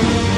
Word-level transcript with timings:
Du 0.00 0.29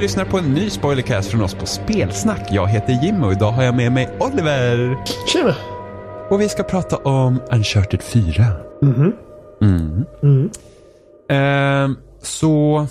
lyssnar 0.00 0.24
på 0.24 0.38
en 0.38 0.54
ny 0.54 0.70
spoilercast 0.70 1.30
från 1.30 1.42
oss 1.42 1.54
på 1.54 1.66
Spelsnack. 1.66 2.48
Jag 2.50 2.68
heter 2.68 2.92
Jim 3.02 3.24
och 3.24 3.32
idag 3.32 3.52
har 3.52 3.62
jag 3.62 3.74
med 3.74 3.92
mig 3.92 4.08
Oliver. 4.20 4.96
Tjena! 5.32 5.56
Och 6.30 6.40
vi 6.40 6.48
ska 6.48 6.62
prata 6.62 6.96
om 6.96 7.40
Uncharted 7.50 8.02
4. 8.02 8.44
Mhm. 8.82 9.12
Mm. 9.62 10.04
Mm. 10.22 10.50
Ehm, 11.28 11.96
så... 12.22 12.86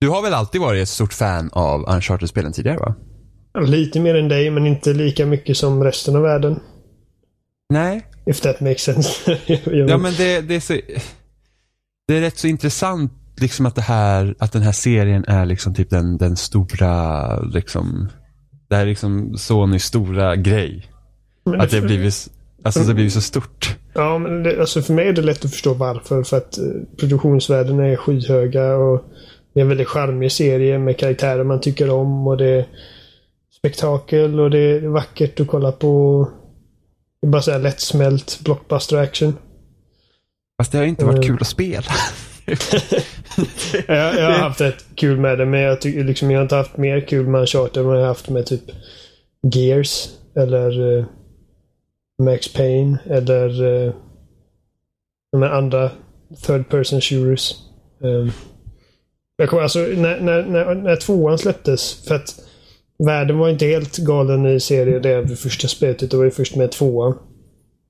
Du 0.00 0.08
har 0.08 0.22
väl 0.22 0.34
alltid 0.34 0.60
varit 0.60 0.82
ett 0.82 0.88
stort 0.88 1.12
fan 1.12 1.50
av 1.52 1.84
Uncharted-spelen 1.88 2.52
tidigare 2.52 2.78
va? 2.78 2.94
Lite 3.66 4.00
mer 4.00 4.14
än 4.14 4.28
dig, 4.28 4.50
men 4.50 4.66
inte 4.66 4.92
lika 4.92 5.26
mycket 5.26 5.56
som 5.56 5.84
resten 5.84 6.16
av 6.16 6.22
världen. 6.22 6.60
Nej. 7.70 8.06
If 8.26 8.40
that 8.40 8.60
makes 8.60 8.82
sense. 8.82 9.38
Ja 9.64 9.98
men 9.98 10.14
det, 10.18 10.40
det 10.40 10.54
är 10.54 10.60
så... 10.60 10.72
Det 12.08 12.16
är 12.16 12.20
rätt 12.20 12.38
så 12.38 12.46
intressant 12.46 13.12
liksom 13.40 13.66
att 13.66 13.74
det 13.74 13.82
här, 13.82 14.34
att 14.38 14.52
den 14.52 14.62
här 14.62 14.72
serien 14.72 15.24
är 15.28 15.46
liksom 15.46 15.74
typ 15.74 15.90
den, 15.90 16.16
den 16.18 16.36
stora, 16.36 17.40
liksom, 17.40 18.08
det 18.68 18.74
här 18.76 18.82
är 18.82 18.86
liksom 18.86 19.36
Sonys 19.38 19.84
stora 19.84 20.36
grej. 20.36 20.86
Men 21.44 21.60
Att 21.60 21.70
det 21.70 21.78
har 21.78 21.86
blivit, 21.86 22.28
alltså 22.64 22.80
det 22.80 22.86
har 22.86 22.94
blivit 22.94 23.12
så 23.12 23.20
stort. 23.20 23.76
Ja, 23.94 24.18
men 24.18 24.42
det, 24.42 24.60
alltså 24.60 24.82
för 24.82 24.92
mig 24.92 25.08
är 25.08 25.12
det 25.12 25.22
lätt 25.22 25.44
att 25.44 25.50
förstå 25.50 25.74
varför. 25.74 26.22
För 26.22 26.36
att 26.36 26.58
eh, 26.58 26.64
produktionsvärdena 27.00 27.86
är 27.86 27.96
skyhöga 27.96 28.76
och 28.76 29.04
det 29.54 29.60
är 29.60 29.62
en 29.62 29.68
väldigt 29.68 29.88
charmig 29.88 30.32
serie 30.32 30.78
med 30.78 30.98
karaktärer 30.98 31.44
man 31.44 31.60
tycker 31.60 31.90
om 31.90 32.26
och 32.26 32.36
det 32.36 32.46
är 32.46 32.66
spektakel 33.58 34.40
och 34.40 34.50
det 34.50 34.58
är 34.58 34.80
vackert 34.88 35.40
att 35.40 35.46
kolla 35.46 35.72
på. 35.72 36.28
Det 37.20 37.26
är 37.26 37.30
bara 37.30 37.42
så 37.42 37.50
här 37.50 37.58
lättsmält 37.58 38.40
blockbuster 38.44 38.96
action. 38.96 39.36
Fast 40.58 40.72
det 40.72 40.78
har 40.78 40.84
inte 40.84 41.04
varit 41.04 41.16
Mm. 41.16 41.26
kul 41.28 41.38
att 41.40 41.46
spela. 41.46 41.92
Jag, 43.86 44.14
jag 44.14 44.24
har 44.24 44.38
haft 44.38 44.60
rätt 44.60 44.84
kul 44.94 45.20
med 45.20 45.38
det, 45.38 45.46
men 45.46 45.60
jag 45.60 45.80
tycker 45.80 46.04
liksom 46.04 46.30
jag 46.30 46.38
har 46.38 46.42
inte 46.42 46.56
haft 46.56 46.76
mer 46.76 47.00
kul 47.00 47.26
med 47.26 47.40
Uncharted 47.40 47.76
än 47.76 47.86
vad 47.86 47.96
jag 47.96 48.00
har 48.00 48.08
haft 48.08 48.28
med 48.28 48.46
typ 48.46 48.62
Gears 49.54 50.08
eller 50.36 50.98
eh, 50.98 51.04
Max 52.22 52.52
Payne 52.52 52.98
eller 53.06 53.62
uh, 53.62 53.92
de 55.32 55.42
andra 55.42 55.90
third 56.46 56.68
person 56.68 57.00
shooters. 57.00 57.54
Um, 58.00 58.32
jag 59.36 59.48
kommer 59.48 59.62
alltså, 59.62 59.78
när, 59.78 60.20
när, 60.20 60.42
när, 60.42 60.74
när 60.74 60.96
tvåan 60.96 61.38
släpptes, 61.38 62.06
för 62.08 62.14
att 62.14 62.40
världen 63.06 63.38
var 63.38 63.48
inte 63.48 63.66
helt 63.66 63.96
galen 63.96 64.46
i 64.46 64.60
serien 64.60 65.02
det 65.02 65.20
vid 65.22 65.38
första 65.38 65.68
spelet, 65.68 65.96
utan 65.96 66.08
det 66.08 66.16
var 66.16 66.24
ju 66.24 66.30
först 66.30 66.56
med 66.56 66.72
tvåan. 66.72 67.18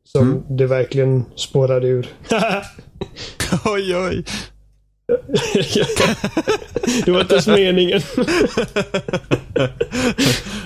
Som 0.04 0.32
Mm. 0.32 0.56
det 0.56 0.66
verkligen 0.66 1.24
spårade 1.36 1.88
ur. 1.88 2.08
oj, 3.64 3.96
oj. 3.96 4.24
Det 7.04 7.10
var 7.10 7.20
inte 7.20 7.34
ens 7.34 7.46
meningen. 7.46 8.00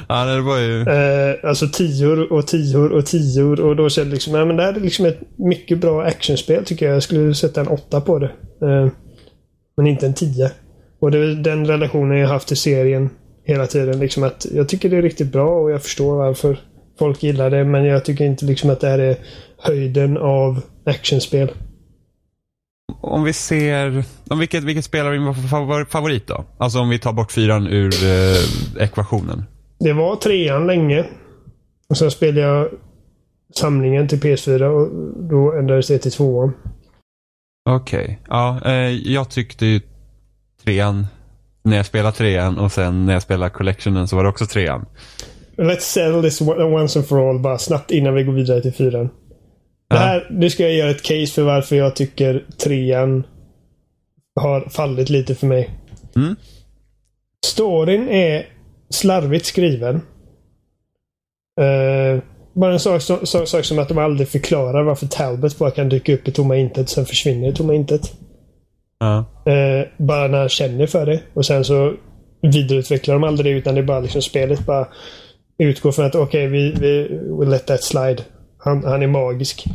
ja, 0.09 0.25
det 0.25 0.41
var 0.41 0.59
ju... 0.59 0.81
Eh, 0.83 1.35
alltså 1.43 1.69
tior 1.69 2.33
och 2.33 2.47
tior 2.47 2.93
och 2.93 3.07
tior 3.07 3.61
och 3.61 3.77
då 3.77 3.89
kände 3.89 4.11
jag 4.11 4.15
liksom, 4.15 4.35
ja 4.35 4.45
men 4.45 4.57
det 4.57 4.63
här 4.63 4.73
är 4.73 4.81
liksom 4.81 5.07
ett 5.07 5.21
mycket 5.37 5.79
bra 5.79 6.03
actionspel 6.03 6.65
tycker 6.65 6.87
jag. 6.87 6.95
Jag 6.95 7.03
skulle 7.03 7.35
sätta 7.35 7.61
en 7.61 7.69
åtta 7.69 8.01
på 8.01 8.19
det. 8.19 8.31
Eh, 8.63 8.89
men 9.77 9.87
inte 9.87 10.07
en 10.07 10.15
tia. 10.15 10.51
Och 11.01 11.11
det 11.11 11.19
är 11.19 11.35
den 11.35 11.67
relationen 11.67 12.19
jag 12.19 12.29
haft 12.29 12.49
till 12.49 12.57
serien 12.57 13.11
hela 13.45 13.67
tiden. 13.67 14.01
Liksom 14.01 14.23
att 14.23 14.47
jag 14.53 14.69
tycker 14.69 14.89
det 14.91 14.97
är 14.97 15.03
riktigt 15.03 15.33
bra 15.33 15.61
och 15.61 15.71
jag 15.71 15.83
förstår 15.83 16.17
varför 16.17 16.61
folk 16.99 17.23
gillar 17.23 17.51
det. 17.51 17.65
Men 17.65 17.85
jag 17.85 18.05
tycker 18.05 18.25
inte 18.25 18.45
liksom 18.45 18.71
att 18.71 18.81
det 18.81 18.89
här 18.89 18.99
är 18.99 19.17
höjden 19.59 20.17
av 20.19 20.61
actionspel. 20.85 21.51
Om 23.01 23.25
vi 23.25 23.33
ser, 23.33 24.05
om 24.31 24.39
vilket, 24.39 24.65
vilket 24.65 24.85
spel 24.85 25.07
är 25.07 25.85
favorit 25.85 26.27
då? 26.27 26.45
Alltså 26.59 26.79
om 26.79 26.89
vi 26.89 26.99
tar 26.99 27.13
bort 27.13 27.33
fyran 27.33 27.67
ur 27.67 27.93
eh, 28.05 28.83
ekvationen. 28.83 29.45
Det 29.79 29.93
var 29.93 30.17
trean 30.17 30.67
länge. 30.67 31.05
Och 31.89 31.97
sen 31.97 32.11
spelade 32.11 32.41
jag 32.41 32.69
samlingen 33.55 34.09
till 34.09 34.21
PS4 34.21 34.63
och 34.63 34.89
då 35.29 35.53
ändrades 35.59 35.87
det 35.87 35.99
till 35.99 36.13
tvåan. 36.13 36.53
Okej. 37.71 38.19
Ja, 38.29 38.61
eh, 38.65 38.91
jag 39.13 39.31
tyckte 39.31 39.67
ju 39.67 39.81
trean 40.65 41.07
när 41.63 41.77
jag 41.77 41.87
spelade 41.87 42.17
trean 42.17 42.59
och 42.59 42.73
sen 42.73 43.07
när 43.07 43.13
jag 43.13 43.23
spelade 43.23 43.51
collectionen 43.51 44.09
så 44.09 44.17
var 44.17 44.23
det 44.23 44.31
också 44.31 44.47
trean. 44.47 44.87
Let's 45.57 45.81
settle 45.81 46.23
this 46.23 46.41
once 46.41 46.99
and 46.99 47.09
for 47.09 47.31
all 47.31 47.39
bara 47.39 47.59
snabbt 47.59 47.91
innan 47.91 48.15
vi 48.15 48.25
går 48.25 48.33
vidare 48.33 48.63
till 48.63 48.73
fyran. 48.73 49.09
Det 49.91 49.97
här, 49.97 50.27
nu 50.31 50.51
ska 50.51 50.63
jag 50.63 50.73
göra 50.75 50.91
ett 50.91 51.03
case 51.03 51.27
för 51.27 51.43
varför 51.43 51.77
jag 51.77 51.97
tycker 51.97 52.45
trean 52.59 53.27
har 54.41 54.61
fallit 54.71 55.09
lite 55.11 55.35
för 55.35 55.47
mig. 55.47 55.71
Mm. 56.17 56.37
Storyn 57.47 58.09
är 58.09 58.47
slarvigt 58.91 59.47
skriven. 59.47 59.95
Eh, 61.61 62.23
bara 62.53 62.73
en 62.73 62.81
sak, 62.81 63.03
som- 63.03 63.27
sak, 63.27 63.49
sak 63.49 63.65
som 63.65 63.79
att 63.79 63.89
de 63.89 63.99
aldrig 63.99 64.29
förklarar 64.29 64.83
varför 64.83 65.07
Talbot 65.07 65.59
bara 65.59 65.71
kan 65.71 65.89
dyka 65.89 66.15
upp 66.15 66.29
i 66.29 66.33
tomma 66.33 66.57
intet 66.57 66.89
sen 66.89 67.07
försvinner 67.07 67.49
i 67.49 67.53
tomma 67.55 67.75
intet. 67.75 68.13
Ja. 68.99 69.19
Eh, 69.53 69.87
bara 69.97 70.29
när 70.29 70.39
han 70.39 70.49
känner 70.49 70.87
för 70.87 71.07
det. 71.07 71.21
Och 71.35 71.47
sen 71.47 71.65
så 71.65 71.95
vidareutvecklar 72.43 73.15
de 73.15 73.25
aldrig 73.25 73.55
det 73.55 73.59
utan 73.59 73.75
det 73.75 73.81
är 73.81 73.85
bara 73.85 74.01
liksom 74.01 74.23
spelet 74.23 74.67
bara 74.67 74.89
utgår 75.59 75.93
från 75.93 76.07
att 76.07 76.15
okej, 76.15 76.47
vi, 76.47 76.73
vi 76.81 77.09
we'll 77.09 77.49
let 77.51 77.67
that 77.67 77.85
slide. 77.85 78.23
Han, 78.61 78.85
han 78.85 79.03
är 79.03 79.07
magisk. 79.07 79.67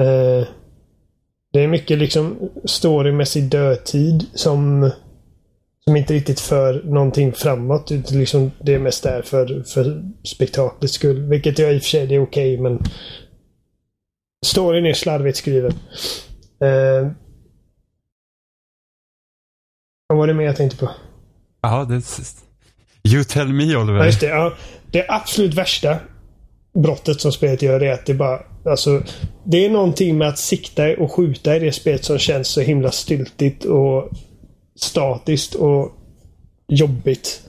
Eh, 0.00 0.48
det 1.52 1.60
är 1.60 1.68
mycket 1.68 1.98
liksom 1.98 2.50
storymässig 2.64 3.50
dödtid 3.50 4.26
som 4.34 4.90
som 5.88 5.96
inte 5.96 6.14
riktigt 6.14 6.40
för 6.40 6.82
någonting 6.82 7.32
framåt. 7.32 7.90
Liksom 7.90 8.50
det 8.60 8.74
är 8.74 8.78
mest 8.78 9.02
där 9.02 9.22
för, 9.22 9.62
för 9.62 10.02
spektaklets 10.24 10.94
skull. 10.94 11.22
Vilket 11.22 11.58
jag 11.58 11.74
i 11.74 11.78
och 11.78 11.82
för 11.82 11.88
sig 11.88 12.06
det 12.06 12.14
är 12.14 12.22
okej 12.22 12.60
men 12.60 12.82
storyn 14.46 14.86
är 14.86 14.92
slarvigt 14.92 15.38
skriven. 15.38 15.72
Eh, 16.60 17.10
vad 20.06 20.18
var 20.18 20.26
det 20.26 20.34
mer 20.34 20.44
jag 20.44 20.56
tänkte 20.56 20.76
på? 20.76 20.90
Ja, 21.62 21.84
det... 21.84 22.02
You 23.14 23.24
tell 23.24 23.48
me 23.48 23.76
Oliver. 23.76 23.98
Ja, 23.98 24.06
just 24.06 24.20
det. 24.20 24.26
Ja, 24.26 24.52
det 24.90 25.06
absolut 25.08 25.54
värsta 25.54 25.98
brottet 26.82 27.20
som 27.20 27.32
spelet 27.32 27.62
gör 27.62 27.82
är 27.82 27.92
att 27.92 28.06
det 28.06 28.14
bara... 28.14 28.40
Alltså, 28.64 29.02
det 29.44 29.64
är 29.64 29.70
någonting 29.70 30.18
med 30.18 30.28
att 30.28 30.38
sikta 30.38 30.96
och 30.98 31.12
skjuta 31.12 31.56
i 31.56 31.58
det 31.58 31.72
spelet 31.72 32.04
som 32.04 32.18
känns 32.18 32.48
så 32.48 32.60
himla 32.60 32.90
styltigt 32.90 33.64
och 33.64 34.10
statiskt 34.76 35.54
och 35.54 35.92
jobbigt. 36.68 37.42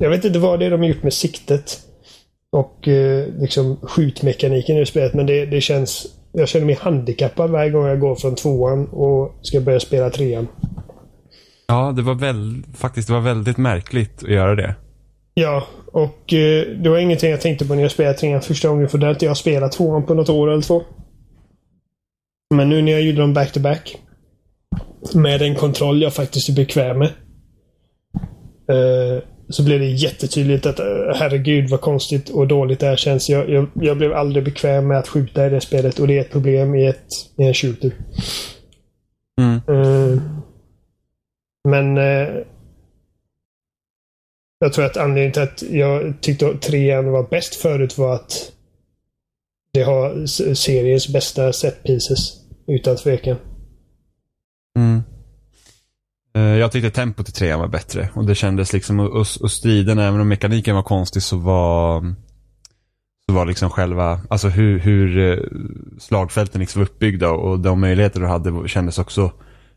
Jag 0.00 0.10
vet 0.10 0.24
inte 0.24 0.38
vad 0.38 0.58
det 0.58 0.66
är 0.66 0.70
de 0.70 0.80
har 0.80 0.88
gjort 0.88 1.02
med 1.02 1.12
siktet 1.12 1.80
och 2.52 2.88
eh, 2.88 3.26
liksom 3.38 3.76
skjutmekaniken 3.82 4.76
i 4.76 4.86
spelet 4.86 5.14
men 5.14 5.26
det, 5.26 5.46
det 5.46 5.60
känns... 5.60 6.06
Jag 6.32 6.48
känner 6.48 6.66
mig 6.66 6.78
handikappad 6.80 7.50
varje 7.50 7.70
gång 7.70 7.86
jag 7.86 8.00
går 8.00 8.14
från 8.14 8.34
tvåan 8.34 8.86
och 8.86 9.38
ska 9.42 9.60
börja 9.60 9.80
spela 9.80 10.10
trean. 10.10 10.48
Ja, 11.66 11.92
det 11.96 12.02
var 12.02 12.14
väl, 12.14 12.62
faktiskt 12.74 13.08
det 13.08 13.14
var 13.14 13.20
väldigt 13.20 13.56
märkligt 13.56 14.22
att 14.22 14.30
göra 14.30 14.54
det. 14.54 14.74
Ja, 15.34 15.66
och 15.92 16.32
eh, 16.32 16.66
det 16.66 16.88
var 16.88 16.98
ingenting 16.98 17.30
jag 17.30 17.40
tänkte 17.40 17.66
på 17.66 17.74
när 17.74 17.82
jag 17.82 17.90
spelade 17.90 18.18
trean 18.18 18.40
första 18.40 18.68
gången 18.68 18.88
för 18.88 18.98
har 18.98 19.10
inte 19.10 19.24
jag 19.24 19.36
spelat 19.36 19.72
tvåan 19.72 20.06
på 20.06 20.14
något 20.14 20.28
år 20.28 20.50
eller 20.50 20.62
två. 20.62 20.82
Men 22.54 22.68
nu 22.68 22.82
när 22.82 22.92
jag 22.92 23.02
gjorde 23.02 23.20
dem 23.20 23.34
back-to-back 23.34 23.96
med 25.14 25.42
en 25.42 25.54
kontroll 25.54 26.02
jag 26.02 26.14
faktiskt 26.14 26.48
är 26.48 26.52
bekväm 26.52 26.98
med. 26.98 27.08
eh, 28.68 29.22
så 29.48 29.64
blev 29.64 29.80
det 29.80 29.86
jättetydligt 29.86 30.66
att 30.66 30.78
eh, 30.78 30.86
herregud 31.14 31.70
vad 31.70 31.80
konstigt 31.80 32.30
och 32.30 32.48
dåligt 32.48 32.80
det 32.80 32.86
här 32.86 32.96
känns. 32.96 33.28
Jag, 33.28 33.50
jag, 33.50 33.68
jag 33.74 33.96
blev 33.96 34.12
aldrig 34.12 34.44
bekväm 34.44 34.88
med 34.88 34.98
att 34.98 35.08
skjuta 35.08 35.46
i 35.46 35.50
det 35.50 35.60
spelet 35.60 35.98
och 35.98 36.06
det 36.06 36.16
är 36.16 36.20
ett 36.20 36.32
problem 36.32 36.74
i, 36.74 36.86
ett, 36.86 37.06
i 37.36 37.42
en 37.42 37.54
shooter. 37.54 37.92
Mm. 39.40 39.60
Eh, 39.68 40.22
men 41.68 41.98
jag 44.58 44.72
tror 44.72 44.84
att 44.84 44.96
anledningen 44.96 45.32
till 45.32 45.42
att 45.42 45.62
jag 45.62 46.20
tyckte 46.20 46.48
att 46.48 46.62
trean 46.62 47.10
var 47.10 47.22
bäst 47.22 47.54
förut 47.54 47.98
var 47.98 48.14
att 48.14 48.52
det 49.72 49.82
har 49.82 50.26
seriens 50.54 51.08
bästa 51.08 51.52
set 51.52 51.82
pieces. 51.82 52.34
Utan 52.66 52.96
tvekan. 52.96 53.36
Mm. 54.76 55.02
Eh, 56.36 56.42
jag 56.42 56.72
tyckte 56.72 56.90
tempot 56.90 57.28
i 57.28 57.32
trean 57.32 57.60
var 57.60 57.68
bättre 57.68 58.08
och 58.14 58.26
det 58.26 58.34
kändes 58.34 58.72
liksom, 58.72 59.00
och, 59.00 59.26
och 59.40 59.50
striden, 59.50 59.98
även 59.98 60.20
om 60.20 60.28
mekaniken 60.28 60.74
var 60.74 60.82
konstig 60.82 61.22
så 61.22 61.36
var 61.36 62.14
så 63.28 63.34
var 63.34 63.46
liksom 63.46 63.70
själva, 63.70 64.20
alltså 64.30 64.48
hur, 64.48 64.78
hur 64.78 65.18
eh, 65.18 65.38
slagfälten 65.98 66.60
liksom 66.60 66.80
var 66.80 66.86
uppbyggda 66.86 67.30
och 67.30 67.60
de 67.60 67.80
möjligheter 67.80 68.20
du 68.20 68.26
hade 68.26 68.68
kändes 68.68 68.98
också 68.98 69.32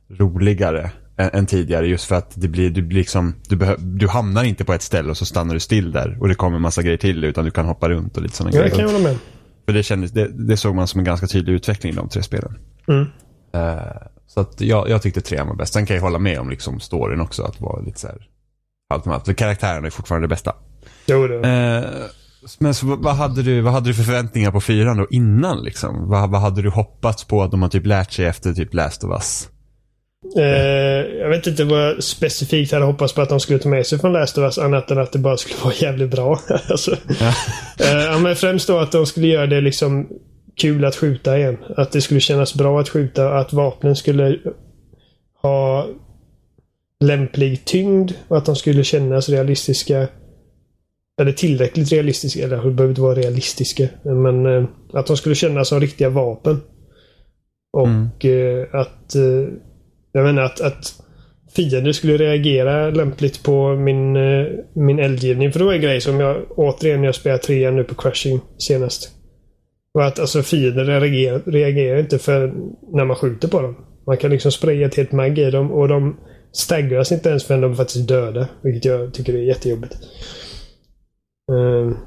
roligare 0.09 0.91
än, 1.21 1.29
än 1.33 1.45
tidigare. 1.45 1.87
Just 1.87 2.05
för 2.05 2.15
att 2.15 2.31
det 2.35 2.47
blir, 2.47 2.69
du, 2.69 2.81
blir 2.81 2.97
liksom, 2.97 3.35
du, 3.49 3.55
behö, 3.55 3.75
du 3.77 4.07
hamnar 4.07 4.43
inte 4.43 4.65
på 4.65 4.73
ett 4.73 4.81
ställe 4.81 5.09
och 5.09 5.17
så 5.17 5.25
stannar 5.25 5.53
du 5.53 5.59
still 5.59 5.91
där 5.91 6.17
och 6.19 6.27
det 6.27 6.35
kommer 6.35 6.55
en 6.55 6.61
massa 6.61 6.81
grejer 6.81 6.97
till 6.97 7.23
utan 7.23 7.45
du 7.45 7.51
kan 7.51 7.65
hoppa 7.65 7.89
runt 7.89 8.17
och 8.17 8.23
lite 8.23 8.35
sådana 8.35 8.55
ja, 8.55 8.61
grejer. 8.61 8.69
Jag 8.69 8.79
kan 8.79 8.95
hålla 8.95 9.09
med. 9.09 9.17
För 9.65 9.73
det, 9.73 9.83
kändes, 9.83 10.11
det, 10.11 10.27
det, 10.47 10.57
såg 10.57 10.75
man 10.75 10.87
som 10.87 10.99
en 10.99 11.05
ganska 11.05 11.27
tydlig 11.27 11.53
utveckling 11.53 11.93
i 11.93 11.95
de 11.95 12.09
tre 12.09 12.23
spelen. 12.23 12.59
Mm. 12.87 13.01
Uh, 13.55 13.81
så 14.27 14.39
att 14.39 14.61
jag, 14.61 14.89
jag 14.89 15.01
tyckte 15.01 15.21
trean 15.21 15.47
var 15.47 15.55
bäst. 15.55 15.73
Sen 15.73 15.85
kan 15.85 15.95
jag 15.95 16.03
hålla 16.03 16.19
med 16.19 16.39
om 16.39 16.49
liksom 16.49 16.79
storyn 16.79 17.21
också. 17.21 17.43
Att 17.43 17.61
vara 17.61 17.81
lite 17.81 17.99
så 17.99 18.07
här, 18.07 18.17
allt 18.93 19.05
med 19.05 19.15
allt. 19.15 19.25
För 19.25 19.33
karaktärerna 19.33 19.87
är 19.87 19.91
fortfarande 19.91 20.27
det 20.27 20.29
bästa. 20.29 20.55
Jo, 21.05 21.27
det. 21.27 21.35
Uh, 21.35 22.05
men 22.59 22.73
så, 22.73 22.95
vad, 22.95 23.15
hade 23.15 23.43
du, 23.43 23.61
vad 23.61 23.73
hade 23.73 23.89
du 23.89 23.93
för 23.93 24.03
förväntningar 24.03 24.51
på 24.51 24.61
fyran 24.61 24.97
då 24.97 25.07
innan 25.09 25.63
liksom? 25.63 26.09
Vad, 26.09 26.29
vad 26.29 26.41
hade 26.41 26.61
du 26.61 26.69
hoppats 26.69 27.23
på 27.23 27.43
att 27.43 27.51
de 27.51 27.61
har 27.61 27.69
typ 27.69 27.85
lärt 27.85 28.11
sig 28.11 28.25
efter 28.25 28.53
typ 28.53 28.73
Last 28.73 29.03
of 29.03 29.11
Us? 29.11 29.49
Uh, 30.37 30.43
jag 31.19 31.29
vet 31.29 31.47
inte 31.47 31.63
vad 31.63 31.81
jag 31.81 32.03
specifikt 32.03 32.71
hade 32.71 32.85
hoppats 32.85 33.13
på 33.13 33.21
att 33.21 33.29
de 33.29 33.39
skulle 33.39 33.59
ta 33.59 33.69
med 33.69 33.87
sig 33.87 33.99
från 33.99 34.13
Last 34.13 34.37
of 34.37 34.41
Us 34.41 34.57
annat 34.57 34.91
än 34.91 34.97
att 34.97 35.11
det 35.11 35.19
bara 35.19 35.37
skulle 35.37 35.59
vara 35.63 35.73
jävligt 35.73 36.11
bra. 36.11 36.39
alltså, 36.69 36.97
ja. 37.19 37.33
Uh, 38.15 38.21
men 38.21 38.35
främst 38.35 38.67
då 38.67 38.77
att 38.77 38.91
de 38.91 39.05
skulle 39.05 39.27
göra 39.27 39.47
det 39.47 39.61
liksom 39.61 40.07
kul 40.55 40.85
att 40.85 40.95
skjuta 40.95 41.37
igen. 41.37 41.57
Att 41.77 41.91
det 41.91 42.01
skulle 42.01 42.19
kännas 42.19 42.55
bra 42.55 42.79
att 42.79 42.89
skjuta. 42.89 43.37
Att 43.37 43.53
vapnen 43.53 43.95
skulle 43.95 44.39
ha 45.41 45.87
lämplig 46.99 47.65
tyngd 47.65 48.11
och 48.27 48.37
att 48.37 48.45
de 48.45 48.55
skulle 48.55 48.83
kännas 48.83 49.29
realistiska. 49.29 50.07
Eller 51.21 51.31
tillräckligt 51.31 51.91
realistiska. 51.91 52.43
Eller 52.43 52.55
det 52.57 52.71
behöver 52.71 52.89
inte 52.89 53.01
vara 53.01 53.15
realistiska. 53.15 53.87
Men 54.03 54.45
eh, 54.45 54.65
att 54.93 55.07
de 55.07 55.17
skulle 55.17 55.35
kännas 55.35 55.67
som 55.67 55.79
riktiga 55.79 56.09
vapen. 56.09 56.61
Och 57.73 57.87
mm. 57.87 58.09
eh, 58.21 58.79
att... 58.79 59.15
Jag 60.11 60.23
menar 60.23 60.41
att, 60.41 60.61
att 60.61 60.93
fiender 61.55 61.91
skulle 61.91 62.17
reagera 62.17 62.89
lämpligt 62.89 63.43
på 63.43 63.75
min, 63.75 64.15
eh, 64.15 64.47
min 64.73 64.99
eldgivning. 64.99 65.51
För 65.51 65.59
det 65.59 65.65
var 65.65 65.73
en 65.73 65.81
grej 65.81 66.01
som 66.01 66.19
jag 66.19 66.45
återigen 66.49 67.03
jag 67.03 67.15
spelade 67.15 67.43
trean 67.43 67.75
nu 67.75 67.83
på 67.83 67.95
Crushing 67.95 68.39
senast. 68.57 69.09
Och 69.93 70.05
att 70.05 70.19
alltså 70.19 70.43
fiender 70.43 70.85
reagerar, 70.85 71.41
reagerar 71.45 71.99
inte 71.99 72.19
för 72.19 72.53
när 72.93 73.05
man 73.05 73.15
skjuter 73.15 73.47
på 73.47 73.61
dem. 73.61 73.75
Man 74.07 74.17
kan 74.17 74.31
liksom 74.31 74.51
spraya 74.51 74.87
ett 74.87 74.95
helt 74.95 75.11
mag 75.11 75.39
i 75.39 75.51
dem 75.51 75.71
och 75.71 75.87
de 75.87 76.17
staggras 76.51 77.11
inte 77.11 77.29
ens 77.29 77.43
förrän 77.43 77.61
de 77.61 77.75
faktiskt 77.75 78.07
döda. 78.07 78.47
Vilket 78.61 78.85
jag 78.85 79.13
tycker 79.13 79.33
är 79.33 79.37
jättejobbigt. 79.37 79.97
Ehm, 81.51 81.97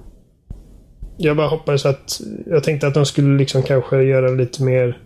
jag 1.17 1.37
bara 1.37 1.49
hoppades 1.49 1.87
att... 1.87 2.21
Jag 2.47 2.65
tänkte 2.65 2.87
att 2.87 2.95
de 2.95 3.07
skulle 3.07 3.39
liksom 3.39 3.63
kanske 3.63 4.03
göra 4.03 4.29
lite 4.29 4.63
mer 4.63 4.99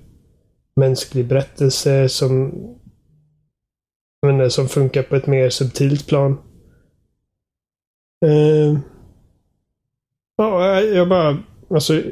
mänsklig 0.76 1.26
berättelse 1.26 2.08
som... 2.08 2.54
Men 4.22 4.40
eh, 4.40 4.48
som 4.48 4.68
funkar 4.68 5.02
på 5.02 5.16
ett 5.16 5.26
mer 5.26 5.50
subtilt 5.50 6.06
plan. 6.06 6.38
Uh, 8.26 8.78
ja, 10.36 10.78
eh, 10.78 10.84
jag 10.84 11.08
bara... 11.08 11.38
Alltså, 11.70 12.02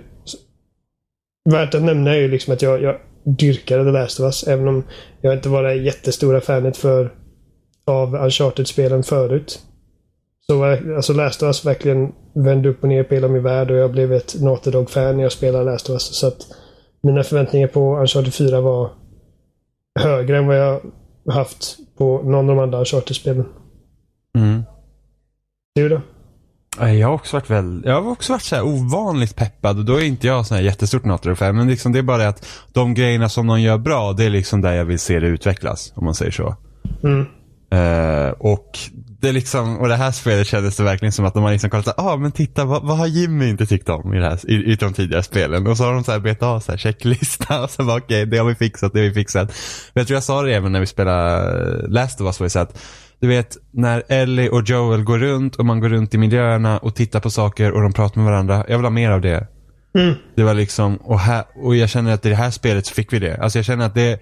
Värt 1.50 1.74
att 1.74 1.82
nämna 1.82 2.10
är 2.10 2.16
ju 2.16 2.28
liksom 2.28 2.54
att 2.54 2.62
jag, 2.62 2.82
jag 2.82 3.00
dyrkade 3.24 3.84
The 3.84 3.90
Last 3.90 4.20
of 4.20 4.24
Us. 4.24 4.48
Även 4.48 4.68
om 4.68 4.84
jag 5.20 5.34
inte 5.34 5.48
var 5.48 5.62
det 5.62 5.74
jättestora 5.74 6.40
fanet 6.40 6.76
för 6.76 7.14
av 7.84 8.14
Uncharted-spelen 8.14 9.02
förut. 9.02 9.60
Så 10.46 10.64
alltså 10.64 11.12
Last 11.12 11.42
of 11.42 11.46
Us 11.46 11.64
verkligen 11.64 12.12
vände 12.34 12.68
upp 12.68 12.82
och 12.82 12.88
ner 12.88 13.04
på 13.04 13.14
hela 13.14 13.28
min 13.28 13.42
värld 13.42 13.70
och 13.70 13.76
jag 13.76 13.92
blev 13.92 14.12
ett 14.12 14.40
Naughty 14.40 14.70
Dog-fan 14.70 15.16
när 15.16 15.22
jag 15.22 15.32
spelade 15.32 15.64
Last 15.64 15.90
of 15.90 15.92
Us. 15.92 16.16
Så 16.16 16.26
att 16.26 16.46
mina 17.02 17.22
förväntningar 17.22 17.68
på 17.68 17.98
Uncharted 17.98 18.34
4 18.34 18.60
var 18.60 18.90
högre 20.00 20.38
än 20.38 20.46
vad 20.46 20.58
jag 20.58 20.80
haft 21.30 21.76
på 21.98 22.22
någon 22.22 22.50
av 22.50 22.56
de 22.56 22.62
andra 22.62 22.78
Uncharted-spelen. 22.78 23.46
Mm. 24.38 24.62
Du 25.74 25.88
då? 25.88 26.00
Jag 26.78 27.08
har 27.08 27.14
också 27.14 27.36
varit 27.36 27.50
väl, 27.50 27.82
jag 27.84 28.02
har 28.02 28.10
också 28.10 28.32
varit 28.32 28.42
så 28.42 28.62
ovanligt 28.62 29.36
peppad 29.36 29.78
och 29.78 29.84
då 29.84 29.94
är 29.94 30.04
inte 30.04 30.26
jag 30.26 30.46
så 30.46 30.54
här 30.54 30.62
jättestort 30.62 31.04
Naughty-fan. 31.04 31.56
Men 31.56 31.68
liksom 31.68 31.92
det 31.92 31.98
är 31.98 32.02
bara 32.02 32.18
det 32.18 32.28
att 32.28 32.46
de 32.72 32.94
grejerna 32.94 33.28
som 33.28 33.46
de 33.46 33.60
gör 33.60 33.78
bra, 33.78 34.12
det 34.12 34.24
är 34.24 34.30
liksom 34.30 34.60
där 34.60 34.72
jag 34.72 34.84
vill 34.84 34.98
se 34.98 35.20
det 35.20 35.26
utvecklas. 35.26 35.92
Om 35.96 36.04
man 36.04 36.14
säger 36.14 36.32
så. 36.32 36.56
Mm. 37.02 37.26
Uh, 37.74 38.30
och 38.30 38.78
det 39.20 39.32
liksom, 39.32 39.78
och 39.78 39.88
det 39.88 39.96
här 39.96 40.12
spelet 40.12 40.46
kändes 40.46 40.76
det 40.76 40.82
verkligen 40.82 41.12
som 41.12 41.24
att 41.24 41.34
de 41.34 41.42
har 41.42 41.52
liksom 41.52 41.70
kollat, 41.70 41.94
ja 41.96 42.12
ah, 42.12 42.16
men 42.16 42.32
titta 42.32 42.64
vad, 42.64 42.82
vad, 42.82 42.98
har 42.98 43.06
Jimmy 43.06 43.48
inte 43.48 43.66
tyckt 43.66 43.88
om 43.88 44.14
i, 44.14 44.18
det 44.18 44.24
här, 44.24 44.50
i, 44.50 44.54
i 44.54 44.74
de 44.74 44.92
tidigare 44.92 45.22
spelen? 45.22 45.66
Och 45.66 45.76
så 45.76 45.84
har 45.84 45.92
de 45.92 46.04
så 46.04 46.12
här 46.12 46.18
betat 46.18 46.42
av 46.42 46.60
så 46.60 46.72
här 46.72 46.78
checklista 46.78 47.62
och 47.64 47.70
så 47.70 47.84
bara 47.84 47.96
okej, 47.96 48.22
okay, 48.22 48.24
det 48.24 48.38
har 48.38 48.44
vi 48.44 48.54
fixat, 48.54 48.92
det 48.92 48.98
har 48.98 49.06
vi 49.06 49.14
fixat. 49.14 49.48
Men 49.94 50.00
jag 50.00 50.06
tror 50.06 50.16
jag 50.16 50.24
sa 50.24 50.42
det 50.42 50.54
även 50.54 50.72
när 50.72 50.80
vi 50.80 50.86
spelade 50.86 51.88
Last 51.88 52.20
of 52.20 52.26
Us, 52.26 52.40
var 52.40 52.44
det 52.44 52.50
så 52.50 52.58
att 52.58 52.78
du 53.20 53.28
vet, 53.28 53.56
när 53.70 54.02
Ellie 54.08 54.48
och 54.48 54.62
Joel 54.62 55.04
går 55.04 55.18
runt 55.18 55.56
och 55.56 55.66
man 55.66 55.80
går 55.80 55.88
runt 55.88 56.14
i 56.14 56.18
miljöerna 56.18 56.78
och 56.78 56.94
tittar 56.94 57.20
på 57.20 57.30
saker 57.30 57.72
och 57.72 57.82
de 57.82 57.92
pratar 57.92 58.20
med 58.20 58.30
varandra. 58.30 58.64
Jag 58.68 58.78
vill 58.78 58.84
ha 58.84 58.90
mer 58.90 59.10
av 59.10 59.20
det. 59.20 59.46
Mm. 59.94 60.14
Det 60.34 60.42
var 60.42 60.54
liksom, 60.54 60.96
och, 60.96 61.20
här, 61.20 61.44
och 61.54 61.76
jag 61.76 61.88
känner 61.88 62.12
att 62.12 62.26
i 62.26 62.28
det 62.28 62.34
här 62.34 62.50
spelet 62.50 62.86
så 62.86 62.94
fick 62.94 63.12
vi 63.12 63.18
det. 63.18 63.36
Alltså 63.36 63.58
jag 63.58 63.66
känner 63.66 63.86
att 63.86 63.94
det 63.94 64.20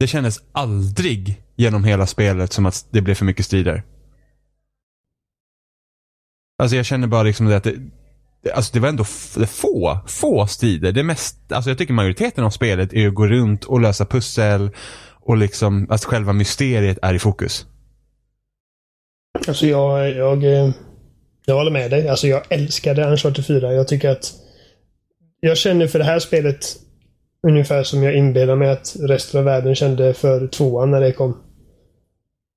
Det 0.00 0.06
kändes 0.06 0.38
aldrig 0.52 1.42
genom 1.58 1.84
hela 1.84 2.06
spelet 2.06 2.52
som 2.52 2.66
att 2.66 2.86
det 2.90 3.00
blev 3.00 3.14
för 3.14 3.24
mycket 3.24 3.44
strider. 3.44 3.82
Alltså 6.58 6.76
jag 6.76 6.86
känner 6.86 7.06
bara 7.06 7.22
liksom 7.22 7.46
det 7.46 7.56
att 7.56 7.64
det, 7.64 7.74
Alltså 8.54 8.72
det 8.74 8.80
var 8.80 8.88
ändå 8.88 9.04
få, 9.04 9.98
få 10.06 10.46
strider. 10.46 10.92
Det 10.92 11.02
mest, 11.02 11.52
alltså 11.52 11.70
jag 11.70 11.78
tycker 11.78 11.92
majoriteten 11.94 12.44
av 12.44 12.50
spelet 12.50 12.92
är 12.92 13.08
att 13.08 13.14
gå 13.14 13.26
runt 13.26 13.64
och 13.64 13.80
lösa 13.80 14.04
pussel 14.04 14.70
och 15.20 15.36
liksom 15.36 15.86
att 15.90 16.04
själva 16.04 16.32
mysteriet 16.32 16.98
är 17.02 17.14
i 17.14 17.18
fokus. 17.18 17.66
Alltså 19.48 19.66
jag, 19.66 20.10
jag, 20.10 20.44
eh, 20.44 20.70
jag 21.46 21.54
håller 21.54 21.70
med 21.70 21.90
dig. 21.90 22.08
Alltså 22.08 22.26
jag 22.26 22.42
älskade 22.48 23.10
Uncharted 23.10 23.46
4. 23.46 23.72
Jag 23.72 23.88
tycker 23.88 24.10
att 24.10 24.32
jag 25.40 25.56
känner 25.56 25.86
för 25.86 25.98
det 25.98 26.04
här 26.04 26.18
spelet 26.18 26.76
ungefär 27.46 27.82
som 27.82 28.02
jag 28.02 28.14
inbillar 28.14 28.56
mig 28.56 28.70
att 28.70 28.96
resten 29.00 29.38
av 29.38 29.44
världen 29.44 29.74
kände 29.74 30.14
för 30.14 30.46
tvåan 30.46 30.90
när 30.90 31.00
det 31.00 31.12
kom. 31.12 31.47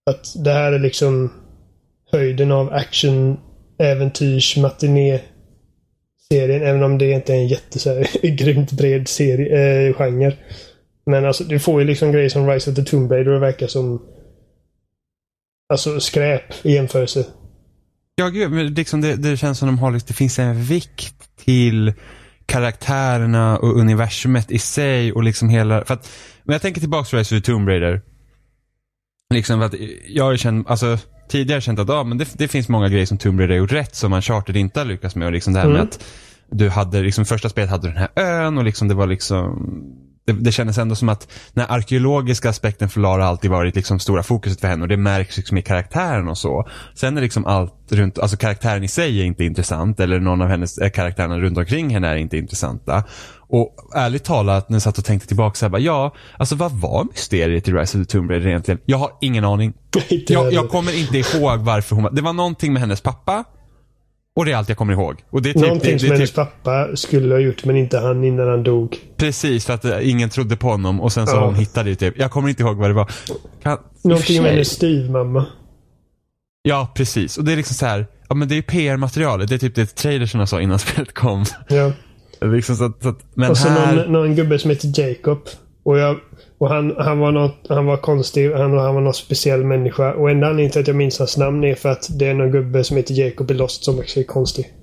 Att 0.06 0.44
det 0.44 0.52
här 0.52 0.72
är 0.72 0.80
liksom 0.80 1.32
höjden 2.12 2.52
av 2.52 2.74
action, 2.74 3.40
äventyrs, 3.80 4.58
matiné 4.58 5.20
serien. 6.30 6.62
Även 6.62 6.84
om 6.84 6.98
det 6.98 7.12
inte 7.12 7.34
är 7.34 7.38
en 7.38 7.48
jätte 7.48 7.80
så 7.80 7.90
här, 7.90 8.08
grymt 8.36 8.72
bred 8.72 9.08
serie, 9.08 9.88
äh, 9.88 9.94
genre. 9.94 10.38
Men 11.06 11.26
alltså 11.26 11.44
du 11.44 11.60
får 11.60 11.82
ju 11.82 11.88
liksom 11.88 12.12
grejer 12.12 12.30
som 12.30 12.50
Rise 12.50 12.70
of 12.70 12.76
the 12.76 12.84
Tomb 12.84 13.12
Raider 13.12 13.32
och 13.32 13.42
verkar 13.42 13.68
som 13.68 14.02
Alltså 15.72 16.00
skräp 16.00 16.66
i 16.66 16.74
jämförelse. 16.74 17.26
Ja, 18.16 18.28
gud, 18.28 18.52
men 18.52 18.74
liksom 18.74 19.02
det, 19.02 19.16
det 19.16 19.38
känns 19.38 19.58
som 19.60 19.68
de 19.68 19.80
har, 19.80 19.92
liksom, 19.92 20.08
det 20.08 20.14
finns 20.14 20.40
en 20.40 20.64
vikt 20.64 21.36
till 21.46 21.94
karaktärerna 22.46 23.58
och 23.58 23.78
universumet 23.78 24.52
i 24.52 24.60
sig 24.60 25.14
och 25.14 25.24
liksom 25.24 25.50
hela, 25.50 25.86
för 25.86 25.94
att, 25.94 26.10
men 26.44 26.54
jag 26.54 26.62
tänker 26.62 26.82
tillbaka 26.82 27.10
till 27.10 27.18
Rise 27.18 27.36
of 27.36 27.42
the 27.42 27.52
Tomb 27.52 27.68
Raider. 27.68 28.02
Liksom 29.32 29.62
att 29.62 29.74
jag 30.08 30.24
har 30.24 30.38
känt, 30.38 30.70
alltså 30.70 30.98
tidigare 31.30 31.62
känt 31.62 31.80
att 31.80 31.90
ja, 31.90 32.04
men 32.04 32.18
det, 32.18 32.28
det 32.34 32.48
finns 32.48 32.70
många 32.70 32.90
grejer 32.90 33.06
som 33.06 33.18
Tomb 33.18 33.40
Raider 33.40 33.54
har 33.54 33.60
gjort 33.60 33.72
rätt 33.72 33.96
som 33.96 34.14
Uncharted 34.14 34.58
inte 34.58 34.80
har 34.80 34.86
lyckats 34.86 35.16
med. 35.16 35.26
Och 35.26 35.32
liksom 35.32 35.54
det 35.54 35.60
här 35.60 35.66
mm. 35.66 35.78
med 35.78 35.84
att 35.84 36.04
du 36.52 36.70
hade, 36.70 37.02
liksom 37.02 37.26
första 37.26 37.50
spelet 37.50 37.70
hade 37.70 37.88
du 37.88 37.94
den 37.94 37.98
här 37.98 38.10
ön 38.16 38.58
och 38.58 38.64
liksom 38.64 38.88
det 38.88 38.94
var 38.94 39.08
liksom 39.08 39.58
det, 40.26 40.34
det 40.34 40.52
kändes 40.52 40.78
ändå 40.78 40.96
som 40.96 41.10
att 41.10 41.32
den 41.54 41.66
arkeologiska 41.70 42.50
aspekten 42.50 42.90
för 42.90 43.00
Lara 43.00 43.26
alltid 43.26 43.52
varit 43.52 43.76
liksom 43.76 44.00
stora 44.00 44.24
fokuset 44.24 44.62
för 44.62 44.68
henne 44.68 44.82
och 44.82 44.88
det 44.88 44.98
märks 44.98 45.38
liksom 45.38 45.58
i 45.58 45.62
karaktären 45.62 46.28
och 46.28 46.38
så. 46.38 46.68
Sen 46.96 47.18
är 47.18 47.22
liksom 47.22 47.46
allt 47.46 47.74
runt, 47.90 48.20
alltså 48.20 48.38
karaktären 48.38 48.84
i 48.84 48.88
sig 48.88 49.22
är 49.22 49.26
inte 49.26 49.44
intressant 49.44 50.00
eller 50.00 50.20
någon 50.20 50.42
av 50.42 50.48
hennes 50.48 50.78
äh, 50.78 50.90
karaktärerna 50.90 51.40
runt 51.40 51.58
omkring 51.58 51.90
henne 51.90 52.08
är 52.08 52.16
inte 52.16 52.38
intressanta. 52.38 53.04
Och 53.52 53.76
ärligt 53.96 54.24
talat 54.24 54.70
när 54.70 54.76
jag 54.76 54.82
satt 54.82 54.98
och 54.98 55.06
tänkte 55.06 55.28
tillbaka 55.28 55.56
så 55.56 55.66
här, 55.66 55.70
bara, 55.70 55.82
ja, 55.82 56.16
alltså 56.38 56.56
vad 56.56 56.72
var 56.72 57.04
mysteriet 57.04 57.68
i 57.68 57.72
Rise 57.72 57.98
of 57.98 58.08
the 58.08 58.12
Tomb 58.12 58.32
Raider 58.32 58.48
egentligen? 58.48 58.80
Jag 58.86 58.98
har 58.98 59.12
ingen 59.22 59.46
aning. 59.46 59.74
jag, 60.28 60.54
jag 60.54 60.70
kommer 60.70 61.00
inte 61.00 61.18
ihåg 61.18 61.60
varför 61.60 61.96
hon 61.96 62.04
var, 62.04 62.12
det 62.12 62.22
var 62.22 62.34
någonting 62.34 62.74
med 62.74 62.82
hennes 62.82 63.02
pappa 63.02 63.44
och 64.36 64.46
det 64.46 64.52
är 64.52 64.56
allt 64.56 64.70
jag 64.70 64.78
kommer 64.78 64.94
ihåg. 64.94 65.24
Och 65.30 65.42
det 65.42 65.50
är 65.50 65.54
typ, 65.54 65.62
Någonting 65.62 65.90
det, 65.90 65.94
det, 65.94 66.00
som 66.00 66.10
det, 66.10 66.16
hennes 66.16 66.30
typ... 66.30 66.36
pappa 66.36 66.96
skulle 66.96 67.36
ha 67.36 67.40
gjort 67.40 67.66
men 67.66 67.78
inte 67.78 68.00
han 68.00 68.24
innan 68.24 68.48
han 68.48 68.64
dog. 68.64 68.98
Precis, 69.18 69.66
för 69.66 69.74
att 69.74 69.86
uh, 69.86 70.10
ingen 70.10 70.30
trodde 70.30 70.58
på 70.58 70.68
honom 70.68 71.02
och 71.02 71.12
sen 71.12 71.28
så 71.28 71.36
ja. 71.36 71.46
hon 71.46 71.56
hittade 71.56 71.90
det 71.90 71.96
typ. 71.96 72.18
Jag 72.18 72.32
kommer 72.32 72.50
inte 72.50 72.64
ihåg 72.64 72.78
vad 72.78 72.90
det 72.90 72.94
var. 72.94 73.12
Kan... 73.64 73.78
Någonting 74.04 74.42
med 74.42 74.52
hennes 74.52 74.72
styvmamma. 74.72 75.46
Ja, 76.62 76.92
precis. 76.96 77.38
Och 77.38 77.44
det 77.44 77.52
är 77.52 77.58
liksom 77.58 77.76
så 77.76 77.86
här. 77.86 78.08
Ja 78.30 78.36
men 78.36 78.48
det 78.48 78.58
är 78.58 78.62
PR-materialet. 78.62 79.50
Det 79.50 79.56
är 79.56 79.60
typ 79.60 79.76
det 79.76 79.96
trailersarna 79.96 80.48
sa 80.48 80.62
innan 80.62 80.80
spelet 80.90 81.14
kom. 81.14 81.46
Ja. 81.68 81.92
Liksom 82.46 82.76
så 82.76 82.86
att, 82.86 83.04
så 83.04 83.10
att, 83.10 83.20
men 83.34 83.52
och 83.52 83.58
så 83.58 83.68
här... 83.68 83.96
någon, 83.96 84.12
någon 84.12 84.36
gubbe 84.36 84.60
som 84.60 84.70
heter 84.70 85.00
Jacob. 85.00 85.40
Och, 85.84 85.98
jag, 85.98 86.18
och 86.58 86.70
han, 86.70 86.96
han, 86.98 87.20
var 87.20 87.32
något, 87.32 87.66
han 87.70 87.86
var 87.86 87.98
konstig. 87.98 88.52
Han, 88.52 88.78
han 88.78 88.96
var 88.96 89.02
någon 89.02 89.14
speciell 89.14 89.64
människa. 89.64 90.14
Och 90.14 90.30
enda 90.32 90.48
anledningen 90.48 90.72
till 90.72 90.82
att 90.82 90.88
jag 90.88 90.96
minns 90.96 91.20
hans 91.20 91.38
namn 91.38 91.64
är 91.64 91.76
för 91.76 91.90
att 91.90 92.08
det 92.20 92.28
är 92.28 92.34
någon 92.34 92.52
gubbe 92.52 92.84
som 92.84 92.98
heter 92.98 93.14
Jacob 93.14 93.52
i 93.52 93.54
Lost 93.54 93.84
som 93.84 94.00
också 94.00 94.20
är 94.20 94.24
konstig. 94.24 94.74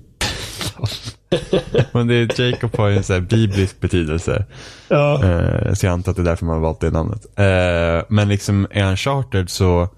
Men 1.91 2.07
det 2.07 2.15
är, 2.15 2.41
Jacob 2.41 2.77
har 2.77 2.87
ju 2.87 2.97
en 2.97 3.03
här 3.09 3.19
biblisk 3.19 3.79
betydelse. 3.79 4.45
Ja. 4.87 5.23
Eh, 5.25 5.73
så 5.73 5.85
jag 5.85 5.93
antar 5.93 6.11
att 6.11 6.15
det 6.15 6.21
är 6.21 6.25
därför 6.25 6.45
man 6.45 6.55
har 6.55 6.61
valt 6.61 6.81
det 6.81 6.91
namnet. 6.91 7.25
Eh, 7.35 8.05
men 8.09 8.29
liksom 8.29 8.67
är 8.71 8.83
han 8.83 8.97
chartered 8.97 9.49
så 9.49 9.89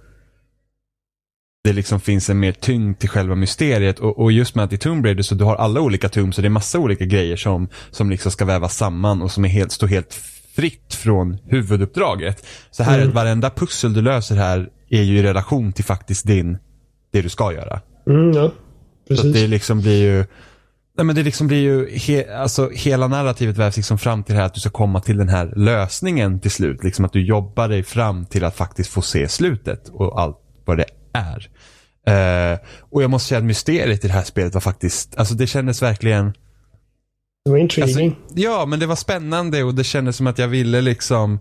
det 1.63 1.73
liksom 1.73 1.99
finns 1.99 2.29
en 2.29 2.39
mer 2.39 2.51
tyngd 2.51 2.99
till 2.99 3.09
själva 3.09 3.35
mysteriet. 3.35 3.99
Och, 3.99 4.19
och 4.19 4.31
just 4.31 4.55
med 4.55 4.65
att 4.65 4.73
i 4.73 4.77
Tomb 4.77 5.05
Raider 5.05 5.23
så 5.23 5.35
du 5.35 5.43
har 5.43 5.55
alla 5.55 5.81
olika 5.81 6.09
tombs 6.09 6.35
så 6.35 6.41
det 6.41 6.47
är 6.47 6.49
massa 6.49 6.79
olika 6.79 7.05
grejer 7.05 7.35
som, 7.35 7.69
som 7.91 8.09
liksom 8.09 8.31
ska 8.31 8.45
vävas 8.45 8.77
samman 8.77 9.21
och 9.21 9.31
som 9.31 9.45
är 9.45 9.49
helt, 9.49 9.71
står 9.71 9.87
helt 9.87 10.13
fritt 10.55 10.93
från 10.93 11.37
huvuduppdraget. 11.45 12.45
Så 12.71 12.83
här 12.83 12.93
är 12.93 12.97
Mm. 12.97 13.09
att 13.09 13.15
varenda 13.15 13.49
pussel 13.49 13.93
du 13.93 14.01
löser 14.01 14.35
här 14.35 14.69
är 14.89 15.01
ju 15.01 15.19
i 15.19 15.23
relation 15.23 15.73
till 15.73 15.85
faktiskt 15.85 16.27
din, 16.27 16.57
det 17.11 17.21
du 17.21 17.29
ska 17.29 17.53
göra. 17.53 17.81
Mm, 18.07 18.31
ja. 18.33 18.51
Så 19.07 19.15
Precis. 19.15 19.33
det 19.33 19.47
liksom 19.47 19.81
blir 19.81 20.01
ju 20.03 20.25
Nej 20.97 21.05
men 21.05 21.15
det 21.15 21.23
liksom 21.23 21.47
blir 21.47 21.57
ju, 21.61 21.97
he, 21.97 22.37
alltså 22.37 22.69
hela 22.69 23.07
narrativet 23.07 23.57
vävs 23.57 23.77
liksom 23.77 23.97
fram 23.97 24.23
till 24.23 24.35
det 24.35 24.39
här 24.41 24.45
att 24.45 24.53
du 24.53 24.59
ska 24.59 24.69
komma 24.69 24.99
till 25.01 25.17
den 25.17 25.29
här 25.29 25.53
lösningen 25.55 26.39
till 26.39 26.51
slut. 26.51 26.83
Liksom 26.83 27.05
att 27.05 27.13
du 27.13 27.25
jobbar 27.25 27.67
dig 27.67 27.83
fram 27.83 28.25
till 28.25 28.43
att 28.43 28.55
faktiskt 28.55 28.91
få 28.91 29.01
se 29.01 29.27
slutet 29.27 29.89
och 29.89 30.21
allt 30.21 30.37
vad 30.65 30.77
det 30.77 30.85
är. 31.13 31.49
Eh, 32.07 32.59
och 32.79 33.03
jag 33.03 33.09
måste 33.09 33.29
säga 33.29 33.39
att 33.39 33.43
mysteriet 33.45 34.05
i 34.05 34.07
det 34.07 34.13
här 34.13 34.23
spelet 34.23 34.53
var 34.53 34.61
faktiskt, 34.61 35.17
alltså 35.17 35.33
det 35.33 35.47
kändes 35.47 35.81
verkligen 35.81 36.33
Det 37.45 37.51
var 37.51 37.57
intriguing. 37.57 38.07
Alltså, 38.09 38.39
ja, 38.39 38.65
men 38.65 38.79
det 38.79 38.85
var 38.85 38.95
spännande 38.95 39.63
och 39.63 39.75
det 39.75 39.83
kändes 39.83 40.17
som 40.17 40.27
att 40.27 40.37
jag 40.37 40.47
ville 40.47 40.81
liksom 40.81 41.39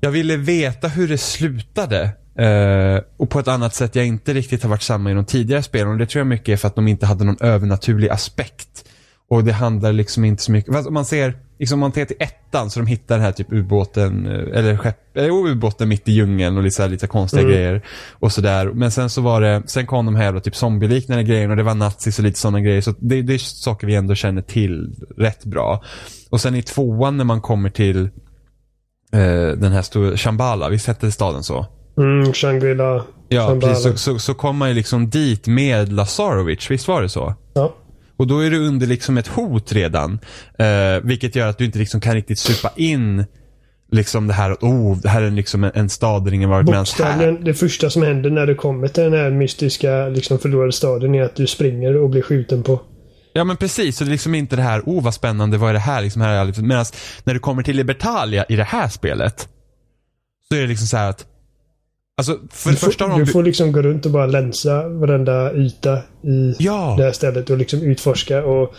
Jag 0.00 0.10
ville 0.10 0.36
veta 0.36 0.88
hur 0.88 1.08
det 1.08 1.18
slutade. 1.18 2.10
Eh, 2.38 3.02
och 3.16 3.30
på 3.30 3.38
ett 3.40 3.48
annat 3.48 3.74
sätt 3.74 3.94
jag 3.94 4.06
inte 4.06 4.34
riktigt 4.34 4.62
har 4.62 4.70
varit 4.70 4.82
samma 4.82 5.10
i 5.10 5.14
de 5.14 5.24
tidigare 5.24 5.62
spelen. 5.62 5.88
Och 5.88 5.98
det 5.98 6.06
tror 6.06 6.20
jag 6.20 6.26
mycket 6.26 6.48
är 6.48 6.56
för 6.56 6.68
att 6.68 6.74
de 6.74 6.88
inte 6.88 7.06
hade 7.06 7.24
någon 7.24 7.36
övernaturlig 7.40 8.08
aspekt. 8.08 8.84
Och 9.30 9.44
det 9.44 9.52
handlar 9.52 9.92
liksom 9.92 10.24
inte 10.24 10.42
så 10.42 10.52
mycket, 10.52 10.74
fast 10.74 10.88
om 10.88 10.94
man 10.94 11.04
ser, 11.04 11.36
liksom 11.58 11.76
om 11.76 11.80
man 11.80 11.92
ser 11.92 12.04
till 12.04 12.16
ettan 12.20 12.70
så 12.70 12.80
de 12.80 12.86
hittar 12.86 13.14
den 13.16 13.24
här 13.24 13.32
typ 13.32 13.52
ubåten, 13.52 14.26
eh, 14.26 14.58
eller 14.58 14.76
skepp, 14.76 15.16
eh, 15.16 15.24
jo, 15.26 15.48
ubåten 15.48 15.88
mitt 15.88 16.08
i 16.08 16.12
djungeln 16.12 16.56
och 16.56 16.62
lite, 16.62 16.76
så 16.76 16.82
här, 16.82 16.88
lite 16.88 17.06
konstiga 17.06 17.42
Mm. 17.42 17.54
grejer. 17.54 17.82
Och 18.12 18.32
sådär. 18.32 18.66
Men 18.74 18.90
sen 18.90 19.10
så 19.10 19.20
var 19.20 19.40
det, 19.40 19.62
sen 19.66 19.86
kom 19.86 20.06
de 20.06 20.16
här 20.16 20.24
jävla 20.24 20.40
typ 20.40 20.56
zombieliknande 20.56 21.24
grejerna 21.24 21.52
och 21.52 21.56
det 21.56 21.62
var 21.62 21.74
nazis 21.74 22.18
och 22.18 22.24
lite 22.24 22.38
sådana 22.38 22.60
grejer. 22.60 22.80
Så 22.80 22.94
det, 22.98 23.22
det 23.22 23.34
är 23.34 23.38
saker 23.38 23.86
vi 23.86 23.94
ändå 23.94 24.14
känner 24.14 24.42
till 24.42 24.94
rätt 25.16 25.44
bra. 25.44 25.82
Och 26.30 26.40
sen 26.40 26.54
i 26.54 26.62
tvåan 26.62 27.16
när 27.16 27.24
man 27.24 27.40
kommer 27.40 27.70
till 27.70 28.02
eh, 29.12 29.48
den 29.56 29.72
här 29.72 29.82
stora, 29.82 30.16
Shambhala, 30.16 30.68
visst 30.68 30.86
hette 30.86 31.10
staden 31.12 31.42
så? 31.42 31.66
Mm, 31.98 32.32
Shangri-La. 32.32 33.04
Ja, 33.28 33.46
Shambhala. 33.48 33.74
precis. 33.74 33.82
Så, 34.00 34.12
så, 34.12 34.18
så 34.18 34.34
kom 34.34 34.56
man 34.56 34.68
ju 34.68 34.74
liksom 34.74 35.10
dit 35.10 35.46
med 35.46 35.92
Lazarovic, 35.92 36.70
visst 36.70 36.88
var 36.88 37.02
det 37.02 37.08
så? 37.08 37.34
Ja. 37.54 37.74
Och 38.18 38.26
då 38.26 38.38
är 38.38 38.50
du 38.50 38.66
under 38.66 38.86
liksom 38.86 39.18
ett 39.18 39.26
hot 39.26 39.72
redan. 39.72 40.18
Eh, 40.58 41.00
vilket 41.02 41.36
gör 41.36 41.48
att 41.48 41.58
du 41.58 41.64
inte 41.64 41.78
liksom 41.78 42.00
kan 42.00 42.14
riktigt 42.14 42.38
supa 42.38 42.72
in 42.76 43.24
liksom 43.90 44.26
det 44.26 44.34
här 44.34 44.50
att 44.50 44.62
oh, 44.62 44.98
det 44.98 45.08
här 45.08 45.22
är 45.22 45.30
liksom 45.30 45.64
en, 45.64 45.70
en 45.74 45.88
stad 45.88 46.24
där 46.24 46.34
ingen 46.34 46.50
varit 46.50 46.68
ens 46.68 46.98
här. 46.98 47.04
Bokstavligen, 47.04 47.44
det 47.44 47.54
första 47.54 47.90
som 47.90 48.02
händer 48.02 48.30
när 48.30 48.46
du 48.46 48.54
kommer 48.54 48.88
till 48.88 49.02
den 49.02 49.12
här 49.12 49.30
mystiska 49.30 50.08
liksom 50.08 50.38
förlorade 50.38 50.72
staden 50.72 51.14
är 51.14 51.22
att 51.22 51.36
du 51.36 51.46
springer 51.46 51.96
och 51.96 52.10
blir 52.10 52.22
skjuten 52.22 52.62
på. 52.62 52.80
Ja 53.32 53.44
men 53.44 53.56
precis, 53.56 53.96
så 53.96 54.04
det 54.04 54.08
är 54.08 54.12
liksom 54.12 54.34
inte 54.34 54.56
det 54.56 54.62
här, 54.62 54.82
oh 54.86 55.02
vad 55.04 55.14
spännande, 55.14 55.58
vad 55.58 55.70
är 55.70 55.74
det 55.74 55.78
här? 55.78 56.02
Liksom 56.02 56.22
här 56.22 56.44
liksom, 56.44 56.68
Medan 56.68 56.84
när 57.24 57.34
du 57.34 57.40
kommer 57.40 57.62
till 57.62 57.76
Libertalia 57.76 58.44
i 58.48 58.56
det 58.56 58.64
här 58.64 58.88
spelet. 58.88 59.48
Så 60.48 60.56
är 60.56 60.60
det 60.60 60.66
liksom 60.66 60.86
så 60.86 60.96
här 60.96 61.10
att 61.10 61.26
Alltså 62.18 62.38
för 62.50 62.70
Du 62.70 62.76
första 62.76 63.10
får, 63.10 63.18
du 63.18 63.26
får 63.26 63.42
liksom 63.42 63.72
gå 63.72 63.82
runt 63.82 64.06
och 64.06 64.12
bara 64.12 64.26
länsa 64.26 64.88
varenda 64.88 65.54
yta 65.54 65.98
i 66.22 66.54
Ja! 66.58 66.94
det 66.98 67.04
här 67.04 67.12
stället 67.12 67.50
och 67.50 67.58
liksom 67.58 67.82
utforska 67.82 68.44
och... 68.44 68.74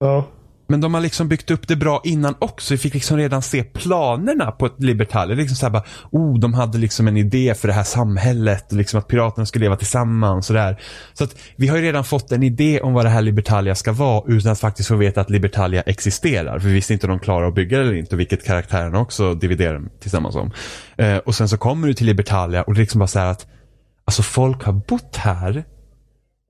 Ja. 0.00 0.26
Men 0.70 0.80
de 0.80 0.94
har 0.94 1.00
liksom 1.00 1.28
byggt 1.28 1.50
upp 1.50 1.68
det 1.68 1.76
bra 1.76 2.00
innan 2.04 2.34
också. 2.38 2.74
Vi 2.74 2.78
fick 2.78 2.94
liksom 2.94 3.16
redan 3.16 3.42
se 3.42 3.62
planerna 3.62 4.50
på 4.50 4.66
ett 4.66 4.82
Libertalia. 4.82 5.36
Liksom 5.36 5.56
så 5.56 5.66
här 5.66 5.70
bara, 5.70 5.84
oh, 6.10 6.38
de 6.38 6.54
hade 6.54 6.78
liksom 6.78 7.08
en 7.08 7.16
idé 7.16 7.54
för 7.54 7.68
det 7.68 7.74
här 7.74 7.82
samhället. 7.82 8.72
Liksom 8.72 8.98
att 8.98 9.08
piraterna 9.08 9.46
skulle 9.46 9.64
leva 9.64 9.76
tillsammans 9.76 10.50
och 10.50 10.56
där. 10.56 10.80
Så 11.12 11.24
att 11.24 11.36
vi 11.56 11.68
har 11.68 11.76
ju 11.76 11.82
redan 11.82 12.04
fått 12.04 12.32
en 12.32 12.42
idé 12.42 12.80
om 12.80 12.92
vad 12.92 13.04
det 13.04 13.10
här 13.10 13.22
Libertalia 13.22 13.74
ska 13.74 13.92
vara 13.92 14.22
utan 14.26 14.52
att 14.52 14.60
faktiskt 14.60 14.88
få 14.88 14.96
veta 14.96 15.20
att 15.20 15.30
Libertalia 15.30 15.82
existerar. 15.82 16.58
För 16.58 16.68
vi 16.68 16.74
visste 16.74 16.92
inte 16.92 17.06
om 17.06 17.10
de 17.10 17.18
klarar 17.18 17.48
att 17.48 17.54
bygga 17.54 17.78
det 17.78 17.84
eller 17.84 17.94
inte 17.94 18.16
vilket 18.16 18.44
karaktärerna 18.44 18.98
också 18.98 19.34
dividerar 19.34 19.82
tillsammans 20.00 20.36
om. 20.36 20.50
Eh, 20.96 21.16
och 21.16 21.34
sen 21.34 21.48
så 21.48 21.58
kommer 21.58 21.88
du 21.88 21.94
till 21.94 22.06
Libertalia 22.06 22.62
och 22.62 22.74
det 22.74 22.78
är 22.78 22.82
liksom 22.82 22.98
bara 22.98 23.06
så 23.06 23.18
här 23.18 23.30
att 23.30 23.46
Alltså 24.08 24.22
folk 24.22 24.64
har 24.64 24.72
bott 24.72 25.16
här 25.16 25.64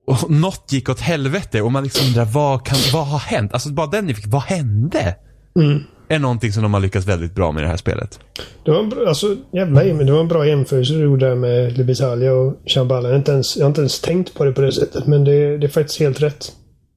och 0.09 0.31
något 0.31 0.71
gick 0.71 0.89
åt 0.89 0.99
helvete 0.99 1.61
och 1.61 1.71
man 1.71 1.83
liksom 1.83 2.07
undrar 2.07 2.25
vad, 2.25 2.65
kan, 2.65 2.77
vad 2.93 3.07
har 3.07 3.19
hänt? 3.19 3.53
Alltså 3.53 3.69
bara 3.69 3.87
den 3.87 4.15
fick, 4.15 4.27
vad 4.27 4.41
hände? 4.41 5.15
Mm. 5.55 5.83
Är 6.09 6.19
någonting 6.19 6.53
som 6.53 6.63
de 6.63 6.73
har 6.73 6.81
lyckats 6.81 7.07
väldigt 7.07 7.35
bra 7.35 7.51
med 7.51 7.61
i 7.61 7.63
det 7.63 7.69
här 7.69 7.77
spelet. 7.77 8.19
Det 8.65 8.71
var 8.71 8.79
en 8.79 8.89
bra, 8.89 9.07
alltså 9.07 9.35
jävlar 9.53 9.93
men 9.93 10.05
det 10.05 10.11
var 10.11 10.19
en 10.19 10.27
bra 10.27 10.47
jämförelse 10.47 10.93
du 10.93 11.03
gjorde 11.03 11.29
där 11.29 11.35
med 11.35 11.77
Libertalia 11.77 12.33
och 12.33 12.61
Shambhala. 12.65 13.07
Jag 13.07 13.13
har 13.13 13.19
inte 13.19 13.31
ens, 13.31 13.57
jag 13.57 13.63
har 13.63 13.69
inte 13.69 13.81
ens 13.81 14.01
tänkt 14.01 14.33
på 14.33 14.45
det 14.45 14.51
på 14.51 14.61
det 14.61 14.71
sättet 14.71 15.07
men 15.07 15.23
det, 15.23 15.57
det 15.57 15.67
är 15.67 15.69
faktiskt 15.69 15.99
helt 15.99 16.21
rätt. 16.21 16.51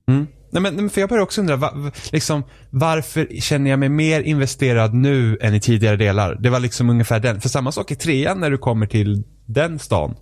Mm. 0.08 0.26
Nej, 0.50 0.62
men, 0.62 0.74
men 0.74 0.90
för 0.90 1.00
jag 1.00 1.10
börjar 1.10 1.22
också 1.22 1.40
undra, 1.40 1.56
va, 1.56 1.92
liksom, 2.12 2.42
varför 2.70 3.40
känner 3.40 3.70
jag 3.70 3.78
mig 3.78 3.88
mer 3.88 4.20
investerad 4.20 4.94
nu 4.94 5.38
än 5.40 5.54
i 5.54 5.60
tidigare 5.60 5.96
delar? 5.96 6.38
Det 6.40 6.50
var 6.50 6.60
liksom 6.60 6.90
ungefär 6.90 7.20
den. 7.20 7.40
För 7.40 7.48
samma 7.48 7.72
sak 7.72 7.90
i 7.90 7.94
trean 7.94 8.40
när 8.40 8.50
du 8.50 8.58
kommer 8.58 8.86
till 8.86 9.24
den 9.46 9.78
stan. 9.78 10.14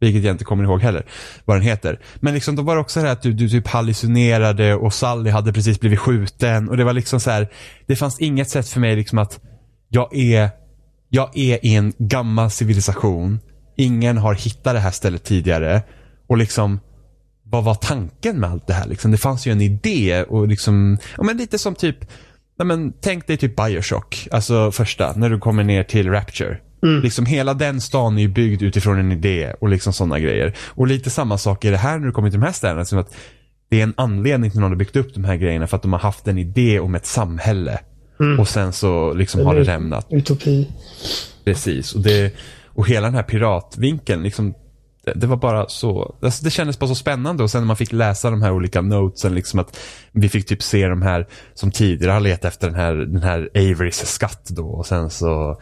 Vilket 0.00 0.24
jag 0.24 0.34
inte 0.34 0.44
kommer 0.44 0.64
ihåg 0.64 0.80
heller, 0.80 1.06
vad 1.44 1.56
den 1.56 1.64
heter. 1.64 2.00
Men 2.16 2.34
liksom 2.34 2.56
då 2.56 2.62
var 2.62 2.74
det 2.74 2.80
också 2.80 3.00
det 3.00 3.06
här 3.06 3.12
att 3.12 3.22
du, 3.22 3.32
du 3.32 3.48
typ 3.48 3.66
hallucinerade 3.66 4.74
och 4.74 4.94
Sally 4.94 5.30
hade 5.30 5.52
precis 5.52 5.80
blivit 5.80 5.98
skjuten. 5.98 6.68
Och 6.68 6.76
det 6.76 6.84
var 6.84 6.92
liksom 6.92 7.20
så 7.20 7.30
här, 7.30 7.48
det 7.86 7.96
fanns 7.96 8.20
inget 8.20 8.50
sätt 8.50 8.68
för 8.68 8.80
mig 8.80 8.96
liksom 8.96 9.18
att 9.18 9.40
jag 9.88 10.16
är, 10.16 10.50
jag 11.08 11.38
är 11.38 11.66
i 11.66 11.74
en 11.74 11.92
gammal 11.98 12.50
civilisation. 12.50 13.40
Ingen 13.76 14.18
har 14.18 14.34
hittat 14.34 14.74
det 14.74 14.80
här 14.80 14.90
stället 14.90 15.24
tidigare. 15.24 15.82
Och 16.26 16.38
liksom, 16.38 16.80
vad 17.44 17.64
var 17.64 17.74
tanken 17.74 18.40
med 18.40 18.50
allt 18.50 18.66
det 18.66 18.72
här? 18.72 18.86
Liksom, 18.86 19.10
det 19.10 19.18
fanns 19.18 19.46
ju 19.46 19.52
en 19.52 19.60
idé 19.60 20.22
och 20.22 20.48
liksom, 20.48 20.98
ja 21.16 21.22
men 21.22 21.36
lite 21.36 21.58
som 21.58 21.74
typ, 21.74 21.96
ja, 22.58 22.64
men, 22.64 22.92
tänk 23.00 23.26
dig 23.26 23.36
typ 23.36 23.56
Bioshock, 23.56 24.28
alltså 24.30 24.72
första, 24.72 25.12
när 25.16 25.30
du 25.30 25.38
kommer 25.38 25.64
ner 25.64 25.82
till 25.82 26.10
Rapture. 26.10 26.58
Liksom 26.82 27.26
hela 27.26 27.54
den 27.54 27.80
stan 27.80 28.18
är 28.18 28.22
ju 28.22 28.28
byggd 28.28 28.62
utifrån 28.62 28.98
en 28.98 29.12
idé 29.12 29.52
och 29.60 29.68
liksom 29.68 29.92
sådana 29.92 30.18
grejer. 30.18 30.54
Och 30.58 30.86
lite 30.86 31.10
samma 31.10 31.38
sak 31.38 31.64
är 31.64 31.70
det 31.70 31.76
här 31.76 31.98
när 31.98 32.06
du 32.06 32.12
kommer 32.12 32.30
till 32.30 32.40
de 32.40 32.46
här 32.46 32.52
städerna. 32.52 32.84
Som 32.84 32.98
att 32.98 33.14
det 33.68 33.80
är 33.80 33.82
en 33.82 33.94
anledning 33.96 34.50
till 34.50 34.58
att 34.58 34.60
någon 34.60 34.70
har 34.70 34.76
byggt 34.76 34.96
upp 34.96 35.14
de 35.14 35.24
här 35.24 35.36
grejerna 35.36 35.66
för 35.66 35.76
att 35.76 35.82
de 35.82 35.92
har 35.92 36.00
haft 36.00 36.28
en 36.28 36.38
idé 36.38 36.80
om 36.80 36.94
ett 36.94 37.06
samhälle. 37.06 37.80
Och 38.38 38.48
sen 38.48 38.72
så 38.72 39.14
liksom 39.14 39.46
har 39.46 39.54
det 39.54 39.62
rämnat. 39.62 40.06
Utopi. 40.10 40.68
Precis. 41.44 41.94
Och, 41.94 42.00
det, 42.00 42.34
och 42.66 42.88
hela 42.88 43.06
den 43.06 43.14
här 43.14 43.22
piratvinkeln, 43.22 44.22
liksom, 44.22 44.54
det, 45.04 45.12
det 45.14 45.26
var 45.26 45.36
bara 45.36 45.68
så, 45.68 46.16
alltså 46.22 46.44
det 46.44 46.50
kändes 46.50 46.78
bara 46.78 46.88
så 46.88 46.94
spännande 46.94 47.42
och 47.42 47.50
sen 47.50 47.60
när 47.60 47.66
man 47.66 47.76
fick 47.76 47.92
läsa 47.92 48.30
de 48.30 48.42
här 48.42 48.52
olika 48.52 48.80
notesen, 48.80 49.34
liksom 49.34 49.60
att 49.60 49.78
vi 50.12 50.28
fick 50.28 50.46
typ 50.46 50.62
se 50.62 50.88
de 50.88 51.02
här 51.02 51.26
som 51.54 51.70
tidigare 51.70 52.12
har 52.12 52.20
letat 52.20 52.44
efter 52.44 52.66
den 52.66 52.76
här, 52.76 52.94
den 52.94 53.22
här 53.22 53.50
Averys 53.54 54.06
skatt 54.06 54.48
då 54.48 54.66
och 54.66 54.86
sen 54.86 55.10
så 55.10 55.60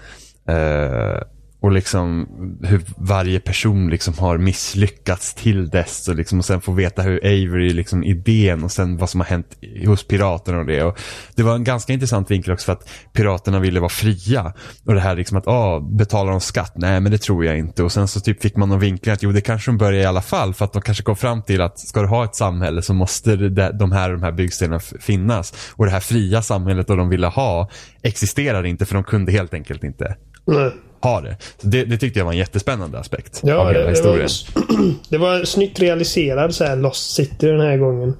eh, 0.49 1.21
och 1.67 1.73
liksom 1.73 2.29
hur 2.62 2.83
varje 2.97 3.41
person 3.41 3.91
liksom 3.91 4.15
har 4.19 4.38
misslyckats 4.38 5.35
till 5.35 5.69
dess 5.69 6.09
och, 6.09 6.17
liksom, 6.17 6.38
och 6.38 6.45
sen 6.45 6.61
få 6.61 6.73
veta 6.73 7.03
hur 7.03 7.19
Avery, 7.19 7.73
liksom 7.73 8.05
idén 8.05 8.65
och 8.65 8.73
sen 8.73 8.97
vad 8.97 9.11
som 9.11 9.21
har 9.21 9.26
hänt 9.26 9.57
hos 9.87 10.09
piraterna 10.09 10.59
och 10.59 10.67
det. 10.67 10.83
Och 10.83 10.99
det 11.35 11.43
var 11.43 11.55
en 11.55 11.65
ganska 11.65 11.93
intressant 11.93 12.31
vinkel 12.31 12.53
också 12.53 12.65
för 12.65 12.73
att 12.73 12.88
piraterna 13.12 13.59
ville 13.59 13.81
vara 13.81 13.88
fria. 13.88 14.53
Och 14.85 14.95
det 14.95 15.00
här 15.00 15.17
liksom 15.17 15.38
att, 15.38 15.47
ah, 15.47 15.81
betalar 15.81 16.31
de 16.31 16.41
skatt? 16.41 16.73
Nej, 16.76 17.00
men 17.00 17.12
det 17.12 17.19
tror 17.19 17.45
jag 17.45 17.59
inte. 17.59 17.83
Och 17.83 17.93
sen 17.93 18.09
så 18.09 18.21
typ 18.21 18.43
fick 18.43 18.57
man 18.57 18.69
någon 18.69 18.81
vinkling 18.81 19.12
att 19.12 19.23
jo, 19.23 19.33
det 19.33 19.41
kanske 19.41 19.71
de 19.71 19.79
börjar 19.79 20.03
i 20.03 20.07
alla 20.07 20.23
fall 20.23 20.55
för 20.55 20.65
att 20.65 20.73
de 20.73 20.83
kanske 20.83 21.05
kom 21.05 21.17
fram 21.17 21.43
till 21.43 21.61
att 21.61 21.79
ska 21.79 22.00
du 22.00 22.09
ha 22.09 22.25
ett 22.25 22.35
samhälle 22.35 22.83
så 22.83 22.95
måste 22.95 23.37
det, 23.37 23.73
de 23.73 23.93
här, 23.93 24.11
de 24.11 24.23
här 24.23 24.33
byggstenarna 24.33 24.81
finnas. 24.81 25.73
Och 25.76 25.85
det 25.85 25.91
här 25.91 26.00
fria 26.00 26.43
samhället 26.43 26.91
och 26.91 26.97
de 26.97 27.09
ville 27.09 27.26
ha 27.26 27.71
existerar 28.03 28.67
inte 28.67 28.87
för 28.87 28.95
de 28.95 29.05
kunde 29.05 29.33
helt 29.33 29.55
enkelt 29.55 29.85
inte 29.85 30.17
Nej. 30.47 30.71
ha 31.03 31.21
det. 31.21 31.37
Det, 31.61 31.85
det 31.85 31.99
tyckte 31.99 32.21
jag 32.21 32.25
var 32.25 32.33
en 32.33 32.38
jättespännande 32.38 32.99
aspekt 32.99 33.41
Ja, 33.45 33.55
av 33.55 33.67
hela 33.67 33.79
det, 33.79 33.85
det, 33.85 33.91
historien. 33.91 34.29
var, 34.55 34.95
det 35.11 35.19
var 35.19 35.45
snyggt 35.45 35.81
realiserad 35.81 36.55
så 36.55 36.65
här 36.65 36.76
Lost 36.76 37.15
City 37.15 37.47
den 37.47 37.61
här 37.61 37.76
gången. 37.76 38.17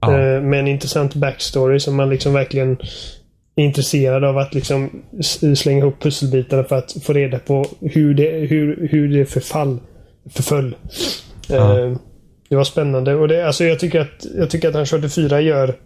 Ja. 0.00 0.20
Eh, 0.20 0.40
med 0.42 0.60
en 0.60 0.68
intressant 0.68 1.14
backstory 1.14 1.80
som 1.80 1.96
man 1.96 2.10
liksom 2.10 2.32
verkligen 2.32 2.76
är 3.56 3.64
intresserad 3.64 4.24
av 4.24 4.38
att 4.38 4.54
liksom 4.54 5.02
slänga 5.56 5.78
ihop 5.78 6.02
pusselbitarna 6.02 6.64
för 6.64 6.76
att 6.76 6.96
få 7.02 7.12
reda 7.12 7.38
på 7.38 7.66
hur 7.80 8.14
det, 8.14 8.30
hur, 8.30 8.88
hur 8.90 9.08
det 9.18 9.26
förfall, 9.26 9.78
förföll. 10.30 10.76
Ja. 11.48 11.78
Eh, 11.80 11.96
det 12.48 12.56
var 12.56 12.64
spännande 12.64 13.14
och 13.14 13.28
det, 13.28 13.46
alltså 13.46 13.64
jag 13.64 13.80
tycker 13.80 14.00
att, 14.00 14.26
jag 14.36 14.50
tycker 14.50 14.68
att 14.68 14.74
Uncharted 14.74 15.12
4 15.12 15.40
gör 15.40 15.76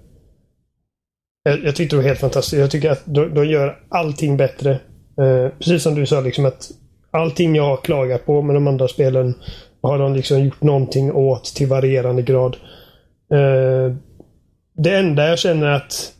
Jag, 1.43 1.65
jag 1.65 1.77
tyckte 1.77 1.97
det 1.97 2.03
var 2.03 2.09
helt 2.09 2.21
fantastiskt. 2.21 2.61
Jag 2.61 2.71
tycker 2.71 2.91
att 2.91 3.03
de, 3.05 3.35
de 3.35 3.47
gör 3.47 3.79
allting 3.89 4.37
bättre. 4.37 4.79
Eh, 5.21 5.51
precis 5.59 5.83
som 5.83 5.95
du 5.95 6.07
sa, 6.07 6.21
liksom 6.21 6.45
att 6.45 6.71
allting 7.11 7.55
jag 7.57 7.65
har 7.65 7.77
klagat 7.77 8.27
på 8.27 8.43
med 8.43 8.57
de 8.57 8.67
andra 8.67 8.89
spelen 8.89 9.35
har 9.83 9.99
de 9.99 10.15
liksom 10.15 10.45
gjort 10.45 10.63
någonting 10.63 11.13
åt 11.13 11.45
till 11.45 11.67
varierande 11.67 12.23
grad. 12.23 12.57
Eh, 13.33 13.95
det 14.77 14.97
enda 14.97 15.29
jag 15.29 15.39
känner 15.39 15.67
att 15.67 16.13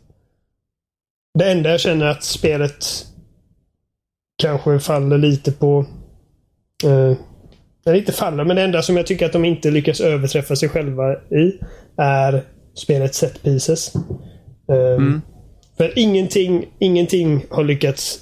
det 1.39 1.51
enda 1.51 1.71
jag 1.71 1.81
känner 1.81 2.07
att 2.07 2.25
spelet 2.25 2.85
kanske 4.43 4.79
faller 4.79 5.19
lite 5.19 5.53
på 5.53 5.85
eh, 6.85 7.17
eller 7.87 7.99
inte 7.99 8.13
faller, 8.13 8.45
men 8.45 8.57
det 8.57 8.63
enda 8.63 8.83
som 8.83 8.97
jag 8.97 9.07
tycker 9.07 9.27
att 9.27 9.33
de 9.33 9.45
inte 9.45 9.71
lyckas 9.71 10.01
överträffa 10.01 10.57
sig 10.57 10.69
själva 10.69 11.13
i 11.13 11.61
är 11.97 12.45
spelets 12.75 13.19
set 13.19 13.43
pieces. 13.43 13.95
Eh, 14.69 14.97
Mm. 14.97 15.23
För 15.77 15.99
ingenting, 15.99 16.67
ingenting 16.79 17.45
har 17.51 17.65
lyckats 17.65 18.21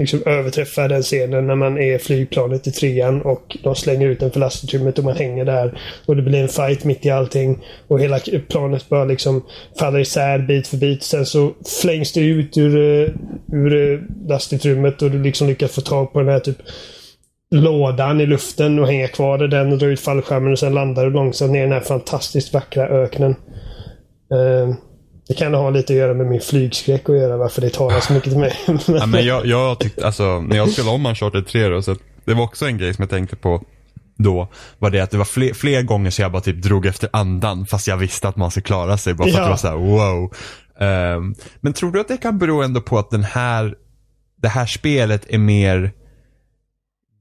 liksom 0.00 0.22
överträffa 0.26 0.88
den 0.88 1.02
scenen 1.02 1.46
när 1.46 1.54
man 1.54 1.78
är 1.78 1.98
flygplanet 1.98 2.66
i 2.66 2.72
trean 2.72 3.22
och 3.22 3.56
de 3.62 3.74
slänger 3.74 4.08
ut 4.08 4.22
en 4.22 4.30
för 4.30 4.40
lastutrymmet 4.40 4.98
och 4.98 5.04
man 5.04 5.16
hänger 5.16 5.44
där. 5.44 5.80
Och 6.06 6.16
det 6.16 6.22
blir 6.22 6.42
en 6.42 6.48
fight 6.48 6.84
mitt 6.84 7.06
i 7.06 7.10
allting. 7.10 7.58
Och 7.88 8.00
hela 8.00 8.18
planet 8.48 8.88
bara 8.88 9.04
liksom 9.04 9.44
faller 9.78 9.98
isär 9.98 10.38
bit 10.38 10.68
för 10.68 10.76
bit. 10.76 11.02
Sen 11.02 11.26
så 11.26 11.52
flängs 11.82 12.12
det 12.12 12.20
ut 12.20 12.58
ur, 12.58 12.76
eh, 12.76 13.10
ur 13.52 13.92
eh, 13.92 14.00
lastutrymmet 14.28 15.02
och 15.02 15.10
du 15.10 15.22
liksom 15.22 15.48
lyckas 15.48 15.74
få 15.74 15.80
tag 15.80 16.12
på 16.12 16.18
den 16.18 16.28
här 16.28 16.40
typ 16.40 16.58
lådan 17.50 18.20
i 18.20 18.26
luften 18.26 18.78
och 18.78 18.86
hänga 18.86 19.08
kvar 19.08 19.44
i 19.44 19.48
den 19.48 19.72
och 19.72 19.78
dra 19.78 19.86
ut 19.86 20.00
fallskärmen 20.00 20.52
och 20.52 20.58
sen 20.58 20.74
landar 20.74 21.04
du 21.04 21.10
långsamt 21.10 21.52
ner 21.52 21.60
i 21.60 21.62
den 21.62 21.72
här 21.72 21.80
fantastiskt 21.80 22.54
vackra 22.54 22.88
öknen. 22.88 23.34
Uh, 24.34 24.74
det 25.30 25.34
kan 25.36 25.54
ha 25.54 25.70
lite 25.70 25.92
att 25.92 25.98
göra 25.98 26.14
med 26.14 26.26
min 26.26 26.40
flygskräck 26.40 27.08
att 27.08 27.16
göra 27.16 27.36
varför 27.36 27.60
det 27.60 27.70
talar 27.70 28.00
så 28.00 28.12
mycket 28.12 28.30
till 28.30 28.38
mig. 28.38 28.56
Ja, 28.86 29.06
men 29.06 29.24
jag, 29.24 29.46
jag 29.46 29.78
tyckte, 29.80 30.06
alltså, 30.06 30.40
när 30.40 30.56
jag 30.56 30.70
spelade 30.70 30.94
om 30.94 31.06
Uncharted 31.06 31.46
3 31.46 31.68
då, 31.68 31.82
så 31.82 31.96
det 32.24 32.34
var 32.34 32.44
också 32.44 32.66
en 32.66 32.78
grej 32.78 32.94
som 32.94 33.02
jag 33.02 33.10
tänkte 33.10 33.36
på 33.36 33.62
då. 34.16 34.48
Var 34.78 34.90
det 34.90 35.00
att 35.00 35.10
det 35.10 35.18
var 35.18 35.24
fler, 35.24 35.54
fler 35.54 35.82
gånger 35.82 36.10
så 36.10 36.22
jag 36.22 36.32
bara 36.32 36.42
typ 36.42 36.62
drog 36.62 36.86
efter 36.86 37.08
andan 37.12 37.66
fast 37.66 37.86
jag 37.86 37.96
visste 37.96 38.28
att 38.28 38.36
man 38.36 38.50
skulle 38.50 38.64
klara 38.64 38.98
sig. 38.98 39.14
Bara 39.14 39.28
för 39.28 39.34
Ja. 39.34 39.40
att 39.40 39.46
det 39.46 39.50
var 39.50 39.56
så 39.56 39.68
här, 39.68 39.76
wow. 39.76 40.34
Ehm, 40.80 41.34
men 41.60 41.72
tror 41.72 41.92
du 41.92 42.00
att 42.00 42.08
det 42.08 42.16
kan 42.16 42.38
bero 42.38 42.62
ändå 42.62 42.80
på 42.80 42.98
att 42.98 43.10
den 43.10 43.24
här, 43.24 43.74
det 44.42 44.48
här 44.48 44.66
spelet 44.66 45.26
är 45.28 45.38
mer 45.38 45.92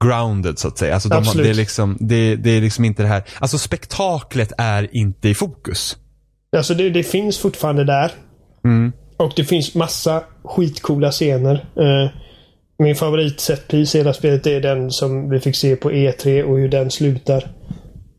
grounded 0.03 0.59
så 0.59 0.67
att 0.67 0.77
säga. 0.77 0.93
Alltså 0.93 1.09
de, 1.09 1.23
det, 1.35 1.49
är 1.49 1.53
liksom, 1.53 1.97
det, 1.99 2.35
det 2.35 2.49
är 2.51 2.61
liksom 2.61 2.85
inte 2.85 3.03
det 3.03 3.09
här, 3.09 3.23
alltså 3.39 3.57
spektaklet 3.57 4.51
är 4.57 4.95
inte 4.95 5.29
i 5.29 5.33
fokus. 5.35 5.97
Alltså 6.57 6.73
det, 6.73 6.89
det 6.89 7.03
finns 7.03 7.37
fortfarande 7.37 7.83
där. 7.83 8.11
Mm. 8.65 8.91
Och 9.17 9.33
det 9.35 9.43
finns 9.43 9.75
massa 9.75 10.23
skitcoola 10.43 11.11
scener. 11.11 11.65
Eh, 11.75 12.11
min 12.83 12.95
favorit 12.95 13.39
setpiece 13.39 13.95
i 13.95 13.97
hela 13.97 14.13
spelet 14.13 14.47
är 14.47 14.61
den 14.61 14.91
som 14.91 15.29
vi 15.29 15.39
fick 15.39 15.55
se 15.55 15.75
på 15.75 15.91
E3 15.91 16.43
och 16.43 16.57
hur 16.57 16.69
den 16.69 16.91
slutar. 16.91 17.43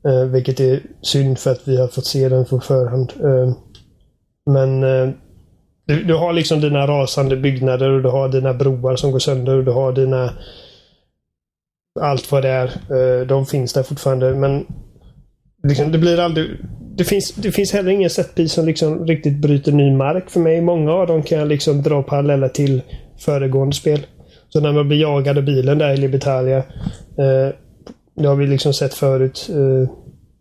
Eh, 0.09 0.25
vilket 0.25 0.61
är 0.61 0.81
synd 1.03 1.39
för 1.39 1.51
att 1.51 1.69
vi 1.69 1.81
har 1.81 1.89
fått 1.89 2.07
se 2.07 2.29
den 2.29 2.45
på 2.45 2.61
förhand. 2.61 3.13
Eh, 3.21 3.55
men 4.51 4.85
eh, 4.85 5.15
du, 5.87 6.05
du 6.05 6.15
har 6.15 6.33
liksom 6.33 6.61
dina 6.61 6.87
rasande 6.87 7.37
byggnader 7.37 7.91
och 7.91 8.03
du 8.03 8.09
har 8.09 8.29
dina 8.29 8.55
broar 8.55 8.97
som 8.97 9.11
går 9.11 9.19
sönder 9.19 9.57
och 9.57 9.65
du 9.65 9.71
har 9.71 9.93
dina 9.93 10.33
allt 12.01 12.33
vad 12.33 12.43
det 12.43 12.49
är. 12.49 12.67
Eh, 12.67 13.27
de 13.27 13.47
finns 13.47 13.73
där 13.73 13.83
fortfarande 13.83 14.35
men 14.35 14.67
liksom, 15.69 15.93
det 15.93 15.99
blir 15.99 16.21
aldrig 16.21 16.49
det 17.01 17.05
finns, 17.05 17.33
det 17.33 17.53
finns 17.53 17.73
heller 17.73 17.91
ingen 17.91 18.11
setpiece 18.11 18.53
som 18.53 18.67
liksom 18.67 19.07
riktigt 19.07 19.37
bryter 19.37 19.73
ny 19.73 19.93
mark 19.93 20.31
för 20.31 20.41
mig. 20.41 20.61
Många 20.61 20.93
av 20.93 21.07
dem 21.07 21.23
kan 21.23 21.39
jag 21.39 21.49
liksom 21.49 21.83
dra 21.83 22.03
paralleller 22.03 22.49
till 22.49 22.83
föregående 23.19 23.77
spel. 23.77 24.07
Så 24.49 24.61
när 24.61 24.73
man 24.73 24.89
blir 24.89 25.01
jagad 25.01 25.39
av 25.39 25.45
bilen 25.45 25.79
där 25.79 25.95
i 25.95 25.97
Libertalia. 25.97 26.57
Eh, 26.57 27.55
det 28.15 28.29
har 28.29 28.37
vi 28.37 28.47
liksom 28.47 28.73
sett 28.73 28.95
förut 28.95 29.51
eh, 29.51 29.91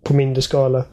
på 0.04 0.14
mindre 0.14 0.42
skala. 0.42 0.84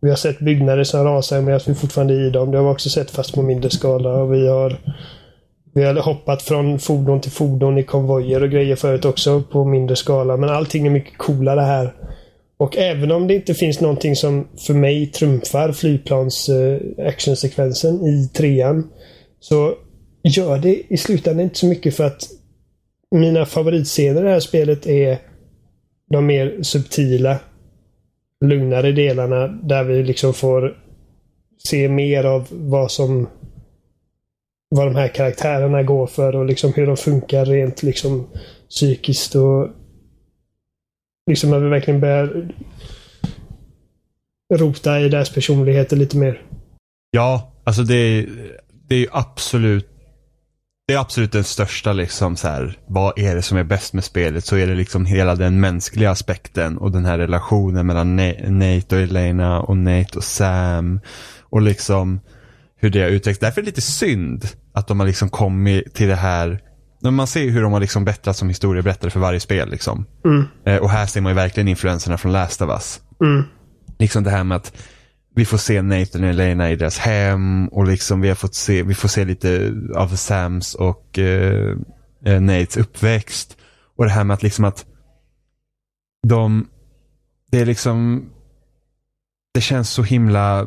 Vi 0.00 0.08
har 0.08 0.16
sett 0.16 0.38
byggnader 0.38 0.84
som 0.84 1.04
rasar 1.04 1.40
medan 1.40 1.60
vi 1.66 1.74
fortfarande 1.74 2.14
är 2.14 2.26
i 2.26 2.30
dem. 2.30 2.50
Det 2.50 2.58
har 2.58 2.64
vi 2.64 2.70
också 2.70 2.90
sett 2.90 3.10
fast 3.10 3.34
på 3.34 3.42
mindre 3.42 3.70
skala. 3.70 4.10
Och 4.10 4.34
vi 4.34 4.48
har 4.48 4.76
vi 5.74 5.84
har 5.84 5.94
hoppat 5.94 6.42
från 6.42 6.78
fordon 6.78 7.20
till 7.20 7.32
fordon 7.32 7.78
i 7.78 7.82
konvojer 7.82 8.42
och 8.42 8.50
grejer 8.50 8.76
förut 8.76 9.04
också 9.04 9.42
på 9.42 9.64
mindre 9.64 9.96
skala. 9.96 10.36
Men 10.36 10.50
allting 10.50 10.86
är 10.86 10.90
mycket 10.90 11.18
coolare 11.18 11.60
här. 11.60 11.94
Och 12.58 12.76
även 12.76 13.12
om 13.12 13.26
det 13.26 13.34
inte 13.34 13.54
finns 13.54 13.80
någonting 13.80 14.16
som 14.16 14.48
för 14.66 14.74
mig 14.74 15.06
trumfar 15.06 15.72
flygplans-actionsekvensen 15.72 18.00
eh, 18.00 18.08
i 18.08 18.28
trean. 18.28 18.90
Så 19.40 19.74
gör 20.22 20.58
det 20.58 20.82
i 20.88 20.96
slutändan 20.96 21.44
inte 21.44 21.58
så 21.58 21.66
mycket 21.66 21.96
för 21.96 22.04
att 22.04 22.22
mina 23.10 23.46
favoritscener 23.46 24.20
i 24.20 24.24
det 24.24 24.30
här 24.30 24.40
spelet 24.40 24.86
är 24.86 25.18
de 26.10 26.26
mer 26.26 26.62
subtila, 26.62 27.38
lugnare 28.44 28.92
delarna 28.92 29.46
där 29.46 29.84
vi 29.84 30.02
liksom 30.02 30.34
får 30.34 30.78
se 31.68 31.88
mer 31.88 32.24
av 32.24 32.46
vad 32.50 32.90
som 32.90 33.28
vad 34.70 34.86
de 34.86 34.96
här 34.96 35.08
karaktärerna 35.08 35.82
går 35.82 36.06
för 36.06 36.36
och 36.36 36.44
liksom 36.44 36.72
hur 36.72 36.86
de 36.86 36.96
funkar 36.96 37.44
rent 37.44 37.82
liksom 37.82 38.26
psykiskt 38.70 39.34
och 39.34 39.68
liksom 41.28 41.50
när 41.50 41.58
vi 41.58 41.68
verkligen 41.68 42.00
börjar 42.00 42.48
rota 44.54 45.00
i 45.00 45.08
deras 45.08 45.30
personligheter 45.30 45.96
lite 45.96 46.16
mer. 46.16 46.42
Ja, 47.10 47.52
alltså 47.64 47.82
det 47.82 47.94
är, 47.94 48.26
det 48.88 48.94
är 48.94 48.98
ju 48.98 49.08
absolut 49.12 49.88
det 50.86 50.94
är 50.94 50.98
absolut 50.98 51.32
den 51.32 51.44
största 51.44 51.92
liksom 51.92 52.36
så 52.36 52.48
här, 52.48 52.78
vad 52.86 53.18
är 53.18 53.34
det 53.34 53.42
som 53.42 53.58
är 53.58 53.64
bäst 53.64 53.92
med 53.92 54.04
spelet? 54.04 54.44
Så 54.44 54.56
är 54.56 54.66
det 54.66 54.74
liksom 54.74 55.06
hela 55.06 55.34
den 55.34 55.60
mänskliga 55.60 56.10
aspekten 56.10 56.78
och 56.78 56.92
den 56.92 57.04
här 57.04 57.18
relationen 57.18 57.86
mellan 57.86 58.16
Nate 58.16 58.96
och 58.96 59.02
Elena 59.02 59.60
och 59.60 59.76
Nate 59.76 60.18
och 60.18 60.24
Sam. 60.24 61.00
Och 61.40 61.62
liksom 61.62 62.20
hur 62.76 62.90
det 62.90 63.02
har 63.02 63.08
utvecklats. 63.08 63.40
Därför 63.40 63.60
är 63.60 63.62
det 63.62 63.68
lite 63.68 63.80
synd 63.80 64.44
att 64.72 64.88
de 64.88 65.00
har 65.00 65.06
liksom 65.06 65.28
kommit 65.28 65.94
till 65.94 66.08
det 66.08 66.16
här 66.16 66.60
när 67.00 67.10
man 67.10 67.26
ser 67.26 67.50
hur 67.50 67.62
de 67.62 67.72
har 67.72 67.80
liksom 67.80 68.04
bättrat 68.04 68.36
som 68.36 68.48
historieberättare 68.48 69.10
för 69.10 69.20
varje 69.20 69.40
spel. 69.40 69.70
Liksom. 69.70 70.06
Mm. 70.24 70.44
Eh, 70.64 70.76
och 70.76 70.90
här 70.90 71.06
ser 71.06 71.20
man 71.20 71.30
ju 71.30 71.36
verkligen 71.36 71.68
influenserna 71.68 72.18
från 72.18 72.32
Last 72.32 72.62
of 72.62 72.70
Us. 72.70 73.00
Mm. 73.20 73.44
Liksom 73.98 74.24
det 74.24 74.30
här 74.30 74.44
med 74.44 74.56
att 74.56 74.72
vi 75.34 75.44
får 75.44 75.58
se 75.58 75.82
Nathan 75.82 76.24
och 76.24 76.30
Elena 76.30 76.70
i 76.70 76.76
deras 76.76 76.98
hem 76.98 77.68
och 77.68 77.86
liksom 77.86 78.20
vi 78.20 78.28
har 78.28 78.34
fått 78.34 78.54
se, 78.54 78.82
vi 78.82 78.94
får 78.94 79.08
se 79.08 79.24
lite 79.24 79.74
av 79.94 80.08
Sams 80.08 80.74
och 80.74 81.18
eh, 81.18 81.76
eh, 82.24 82.40
Nates 82.40 82.76
uppväxt. 82.76 83.56
Och 83.96 84.04
det 84.04 84.10
här 84.10 84.24
med 84.24 84.34
att 84.34 84.42
liksom 84.42 84.64
att 84.64 84.86
de, 86.26 86.68
det 87.50 87.60
är 87.60 87.66
liksom, 87.66 88.28
det 89.54 89.60
känns 89.60 89.90
så 89.90 90.02
himla 90.02 90.64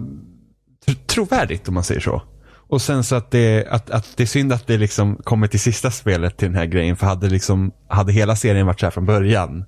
tr- 0.86 1.06
trovärdigt 1.08 1.68
om 1.68 1.74
man 1.74 1.84
säger 1.84 2.02
så. 2.02 2.22
Och 2.72 2.82
sen 2.82 3.04
så 3.04 3.16
att 3.16 3.32
det, 3.32 3.68
att, 3.70 3.90
att 3.90 4.08
det 4.18 4.24
är 4.24 4.28
synd 4.28 4.54
att 4.54 4.68
det 4.68 4.78
liksom 4.78 5.16
kommer 5.24 5.48
till 5.48 5.60
sista 5.60 5.92
spelet 5.92 6.38
till 6.38 6.48
den 6.48 6.58
här 6.58 6.66
grejen. 6.66 6.96
För 6.96 7.06
hade 7.08 7.30
liksom, 7.30 7.72
hade 7.88 8.12
hela 8.12 8.36
serien 8.36 8.66
varit 8.66 8.80
så 8.80 8.86
här 8.86 8.92
från 8.92 9.06
början. 9.06 9.66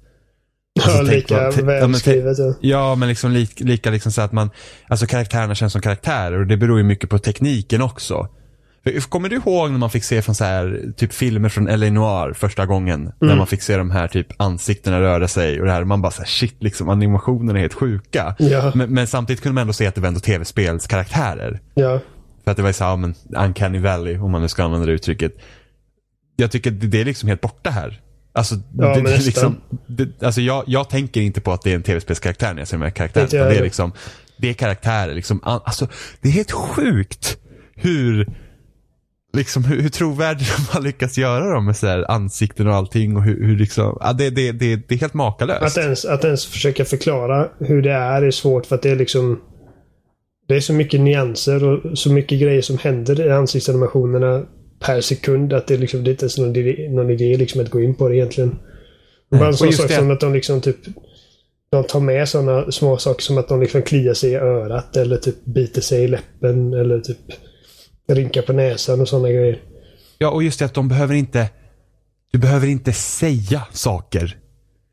Ja, 0.74 0.84
Alltså, 0.84 1.02
lika 1.02 1.34
ja, 1.34 1.42
men 1.44 1.54
tänk- 1.54 1.68
välskrivet. 1.68 2.38
Ja. 2.40 2.54
Ja, 2.62 2.96
men 2.96 3.10
liksom 3.10 3.32
li, 3.32 3.48
lika 3.58 3.90
liksom 3.92 4.12
så 4.12 4.22
att 4.22 4.32
man, 4.32 4.50
alltså 4.88 5.06
karaktärerna 5.06 5.56
känns 5.56 5.74
som 5.74 5.82
karaktärer 5.82 6.40
och 6.40 6.48
det 6.48 6.58
beror 6.58 6.78
ju 6.78 6.84
mycket 6.84 7.10
på 7.10 7.20
tekniken 7.20 7.82
också. 7.82 8.28
Kommer 9.10 9.30
du 9.30 9.36
ihåg 9.36 9.72
när 9.72 9.78
man 9.78 9.90
fick 9.90 10.04
se 10.04 10.22
från 10.22 10.36
så 10.36 10.44
här, 10.44 10.94
typ 10.98 11.14
filmer 11.14 11.50
från 11.50 11.68
L.A. 11.68 11.90
Noir 11.90 12.34
första 12.34 12.66
gången? 12.66 13.12
När 13.22 13.36
man 13.36 13.48
fick 13.48 13.62
se 13.62 13.78
de 13.78 13.92
här 13.92 14.08
typ 14.08 14.28
ansiktena 14.42 15.02
röra 15.02 15.28
sig 15.28 15.60
och 15.60 15.66
det 15.66 15.72
här, 15.72 15.84
man 15.84 16.02
bara 16.02 16.12
så 16.12 16.22
här, 16.22 16.28
shit 16.30 16.56
liksom 16.64 16.90
animationerna 16.90 17.60
är 17.60 17.62
helt 17.62 17.74
sjuka. 17.74 18.36
Ja. 18.40 18.72
Men, 18.76 18.94
men 18.94 19.08
samtidigt 19.08 19.44
kunde 19.44 19.54
man 19.54 19.62
ändå 19.62 19.74
se 19.74 19.88
att 19.88 19.96
det 19.96 20.02
var 20.02 20.08
ändå 20.08 20.20
tv-spelskaraktärer. 20.20 21.60
ja. 21.74 22.00
För 22.44 22.52
att 22.52 22.58
det 22.58 22.64
var 22.64 22.72
så 22.72 22.84
här, 22.84 22.98
men 22.98 23.16
Uncanny 23.38 23.80
Valley, 23.80 24.18
om 24.18 24.32
man 24.32 24.42
nu 24.42 24.48
ska 24.48 24.64
använda 24.64 24.86
det 24.86 24.92
uttrycket. 24.92 25.34
Jag 26.36 26.52
tycker 26.52 26.72
det, 26.72 26.88
det 26.88 27.02
är 27.02 27.06
liksom 27.06 27.30
helt 27.30 27.42
borta 27.42 27.70
här. 27.70 28.02
Alltså, 28.34 28.56
Ja, 28.56 28.96
det, 28.96 29.02
det 29.02 29.26
liksom, 29.26 29.62
det, 29.88 30.24
alltså 30.24 30.42
jag, 30.42 30.64
jag 30.68 30.90
tänker 30.90 31.22
inte 31.22 31.42
på 31.42 31.52
att 31.52 31.62
det 31.62 31.72
är 31.72 31.76
en 31.76 31.84
tv-spelskaraktär 31.84 32.54
när 32.54 32.62
jag 32.62 32.68
ser 32.68 32.78
de 32.78 32.84
här 32.84 32.90
karaktärerna. 32.90 33.28
Utan 33.28 33.50
Det 33.50 33.58
är 33.58 33.64
liksom, 33.64 33.92
det 34.38 34.50
är 34.50 34.54
karaktärer 34.54 35.16
liksom. 35.16 35.40
Alltså, 35.44 35.88
det 36.22 36.30
är 36.30 36.32
helt 36.32 36.52
sjukt 36.52 37.38
hur, 37.76 38.28
liksom 39.34 39.64
hur, 39.64 39.82
hur 39.82 39.90
trovärdigt 39.90 40.58
de 40.58 40.64
har 40.74 40.82
lyckats 40.82 41.18
göra 41.18 41.54
dem 41.54 41.66
med 41.66 41.78
så 41.78 41.88
här 41.88 42.12
ansikten 42.12 42.68
och 42.68 42.76
allting 42.76 43.18
och 43.18 43.24
hur, 43.24 43.48
hur 43.48 43.58
liksom, 43.58 43.98
ja, 44.02 44.14
det, 44.14 44.30
det, 44.30 44.52
det, 44.52 44.76
det 44.76 44.96
är 44.96 45.00
helt 45.00 45.14
makalöst. 45.14 45.78
Att 45.78 45.84
ens, 45.84 46.06
att 46.06 46.24
ens 46.24 46.46
försöka 46.46 46.86
förklara 46.86 47.50
hur 47.60 47.82
det 47.82 47.92
är 47.92 48.22
är 48.22 48.32
svårt 48.32 48.66
för 48.66 48.76
att 48.76 48.82
det 48.82 48.90
är 48.90 48.96
liksom 48.96 49.40
Det 50.48 50.56
är 50.56 50.60
så 50.60 50.74
mycket 50.74 51.02
nyanser 51.02 51.64
och 51.64 51.98
så 51.98 52.12
mycket 52.12 52.42
grejer 52.42 52.62
som 52.62 52.78
händer 52.78 53.28
i 53.28 53.32
ansiktsanimationerna 53.32 54.46
per 54.80 55.02
sekund 55.02 55.54
att 55.54 55.68
det, 55.68 55.78
liksom, 55.78 56.04
det 56.04 56.10
är 56.10 56.12
inte 56.12 56.24
ens 56.24 56.38
någon 56.38 56.56
idé, 56.56 56.90
någon 56.90 57.10
idé 57.10 57.38
liksom 57.38 57.62
att 57.62 57.70
gå 57.70 57.82
in 57.82 57.96
på 57.96 58.10
det 58.10 58.16
egentligen. 58.16 58.60
Bara 59.32 59.48
en 59.48 59.54
sån 59.54 59.74
sak 59.74 59.92
som 59.92 60.12
att 60.12 60.20
de 60.20 60.34
liksom 60.34 60.62
typ 60.62 60.78
de 61.72 61.84
tar 61.84 62.00
med 62.00 62.30
sådana 62.30 62.72
små 62.72 62.98
saker 62.98 63.22
som 63.22 63.38
att 63.38 63.48
de 63.48 63.62
liksom 63.62 63.82
kliar 63.82 64.14
sig 64.14 64.32
i 64.32 64.36
örat 64.36 64.98
eller 64.98 65.18
typ 65.18 65.46
biter 65.46 65.82
sig 65.82 66.04
i 66.04 66.08
läppen 66.08 66.74
eller 66.74 67.00
typ 67.00 67.18
rynka 68.08 68.42
på 68.42 68.54
näsan 68.54 69.02
och 69.02 69.08
sådana 69.08 69.30
grejer. 69.30 69.62
Ja, 70.18 70.30
och 70.30 70.44
just 70.44 70.60
det 70.60 70.66
att 70.66 70.74
de 70.74 70.88
behöver 70.88 71.16
inte, 71.16 71.50
du 72.32 72.40
behöver 72.40 72.68
inte 72.68 72.94
säga 72.94 73.64
saker. 73.72 74.38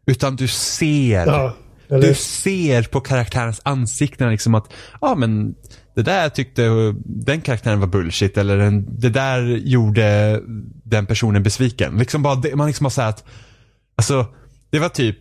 Utan 0.07 0.37
du 0.37 0.49
ser. 0.49 1.27
Ja, 1.27 1.57
Du 1.91 1.97
eller, 1.97 2.15
ser 2.15 2.83
på 2.83 3.01
karaktärens 3.01 3.61
ansikten 3.65 4.31
liksom 4.31 4.55
att, 4.55 4.73
ja 5.01 5.15
men 5.15 5.55
det 5.95 6.03
där 6.03 6.29
tyckte 6.29 6.63
den 7.05 7.41
karaktären 7.41 7.81
var 7.81 7.87
bullshit 7.87 8.39
eller 8.39 8.57
den, 8.57 9.01
det 9.01 9.09
där 9.11 9.43
gjorde 9.43 10.41
den 10.85 11.07
personen 11.07 11.43
besviken. 11.43 11.99
Liksom 11.99 12.23
bara, 12.23 12.57
man 12.57 12.67
liksom 12.67 12.85
har 12.85 12.91
sagt, 12.91 13.25
alltså 13.97 14.27
det 14.71 14.79
var 14.79 14.89
typ, 14.89 15.19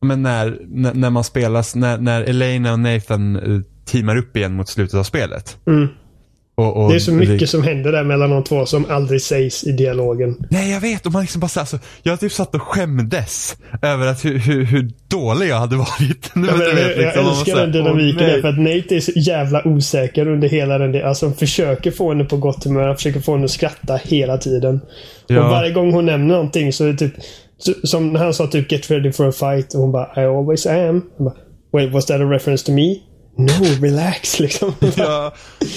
men 0.00 0.22
när, 0.22 0.58
när, 0.66 0.94
när 0.94 1.10
man 1.10 1.24
spelas, 1.24 1.74
när, 1.74 1.98
när 1.98 2.22
Elena 2.22 2.72
och 2.72 2.80
Nathan 2.80 3.36
eh, 3.36 3.60
teamar 3.84 4.16
upp 4.16 4.36
igen 4.36 4.54
mot 4.54 4.68
slutet 4.68 4.94
av 4.94 5.02
spelet. 5.02 5.56
Mm. 5.66 5.88
Och, 6.58 6.76
och 6.76 6.90
det 6.90 6.96
är 6.96 6.98
så 7.00 7.12
mycket 7.12 7.50
som 7.50 7.62
händer 7.62 7.92
där 7.92 8.04
mellan 8.04 8.30
de 8.30 8.44
två 8.44 8.66
som 8.66 8.86
aldrig 8.90 9.22
sägs 9.22 9.64
i 9.64 9.72
dialogen. 9.72 10.36
Nej, 10.50 10.70
jag 10.70 10.80
vet. 10.80 11.06
Och 11.06 11.12
man 11.12 11.22
liksom 11.22 11.40
bara 11.40 11.60
alltså, 11.60 11.78
jag 12.02 12.20
typ 12.20 12.32
satt 12.32 12.54
och 12.54 12.62
skämdes 12.62 13.56
över 13.82 14.06
att 14.06 14.24
hur, 14.24 14.38
hur, 14.38 14.64
hur 14.64 14.90
dålig 15.08 15.48
jag 15.48 15.56
hade 15.56 15.76
varit. 15.76 16.30
Ja, 16.34 16.40
men, 16.40 16.58
du 16.58 16.74
vet, 16.74 16.96
jag 16.96 17.04
liksom, 17.04 17.26
älskar 17.26 17.56
den 17.56 17.72
dynamiken 17.72 18.26
där 18.26 18.40
för 18.40 18.48
att 18.48 18.58
Nate 18.58 18.96
är 18.96 19.00
så 19.00 19.12
jävla 19.16 19.68
osäker 19.68 20.28
under 20.28 20.48
hela 20.48 20.78
den. 20.78 21.04
Alltså 21.04 21.26
han 21.26 21.34
försöker 21.34 21.90
få 21.90 22.08
henne 22.08 22.24
på 22.24 22.36
gott 22.36 22.64
humör. 22.64 22.86
Han 22.86 22.96
försöker 22.96 23.20
få 23.20 23.32
henne 23.32 23.44
att 23.44 23.50
skratta 23.50 23.96
hela 23.96 24.38
tiden. 24.38 24.80
Ja. 25.26 25.44
Och 25.44 25.50
varje 25.50 25.72
gång 25.72 25.92
hon 25.92 26.06
nämner 26.06 26.34
någonting 26.34 26.72
så 26.72 26.84
är 26.84 26.92
det 26.92 26.98
typ 26.98 27.14
som 27.82 28.12
när 28.12 28.20
han 28.20 28.34
sa 28.34 28.46
typ 28.46 28.72
get 28.72 28.90
ready 28.90 29.12
for 29.12 29.28
a 29.28 29.32
fight 29.32 29.74
och 29.74 29.80
hon 29.80 29.92
bara 29.92 30.22
I 30.22 30.26
always 30.26 30.66
am. 30.66 31.02
Bara, 31.18 31.34
Wait, 31.72 31.92
was 31.92 32.06
that 32.06 32.20
a 32.20 32.24
reference 32.24 32.66
to 32.66 32.72
me? 32.72 32.96
No, 33.38 33.84
relax 33.86 34.40
liksom. 34.40 34.72
Ja, 34.96 35.34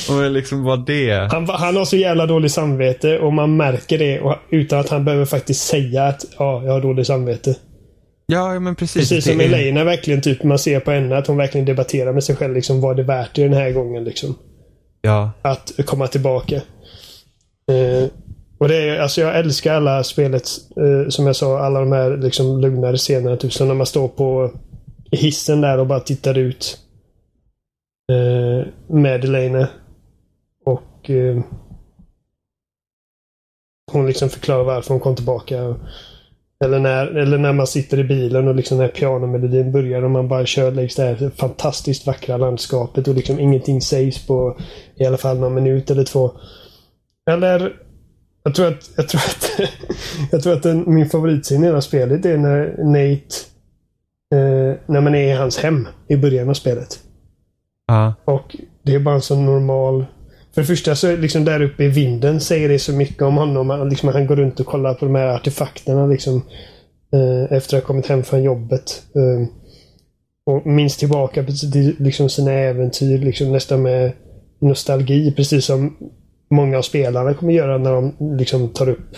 och 0.10 0.32
liksom 0.32 0.64
var 0.64 0.78
det. 0.78 1.28
Han, 1.32 1.50
han 1.50 1.76
har 1.76 1.86
så 1.86 1.98
jävla 1.98 2.26
dåligt 2.26 2.52
samvete 2.52 3.20
och 3.20 3.34
man 3.34 3.58
märker 3.58 3.98
det 3.98 4.20
och, 4.22 4.36
utan 4.50 4.80
att 4.80 4.90
han 4.90 5.06
behöver 5.06 5.26
faktiskt 5.26 5.68
säga 5.68 6.04
att 6.04 6.26
ja, 6.40 6.64
jag 6.64 6.72
har 6.72 6.82
dåligt 6.82 7.08
samvete. 7.08 7.56
Ja, 8.26 8.60
men 8.60 8.76
precis. 8.76 9.10
Precis 9.10 9.26
som 9.32 9.42
är- 9.42 9.46
Elena 9.46 9.84
verkligen 9.84 10.22
typ, 10.22 10.44
man 10.44 10.60
ser 10.60 10.80
på 10.80 10.92
henne 10.92 11.18
att 11.18 11.28
hon 11.28 11.38
verkligen 11.38 11.66
debatterar 11.66 12.14
med 12.14 12.24
sig 12.24 12.36
själv. 12.36 12.54
Liksom, 12.54 12.82
var 12.82 12.96
det 12.96 13.04
värt 13.04 13.36
det 13.36 13.44
den 13.44 13.54
här 13.54 13.72
gången? 13.72 14.04
Liksom, 14.04 14.36
Ja, 15.02 15.32
att 15.42 15.72
komma 15.86 16.08
tillbaka. 16.08 16.56
Eh, 17.72 18.08
och 18.58 18.68
det 18.68 18.76
är, 18.76 19.00
alltså 19.00 19.22
jag 19.22 19.40
älskar 19.40 19.74
alla 19.76 20.04
spelet, 20.04 20.44
eh, 20.78 21.10
som 21.10 21.26
jag 21.28 21.36
sa, 21.36 21.60
alla 21.60 21.80
de 21.80 21.92
här 21.92 22.18
liksom 22.18 22.62
lugnare 22.62 22.98
scenerna. 22.98 23.38
Typ 23.38 23.54
som 23.54 23.68
när 23.68 23.76
man 23.76 23.86
står 23.86 24.08
på 24.08 24.52
hissen 25.12 25.62
där 25.62 25.78
och 25.78 25.88
bara 25.88 26.00
tittar 26.00 26.38
ut. 26.38 26.78
Eh. 28.12 29.68
Och 30.66 31.10
eh, 31.10 31.42
hon 33.92 34.08
liksom 34.08 34.30
förklarar 34.30 34.64
varför 34.64 34.94
hon 34.94 35.00
kom 35.00 35.16
tillbaka. 35.16 35.76
Eller 36.64 36.80
när, 36.80 37.08
eller 37.08 37.38
när 37.38 37.54
man 37.54 37.68
sitter 37.68 38.00
i 38.00 38.04
bilen 38.04 38.48
och 38.48 38.56
liksom 38.56 38.78
när 38.78 38.88
pianomelodin 38.88 39.72
börjar 39.72 40.04
och 40.04 40.12
man 40.12 40.28
bara 40.28 40.46
kör 40.46 40.72
längs 40.72 40.96
det 40.96 41.04
här 41.04 41.32
fantastiskt 41.36 42.08
vackra 42.08 42.38
landskapet 42.38 43.08
och 43.08 43.16
liksom 43.16 43.40
ingenting 43.40 43.82
sägs 43.82 44.28
på 44.28 44.58
i 44.96 45.06
alla 45.06 45.18
fall 45.18 45.40
någon 45.40 45.54
minut 45.54 45.92
eller 45.92 46.04
två. 46.04 46.32
Eller 47.30 47.74
jag 48.44 48.56
tror 48.56 48.68
att, 48.68 48.90
jag 48.98 49.10
tror 49.10 49.22
att, 49.22 49.52
jag 50.32 50.44
tror 50.44 50.54
att 50.54 50.64
den, 50.64 50.84
min 50.88 51.10
favoritscen 51.10 51.64
i 51.64 51.66
hela 51.66 51.82
spelet 51.82 52.26
är 52.26 52.38
när 52.38 52.76
Nate 52.84 53.36
eh, 54.34 54.78
när 54.86 55.02
man 55.02 55.16
är 55.16 55.34
i 55.34 55.38
hans 55.38 55.58
hem 55.58 55.88
i 56.08 56.18
början 56.18 56.50
av 56.50 56.54
spelet 56.54 57.00
ja, 57.92 58.14
Och 58.34 58.56
det 58.84 58.96
är 58.96 59.00
bara 59.00 59.16
en 59.16 59.22
sån 59.22 59.46
normal... 59.46 60.06
För 60.54 60.62
det 60.62 60.68
första 60.68 60.96
så 60.96 61.16
liksom 61.16 61.46
där 61.46 61.62
uppe 61.62 61.84
i 61.84 61.88
vinden 61.88 62.40
säger 62.40 62.70
det 62.70 62.80
så 62.80 62.94
mycket 62.94 63.22
om 63.22 63.38
honom. 63.38 63.70
Han, 63.70 63.90
liksom, 63.90 64.10
han 64.10 64.28
går 64.28 64.36
runt 64.36 64.60
och 64.60 64.66
kollar 64.66 64.94
på 64.94 65.06
de 65.06 65.16
här 65.16 65.28
artefakterna 65.28 66.08
liksom. 66.08 66.36
Eh, 67.14 67.58
efter 67.58 67.78
att 67.78 67.84
ha 67.84 67.88
kommit 67.88 68.08
hem 68.08 68.24
från 68.24 68.44
jobbet. 68.44 69.04
Eh, 69.16 69.48
och 70.46 70.66
minns 70.68 70.98
tillbaka 70.98 71.44
på 71.44 71.52
till, 71.52 71.96
liksom, 72.00 72.30
sina 72.30 72.52
äventyr 72.52 73.18
liksom, 73.18 73.52
nästan 73.52 73.82
med 73.82 74.12
nostalgi. 74.62 75.32
Precis 75.32 75.66
som 75.66 75.98
många 76.50 76.78
av 76.78 76.82
spelarna 76.82 77.34
kommer 77.34 77.54
göra 77.54 77.78
när 77.78 77.92
de 77.92 78.16
liksom 78.38 78.70
tar 78.70 78.90
upp 78.90 79.18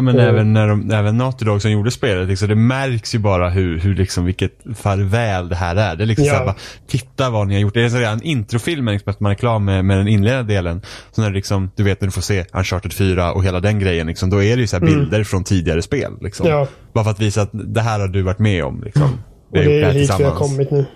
ja 0.00 0.12
men 0.12 0.14
Mm. 0.14 0.28
även, 0.34 0.52
när 0.52 0.68
de, 0.68 0.90
även 0.90 1.18
Naughty 1.18 1.44
Dog 1.44 1.62
som 1.62 1.70
gjorde 1.70 1.90
spelet, 1.90 2.28
liksom, 2.28 2.48
det 2.48 2.54
märks 2.54 3.14
ju 3.14 3.18
bara 3.18 3.50
hur, 3.50 3.78
hur 3.78 3.94
liksom, 3.94 4.24
vilket 4.24 4.52
farväl 4.76 5.48
det 5.48 5.56
här 5.56 5.76
är. 5.76 5.96
Det 5.96 6.04
är 6.04 6.06
liksom 6.06 6.26
Ja. 6.26 6.32
såhär 6.32 6.44
bara, 6.46 6.54
titta 6.86 7.30
vad 7.30 7.46
ni 7.48 7.54
har 7.54 7.60
gjort. 7.60 7.74
Det 7.74 7.82
är 7.84 7.88
sådär 7.88 8.12
en 8.12 8.22
introfilm, 8.22 8.86
liksom, 8.88 9.10
att 9.10 9.20
man 9.20 9.32
är 9.32 9.36
klar 9.36 9.58
med, 9.58 9.84
med 9.84 9.98
den 9.98 10.08
inledande 10.08 10.54
delen. 10.54 10.82
Så 11.12 11.22
när 11.22 11.30
liksom, 11.30 11.70
du 11.76 11.82
vet 11.82 12.00
när 12.00 12.08
du 12.08 12.12
får 12.12 12.22
se 12.22 12.44
Uncharted 12.52 12.92
4 12.92 13.32
och 13.32 13.44
hela 13.44 13.60
den 13.60 13.78
grejen, 13.78 14.06
liksom, 14.06 14.30
då 14.30 14.42
är 14.42 14.56
det 14.56 14.60
ju 14.60 14.66
så 14.66 14.76
här 14.78 14.86
bilder 14.86 15.24
från 15.24 15.44
tidigare 15.44 15.82
spel. 15.82 16.12
Liksom. 16.20 16.46
Mm. 16.46 16.58
Ja. 16.58 16.66
Bara 16.92 17.04
för 17.04 17.10
att 17.10 17.20
visa 17.20 17.42
att 17.42 17.50
det 17.52 17.80
här 17.80 18.00
har 18.00 18.08
du 18.08 18.22
varit 18.22 18.38
med 18.38 18.64
om. 18.64 18.82
Liksom. 18.84 19.10
Och 19.50 19.56
det 19.58 19.82
är 19.82 19.92
hit 19.92 20.10
vi 20.18 20.24
har 20.24 20.30
kommit 20.36 20.70
nu. 20.70 20.86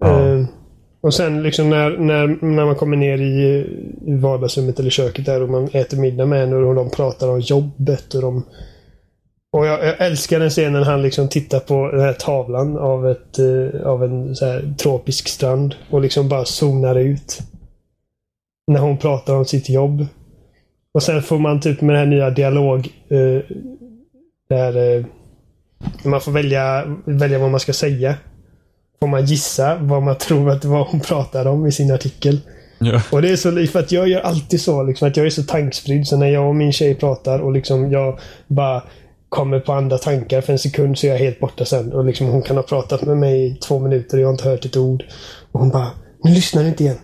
Ja. 0.00 0.20
Eh, 0.20 0.46
och 1.04 1.14
sen 1.14 1.42
liksom 1.42 1.70
när, 1.70 1.90
när, 1.90 2.26
när 2.26 2.64
man 2.64 2.74
kommer 2.74 2.96
ner 2.96 3.18
i, 3.18 3.66
i 4.06 4.14
vardagsrummet 4.14 4.80
eller 4.80 4.90
köket 4.90 5.26
där 5.26 5.42
och 5.42 5.48
man 5.48 5.68
äter 5.72 5.98
middag 5.98 6.26
med 6.26 6.40
henne 6.40 6.56
och 6.56 6.74
de 6.74 6.90
pratar 6.90 7.28
om 7.28 7.40
jobbet 7.40 8.14
och 8.14 8.22
de... 8.22 8.42
Och 9.52 9.66
jag, 9.66 9.84
jag 9.84 10.00
älskar 10.00 10.40
den 10.40 10.50
scenen 10.50 10.72
när 10.72 10.84
han 10.84 11.02
liksom 11.02 11.28
tittar 11.28 11.60
på 11.60 11.90
den 11.90 12.00
här 12.00 12.12
tavlan 12.12 12.78
av, 12.78 13.10
ett, 13.10 13.38
eh, 13.38 13.86
av 13.86 14.04
en 14.04 14.36
så 14.36 14.46
här, 14.46 14.74
tropisk 14.78 15.28
strand 15.28 15.74
och 15.90 16.00
liksom 16.00 16.28
bara 16.28 16.44
zonar 16.44 16.96
ut. 16.96 17.38
När 18.66 18.80
hon 18.80 18.98
pratar 18.98 19.34
om 19.34 19.44
sitt 19.44 19.68
jobb. 19.68 20.06
Och 20.94 21.02
sen 21.02 21.22
får 21.22 21.38
man 21.38 21.60
typ 21.60 21.80
med 21.80 21.96
den 21.96 22.00
här 22.00 22.16
nya 22.16 22.30
dialog 22.30 22.88
eh, 23.08 23.56
där 24.48 24.96
eh, 24.96 25.04
man 26.04 26.20
får 26.20 26.32
välja, 26.32 26.96
välja 27.04 27.38
vad 27.38 27.50
man 27.50 27.60
ska 27.60 27.72
säga. 27.72 28.14
Får 29.00 29.06
man 29.08 29.24
gissa 29.24 29.76
vad 29.80 30.02
man 30.02 30.18
tror 30.18 30.50
att 30.50 30.62
det 30.62 30.68
var 30.68 30.88
hon 30.90 31.00
pratade 31.00 31.50
om 31.50 31.66
i 31.66 31.72
sin 31.72 31.92
artikel. 31.92 32.40
Ja. 32.78 33.00
Och 33.12 33.22
det 33.22 33.30
är 33.30 33.36
så 33.36 33.66
för 33.66 33.78
att 33.80 33.92
jag 33.92 34.08
gör 34.08 34.20
alltid 34.20 34.60
så 34.60 34.82
liksom 34.82 35.08
att 35.08 35.16
jag 35.16 35.26
är 35.26 35.30
så 35.30 35.42
tankspridd 35.42 36.06
så 36.06 36.16
när 36.16 36.26
jag 36.26 36.48
och 36.48 36.54
min 36.54 36.72
tjej 36.72 36.94
pratar 36.94 37.38
och 37.38 37.52
liksom 37.52 37.90
jag 37.90 38.18
bara 38.46 38.82
kommer 39.28 39.60
på 39.60 39.72
andra 39.72 39.98
tankar 39.98 40.40
för 40.40 40.52
en 40.52 40.58
sekund 40.58 40.98
så 40.98 41.06
är 41.06 41.10
jag 41.10 41.18
helt 41.18 41.40
borta 41.40 41.64
sen. 41.64 41.92
Och 41.92 42.04
liksom 42.04 42.26
hon 42.26 42.42
kan 42.42 42.56
ha 42.56 42.62
pratat 42.62 43.02
med 43.02 43.16
mig 43.16 43.46
i 43.46 43.54
två 43.54 43.78
minuter 43.78 44.16
och 44.16 44.22
jag 44.22 44.26
har 44.28 44.32
inte 44.32 44.48
hört 44.48 44.64
ett 44.64 44.76
ord. 44.76 45.04
Och 45.52 45.60
hon 45.60 45.70
bara 45.70 45.90
Nu 46.24 46.30
lyssnar 46.30 46.62
du 46.62 46.68
inte 46.68 46.82
igen. 46.84 46.96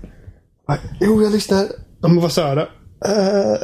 Jag 0.67 0.77
bara, 0.77 0.79
jo, 1.01 1.23
jag 1.23 1.33
lyssnar. 1.33 1.67
Ja, 2.03 2.09
men 2.09 2.21
vad 2.23 2.33
sa 2.33 2.49
jag 2.49 2.57
då? 2.57 2.67
"Eh, 3.07 3.59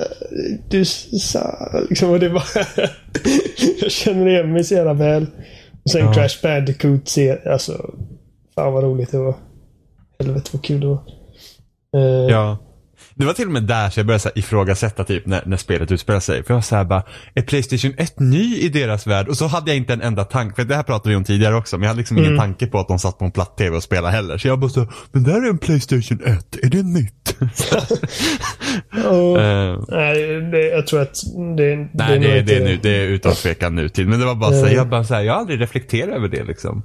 du 0.69 0.85
sa... 0.85 1.71
Liksom, 1.89 2.11
och 2.11 2.21
det 2.21 2.29
var... 2.29 2.45
jag 3.83 3.91
känner 3.91 4.29
igen 4.29 4.53
mig 4.53 4.65
så 4.65 4.75
jävla 4.75 4.93
väl. 4.93 5.27
Och 5.85 5.91
sen 5.91 6.01
Ja. 6.01 6.13
Crash 6.15 6.43
Bandicoot 6.43 7.09
ser... 7.09 7.49
Alltså... 7.49 7.95
Fan 8.57 8.73
vad 8.73 8.85
roligt 8.85 9.11
det 9.11 9.19
var. 9.19 9.35
Helvete 10.19 10.51
vad 10.53 10.65
kul 10.65 10.81
det 10.81 10.87
var. 10.87 11.03
Eh, 11.97 12.31
Ja. 12.31 12.59
Det 13.15 13.25
var 13.27 13.33
till 13.33 13.47
och 13.47 13.53
med 13.53 13.63
där 13.63 13.91
så 13.91 14.01
jag 14.01 14.07
började 14.07 14.21
så 14.21 14.29
här 14.29 14.39
ifrågasätta 14.39 15.05
typ 15.05 15.27
när, 15.27 15.43
när 15.47 15.57
spelet 15.57 15.93
utspelar 15.93 16.21
sig. 16.21 16.43
För 16.45 16.51
jag 16.51 16.57
var 16.57 16.63
såhär 16.63 16.85
bara, 16.85 17.03
är 17.35 17.43
Playstation 17.43 17.95
1 17.99 18.21
ny 18.21 18.57
i 18.57 18.69
deras 18.69 19.07
värld? 19.07 19.29
Och 19.29 19.37
så 19.37 19.47
hade 19.47 19.71
jag 19.71 19.77
inte 19.77 19.93
en 19.93 20.03
enda 20.03 20.25
tanke, 20.25 20.55
för 20.57 20.65
det 20.65 20.75
här 20.75 20.83
pratade 20.83 21.09
vi 21.11 21.17
om 21.17 21.25
tidigare 21.25 21.55
också, 21.55 21.77
men 21.77 21.83
jag 21.83 21.89
hade 21.89 21.99
liksom 21.99 22.19
ingen 22.19 22.37
tanke 22.39 22.67
på 22.67 22.79
att 22.79 22.89
de 22.89 22.99
satt 22.99 23.19
på 23.19 23.25
en 23.25 23.31
platt-tv 23.31 23.77
och 23.77 23.83
spelade 23.83 24.13
heller. 24.13 24.39
Så 24.39 24.49
jag 24.49 24.59
bara 24.59 24.69
så, 24.71 24.87
men 25.13 25.23
där 25.23 25.43
är 25.47 25.51
en 25.51 25.59
Playstation 25.59 26.21
1, 26.25 26.57
är 26.63 26.69
det 26.71 26.83
nytt? 26.83 27.37
och, 29.07 29.41
Eh, 29.41 29.81
nej, 29.89 30.41
det, 30.41 30.69
jag 30.69 30.87
tror 30.87 31.01
att 31.03 31.15
det, 31.57 31.77
nej, 31.77 31.89
det, 31.93 32.05
är- 32.33 32.39
inte 32.39 32.53
det 32.55 32.57
är 32.61 32.65
nu, 32.65 32.79
det 32.83 32.97
är 32.97 33.07
utan 33.07 33.33
tvekan 33.33 33.75
nutid. 33.75 34.09
Men 34.09 34.21
det 34.21 34.27
var 34.27 34.35
bara 34.35 34.53
så 34.53 34.67
här, 34.67 34.75
jag 34.75 34.89
bara 34.89 35.05
så 35.05 35.15
här, 35.15 35.23
jag 35.23 35.33
har 35.33 35.41
aldrig 35.41 35.61
reflekterat 35.61 36.15
över 36.17 36.29
det 36.29 36.45
liksom. 36.45 36.83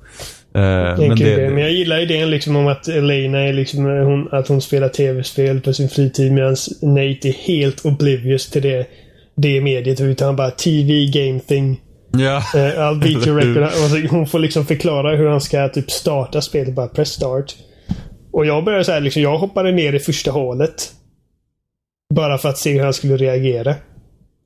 Eh, 0.55 0.63
en 0.63 1.07
men 1.07 1.17
det. 1.17 1.49
Men 1.49 1.63
jag 1.63 1.71
gillar 1.71 1.99
idén 1.99 2.29
liksom 2.29 2.55
om 2.55 2.67
att 2.67 2.87
Elena 2.87 3.39
är 3.39 3.53
liksom 3.53 3.85
hon, 3.85 4.27
att 4.31 4.47
hon 4.47 4.61
spelar 4.61 4.89
tv-spel 4.89 5.61
på 5.61 5.73
sin 5.73 5.89
fritid 5.89 6.31
medan 6.31 6.55
Nate 6.81 7.29
är 7.29 7.47
helt 7.47 7.85
oblivious 7.85 8.49
till 8.49 8.61
det, 8.61 8.87
det 9.35 9.61
mediet. 9.61 10.01
Utan 10.01 10.25
han 10.25 10.35
bara 10.35 10.51
TV, 10.51 11.05
game 11.05 11.39
thing. 11.39 11.81
ja. 12.11 12.43
Uh, 12.55 12.61
I'll 12.61 12.99
beat 12.99 13.27
record. 13.27 13.63
Och 13.63 13.89
så 13.89 14.07
hon 14.15 14.27
får 14.27 14.39
liksom 14.39 14.65
förklara 14.65 15.15
hur 15.15 15.27
han 15.27 15.41
ska 15.41 15.69
typ 15.69 15.91
starta 15.91 16.41
spelet. 16.41 16.75
Bara 16.75 16.87
press 16.87 17.09
start. 17.09 17.55
Och 18.31 18.45
jag 18.45 18.63
började 18.63 18.83
så 18.83 18.91
här, 18.91 19.01
liksom, 19.01 19.21
jag 19.21 19.37
hoppade 19.37 19.71
ner 19.71 19.93
i 19.93 19.99
första 19.99 20.31
hålet. 20.31 20.91
Bara 22.15 22.37
för 22.37 22.49
att 22.49 22.57
se 22.57 22.73
hur 22.73 22.83
han 22.83 22.93
skulle 22.93 23.17
reagera. 23.17 23.75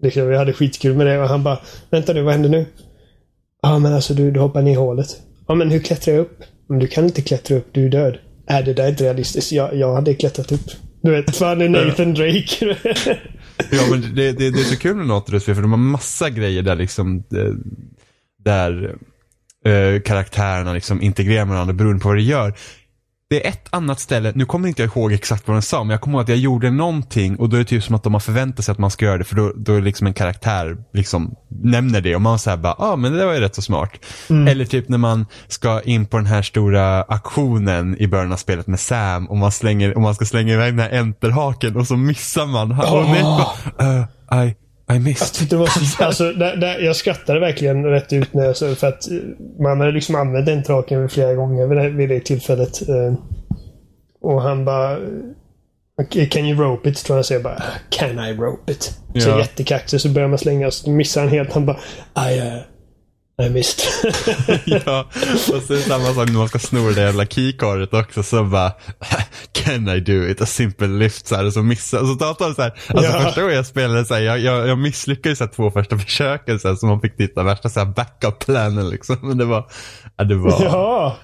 Liksom, 0.04 0.32
jag 0.32 0.40
hade 0.40 0.54
skitkul 0.54 0.94
med 0.94 1.08
det 1.08 1.20
och 1.20 1.30
han 1.30 1.44
bara 1.44 1.58
Vänta 1.90 2.14
nu, 2.14 2.22
vad 2.22 2.34
händer 2.34 2.50
nu? 2.50 2.66
Ja 3.62 3.80
men 3.80 3.94
alltså 3.94 4.14
du, 4.14 4.32
du 4.32 4.40
hoppar 4.40 4.62
ner 4.62 4.72
i 4.72 4.76
hålet. 4.76 5.08
Ja 5.48 5.56
men 5.56 5.72
hur 5.72 5.80
klättrar 5.80 6.14
jag 6.14 6.22
upp? 6.22 6.40
Men 6.70 6.80
du 6.80 6.88
kan 6.88 7.04
inte 7.04 7.22
klättra 7.22 7.58
upp, 7.58 7.68
du 7.72 7.86
är 7.86 7.90
död. 7.90 8.18
Är 8.48 8.64
det 8.64 8.74
där 8.74 8.84
är 8.84 8.90
inte 8.90 9.04
realistiskt? 9.04 9.52
Jag, 9.52 9.76
jag 9.76 9.96
hade 9.96 10.14
klättrat 10.14 10.52
upp. 10.52 10.72
Du 11.02 11.12
vet, 11.12 11.36
fan 11.36 11.62
är 11.62 11.70
Nathan 11.70 12.14
Drake. 12.14 12.78
Ja 13.72 13.82
men 13.92 14.02
det, 14.02 14.32
det, 14.32 14.50
det 14.50 14.60
är 14.60 14.64
så 14.64 14.78
kul 14.78 14.96
med 14.96 15.08
Nautilus 15.08 15.46
för 15.46 15.62
de 15.62 15.72
har 15.72 15.78
massa 15.78 16.30
grejer 16.30 16.62
där 16.62 16.76
liksom 16.76 17.18
eh, 17.18 17.54
där 18.44 18.96
eh, 19.66 20.02
karaktärerna 20.02 20.74
liksom 20.74 21.02
integrerar 21.02 21.46
med 21.46 21.54
varandra 21.54 21.74
beroende 21.74 22.02
på 22.02 22.08
vad 22.08 22.18
de 22.18 22.24
gör. 22.24 22.54
Det 23.30 23.46
är 23.46 23.50
ett 23.50 23.68
annat 23.70 24.00
ställe, 24.00 24.32
nu 24.36 24.46
kommer 24.46 24.68
inte 24.68 24.82
jag 24.82 24.98
ihåg 24.98 25.14
exakt 25.14 25.48
vad 25.48 25.56
den 25.56 25.62
sa, 25.62 25.84
men 25.84 25.90
jag 25.90 26.02
kommer 26.02 26.18
ihåg 26.18 26.24
att 26.24 26.30
jag 26.30 26.38
gjorde 26.38 26.72
någonting 26.72 27.36
och 27.36 27.50
då 27.50 27.56
är 27.56 27.60
det 27.60 27.66
typ 27.66 27.84
som 27.84 27.96
att 27.96 28.04
de 28.04 28.14
har 28.14 28.20
förväntat 28.20 28.66
sig 28.66 28.72
att 28.72 28.78
man 28.78 28.92
ska 28.92 29.06
göra 29.06 29.18
det 29.18 29.24
för 29.24 29.36
då, 29.36 29.54
då 29.56 29.74
är 29.74 29.82
liksom 29.82 30.08
en 30.08 30.14
karaktär 30.14 30.78
liksom 30.94 31.36
nämner 31.50 32.02
det 32.02 32.16
och 32.16 32.22
man 32.22 32.40
säger 32.40 32.58
bara, 32.58 32.76
ja 32.78 32.86
ah, 32.86 32.96
men 32.96 33.12
det 33.12 33.18
där 33.18 33.26
var 33.26 33.34
ju 33.34 33.40
rätt 33.40 33.56
så 33.56 33.62
smart. 33.62 33.92
Mm. 34.30 34.48
Eller 34.48 34.66
typ 34.66 34.90
när 34.90 34.98
man 34.98 35.26
ska 35.48 35.82
in 35.82 36.06
på 36.06 36.18
den 36.18 36.26
här 36.26 36.42
stora 36.42 37.04
aktionen 37.04 37.98
i 38.00 38.08
början 38.08 38.32
av 38.32 38.38
spelet 38.38 38.68
med 38.68 38.80
Sam 38.80 39.30
och 39.30 39.38
man, 39.38 39.52
slänger, 39.52 39.96
och 39.96 40.02
man 40.02 40.16
ska 40.16 40.26
slänga 40.26 40.54
iväg 40.54 40.74
den 40.74 40.80
här 40.80 41.00
enterhaken 41.00 41.76
och 41.76 41.88
så 41.88 41.96
missar 41.96 42.46
man. 42.46 42.72
Oh. 42.72 42.94
Och 42.94 43.06
bara, 43.78 44.00
uh, 44.00 44.48
I 44.48 44.56
i 44.94 45.00
missed. 45.00 45.42
Jag, 45.42 45.50
det 45.50 45.56
var 45.56 45.68
så, 45.68 46.04
alltså, 46.04 46.32
där, 46.32 46.56
där, 46.56 46.80
jag 46.80 46.96
skrattade 46.96 47.40
verkligen 47.40 47.86
rätt 47.86 48.14
ut 48.14 48.34
när 48.34 48.46
jag 48.46 48.58
såg 48.58 48.78
för 48.78 48.88
att 48.88 49.12
eh, 49.12 49.18
man 49.60 49.80
hade 49.80 49.92
liksom 49.92 50.16
använt 50.16 50.46
den 50.46 50.64
traken 50.64 51.10
flera 51.10 51.34
gånger 51.34 51.68
vid 51.68 51.78
det, 51.78 51.90
vid 51.90 52.10
det 52.10 52.20
tillfället. 52.20 52.90
Eh, 52.90 53.14
och 54.22 54.42
han 54.42 54.66
bara 54.66 54.98
Can 56.30 56.46
you 56.46 56.62
rope 56.62 56.90
it? 56.90 57.06
Tror 57.06 57.18
jag 57.18 57.26
säger 57.26 57.44
bara 57.44 57.64
Can 57.90 58.20
I 58.20 58.34
rope 58.34 58.72
it? 58.72 59.00
Ja. 59.14 59.22
Så 59.22 59.30
jättekaxig 59.30 60.02
så 60.02 60.10
börjar 60.10 60.28
man 60.28 60.38
slänga 60.38 60.72
så 60.72 60.90
missar 60.90 61.22
han 61.22 61.30
helt. 61.30 61.54
Han 61.54 61.66
bara 61.66 61.78
I, 62.32 62.40
uh, 62.40 62.58
Nej, 63.38 63.50
visst. 63.50 64.04
ja, 64.66 65.06
och 65.54 65.64
så 65.64 65.74
är 65.74 65.78
det 65.78 65.84
samma 65.84 66.06
sak 66.06 66.28
när 66.28 66.38
man 66.38 66.48
ska 66.48 66.60
sno 66.60 66.90
det 66.90 67.02
jävla 67.02 67.26
keycardet 67.26 67.94
också. 67.94 68.24
Så 68.24 68.44
bara, 68.44 68.72
can 69.52 69.90
I 69.90 70.00
do 70.00 70.28
it? 70.28 70.42
A 70.42 70.46
simple 70.46 70.88
lift 70.88 71.28
så 71.28 71.36
här, 71.36 71.46
och 71.46 71.54
så 71.54 71.62
missar 71.62 72.02
och 72.02 72.08
så 72.08 72.14
det 72.14 72.56
så 72.56 72.62
här. 72.62 72.74
Alltså 72.88 73.12
ja. 73.12 73.22
första 73.22 73.42
gången 73.42 73.56
jag 73.56 73.66
spelade 73.66 74.06
så 74.06 74.14
här, 74.14 74.22
jag, 74.22 74.40
jag, 74.40 74.68
jag 74.68 74.78
misslyckades 74.78 75.38
så 75.38 75.48
två 75.48 75.72
första 75.72 75.98
försöken 75.98 76.60
så, 76.60 76.68
här, 76.68 76.76
så 76.76 76.86
man 76.86 77.02
fick 77.02 77.18
titta 77.18 77.44
värsta 77.44 77.70
så 77.70 77.80
här 77.80 77.88
backup-planen 77.88 78.90
liksom. 78.90 79.18
Men 79.22 79.38
det 79.38 79.46
var, 79.46 79.68
ja, 80.18 80.24
det 80.24 80.36
var. 80.36 80.64
Ja. 80.64 81.18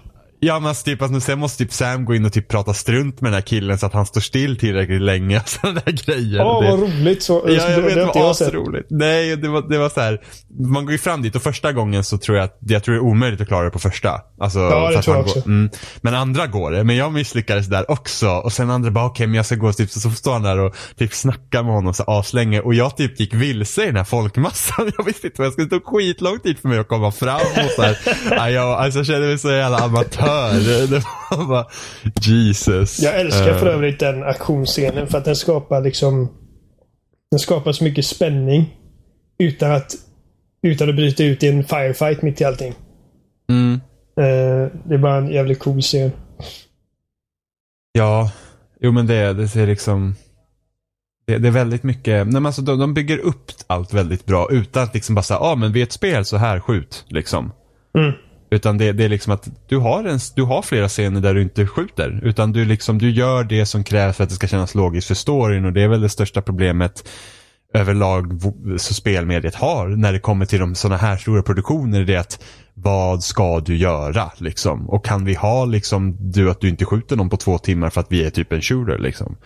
Ja 0.43 0.59
men 0.59 0.69
alltså, 0.69 0.83
typ, 0.83 1.01
alltså, 1.01 1.19
sen 1.19 1.39
måste 1.39 1.63
typ 1.63 1.73
Sam 1.73 2.05
gå 2.05 2.15
in 2.15 2.25
och 2.25 2.33
typ 2.33 2.47
prata 2.47 2.73
strunt 2.73 3.21
med 3.21 3.31
den 3.31 3.33
här 3.33 3.41
killen 3.41 3.77
så 3.77 3.85
att 3.85 3.93
han 3.93 4.05
står 4.05 4.21
still 4.21 4.57
tillräckligt 4.57 5.01
länge. 5.01 5.41
Sådana 5.45 5.81
där 5.85 5.91
grejer. 5.91 6.41
Åh 6.41 6.59
oh, 6.59 6.71
vad 6.71 6.79
roligt. 6.79 7.23
Så, 7.23 7.43
ja 7.47 7.69
jag 7.69 7.81
vet, 7.81 7.95
det 7.95 8.05
var 8.05 8.31
asroligt. 8.31 8.87
Nej 8.89 9.35
det 9.35 9.47
var, 9.47 9.69
det 9.69 9.77
var 9.77 9.89
så 9.89 10.01
här, 10.01 10.21
man 10.59 10.85
går 10.85 10.91
ju 10.91 10.97
fram 10.97 11.21
dit 11.21 11.35
och 11.35 11.41
första 11.41 11.71
gången 11.71 12.03
så 12.03 12.17
tror 12.17 12.37
jag 12.37 12.45
att, 12.45 12.57
jag 12.59 12.83
tror 12.83 12.95
det 12.95 12.99
är 12.99 13.03
omöjligt 13.03 13.41
att 13.41 13.47
klara 13.47 13.65
det 13.65 13.71
på 13.71 13.79
första. 13.79 14.21
Alltså, 14.39 14.59
ja 14.59 14.91
det 14.91 15.01
tror 15.01 15.15
jag 15.15 15.25
också. 15.25 15.39
Går, 15.39 15.47
mm, 15.47 15.69
men 16.01 16.15
andra 16.15 16.47
går 16.47 16.71
det. 16.71 16.83
Men 16.83 16.95
jag 16.95 17.13
misslyckades 17.13 17.67
där 17.67 17.91
också. 17.91 18.29
Och 18.29 18.53
sen 18.53 18.69
andra 18.69 18.91
bara 18.91 19.05
okej 19.05 19.13
okay, 19.13 19.27
men 19.27 19.35
jag 19.35 19.45
ska 19.45 19.55
gå 19.55 19.73
typ, 19.73 19.89
så, 19.89 19.99
så 19.99 20.11
står 20.11 20.33
han 20.33 20.43
där 20.43 20.59
och 20.59 20.75
typ 20.97 21.13
snackar 21.13 21.63
med 21.63 21.73
honom 21.73 21.93
så 21.93 22.03
aslänge. 22.07 22.61
Och 22.61 22.73
jag 22.73 22.97
typ 22.97 23.19
gick 23.19 23.33
vilse 23.33 23.83
i 23.83 23.85
den 23.85 23.97
här 23.97 24.03
folkmassan. 24.03 24.91
Jag 24.97 25.05
visste 25.05 25.27
inte 25.27 25.41
vad 25.41 25.45
jag 25.45 25.53
skulle, 25.53 25.69
ta 25.69 25.79
skitlång 25.79 26.39
tid 26.39 26.59
för 26.59 26.69
mig 26.69 26.79
att 26.79 26.87
komma 26.87 27.11
fram 27.11 27.41
och 27.65 27.71
så 27.75 27.81
här. 27.81 27.97
ja, 28.31 28.49
jag, 28.49 28.69
alltså, 28.69 28.99
jag 28.99 29.05
kände 29.05 29.27
mig 29.27 29.37
så 29.37 29.51
jävla 29.51 29.77
amatör 29.77 30.30
dör. 30.31 30.87
Det 30.87 31.03
var 31.37 31.47
bara, 31.47 31.67
Jesus. 32.21 32.99
Jag 32.99 33.19
älskar 33.19 33.59
för 33.59 33.67
eh. 33.67 33.73
övrigt 33.73 33.99
den 33.99 34.23
aktionsscenen 34.23 35.07
för 35.07 35.17
att 35.17 35.25
den 35.25 35.35
skapar 35.35 35.81
liksom 35.81 36.31
Den 37.31 37.39
skapar 37.39 37.71
så 37.71 37.83
mycket 37.83 38.05
spänning. 38.05 38.77
Utan 39.39 39.71
att 39.71 39.95
Utan 40.63 40.89
att 40.89 40.95
bryta 40.95 41.23
ut 41.23 41.43
i 41.43 41.47
en 41.47 41.63
firefight 41.63 42.21
mitt 42.21 42.41
i 42.41 42.43
allting. 42.43 42.73
Mm. 43.49 43.73
Uh, 44.19 44.71
det 44.85 44.93
är 44.93 44.97
bara 44.97 45.17
en 45.17 45.31
jävligt 45.31 45.59
cool 45.59 45.81
scen. 45.81 46.11
Ja. 47.91 48.31
Jo 48.79 48.91
men 48.91 49.07
det, 49.07 49.33
det 49.33 49.47
ser 49.47 49.67
liksom 49.67 50.15
det, 51.27 51.37
det, 51.37 51.47
är 51.47 51.51
väldigt 51.51 51.83
mycket, 51.83 52.13
nej, 52.13 52.25
men 52.25 52.45
alltså, 52.45 52.61
de, 52.61 52.79
de 52.79 52.93
bygger 52.93 53.17
upp 53.17 53.51
allt 53.67 53.93
väldigt 53.93 54.25
bra 54.25 54.47
utan 54.51 54.83
att 54.83 54.93
liksom 54.93 55.15
bara 55.15 55.23
säga, 55.23 55.37
ja 55.37 55.51
ah, 55.51 55.55
men 55.55 55.71
vid 55.71 55.83
ett 55.83 55.91
spel 55.91 56.25
så 56.25 56.37
här 56.37 56.59
skjut. 56.59 57.05
Liksom. 57.07 57.51
Mm. 57.97 58.11
Utan 58.51 58.77
det, 58.77 58.91
det, 58.91 59.03
är 59.03 59.09
liksom 59.09 59.33
att 59.33 59.49
du 59.67 59.77
har, 59.77 60.03
en, 60.03 60.19
du 60.35 60.43
har 60.43 60.61
flera 60.61 60.87
scener 60.87 61.21
där 61.21 61.33
du 61.33 61.41
inte 61.41 61.67
skjuter. 61.67 62.19
Utan 62.23 62.51
du, 62.51 62.65
liksom, 62.65 62.97
du 62.97 63.11
gör 63.11 63.43
det 63.43 63.65
som 63.65 63.83
krävs 63.83 64.17
för 64.17 64.23
att 64.23 64.29
det 64.29 64.35
ska 64.35 64.47
kännas 64.47 64.75
logiskt 64.75 65.07
för 65.07 65.15
storyn 65.15 65.65
och 65.65 65.73
det 65.73 65.81
är 65.81 65.87
väl 65.87 66.01
det 66.01 66.09
största 66.09 66.41
problemet 66.41 67.09
överlag 67.73 68.41
så 68.77 68.93
spelmediet 68.93 69.55
har 69.55 69.87
när 69.87 70.13
det 70.13 70.19
kommer 70.19 70.45
till 70.45 70.59
de 70.59 70.75
sådana 70.75 70.97
här 70.97 71.17
stora 71.17 71.43
produktioner. 71.43 72.03
Det 72.03 72.15
är 72.15 72.19
att 72.19 72.43
vad 72.73 73.23
ska 73.23 73.59
du 73.59 73.77
göra 73.77 74.31
liksom? 74.37 74.89
Och 74.89 75.05
kan 75.05 75.25
vi 75.25 75.33
ha 75.33 75.65
liksom 75.65 76.17
du 76.19 76.51
att 76.51 76.61
du 76.61 76.69
inte 76.69 76.85
skjuter 76.85 77.15
någon 77.15 77.29
på 77.29 77.37
två 77.37 77.57
timmar 77.57 77.89
för 77.89 78.01
att 78.01 78.07
vi 78.09 78.25
är 78.25 78.29
typ 78.29 78.53
en 78.53 78.61
shooter 78.61 78.97
liksom? 78.97 79.37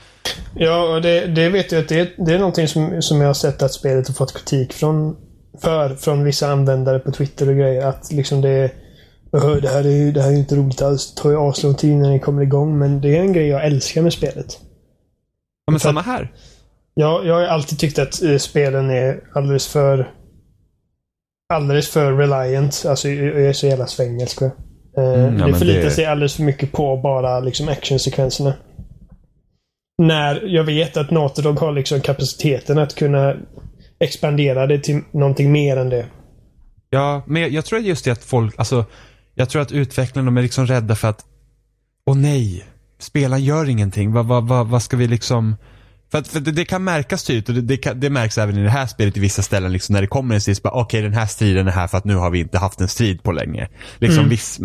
Ja, 0.56 0.96
och 0.96 1.02
det, 1.02 1.26
det 1.26 1.50
vet 1.50 1.72
jag 1.72 1.82
att 1.82 1.90
det, 1.90 2.12
det 2.18 2.34
är 2.34 2.40
någonting 2.40 2.68
som, 2.68 3.02
som 3.02 3.22
jag 3.22 3.28
har 3.28 3.34
sett 3.34 3.62
att 3.62 3.74
spelet 3.74 4.08
har 4.08 4.16
fått 4.16 4.34
kritik 4.34 4.74
från 4.74 5.16
för 5.62 5.96
från 5.96 6.24
vissa 6.24 6.52
användare 6.52 7.00
på 7.00 7.12
Twitter 7.12 7.50
och 7.50 7.56
grejer. 7.56 7.86
Att 7.86 8.12
liksom 8.12 8.42
det 8.42 8.50
är 8.50 8.72
det 9.40 9.70
här 9.70 9.88
är 9.88 10.12
det 10.12 10.22
här 10.22 10.32
är 10.32 10.36
inte 10.36 10.56
roligt 10.56 10.82
alls. 10.82 11.16
Det 11.16 11.22
tar 11.22 11.30
ju 11.30 11.38
aslång 11.38 11.76
tid 11.76 11.98
när 11.98 12.12
det 12.12 12.20
kommer 12.20 12.42
igång. 12.42 12.80
Men 12.80 13.02
det 13.02 13.18
är 13.18 13.22
en 13.22 13.34
grej 13.34 13.48
jag 13.48 13.66
älskar 13.66 14.02
med 14.02 14.14
spelet. 14.14 14.60
Ja, 15.66 15.72
men 15.72 15.80
samma 15.80 16.02
här. 16.02 16.32
Ja, 16.94 17.22
jag 17.26 17.34
har 17.34 17.44
alltid 17.44 17.80
tyckt 17.80 18.00
att 18.00 18.24
uh, 18.24 18.38
spelen 18.38 18.90
är 18.90 19.20
alldeles 19.34 19.68
för 19.68 20.12
alldeles 21.54 21.90
för 21.90 22.14
reliant. 22.14 22.86
Alltså 22.88 23.10
jag 23.10 23.42
är 23.42 23.54
så 23.54 23.68
jävla 23.68 23.88
svengelsk. 23.88 24.42
Uh, 24.42 24.50
mm, 24.98 25.40
ja, 25.40 25.48
det 25.48 25.54
förlitar 25.54 25.82
det... 25.82 25.92
sig 25.92 26.06
alldeles 26.06 26.36
för 26.36 26.44
mycket 26.44 26.72
på 26.72 26.98
bara 26.98 27.40
liksom 27.40 27.70
actionsekvenserna. 27.70 28.54
När 29.98 30.42
jag 30.46 30.64
vet 30.64 30.98
att 30.98 31.12
Natodog 31.12 31.60
har 31.60 31.72
liksom 31.72 32.02
kapaciteten 32.02 32.78
att 32.78 32.96
kunna 32.96 33.36
expandera 34.00 34.68
det 34.68 34.80
till 34.80 35.02
någonting 35.12 35.52
mer 35.52 35.78
än 35.78 35.90
det. 35.90 36.06
Ja, 36.90 37.24
men 37.28 37.42
jag, 37.42 37.52
jag 37.52 37.66
tror 37.66 37.82
just 37.82 38.06
det 38.06 38.12
att 38.12 38.24
folk, 38.24 38.56
alltså 38.58 38.86
jag 39.36 39.50
tror 39.50 39.62
att 39.62 39.72
utvecklarna 39.72 40.40
är 40.40 40.44
liksom 40.44 40.68
rädda 40.68 40.96
för 40.96 41.08
att, 41.08 41.26
åh 42.06 42.18
nej, 42.18 42.66
spelaren 43.00 43.44
gör 43.44 43.70
ingenting. 43.70 44.12
Vad, 44.12 44.26
vad, 44.26 44.48
vad, 44.48 44.68
vad 44.68 44.84
ska 44.84 44.98
vi 44.98 45.08
liksom... 45.08 45.56
För, 46.12 46.18
att, 46.18 46.28
för 46.28 46.40
det, 46.40 46.52
det, 46.52 46.66
kan 46.66 46.84
märkas 46.84 47.24
tydligt 47.24 47.50
och 47.50 47.56
det, 47.56 47.62
det, 47.62 47.78
kan, 47.78 48.00
det, 48.00 48.10
märks 48.10 48.38
även 48.38 48.58
i 48.58 48.64
det 48.64 48.70
här 48.70 48.88
spelet 48.88 49.18
i 49.18 49.20
vissa 49.20 49.42
ställen 49.42 49.74
liksom 49.74 49.94
när 49.94 50.02
det 50.02 50.08
kommer 50.08 50.36
en 50.36 50.42
strid. 50.42 50.60
Okej, 50.64 50.82
okay, 50.82 51.02
den 51.02 51.14
här 51.14 51.26
striden 51.26 51.68
är 51.68 51.72
här 51.72 51.88
för 51.88 51.98
att 51.98 52.06
nu 52.06 52.16
har 52.16 52.30
vi 52.30 52.40
inte 52.40 52.58
haft 52.58 52.82
en 52.82 52.88
strid 52.88 53.24
på 53.24 53.32
länge. 53.32 53.68
Liksom 54.00 54.20
mm. 54.20 54.30
viss, 54.30 54.60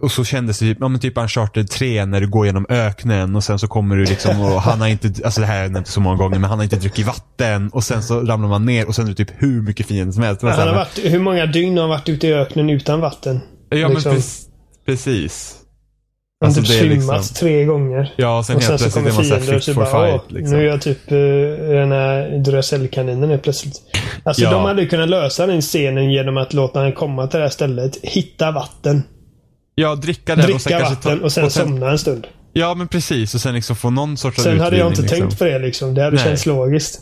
och 0.00 0.12
så 0.12 0.24
kändes 0.24 0.58
det 0.58 0.64
typ, 0.64 0.78
ja 0.80 0.88
men 0.88 1.00
typ 1.00 1.18
Uncharted 1.18 1.70
3 1.70 2.06
när 2.06 2.20
du 2.20 2.28
går 2.28 2.46
genom 2.46 2.66
öknen 2.68 3.36
och 3.36 3.44
sen 3.44 3.58
så 3.58 3.68
kommer 3.68 3.96
du 3.96 4.04
liksom 4.04 4.40
och 4.40 4.62
han 4.62 4.80
har 4.80 4.88
inte, 4.88 5.24
alltså 5.24 5.40
det 5.40 5.46
här 5.46 5.56
har 5.56 5.62
jag 5.62 5.76
inte 5.76 5.90
så 5.90 6.00
många 6.00 6.16
gånger, 6.16 6.38
men 6.38 6.50
han 6.50 6.58
har 6.58 6.64
inte 6.64 6.76
druckit 6.76 7.06
vatten 7.06 7.68
och 7.68 7.84
sen 7.84 8.02
så 8.02 8.20
ramlar 8.20 8.48
man 8.48 8.64
ner 8.64 8.88
och 8.88 8.94
sen 8.94 9.04
är 9.04 9.08
det 9.08 9.14
typ 9.14 9.42
hur 9.42 9.62
mycket 9.62 9.86
fiender 9.86 10.12
som 10.12 10.22
helst. 10.22 10.42
Han 10.42 10.52
har 10.52 10.74
varit, 10.74 10.98
hur 11.04 11.18
många 11.18 11.46
dygn 11.46 11.76
har 11.76 11.82
han 11.82 11.90
varit 11.90 12.08
ute 12.08 12.26
i 12.26 12.34
öknen 12.34 12.70
utan 12.70 13.00
vatten? 13.00 13.40
Ja 13.68 13.88
liksom. 13.88 14.12
men 14.12 14.22
precis. 14.86 15.62
Alltså, 16.44 16.60
typ 16.60 16.70
svimmat 16.70 17.16
liksom... 17.16 17.34
tre 17.34 17.64
gånger. 17.64 18.14
Ja, 18.16 18.38
och 18.38 18.46
sen, 18.46 18.56
och 18.56 18.62
sen 18.62 18.70
helt 18.70 18.82
så 18.82 18.90
kommer 18.90 19.10
fiender 19.10 19.56
och 19.56 19.62
så 19.62 19.74
bara, 19.74 20.10
fight, 20.10 20.32
liksom. 20.32 20.56
nu 20.56 20.62
är 20.64 20.70
jag 20.70 20.82
typ 20.82 21.12
uh, 21.12 21.18
den 21.68 21.92
här 21.92 22.38
Duracell-kaninen 22.44 23.30
helt 23.30 23.42
plötsligt. 23.42 23.82
Alltså 24.24 24.42
ja. 24.42 24.50
de 24.50 24.64
hade 24.64 24.86
kunnat 24.86 25.08
lösa 25.08 25.46
den 25.46 25.60
scenen 25.60 26.10
genom 26.12 26.36
att 26.36 26.52
låta 26.52 26.80
han 26.80 26.92
komma 26.92 27.26
till 27.26 27.38
det 27.38 27.44
här 27.44 27.50
stället, 27.50 27.96
hitta 28.02 28.50
vatten. 28.50 29.02
Ja, 29.74 29.94
dricka 29.94 30.36
den 30.36 30.44
dricka 30.44 30.54
och 30.54 30.60
sen 30.60 30.82
vatten 30.82 31.18
ta, 31.18 31.24
och 31.24 31.32
sen, 31.32 31.44
och 31.44 31.52
sen 31.52 31.66
somna 31.66 31.90
en 31.90 31.98
stund. 31.98 32.26
Ja, 32.52 32.74
men 32.74 32.88
precis. 32.88 33.34
Och 33.34 33.40
sen 33.40 33.54
liksom 33.54 33.76
få 33.76 33.90
någon 33.90 34.16
sorts 34.16 34.42
Sen 34.42 34.60
hade 34.60 34.76
jag 34.76 34.88
inte 34.88 35.02
liksom. 35.02 35.18
tänkt 35.18 35.38
på 35.38 35.44
det 35.44 35.58
liksom. 35.58 35.94
Det 35.94 36.02
hade 36.02 36.16
Nej. 36.16 36.24
känts 36.24 36.46
logiskt. 36.46 37.00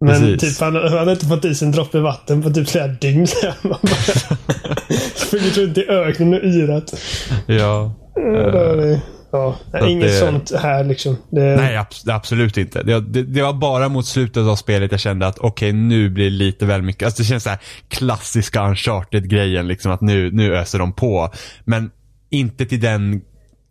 Men 0.00 0.38
typ 0.38 0.60
han, 0.60 0.74
han 0.74 0.92
hade 0.92 1.12
inte 1.12 1.26
fått 1.26 1.44
i 1.44 1.54
sig 1.54 1.66
en 1.66 1.72
droppe 1.72 1.98
vatten 1.98 2.42
på 2.42 2.50
typ 2.50 2.68
flera 2.68 2.86
dygn 2.86 3.26
Sprungit 5.14 5.56
runt 5.56 5.78
i 5.78 5.88
öknen 5.88 6.34
och 6.34 6.44
yrat. 6.44 6.94
Ja. 7.46 7.94
Uh, 8.18 8.98
ja, 9.32 9.56
inget 9.86 10.08
det, 10.08 10.12
sånt 10.12 10.52
här 10.54 10.84
liksom. 10.84 11.16
Det, 11.30 11.56
nej, 11.56 11.84
absolut 12.06 12.56
inte. 12.56 12.82
Det, 12.82 13.00
det, 13.00 13.22
det, 13.22 13.42
var 13.42 13.52
bara 13.52 13.88
mot 13.88 14.06
slutet 14.06 14.42
av 14.42 14.56
spelet 14.56 14.90
jag 14.90 15.00
kände 15.00 15.26
att 15.26 15.38
okej, 15.38 15.70
okay, 15.70 15.72
nu 15.72 16.10
blir 16.10 16.24
det 16.24 16.30
lite 16.30 16.66
väl 16.66 16.82
mycket. 16.82 17.06
Alltså 17.06 17.22
det 17.22 17.26
känns 17.26 17.42
så 17.42 17.50
här 17.50 17.58
klassiska 17.88 18.68
uncharted-grejen 18.68 19.68
liksom 19.68 19.92
att 19.92 20.00
nu, 20.00 20.30
nu 20.32 20.56
öser 20.56 20.78
de 20.78 20.92
på. 20.92 21.30
Men 21.64 21.90
inte 22.30 22.66
till 22.66 22.80
den 22.80 23.20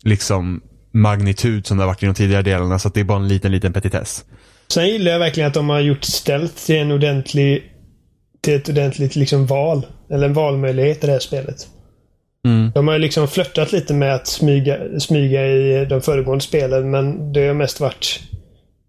liksom 0.04 0.62
magnitud 0.92 1.68
som 1.68 1.78
det 1.78 1.84
har 1.84 1.88
varit 1.88 2.04
i 2.04 2.06
de 2.06 2.16
tidigare 2.16 2.42
delarna. 2.42 2.80
Så 2.80 2.90
det 2.90 3.00
är 3.00 3.04
bara 3.04 3.20
en 3.20 3.28
liten, 3.28 3.52
liten 3.52 3.74
petitess. 3.74 4.26
Sen 4.68 4.88
gillar 4.88 5.12
jag 5.12 5.20
verkligen 5.20 5.48
att 5.48 5.54
de 5.54 5.70
har 5.70 5.80
gjort 5.80 6.04
ställt 6.04 6.58
till 6.58 6.76
en 6.76 6.92
ordentlig 6.92 7.64
till 8.46 8.56
ett 8.56 8.70
ordentligt 8.70 9.16
liksom 9.16 9.46
val. 9.46 9.86
Eller 10.10 10.26
en 10.26 10.34
valmöjlighet 10.34 11.04
i 11.04 11.08
det 11.08 11.14
här 11.14 11.20
spelet. 11.20 11.68
Mm. 12.46 12.72
De 12.76 12.88
har 12.88 13.00
liksom 13.00 13.28
flörtat 13.28 13.72
lite 13.72 13.94
med 13.94 14.16
att 14.16 14.28
smyga, 14.28 15.00
smyga 15.00 15.48
i 15.48 15.86
de 15.86 16.02
föregående 16.02 16.44
spelen 16.44 16.92
men 16.92 17.34
det 17.34 17.48
har 17.48 17.54
mest 17.54 17.80
varit 17.80 18.20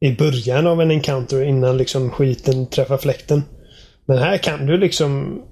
i 0.00 0.12
början 0.12 0.66
av 0.66 0.80
en 0.80 0.90
encounter 0.90 1.42
innan 1.42 1.76
liksom 1.76 2.10
skiten 2.10 2.66
träffar 2.66 2.98
fläkten. 2.98 3.42
Men 4.06 4.18
här 4.18 4.38
kan 4.38 4.66
du 4.66 4.78
liksom 4.78 5.42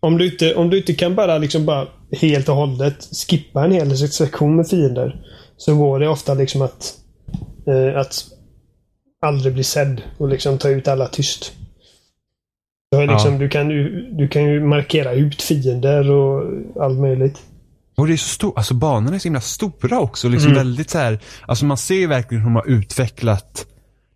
om 0.00 0.18
du 0.18 0.32
inte, 0.32 0.54
om 0.54 0.70
du 0.70 0.78
inte 0.78 0.94
kan 0.94 1.14
bara 1.14 1.38
liksom 1.38 1.66
bara 1.66 1.88
helt 2.20 2.48
och 2.48 2.54
hållet 2.54 3.08
skippa 3.28 3.64
en 3.64 3.72
hel 3.72 4.08
sektion 4.08 4.56
med 4.56 4.68
fiender 4.68 5.22
så 5.56 5.76
går 5.76 6.00
det 6.00 6.08
ofta 6.08 6.34
liksom 6.34 6.62
att, 6.62 6.94
eh, 7.66 8.00
att 8.00 8.24
aldrig 9.26 9.54
bli 9.54 9.64
sedd 9.64 10.02
och 10.18 10.28
liksom 10.28 10.58
ta 10.58 10.68
ut 10.68 10.88
alla 10.88 11.08
tyst. 11.08 11.52
Du, 12.90 13.06
liksom, 13.06 13.32
ja. 13.32 13.38
du, 13.38 13.48
kan, 13.48 13.68
du, 13.68 14.08
du 14.12 14.28
kan 14.28 14.44
ju 14.44 14.60
markera 14.60 15.12
ut 15.12 15.42
fiender 15.42 16.10
och 16.10 16.44
allt 16.80 16.98
möjligt. 16.98 17.38
Och 17.96 18.06
det 18.06 18.12
är 18.12 18.16
så 18.16 18.28
stort, 18.28 18.56
alltså 18.58 18.74
banorna 18.74 19.14
är 19.14 19.18
så 19.18 19.24
himla 19.24 19.40
stora 19.40 20.00
också. 20.00 20.28
Liksom 20.28 20.50
Mm. 20.50 20.58
väldigt 20.64 20.90
så 20.90 20.98
här, 20.98 21.18
alltså 21.46 21.64
man 21.64 21.76
ser 21.76 21.94
ju 21.94 22.06
verkligen 22.06 22.42
hur 22.42 22.50
de 22.50 22.54
har 22.56 22.68
utvecklat 22.68 23.66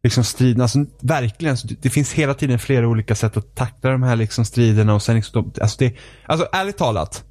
liksom 0.02 0.24
striden. 0.24 0.60
Alltså 0.60 0.78
verkligen, 1.00 1.50
alltså, 1.50 1.68
det 1.80 1.90
finns 1.90 2.12
hela 2.12 2.34
tiden 2.34 2.58
flera 2.58 2.88
olika 2.88 3.14
sätt 3.14 3.36
att 3.36 3.54
tackla 3.54 3.90
de 3.90 4.02
här 4.02 4.16
liksom 4.16 4.44
striderna 4.44 4.94
och 4.94 5.02
sen 5.02 5.16
liksom, 5.16 5.52
alltså 5.60 5.76
det, 5.78 5.94
alltså 6.26 6.48
ärligt 6.52 6.76
talat. 6.78 7.24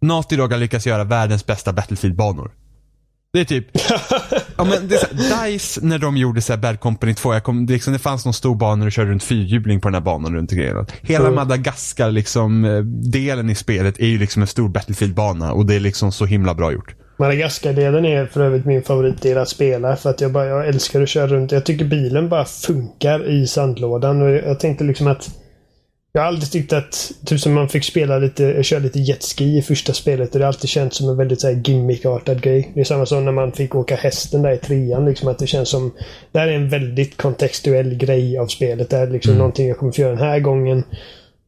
Naughty 0.00 0.36
Dog 0.36 0.52
har 0.52 0.58
lyckats 0.58 0.86
göra 0.86 1.04
världens 1.04 1.46
bästa 1.46 1.72
Battlefield-banor. 1.72 2.50
Det 3.32 3.40
är 3.40 3.44
typ, 3.44 3.66
ja 4.58 4.64
men 4.64 4.88
det 4.88 4.94
är 4.94 4.98
så 4.98 5.06
här, 5.14 5.46
DICE 5.46 5.80
när 5.82 5.98
de 5.98 6.16
gjorde 6.16 6.42
så 6.42 6.52
här 6.52 6.60
Bad 6.60 6.80
Company 6.80 7.14
2, 7.14 7.34
jag 7.34 7.44
kom, 7.44 7.66
det, 7.66 7.72
liksom, 7.72 7.92
det 7.92 7.98
fanns 7.98 8.24
någon 8.24 8.34
stor 8.34 8.54
bana 8.54 8.84
och 8.84 8.92
körde 8.92 9.10
runt 9.10 9.22
fyrhjuling 9.22 9.80
på 9.80 9.88
den 9.88 9.94
här 9.94 10.00
banan 10.00 10.34
runt 10.34 10.52
omkring. 10.52 10.86
Hela. 11.02 11.30
Madagaskar 11.30 12.10
liksom, 12.10 12.64
eh, 12.64 12.78
delen 13.12 13.50
i 13.50 13.54
spelet 13.54 13.98
är 13.98 14.06
ju 14.06 14.18
liksom 14.18 14.42
en 14.42 14.48
stor 14.48 14.68
Battlefield-bana 14.68 15.52
och 15.52 15.66
det 15.66 15.74
är 15.74 15.80
liksom 15.80 16.12
så 16.12 16.26
himla 16.26 16.54
bra 16.54 16.72
gjort. 16.72 16.94
Madagaskar-delen 17.18 18.04
är 18.04 18.26
för 18.26 18.40
övrigt 18.40 18.64
min 18.64 18.82
favoritdel 18.82 19.38
att 19.38 19.48
spela. 19.48 19.96
För 19.96 20.10
att 20.10 20.20
jag, 20.20 20.32
bara, 20.32 20.46
jag 20.46 20.68
älskar 20.68 21.02
att 21.02 21.08
köra 21.08 21.26
runt. 21.26 21.52
Jag 21.52 21.64
tycker 21.64 21.84
bilen 21.84 22.28
bara 22.28 22.44
funkar 22.44 23.30
i 23.30 23.46
sandlådan. 23.46 24.22
Och 24.22 24.30
jag 24.30 24.60
tänkte 24.60 24.84
liksom 24.84 25.06
att... 25.06 25.30
Jag 26.16 26.22
har 26.22 26.28
aldrig 26.28 26.50
tyckt 26.50 26.72
att 26.72 27.12
typ 27.26 27.40
som 27.40 27.52
man 27.52 27.68
fick 27.68 27.84
spela 27.84 28.18
lite, 28.18 28.62
köra 28.62 28.78
lite 28.80 28.98
jetski 28.98 29.58
i 29.58 29.62
första 29.62 29.92
spelet. 29.92 30.32
Och 30.32 30.38
det 30.38 30.44
har 30.44 30.52
alltid 30.52 30.70
känts 30.70 30.96
som 30.96 31.08
en 31.08 31.16
väldigt 31.16 31.40
så 31.40 31.46
här 31.46 31.62
gimmickartad 31.64 32.42
grej. 32.42 32.72
Det 32.74 32.80
är 32.80 32.84
samma 32.84 33.06
som 33.06 33.24
när 33.24 33.32
man 33.32 33.52
fick 33.52 33.74
åka 33.74 33.96
hästen 33.96 34.42
där 34.42 34.52
i 34.52 34.56
trean. 34.56 35.04
Liksom 35.04 35.28
att 35.28 35.38
det 35.38 35.46
känns 35.46 35.68
som... 35.68 35.92
Det 36.32 36.38
här 36.38 36.48
är 36.48 36.52
en 36.52 36.68
väldigt 36.68 37.16
kontextuell 37.16 37.94
grej 37.94 38.38
av 38.38 38.46
spelet. 38.46 38.90
Det 38.90 38.96
är 38.96 39.06
liksom 39.06 39.30
Mm. 39.30 39.38
någonting 39.38 39.68
jag 39.68 39.78
kommer 39.78 39.92
få 39.92 40.00
göra 40.00 40.10
den 40.10 40.20
här 40.28 40.40
gången. 40.40 40.84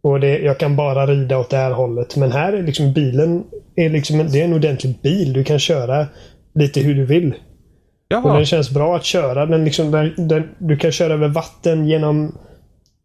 Och 0.02 0.20
det, 0.20 0.38
jag 0.38 0.58
kan 0.58 0.76
bara 0.76 1.06
rida 1.06 1.38
åt 1.38 1.50
det 1.50 1.56
här 1.56 1.70
hållet. 1.70 2.16
Men 2.16 2.32
här 2.32 2.52
är 2.52 2.62
liksom 2.62 2.92
bilen 2.92 3.44
är 3.76 3.90
liksom 3.90 4.28
det 4.32 4.40
är 4.40 4.44
en 4.44 4.54
ordentlig 4.54 4.98
bil. 5.02 5.32
Du 5.32 5.44
kan 5.44 5.58
köra 5.58 6.06
lite 6.54 6.80
hur 6.80 6.94
du 6.94 7.04
vill. 7.04 7.28
Och 7.30 7.34
Jaha. 8.08 8.36
den 8.36 8.46
känns 8.46 8.70
bra 8.70 8.96
att 8.96 9.04
köra. 9.04 9.46
Den 9.46 9.64
liksom, 9.64 9.90
den, 9.90 10.28
den, 10.28 10.48
du 10.58 10.76
kan 10.76 10.92
köra 10.92 11.12
över 11.12 11.28
vatten 11.28 11.88
genom... 11.88 12.38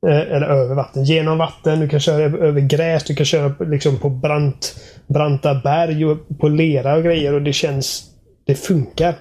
Eh, 0.07 0.35
eller 0.35 0.47
över 0.47 0.75
vatten. 0.75 1.03
Genom 1.03 1.37
vatten. 1.37 1.79
Du 1.79 1.89
kan 1.89 1.99
köra 1.99 2.23
över, 2.23 2.61
gräs. 2.61 3.03
Du 3.03 3.15
kan 3.15 3.25
köra 3.25 3.49
på- 3.49 3.63
liksom 3.63 3.97
på 3.97 4.09
brant, 4.09 4.75
branta 5.07 5.55
berg 5.55 6.05
och 6.05 6.17
på 6.39 6.47
lera 6.47 6.95
och 6.95 7.03
grejer. 7.03 7.33
Och 7.33 7.41
det 7.41 7.53
känns... 7.53 8.03
Det 8.45 8.55
funkar. 8.55 9.15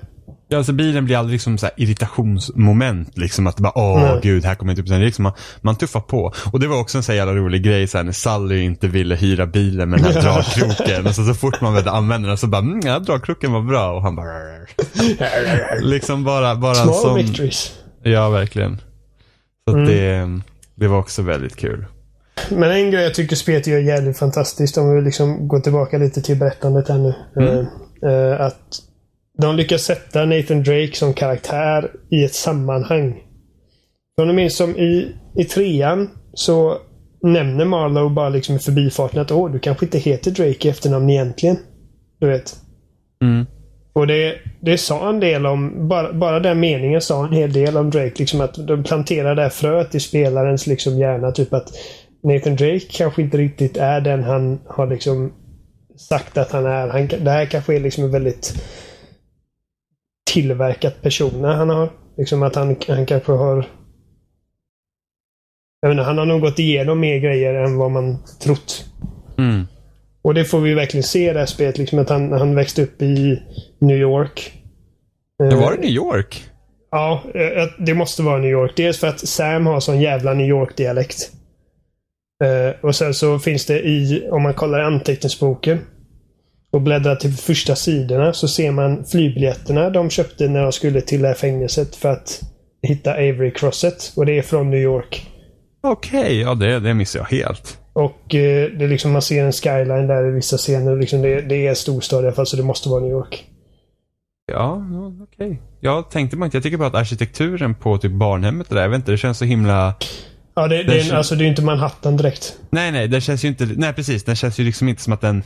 Ja, 0.49 0.57
alltså 0.59 0.73
bilen 0.73 1.05
blir 1.05 1.17
aldrig 1.17 1.33
liksom 1.33 1.59
så 1.59 1.69
irritationsmoment. 1.77 3.19
Liksom 3.19 3.47
att 3.47 3.57
bara, 3.61 3.73
åh 3.79 4.01
Nej. 4.03 4.21
gud, 4.23 4.45
här 4.45 4.55
kommer 4.55 4.73
inte 4.73 4.83
upp. 4.83 4.89
Liksom, 5.01 5.23
man, 5.23 5.33
man 5.61 5.77
tuffar 5.77 6.01
på. 6.01 6.33
Och 6.53 6.61
det 6.61 6.67
var 6.69 6.81
också 6.81 6.99
en 6.99 7.03
så 7.05 7.13
jävla 7.13 7.35
rolig 7.35 7.63
grej 7.63 7.87
så 7.87 7.99
här, 7.99 8.05
när 8.05 8.13
Sally 8.13 8.61
inte 8.63 8.89
ville 8.89 9.15
hyra 9.15 9.47
bilen 9.47 9.91
med 9.91 10.01
den 10.03 10.13
här 10.13 10.23
dragkroken. 10.33 11.07
och 11.07 11.15
så, 11.15 11.25
så 11.25 11.35
fort 11.35 11.61
man 11.61 11.73
började 11.73 11.91
använda 11.91 12.29
den 12.29 12.39
så 12.39 12.47
bara, 12.47 12.59
mm, 12.63 12.81
ja, 12.85 12.99
dragkroken 12.99 13.53
var 13.53 13.61
bra. 13.63 13.93
Och 13.93 14.03
han 14.03 14.17
bara, 14.17 14.33
liksom 15.81 16.25
bara, 16.25 16.55
bara 16.57 16.71
en 16.71 16.77
Small 16.77 16.95
sån. 16.95 17.15
victories. 17.17 17.73
Ja, 18.03 18.29
verkligen. 18.31 18.81
Så 19.71 19.77
Mm. 19.77 19.87
det, 19.89 20.41
det 20.83 20.89
var 20.89 20.99
också 20.99 21.23
väldigt 21.23 21.57
kul. 21.57 21.85
Men 22.51 22.71
en 22.71 22.91
grej 22.91 23.03
jag 23.03 23.15
tycker 23.15 23.37
spelet 23.37 23.67
gör 23.67 23.79
jävligt 23.79 24.19
fantastiskt, 24.19 24.79
om 24.79 24.95
vi 24.95 25.03
liksom 25.03 25.49
går 25.49 25.61
tillbaka 25.61 25.99
lite 25.99 26.23
till 26.23 26.37
berättandet 26.37 26.89
här 26.89 26.99
nu. 26.99 27.15
Mm. 27.37 27.67
Eh, 28.07 28.41
att 28.41 28.83
de 29.39 29.57
lyckas 29.57 29.83
sätta 29.83 30.25
Nathan 30.25 30.63
Drake 30.63 30.93
som 30.95 31.15
karaktär 31.15 31.91
i 32.11 32.25
ett 32.25 32.35
sammanhang. 32.35 33.23
Om 34.17 34.29
du 34.29 34.35
minns 34.35 34.57
som 34.57 34.77
i, 34.77 35.17
i 35.37 35.45
trean 35.45 36.11
så 36.35 36.79
nämner 37.23 37.65
Marlowe 37.65 38.15
bara 38.15 38.29
liksom 38.29 38.57
i 38.57 38.59
förbifarten 38.59 39.21
att 39.21 39.31
åh, 39.31 39.53
du 39.53 39.59
kanske 39.59 39.87
inte 39.87 39.99
heter 39.99 40.31
Drake 40.31 40.69
i 40.69 40.71
efternamn 40.71 41.11
egentligen. 41.11 41.57
Du 42.21 42.29
vet. 42.29 42.57
Mm. 43.23 43.47
Och 43.93 44.07
det, 44.07 44.39
det 44.61 44.79
sa 44.79 45.09
en 45.09 45.21
del 45.21 45.47
om, 45.47 45.89
bara, 45.89 46.13
bara 46.13 46.41
den 46.41 46.61
meningen 46.61 47.01
sa 47.01 47.27
en 47.27 47.33
hel 47.33 47.53
del 47.53 47.77
om 47.77 47.91
Drake. 47.91 48.15
Liksom 48.17 48.41
att 48.41 48.67
de 48.67 48.85
planterar 48.85 49.35
det 49.35 49.43
här 49.43 49.49
fröet 49.49 49.95
i 49.95 50.01
spelarens 50.01 50.67
liksom 50.67 50.99
hjärna. 50.99 51.33
Typ 51.33 51.53
att 51.53 51.69
Nathan 52.23 52.57
Drake 52.57 52.87
kanske 52.91 53.23
inte 53.23 53.37
riktigt 53.37 53.77
är 53.77 54.01
den 54.01 54.23
han 54.23 54.61
har 54.67 54.87
liksom 54.87 55.33
sagt 55.97 56.39
att 56.39 56.53
han 56.53 56.67
är. 56.67 56.89
Han, 56.89 57.25
det 57.25 57.31
här 57.31 57.47
kanske 57.47 57.77
är 57.77 57.81
liksom 57.81 58.05
en 58.05 58.11
väldigt 58.11 58.63
tillverkat 60.33 61.03
persona 61.03 61.55
han 61.55 61.69
har. 61.69 61.91
Liksom 62.17 62.43
att 62.43 62.55
han, 62.55 62.77
han 62.89 63.07
kanske 63.07 63.33
har... 63.33 63.67
Jag 65.81 65.93
inte, 65.93 66.03
han 66.03 66.19
har 66.19 66.27
nog 66.27 66.41
gått 66.41 66.59
igenom 66.59 67.01
mer 67.01 67.19
grejer 67.19 67.55
än 67.55 67.77
vad 67.77 67.91
man 67.91 68.19
trott. 68.43 68.85
Mm. 69.39 69.67
Och 70.23 70.35
det 70.35 70.45
får 70.45 70.61
vi 70.61 70.75
verkligen 70.75 71.05
se 71.05 71.31
i 71.31 71.33
det 71.33 71.39
här 71.39 71.47
spelet. 71.47 71.79
Liksom 71.79 71.99
att 71.99 72.09
han, 72.09 72.33
han 72.33 72.55
växte 72.55 72.83
upp 72.83 73.03
i 73.03 73.43
New 73.83 73.97
York. 73.97 74.53
Det 75.39 75.55
Eh, 75.55 75.61
var 75.61 75.73
det 75.73 75.81
New 75.81 75.91
York? 75.91 76.45
Ja, 76.91 77.23
eh, 77.35 77.69
det 77.79 77.95
måste 77.95 78.23
vara 78.23 78.39
New 78.39 78.51
York. 78.51 78.73
Dels 78.77 78.99
för 78.99 79.07
att 79.07 79.29
Sam 79.29 79.67
har 79.67 79.81
sån 79.81 80.01
jävla 80.01 80.35
New 80.35 80.47
York-dialekt. 80.47 81.31
Eh, 82.45 82.85
och 82.85 82.95
sen 82.95 83.15
så 83.15 83.39
finns 83.39 83.67
det 83.67 83.81
i, 83.81 84.29
om 84.31 84.43
man 84.43 84.55
kollar 84.55 84.81
anteckningsboken 84.81 85.79
och 86.73 86.81
bläddrar 86.81 87.17
till 87.17 87.33
första 87.33 87.77
sidorna 87.77 88.33
så 88.33 88.49
ser 88.49 88.71
man 88.71 89.05
flygbiljetterna 89.05 89.91
de 89.91 90.11
köpte 90.11 90.49
när 90.49 90.63
de 90.63 90.73
skulle 90.73 91.01
till 91.01 91.23
det 91.23 91.29
här 91.29 91.35
fängelset 91.35 91.97
för 91.97 92.09
att 92.09 92.41
hitta 92.83 93.13
Avery 93.13 93.51
Crosset. 93.51 94.13
Och 94.17 94.27
det 94.27 94.39
är 94.39 94.43
från 94.43 94.71
New 94.71 94.81
York. 94.81 95.29
Okej, 95.83 96.41
ja 96.41 96.55
det, 96.55 96.81
det 96.81 96.95
missade 96.95 97.25
jag 97.25 97.39
helt. 97.39 97.79
Och 97.93 98.35
eh, 98.35 98.71
det 98.79 98.85
är 98.85 98.89
liksom, 98.89 99.13
man 99.13 99.23
ser 99.23 99.45
en 99.45 99.53
skyline 99.53 100.07
där 100.07 100.29
i 100.29 100.31
vissa 100.31 100.57
scener. 100.57 100.97
Liksom 100.97 101.23
det, 101.23 101.41
det 101.41 101.67
är 101.67 101.71
en 101.71 101.77
storstad 101.77 102.25
i 102.25 102.27
alla 102.27 102.35
fall, 102.35 102.47
så 102.47 102.57
det 102.57 102.63
måste 102.63 102.89
vara 102.89 103.01
New 103.01 103.11
York. 103.11 103.52
Ja, 104.47 104.83
okej. 105.23 105.63
Jag 105.81 106.11
tänkte 106.11 106.37
bara 106.37 106.45
inte, 106.45 106.57
jag 106.57 106.63
tycker 106.65 106.77
bara 106.77 106.89
att 106.89 106.95
arkitekturen 106.95 107.75
på 107.75 107.99
typ 107.99 108.13
barnhemmet 108.13 108.69
och 108.69 108.75
där, 108.75 108.83
jag 108.83 108.89
vet 108.89 108.97
inte, 108.97 109.11
det 109.11 109.19
känns 109.19 109.39
så 109.39 109.45
himla... 109.45 109.95
Ja, 110.55 110.69
det, 110.69 110.77
det, 110.77 110.83
Det 110.83 110.99
är, 110.99 111.03
kän- 111.03 111.11
en- 111.11 111.17
alltså, 111.17 111.35
det 111.35 111.45
är 111.45 111.49
inte 111.49 111.63
Manhattan 111.63 112.17
direkt. 112.17 112.59
Nej, 112.71 112.93
nej, 112.93 113.09
den 113.09 113.21
känns 113.21 113.45
ju 113.45 113.49
inte, 113.49 113.69
nej 113.77 113.93
precis, 113.93 114.25
den 114.25 114.37
känns 114.37 114.59
ju 114.61 114.65
liksom 114.65 114.89
inte 114.89 115.03
som 115.03 115.13
att 115.13 115.21
den... 115.21 115.43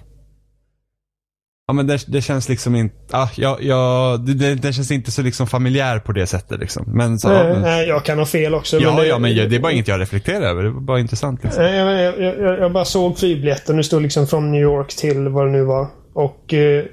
Ja 1.68 1.72
men 1.74 1.86
det, 1.86 2.04
det 2.08 2.20
känns 2.22 2.48
liksom 2.48 2.76
inte, 2.76 2.96
ah, 3.10 3.28
ja, 3.36 3.58
ja, 3.60 4.16
det, 4.26 4.54
det, 4.54 4.72
känns 4.72 4.90
inte 4.90 5.10
så 5.10 5.22
liksom 5.22 5.46
familjär 5.46 5.98
på 5.98 6.12
det 6.12 6.26
sättet 6.26 6.60
liksom. 6.60 6.84
Men 6.86 7.18
så, 7.18 7.28
Nej, 7.28 7.44
men, 7.52 7.62
nej, 7.62 7.88
jag 7.88 8.04
kan 8.04 8.18
ha 8.18 8.26
fel 8.26 8.54
också. 8.54 8.76
ja, 8.78 8.88
men 8.90 8.96
det, 9.00 9.06
ja, 9.06 9.18
men 9.18 9.34
det 9.36 9.56
är 9.56 9.60
bara 9.60 9.72
inget 9.72 9.88
jag 9.88 10.00
reflekterar 10.00 10.40
över, 10.46 10.62
det 10.62 10.70
var 10.70 10.80
bara 10.80 11.00
intressant 11.00 11.44
liksom. 11.44 11.62
Nej, 11.62 11.76
Jag, 11.76 11.92
jag, 12.00 12.20
jag, 12.22 12.38
jag, 12.40 12.58
jag 12.60 12.72
bara 12.72 12.84
såg 12.84 13.18
flygbiljetten. 13.18 13.76
Det 13.76 13.84
stod 13.84 14.02
liksom 14.02 14.26
från 14.26 14.52
New 14.52 14.60
York 14.62 14.88
till 14.94 15.28
vad 15.28 15.46
det 15.46 15.52
nu 15.52 15.62
var. 15.64 15.86
Och... 16.14 16.54
eh, 16.54 16.84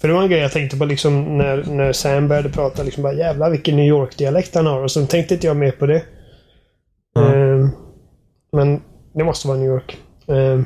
För 0.00 0.08
det 0.08 0.14
var 0.14 0.22
en 0.22 0.30
grej 0.30 0.40
jag 0.40 0.52
tänkte 0.52 0.76
på 0.76 0.84
liksom 0.84 1.38
när, 1.38 1.64
när 1.64 1.92
Sam 1.92 2.28
började 2.28 2.48
prata. 2.48 2.82
Liksom 2.82 3.02
bara 3.02 3.12
jävlar 3.12 3.50
vilken 3.50 3.76
New 3.76 3.86
York-dialekt 3.86 4.54
han 4.54 4.66
har. 4.66 4.82
Och 4.82 4.90
så 4.90 5.06
tänkte 5.06 5.34
inte 5.34 5.46
jag 5.46 5.56
mer 5.56 5.70
på 5.70 5.86
det. 5.86 6.02
Mm. 7.18 7.62
Eh, 7.62 7.68
men 8.52 8.82
det 9.14 9.24
måste 9.24 9.48
vara 9.48 9.58
New 9.58 9.68
York. 9.68 9.96
Eh, 10.28 10.60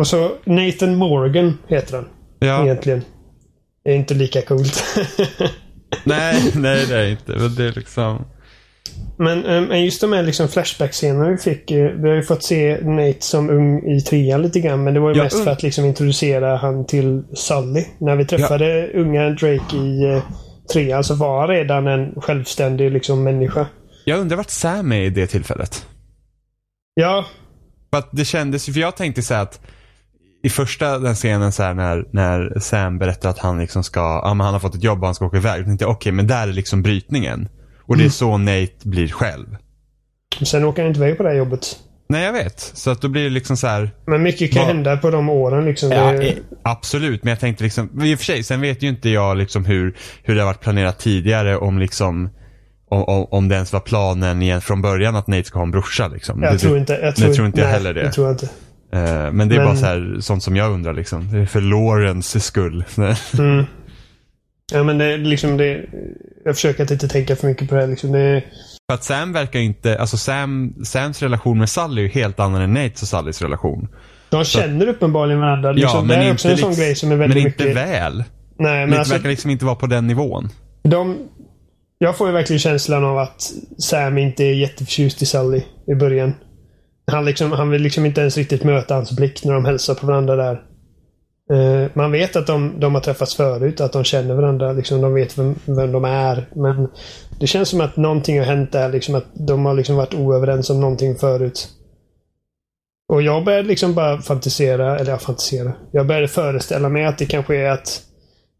och 0.00 0.06
så 0.06 0.30
Nathan 0.44 0.96
Morgan 0.96 1.58
heter 1.68 1.96
han 1.96 2.08
Ja, 2.38 2.64
egentligen. 2.64 3.02
Det 3.84 3.90
är 3.90 3.96
inte 3.96 4.14
lika 4.14 4.42
coolt. 4.42 4.84
nej, 6.04 6.52
nej 6.54 6.86
det 6.86 6.96
är 6.96 7.06
inte, 7.06 7.32
men 7.32 7.54
det 7.54 7.64
är 7.64 7.72
liksom... 7.72 8.24
Men, 9.18 9.44
eh, 9.44 9.60
men 9.62 9.84
just 9.84 10.00
de 10.00 10.12
här 10.12 10.22
liksom 10.22 10.48
flashback-scenerna 10.48 11.30
vi 11.30 11.36
fick. 11.36 11.70
eh, 11.70 11.90
Vi 11.90 12.08
har 12.08 12.16
ju 12.16 12.22
fått 12.22 12.42
se 12.44 12.78
Nate 12.84 13.20
som 13.20 13.50
ung 13.50 13.90
i 13.96 14.00
trean 14.00 14.42
lite 14.42 14.60
grann. 14.60 14.84
Men 14.84 14.94
det 14.94 15.00
var 15.00 15.10
ju 15.10 15.16
Ja, 15.16 15.22
mest 15.24 15.44
för 15.44 15.50
att 15.50 15.62
liksom 15.62 15.84
introducera 15.84 16.56
han 16.56 16.86
till 16.86 17.22
Sully. 17.34 17.84
När 18.00 18.16
vi 18.16 18.24
träffade 18.24 18.90
unga 18.94 19.30
Drake 19.30 19.76
i 19.76 20.02
eh, 20.12 20.22
trean 20.72 21.04
så 21.04 21.14
var 21.14 21.40
han 21.40 21.48
redan 21.48 21.86
en 21.86 22.20
självständig 22.20 22.90
liksom 22.92 23.22
människa. 23.24 23.66
Jag 24.04 24.18
undrar 24.20 24.36
vart 24.36 24.50
Sam 24.50 24.92
är 24.92 25.00
i 25.00 25.10
det 25.10 25.26
tillfället. 25.26 25.86
Ja, 26.94 27.24
För 27.90 27.98
att 27.98 28.08
det 28.12 28.24
kändes 28.24 28.64
för 28.64 28.80
jag 28.80 28.96
tänkte 28.96 29.22
så 29.22 29.34
här 29.34 29.42
att 29.42 29.60
i 30.42 30.48
första 30.48 30.98
den 30.98 31.14
scenen 31.14 31.52
så 31.52 31.72
när, 31.72 32.04
när 32.12 32.58
Sam 32.60 32.98
berättar 32.98 33.30
att 33.30 33.38
han 33.38 33.58
liksom 33.58 33.84
ska, 33.84 34.00
ja 34.24 34.34
men 34.34 34.44
han 34.44 34.54
har 34.54 34.60
fått 34.60 34.74
ett 34.74 34.84
jobb 34.84 34.98
och 34.98 35.06
han 35.06 35.14
ska 35.14 35.26
åka 35.26 35.36
iväg. 35.36 35.60
Då 35.60 35.64
tänkte 35.64 35.84
jag 35.84 35.90
okej 35.92 36.12
men 36.12 36.26
där 36.26 36.48
är 36.48 36.52
liksom 36.52 36.82
brytningen. 36.82 37.48
Och 37.86 37.96
det 37.96 38.04
är 38.04 38.08
så 38.08 38.38
Nate 38.38 38.72
blir 38.84 39.08
själv. 39.08 39.46
sen 40.46 40.64
åker 40.64 40.82
han 40.82 40.88
inte 40.88 41.00
iväg 41.00 41.16
på 41.16 41.22
det 41.22 41.28
här 41.28 41.36
jobbet. 41.36 41.78
Nej 42.08 42.24
jag 42.24 42.32
vet. 42.32 42.60
Så 42.60 42.90
att 42.90 43.00
då 43.00 43.08
blir 43.08 43.24
det 43.24 43.30
liksom 43.30 43.56
så 43.56 43.66
här. 43.66 43.90
Men 44.06 44.22
mycket 44.22 44.52
kan 44.52 44.62
Va- 44.62 44.68
hända 44.68 44.96
på 44.96 45.10
de 45.10 45.28
åren 45.28 45.64
liksom. 45.64 45.90
Ja, 45.92 46.12
det, 46.12 46.28
eh, 46.28 46.34
absolut, 46.64 47.24
men 47.24 47.30
jag 47.30 47.40
tänkte 47.40 47.64
liksom, 47.64 48.02
i 48.02 48.14
och 48.14 48.18
för 48.18 48.24
sig, 48.24 48.42
sen 48.42 48.60
vet 48.60 48.82
ju 48.82 48.88
inte 48.88 49.08
jag 49.10 49.36
liksom 49.36 49.64
hur, 49.64 49.96
hur 50.22 50.34
det 50.34 50.40
har 50.40 50.46
varit 50.46 50.60
planerat 50.60 50.98
tidigare 50.98 51.56
om 51.56 51.78
liksom 51.78 52.30
om, 52.88 53.02
om, 53.04 53.26
om 53.30 53.48
det 53.48 53.54
ens 53.54 53.72
var 53.72 53.80
planen 53.80 54.42
igen 54.42 54.60
från 54.60 54.82
början 54.82 55.16
att 55.16 55.26
Nate 55.26 55.44
ska 55.44 55.58
ha 55.58 55.64
en 55.64 55.70
brorsa 55.70 56.08
liksom. 56.08 56.42
jag 56.42 56.52
det, 56.54 56.58
tror 56.58 56.78
inte... 56.78 56.92
Jag 56.92 57.14
det 57.16 57.34
tror 57.34 57.46
inte 57.46 57.60
jag 57.60 57.68
heller 57.68 57.94
det. 57.94 58.02
Det 58.02 58.12
tror 58.12 58.26
jag 58.26 58.34
inte. 58.34 58.46
Eh, 58.92 59.32
men 59.32 59.48
det 59.48 59.54
är 59.54 59.58
Men- 59.58 59.66
bara 59.66 59.76
så 59.76 59.86
här, 59.86 60.16
sånt 60.20 60.42
som 60.42 60.56
jag 60.56 60.72
undrar 60.72 60.92
liksom. 60.94 61.32
Det 61.32 61.38
är 61.38 61.46
för 61.46 61.60
Lawrence 61.60 62.40
skull. 62.40 62.84
Mm. 63.38 63.64
Ja 64.72 64.82
men 64.82 64.98
det 64.98 65.16
liksom 65.16 65.56
det... 65.56 65.84
Jag 66.44 66.54
försöker 66.54 66.82
att 66.84 66.90
inte 66.90 67.08
tänka 67.08 67.36
för 67.36 67.46
mycket 67.48 67.68
på 67.68 67.74
det 67.74 67.86
liksom. 67.86 68.12
Det, 68.12 68.42
För 68.90 68.94
att 68.94 69.04
Sam 69.04 69.32
verkar 69.32 69.58
inte, 69.60 69.98
alltså 69.98 70.16
Sam, 70.16 70.74
Sams 70.84 71.22
relation 71.22 71.58
med 71.58 71.68
Sally 71.68 72.00
är 72.00 72.04
ju 72.04 72.10
helt 72.10 72.40
annan 72.40 72.62
än 72.62 72.72
Nates 72.74 73.02
och 73.02 73.08
Sallys 73.08 73.42
relation. 73.42 73.88
de 74.30 74.44
känner 74.44 74.86
uppenbarligen 74.88 75.40
varandra. 75.40 75.72
Liksom, 75.72 75.90
ja, 75.94 76.02
men 76.02 76.18
det 76.18 76.24
är 76.24 76.32
också 76.32 76.48
en 76.48 76.56
sån 76.56 76.68
liksom- 76.70 76.84
grej 76.84 76.94
som 76.94 77.12
är 77.12 77.16
väldigt 77.16 77.36
Men 77.42 77.46
inte 77.46 77.64
mycket... 77.64 77.76
väl. 77.76 78.24
Nej, 78.58 78.80
men 78.80 78.90
Det 78.90 78.98
alltså, 78.98 79.14
verkar 79.14 79.28
liksom 79.28 79.50
inte 79.50 79.64
vara 79.64 79.76
på 79.76 79.86
den 79.86 80.06
nivån. 80.06 80.48
de, 80.82 81.16
jag 81.98 82.16
får 82.16 82.26
ju 82.26 82.32
verkligen 82.32 82.60
känslan 82.60 83.04
av 83.04 83.18
att 83.18 83.50
Sam 83.78 84.18
inte 84.18 84.44
är 84.44 84.54
jätteförtjust 84.54 85.22
i 85.22 85.26
Sully 85.26 85.62
i 85.86 85.94
början. 85.94 86.34
Han, 87.12 87.24
liksom, 87.24 87.52
han 87.52 87.70
vill 87.70 87.82
liksom 87.82 88.06
inte 88.06 88.20
ens 88.20 88.36
riktigt 88.36 88.64
möta 88.64 88.94
hans 88.94 89.16
blick 89.16 89.44
när 89.44 89.52
de 89.54 89.64
hälsar 89.64 89.94
på 89.94 90.06
varandra 90.06 90.36
där. 90.36 90.62
Eh, 91.52 91.90
man 91.94 92.12
vet 92.12 92.36
att 92.36 92.46
de, 92.46 92.80
de 92.80 92.94
har 92.94 93.02
träffats 93.02 93.36
förut, 93.36 93.80
att 93.80 93.92
de 93.92 94.04
känner 94.04 94.34
varandra. 94.34 94.72
Liksom, 94.72 95.00
de 95.00 95.14
vet 95.14 95.38
vem, 95.38 95.54
vem 95.64 95.92
de 95.92 96.04
är. 96.04 96.48
Men 96.54 96.88
det 97.40 97.46
känns 97.46 97.68
som 97.68 97.80
att 97.80 97.96
någonting 97.96 98.38
har 98.38 98.46
hänt 98.46 98.72
där. 98.72 98.88
Liksom, 98.88 99.14
att 99.14 99.26
de 99.34 99.66
har 99.66 99.74
liksom 99.74 99.96
varit 99.96 100.14
oöverens 100.14 100.70
om 100.70 100.80
någonting 100.80 101.16
förut. 101.16 101.68
Och 103.08 103.22
jag 103.22 103.44
började 103.44 103.68
liksom 103.68 103.94
bara 103.94 104.20
fantisera, 104.20 104.98
eller 104.98 105.10
ja, 105.10 105.18
fantisera. 105.18 105.72
Jag 105.92 106.06
började 106.06 106.28
föreställa 106.28 106.88
mig 106.88 107.04
att 107.04 107.18
det 107.18 107.26
kanske 107.26 107.56
är 107.56 107.70
att 107.70 108.02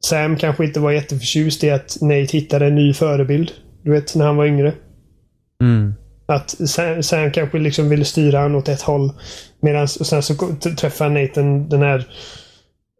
Sam 0.04 0.36
kanske 0.36 0.64
inte 0.64 0.80
var 0.80 0.92
jätteförtjust 0.92 1.64
i 1.64 1.70
att 1.70 1.96
Nate 2.00 2.32
hittade 2.32 2.66
en 2.66 2.74
ny 2.74 2.94
förebild. 2.94 3.50
Du 3.82 3.92
vet, 3.92 4.14
när 4.14 4.26
han 4.26 4.36
var 4.36 4.46
yngre. 4.46 4.74
Mm. 5.62 5.94
Att 6.26 6.50
Sam, 6.50 7.02
Sam 7.02 7.32
kanske 7.32 7.58
liksom 7.58 7.88
ville 7.88 8.04
styra 8.04 8.38
han 8.38 8.54
åt 8.54 8.68
ett 8.68 8.82
håll. 8.82 9.12
Medan, 9.60 9.82
och 9.82 10.06
sen 10.06 10.22
så 10.22 10.34
träffar 10.78 11.08
Nate 11.08 11.40
den, 11.40 11.68
den 11.68 11.82
här 11.82 12.06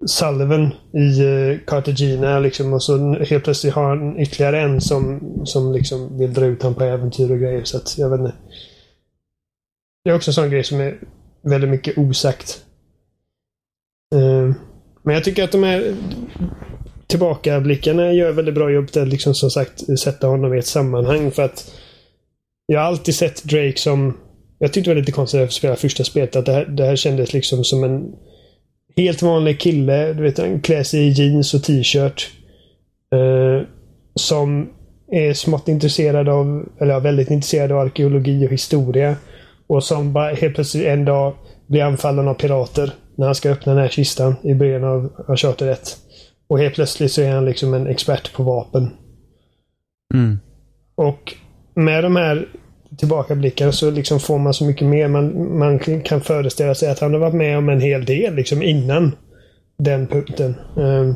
Sullivan 0.05 0.74
i 0.92 1.20
eh, 1.20 1.59
Cartagena 1.66 2.38
liksom. 2.38 2.72
Och 2.72 2.82
så 2.82 3.14
helt 3.14 3.44
plötsligt 3.44 3.74
har 3.74 3.88
han 3.88 4.20
ytterligare 4.20 4.61
en 4.61 4.80
som, 4.80 5.20
som 5.44 5.72
liksom 5.72 6.18
vill 6.18 6.34
dra 6.34 6.44
ut 6.44 6.62
honom 6.62 6.74
på 6.74 6.84
äventyr 6.84 7.30
och 7.30 7.38
grejer. 7.38 7.64
Så 7.64 7.76
att 7.76 7.99
jag 7.99 8.11
vet 8.11 8.20
inte. 8.20 8.34
Det 10.05 10.11
är 10.11 10.14
också 10.14 10.30
en 10.30 10.34
sån 10.34 10.51
grej 10.51 10.64
som 10.64 10.80
är 10.80 10.99
väldigt 11.42 11.70
mycket 11.70 11.99
osagt. 11.99 12.64
Eh, 14.14 14.55
men 15.03 15.14
jag 15.14 15.24
tycker 15.24 15.44
att 15.44 15.53
de 15.53 15.62
här 15.62 15.94
tillbakablickarna 17.07 18.12
gör 18.12 18.32
väldigt 18.32 18.55
bra 18.55 18.70
jobb 18.70 18.92
till 18.92 19.03
att 19.03 19.09
liksom 19.09 19.34
som 19.34 19.51
sagt 19.51 19.99
sätta 19.99 20.26
honom 20.26 20.55
i 20.55 20.59
ett 20.59 20.66
sammanhang. 20.66 21.30
För 21.30 21.42
att 21.42 21.72
jag 22.66 22.80
har 22.80 22.86
alltid 22.86 23.14
sett 23.14 23.44
Drake 23.44 23.76
som... 23.76 24.18
Jag 24.59 24.72
tyckte 24.72 24.90
det 24.90 24.94
var 24.94 25.01
lite 25.01 25.12
konstigt 25.12 25.40
att 25.40 25.53
spela 25.53 25.76
första 25.76 26.05
spelet. 26.05 26.36
Att 26.36 26.47
det 26.47 26.53
här, 26.53 26.64
det 26.64 26.84
här 26.84 26.97
kändes 26.97 27.32
liksom 27.32 27.64
som 27.64 27.84
en 27.84 28.12
helt 28.97 29.22
vanlig 29.22 29.61
kille. 29.61 30.12
Du 30.12 30.22
vet, 30.22 30.38
han 30.38 30.61
klär 30.61 30.82
sig 30.82 31.01
i 31.01 31.11
jeans 31.11 31.55
och 31.55 31.62
t-shirt. 31.62 32.30
Eh, 33.12 33.66
som 34.14 34.68
är 35.12 35.32
smått 35.32 35.68
intresserad 35.68 36.28
av, 36.28 36.68
eller 36.80 37.01
väldigt 37.01 37.30
intresserad 37.30 37.72
av 37.72 37.78
arkeologi 37.78 38.47
och 38.47 38.53
historia. 38.53 39.16
Och 39.66 39.84
som 39.84 40.12
bara 40.12 40.34
helt 40.34 40.55
plötsligt 40.55 40.86
en 40.86 41.05
dag 41.05 41.34
blir 41.66 41.82
anfallen 41.82 42.28
av 42.28 42.34
pirater. 42.34 42.92
När 43.14 43.26
han 43.26 43.34
ska 43.34 43.51
öppna 43.51 43.72
den 43.72 43.82
här 43.82 43.88
kistan 43.88 44.36
i 44.42 44.55
början 44.55 44.84
av, 44.84 45.12
av 45.28 45.36
Charter 45.36 45.66
1. 45.68 45.97
Och 46.49 46.59
helt 46.59 46.74
plötsligt 46.74 47.12
så 47.12 47.22
är 47.22 47.34
han 47.34 47.44
liksom 47.44 47.74
en 47.74 47.86
expert 47.86 48.32
på 48.32 48.42
vapen. 48.42 48.90
Mm. 50.14 50.38
Och 50.94 51.34
med 51.74 52.05
de 52.05 52.16
här 52.16 52.49
tillbakablickarna 52.99 53.72
så 53.72 53.90
liksom 53.90 54.20
får 54.20 54.38
man 54.38 54.55
så 54.55 54.64
mycket 54.64 54.86
mer. 54.86 55.09
Man, 55.09 55.59
man 55.59 55.78
kan 55.78 56.20
föreställa 56.20 56.74
sig 56.74 56.90
att 56.90 56.99
han 56.99 57.12
har 57.12 57.20
varit 57.20 57.34
med 57.34 57.59
om 57.59 57.68
en 57.68 57.80
hel 57.80 58.05
del 58.05 58.34
liksom 58.34 58.62
innan 58.62 59.16
den 59.78 60.07
punkten. 60.07 60.55
Ehm, 60.76 61.14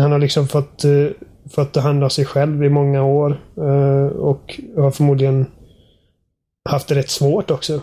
han 0.00 0.12
har 0.12 0.18
liksom 0.18 0.48
fått, 0.48 0.84
uh, 0.84 1.10
fått 1.50 1.72
ta 1.72 1.80
hand 1.80 2.04
om 2.04 2.10
sig 2.10 2.24
själv 2.24 2.64
i 2.64 2.68
många 2.68 3.04
år. 3.04 3.30
eh, 3.56 4.06
och 4.06 4.60
har 4.76 4.90
förmodligen 4.90 5.46
haft 6.68 6.88
det 6.88 6.94
rätt 6.94 7.10
svårt 7.10 7.50
också. 7.50 7.80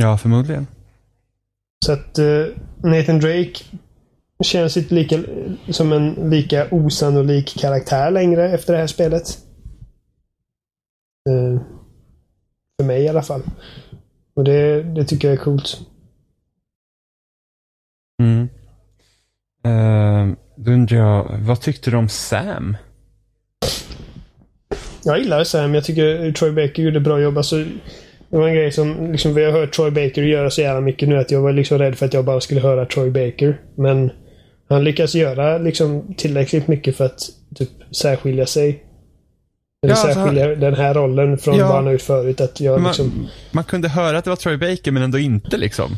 Ja, 0.00 0.18
förmodligen. 0.18 0.66
Så 1.86 1.92
att 1.92 2.18
eh, 2.18 2.44
Nathan 2.82 3.20
Drake 3.20 3.64
känns 4.42 4.76
inte 4.76 4.94
lika, 4.94 5.18
som 5.70 5.92
en 5.92 6.30
lika 6.30 6.66
osannolik 6.70 7.58
karaktär 7.58 8.10
längre 8.10 8.50
efter 8.50 8.72
det 8.72 8.78
här 8.78 8.86
spelet. 8.86 9.38
Eh, 11.26 11.60
för 12.80 12.86
mig 12.86 13.02
i 13.02 13.08
alla 13.08 13.22
fall. 13.22 13.42
Och 14.34 14.44
det, 14.44 14.82
det 14.82 15.04
tycker 15.04 15.28
jag 15.28 15.38
är 15.38 15.44
coolt. 15.44 15.80
Mm. 18.22 18.48
Uh, 19.66 20.36
då 20.56 20.72
undrar 20.72 20.96
jag, 20.96 21.38
vad 21.38 21.60
tyckte 21.60 21.90
du 21.90 21.96
om 21.96 22.08
Sam? 22.08 22.76
Jag 25.04 25.18
gillar 25.18 25.44
Sam. 25.44 25.74
Jag 25.74 25.84
tycker 25.84 26.32
Troy 26.32 26.52
Baker 26.52 26.82
gjorde 26.82 27.00
bra 27.00 27.20
jobb. 27.20 27.36
Alltså, 27.36 27.56
det 28.28 28.36
var 28.36 28.48
en 28.48 28.54
grej 28.54 28.72
som 28.72 29.12
liksom, 29.12 29.34
vi 29.34 29.44
har 29.44 29.52
hört 29.52 29.72
Troy 29.72 29.90
Baker 29.90 30.22
göra 30.22 30.50
så 30.50 30.60
jävla 30.60 30.80
mycket 30.80 31.08
nu 31.08 31.18
att 31.18 31.30
jag 31.30 31.40
var 31.40 31.52
liksom 31.52 31.78
rädd 31.78 31.94
för 31.94 32.06
att 32.06 32.14
jag 32.14 32.24
bara 32.24 32.40
skulle 32.40 32.60
höra 32.60 32.86
Troy 32.86 33.10
Baker. 33.10 33.60
Men 33.74 34.10
han 34.68 34.84
lyckas 34.84 35.14
göra 35.14 35.58
liksom 35.58 36.14
tillräckligt 36.14 36.68
mycket 36.68 36.96
för 36.96 37.04
att 37.04 37.20
typ 37.54 37.70
särskilja 37.96 38.46
sig. 38.46 38.85
Eller 39.82 39.94
Ja, 39.94 40.00
alltså, 40.00 40.14
särskilja 40.20 40.46
den 40.54 40.74
här 40.74 40.94
rollen 40.94 41.38
från 41.38 41.56
Ja. 41.56 41.66
vad 41.66 41.76
han 41.76 41.84
har 41.84 41.92
gjort 41.92 42.02
förut. 42.02 42.40
Att 42.40 42.60
jag, 42.60 42.80
Man, 42.80 42.90
liksom, 42.90 43.28
man 43.52 43.64
kunde 43.64 43.88
höra 43.88 44.18
att 44.18 44.24
det 44.24 44.30
var 44.30 44.36
Troy 44.36 44.56
Baker 44.56 44.90
men 44.90 45.02
ändå 45.02 45.18
inte 45.18 45.56
liksom. 45.56 45.96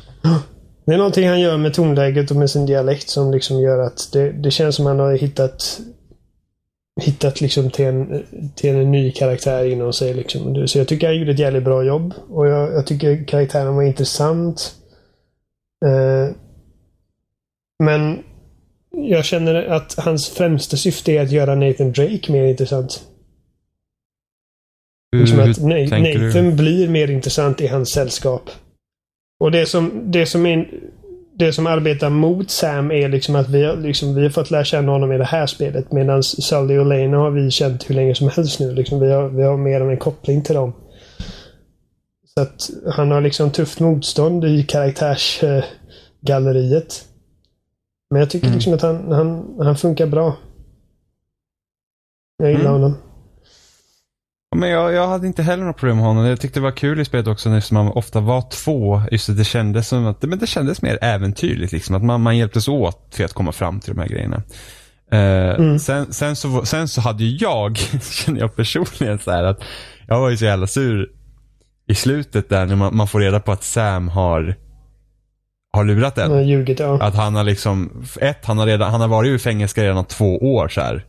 det 0.86 0.92
är 0.94 0.98
någonting 0.98 1.28
han 1.28 1.40
gör 1.40 1.56
med 1.56 1.74
tonläget 1.74 2.30
och 2.30 2.36
med 2.36 2.50
sin 2.50 2.66
dialekt 2.66 3.08
som 3.08 3.32
liksom 3.32 3.60
gör 3.60 3.78
att 3.78 4.08
det, 4.12 4.32
det 4.32 4.50
känns 4.50 4.76
som 4.76 4.86
han 4.86 4.98
har 4.98 5.12
hittat 5.12 5.80
hittat 7.00 7.40
liksom 7.40 7.70
till 7.70 7.84
en, 7.84 8.22
till 8.54 8.70
en 8.74 8.90
ny 8.90 9.12
karaktär 9.12 9.64
inom 9.64 9.92
sig. 9.92 10.14
Liksom. 10.14 10.68
Så 10.68 10.78
jag 10.78 10.88
tycker 10.88 11.06
han 11.06 11.16
gjorde 11.18 11.30
ett 11.32 11.38
jävligt 11.38 11.64
bra 11.64 11.82
jobb. 11.82 12.14
Och 12.28 12.46
jag, 12.46 12.72
jag 12.72 12.86
tycker 12.86 13.24
karaktären 13.24 13.74
var 13.76 13.82
intressant. 13.82 14.74
Eh, 15.86 16.34
men 17.84 18.18
jag 18.90 19.24
känner 19.24 19.54
att 19.66 19.94
hans 19.98 20.28
främsta 20.28 20.76
syfte 20.76 21.12
är 21.12 21.22
att 21.22 21.30
göra 21.30 21.54
Nathan 21.54 21.92
Drake 21.92 22.32
mer 22.32 22.44
intressant. 22.44 23.02
Hur, 25.12 25.26
hur 25.26 25.50
att 25.50 25.56
tänker 25.90 26.18
Nathan 26.26 26.44
du? 26.44 26.52
blir 26.52 26.88
mer 26.88 27.10
intressant 27.10 27.60
i 27.60 27.66
hans 27.66 27.88
sällskap. 27.90 28.50
Och 29.40 29.50
det 29.50 29.66
som, 29.66 30.02
det 30.10 30.26
som, 30.26 30.46
är, 30.46 30.70
det 31.38 31.52
som 31.52 31.66
arbetar 31.66 32.10
mot 32.10 32.50
Sam 32.50 32.90
är 32.92 33.08
liksom 33.08 33.36
att 33.36 33.48
vi 33.48 33.64
har, 33.64 33.76
liksom, 33.76 34.14
vi 34.14 34.22
har 34.22 34.30
fått 34.30 34.50
lära 34.50 34.64
känna 34.64 34.92
honom 34.92 35.12
i 35.12 35.18
det 35.18 35.24
här 35.24 35.46
spelet. 35.46 35.92
Medan 35.92 36.22
Sully 36.22 36.78
och 36.78 36.86
Lena 36.86 37.16
har 37.16 37.30
vi 37.30 37.50
känt 37.50 37.90
hur 37.90 37.94
länge 37.94 38.14
som 38.14 38.28
helst 38.28 38.60
nu. 38.60 38.74
Liksom, 38.74 39.00
vi, 39.00 39.12
har, 39.12 39.28
vi 39.28 39.42
har 39.42 39.56
mer 39.56 39.80
av 39.80 39.90
en 39.90 39.98
koppling 39.98 40.42
till 40.42 40.54
dem. 40.54 40.72
Så 42.34 42.40
att 42.42 42.70
han 42.94 43.10
har 43.10 43.20
liksom 43.20 43.50
tufft 43.50 43.80
motstånd 43.80 44.44
i 44.44 44.62
karaktärsgalleriet. 44.62 47.04
Men 48.10 48.20
jag 48.20 48.30
tycker 48.30 48.46
Mm. 48.46 48.56
liksom 48.56 48.74
att 48.74 48.82
han, 48.82 49.12
han, 49.12 49.56
han 49.60 49.76
funkar 49.76 50.06
bra. 50.06 50.36
Jag 52.38 52.50
gillar 52.50 52.60
Mm. 52.70 52.72
honom. 52.72 52.94
Men 54.58 54.68
jag, 54.68 54.92
jag 54.92 55.08
hade 55.08 55.26
inte 55.26 55.42
heller 55.42 55.64
något 55.64 55.76
problem 55.76 55.96
med 55.96 56.06
honom. 56.06 56.26
Jag 56.26 56.40
tyckte 56.40 56.60
det 56.60 56.64
var 56.64 56.70
kul 56.70 57.00
i 57.00 57.04
spelet 57.04 57.26
också 57.26 57.50
när 57.50 57.72
man 57.72 57.88
ofta 57.88 58.20
var 58.20 58.50
två. 58.50 59.02
Just 59.10 59.36
det, 59.36 59.44
kändes 59.44 59.88
som 59.88 60.06
att 60.06 60.22
men 60.22 60.38
det 60.38 60.46
kändes 60.46 60.82
mer 60.82 60.98
äventyrligt. 61.02 61.72
Liksom, 61.72 61.94
att 61.94 62.04
man, 62.04 62.20
man 62.20 62.36
hjälptes 62.36 62.68
åt 62.68 63.10
till 63.10 63.24
att 63.24 63.32
komma 63.32 63.52
fram 63.52 63.80
till 63.80 63.94
de 63.94 64.00
här 64.00 64.08
grejerna. 64.08 64.42
Eh, 65.12 65.54
Mm. 65.60 65.78
sen, 65.78 66.12
sen, 66.12 66.36
så, 66.36 66.64
sen 66.64 66.88
så 66.88 67.00
hade 67.00 67.24
ju 67.24 67.36
jag, 67.36 67.76
känner 68.10 68.40
jag 68.40 68.56
personligen 68.56 69.18
så 69.18 69.30
här 69.30 69.44
att 69.44 69.64
jag 70.06 70.20
var 70.20 70.30
ju 70.30 70.36
så 70.36 70.44
jävla 70.44 70.66
sur 70.66 71.08
i 71.88 71.94
slutet 71.94 72.48
där 72.48 72.66
när 72.66 72.76
man, 72.76 72.96
man 72.96 73.08
får 73.08 73.20
reda 73.20 73.40
på 73.40 73.52
att 73.52 73.64
Sam 73.64 74.08
har 74.08 74.54
har 75.72 75.84
lurat 75.84 76.18
en. 76.18 76.22
Han 76.24 76.32
har 76.32 76.40
ljugit, 76.40 76.80
ja. 76.80 77.02
Att 77.02 77.14
han 77.14 77.34
har 77.34 77.44
liksom, 77.44 78.04
ett, 78.20 78.44
han 78.44 78.58
har, 78.58 78.66
redan, 78.66 78.90
han 78.90 79.00
har 79.00 79.08
varit 79.08 79.28
i 79.28 79.38
fängelse 79.38 79.84
redan 79.84 80.04
två 80.04 80.36
år 80.36 80.68
så 80.68 80.80
här. 80.80 81.04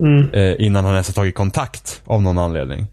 Mm. 0.00 0.30
Eh, 0.32 0.66
innan 0.66 0.84
han 0.84 0.94
ens 0.94 1.08
har 1.08 1.14
tagit 1.14 1.34
kontakt 1.34 2.02
av 2.04 2.22
någon 2.22 2.38
anledning. 2.38 2.86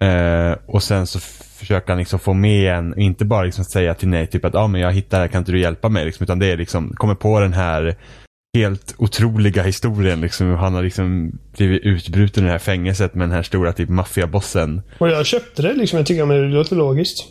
Eh, 0.00 0.56
och 0.66 0.82
sen 0.82 1.06
så 1.06 1.18
försöker 1.58 1.88
han 1.88 1.98
liksom 1.98 2.18
få 2.18 2.34
med 2.34 2.74
en, 2.74 2.98
inte 2.98 3.24
bara 3.24 3.42
liksom 3.42 3.64
säga 3.64 3.94
till 3.94 4.08
nej 4.08 4.26
typ 4.26 4.44
att 4.44 4.54
ah, 4.54 4.66
men 4.66 4.80
jag 4.80 4.92
hittar 4.92 5.18
det 5.18 5.22
här, 5.22 5.28
kan 5.28 5.38
inte 5.38 5.52
du 5.52 5.60
hjälpa 5.60 5.88
mig? 5.88 6.04
Liksom, 6.04 6.24
utan 6.24 6.38
det 6.38 6.46
är 6.46 6.56
liksom, 6.56 6.94
kommer 6.96 7.14
på 7.14 7.40
den 7.40 7.52
här 7.52 7.96
helt 8.54 8.94
otroliga 8.98 9.62
historien. 9.62 10.20
Liksom, 10.20 10.54
han 10.54 10.74
har 10.74 10.82
liksom 10.82 11.32
blivit 11.56 11.82
utbruten 11.82 12.44
i 12.44 12.46
det 12.46 12.52
här 12.52 12.58
fängelset 12.58 13.14
med 13.14 13.28
den 13.28 13.34
här 13.34 13.42
stora 13.42 13.72
typ 13.72 13.88
maffiabossen. 13.88 14.82
Och 14.98 15.08
jag 15.08 15.26
köpte 15.26 15.62
det 15.62 15.74
liksom. 15.74 15.96
Jag 15.96 16.06
tycker 16.06 16.24
men 16.24 16.36
det 16.36 16.56
låter 16.56 16.76
logiskt. 16.76 17.24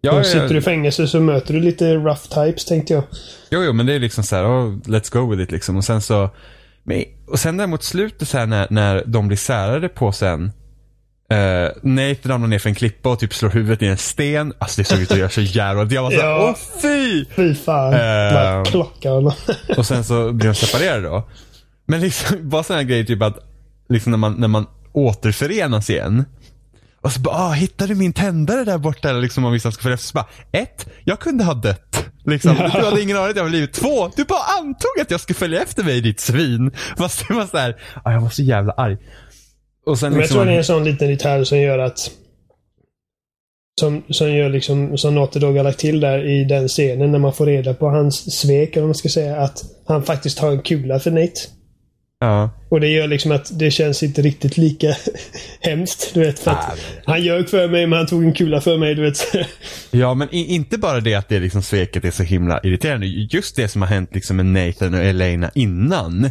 Ja, 0.00 0.18
och 0.18 0.26
sitter 0.26 0.48
du 0.48 0.58
i 0.58 0.60
fängelse 0.60 1.06
så 1.06 1.20
möter 1.20 1.54
du 1.54 1.60
lite 1.60 1.94
rough 1.94 2.22
types 2.22 2.64
tänkte 2.64 2.94
jag. 2.94 3.02
Jo, 3.50 3.62
jo, 3.62 3.72
men 3.72 3.86
det 3.86 3.92
är 3.92 3.98
liksom 3.98 4.24
så 4.24 4.36
här, 4.36 4.44
oh, 4.44 4.76
let's 4.84 5.12
go 5.12 5.30
with 5.30 5.42
it 5.42 5.52
liksom. 5.52 5.76
Och 5.76 5.84
sen 5.84 6.00
så, 6.00 6.30
men, 6.84 7.04
och 7.26 7.38
sen 7.38 7.56
där 7.56 7.66
mot 7.66 7.82
slutet 7.82 8.28
så 8.28 8.38
här 8.38 8.46
när, 8.46 8.66
när 8.70 9.02
de 9.06 9.28
blir 9.28 9.36
särade 9.38 9.88
på 9.88 10.12
sen. 10.12 10.52
Uh, 11.32 11.70
Nate 11.82 12.28
ramlar 12.28 12.48
ner 12.48 12.58
för 12.58 12.68
en 12.68 12.74
klippa 12.74 13.10
och 13.10 13.18
typ 13.18 13.34
slår 13.34 13.50
huvudet 13.50 13.82
i 13.82 13.86
en 13.86 13.96
sten. 13.96 14.52
Alltså 14.58 14.80
det 14.80 14.84
såg 14.84 14.98
ut 14.98 15.10
att 15.12 15.18
göra 15.18 15.28
så 15.30 15.40
jävla... 15.40 15.84
Jag 15.84 16.02
var 16.02 16.10
såhär, 16.10 16.28
Ja. 16.28 16.48
åh 16.50 16.80
fy! 16.82 17.24
Fy 17.24 17.54
fan. 17.54 17.94
Ehm. 17.94 18.34
Bara 18.34 18.64
klocka 18.64 19.10
honom. 19.10 19.32
Och 19.76 19.86
sen 19.86 20.04
så 20.04 20.32
blir 20.32 20.48
de 20.48 20.54
separerade 20.54 21.08
då. 21.08 21.28
Men 21.86 22.00
liksom, 22.00 22.48
bara 22.48 22.62
sådana 22.62 22.82
grejer 22.82 23.04
typ 23.04 23.22
att, 23.22 23.38
liksom 23.88 24.10
när 24.10 24.18
man, 24.18 24.34
när 24.34 24.48
man 24.48 24.66
återförenas 24.92 25.90
igen. 25.90 26.24
Och 27.04 27.12
så 27.12 27.20
bara, 27.20 27.34
ah, 27.34 27.52
hittade 27.52 27.94
du 27.94 27.98
min 27.98 28.12
tändare 28.12 28.64
där 28.64 28.78
borta? 28.78 29.10
Eller 29.10 29.20
liksom 29.20 29.44
om 29.44 29.52
vissa 29.52 29.72
ska 29.72 29.82
följa 29.82 29.94
efter. 29.94 30.06
Så 30.08 30.14
bara, 30.14 30.26
ett, 30.52 30.86
jag 31.04 31.20
kunde 31.20 31.44
ha 31.44 31.54
dött. 31.54 32.04
Liksom. 32.26 32.56
Du 32.74 32.84
hade 32.84 33.02
ingen 33.02 33.16
aning 33.16 33.30
om 33.30 33.36
jag 33.36 33.44
var 33.44 33.50
livet. 33.50 33.72
Två, 33.72 34.08
du 34.16 34.24
bara 34.24 34.58
antog 34.60 35.00
att 35.00 35.10
jag 35.10 35.20
skulle 35.20 35.34
följa 35.34 35.62
efter 35.62 35.84
mig 35.84 36.00
ditt 36.00 36.20
svin. 36.20 36.70
Fast 36.98 37.28
det 37.28 37.34
var 37.34 37.46
så 37.46 37.58
här, 37.58 37.76
ah, 38.04 38.12
jag 38.12 38.20
var 38.20 38.28
så 38.28 38.42
jävla 38.42 38.72
arg. 38.72 38.96
Och 39.86 39.98
sen 39.98 40.08
Men 40.08 40.16
jag 40.16 40.22
liksom, 40.22 40.34
tror 40.34 40.46
det 40.46 40.52
är 40.52 40.58
en 40.58 40.64
sån 40.64 40.84
liten 40.84 41.08
detalj 41.08 41.46
som 41.46 41.58
gör 41.58 41.78
att 41.78 42.10
som, 43.80 44.02
som 44.10 44.32
gör 44.32 44.48
liksom, 44.48 44.98
som 44.98 45.14
Naughty 45.14 45.38
Dog 45.38 45.56
har 45.56 45.64
lagt 45.64 45.78
till 45.78 46.00
där 46.00 46.30
i 46.30 46.44
den 46.44 46.68
scenen 46.68 47.12
när 47.12 47.18
man 47.18 47.32
får 47.32 47.46
reda 47.46 47.74
på 47.74 47.88
hans 47.88 48.38
svek, 48.40 48.76
eller 48.76 48.86
man 48.86 48.94
ska 48.94 49.08
säga, 49.08 49.36
att 49.36 49.64
han 49.86 50.02
faktiskt 50.02 50.38
har 50.38 50.50
en 50.52 50.62
kula 50.62 50.98
för 50.98 51.10
Nate. 51.10 51.40
Ja. 52.24 52.50
Och 52.68 52.80
det 52.80 52.88
gör 52.88 53.08
liksom 53.08 53.32
att 53.32 53.58
det 53.58 53.70
känns 53.70 54.02
inte 54.02 54.22
riktigt 54.22 54.56
lika 54.56 54.96
hemskt. 55.60 56.14
Du 56.14 56.20
vet, 56.20 56.38
för 56.38 56.50
att 56.50 56.68
Nej, 56.68 57.02
han 57.06 57.22
ljög 57.22 57.50
för 57.50 57.68
mig 57.68 57.86
men 57.86 57.98
han 57.98 58.06
tog 58.06 58.24
en 58.24 58.32
kula 58.32 58.60
för 58.60 58.78
mig. 58.78 58.94
Du 58.94 59.02
vet. 59.02 59.18
ja, 59.90 60.14
men 60.14 60.30
inte 60.30 60.78
bara 60.78 61.00
det 61.00 61.14
att 61.14 61.28
det 61.28 61.40
liksom 61.40 61.62
sveket 61.62 62.04
är 62.04 62.10
så 62.10 62.22
himla 62.22 62.60
irriterande. 62.62 63.06
Just 63.06 63.56
det 63.56 63.68
som 63.68 63.82
har 63.82 63.88
hänt 63.88 64.10
liksom 64.14 64.36
med 64.36 64.46
Nathan 64.46 64.94
och 64.94 65.00
Elena 65.00 65.50
innan. 65.54 66.30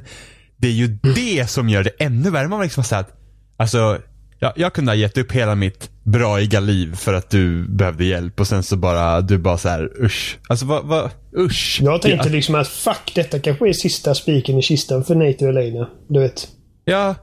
Det 0.57 0.67
är 0.67 0.71
ju 0.71 0.87
det 0.87 1.49
som 1.49 1.69
gör 1.69 1.83
det 1.83 1.91
ännu 1.99 2.29
värre. 2.29 2.47
Man 2.47 2.61
liksom 2.61 2.81
har 2.81 2.87
sagt, 2.87 3.09
alltså 3.57 3.99
jag, 4.43 4.53
jag 4.55 4.73
kunde 4.73 4.91
ha 4.91 4.95
gett 4.95 5.17
upp 5.17 5.31
hela 5.31 5.55
mitt 5.55 5.89
braiga 6.03 6.59
liv 6.59 6.95
för 6.95 7.13
att 7.13 7.29
du 7.29 7.67
behövde 7.67 8.05
hjälp 8.05 8.39
och 8.39 8.47
sen 8.47 8.63
så 8.63 8.75
bara, 8.77 9.21
du 9.21 9.37
bara 9.37 9.57
så 9.57 9.69
här, 9.69 9.91
usch. 10.03 10.39
Alltså 10.47 10.65
vad, 10.65 10.85
vad, 10.85 11.09
usch. 11.37 11.79
Jag 11.81 12.01
tänkte 12.01 12.27
ja. 12.27 12.33
liksom 12.33 12.55
att 12.55 12.67
fuck, 12.67 13.11
detta 13.15 13.39
kanske 13.39 13.69
är 13.69 13.73
sista 13.73 14.15
spiken 14.15 14.57
i 14.57 14.61
kistan 14.61 15.03
för 15.03 15.15
Nate 15.15 15.45
och 15.45 15.49
Elena. 15.49 15.89
Du 16.09 16.19
vet. 16.19 16.47
Ja. 16.85 17.15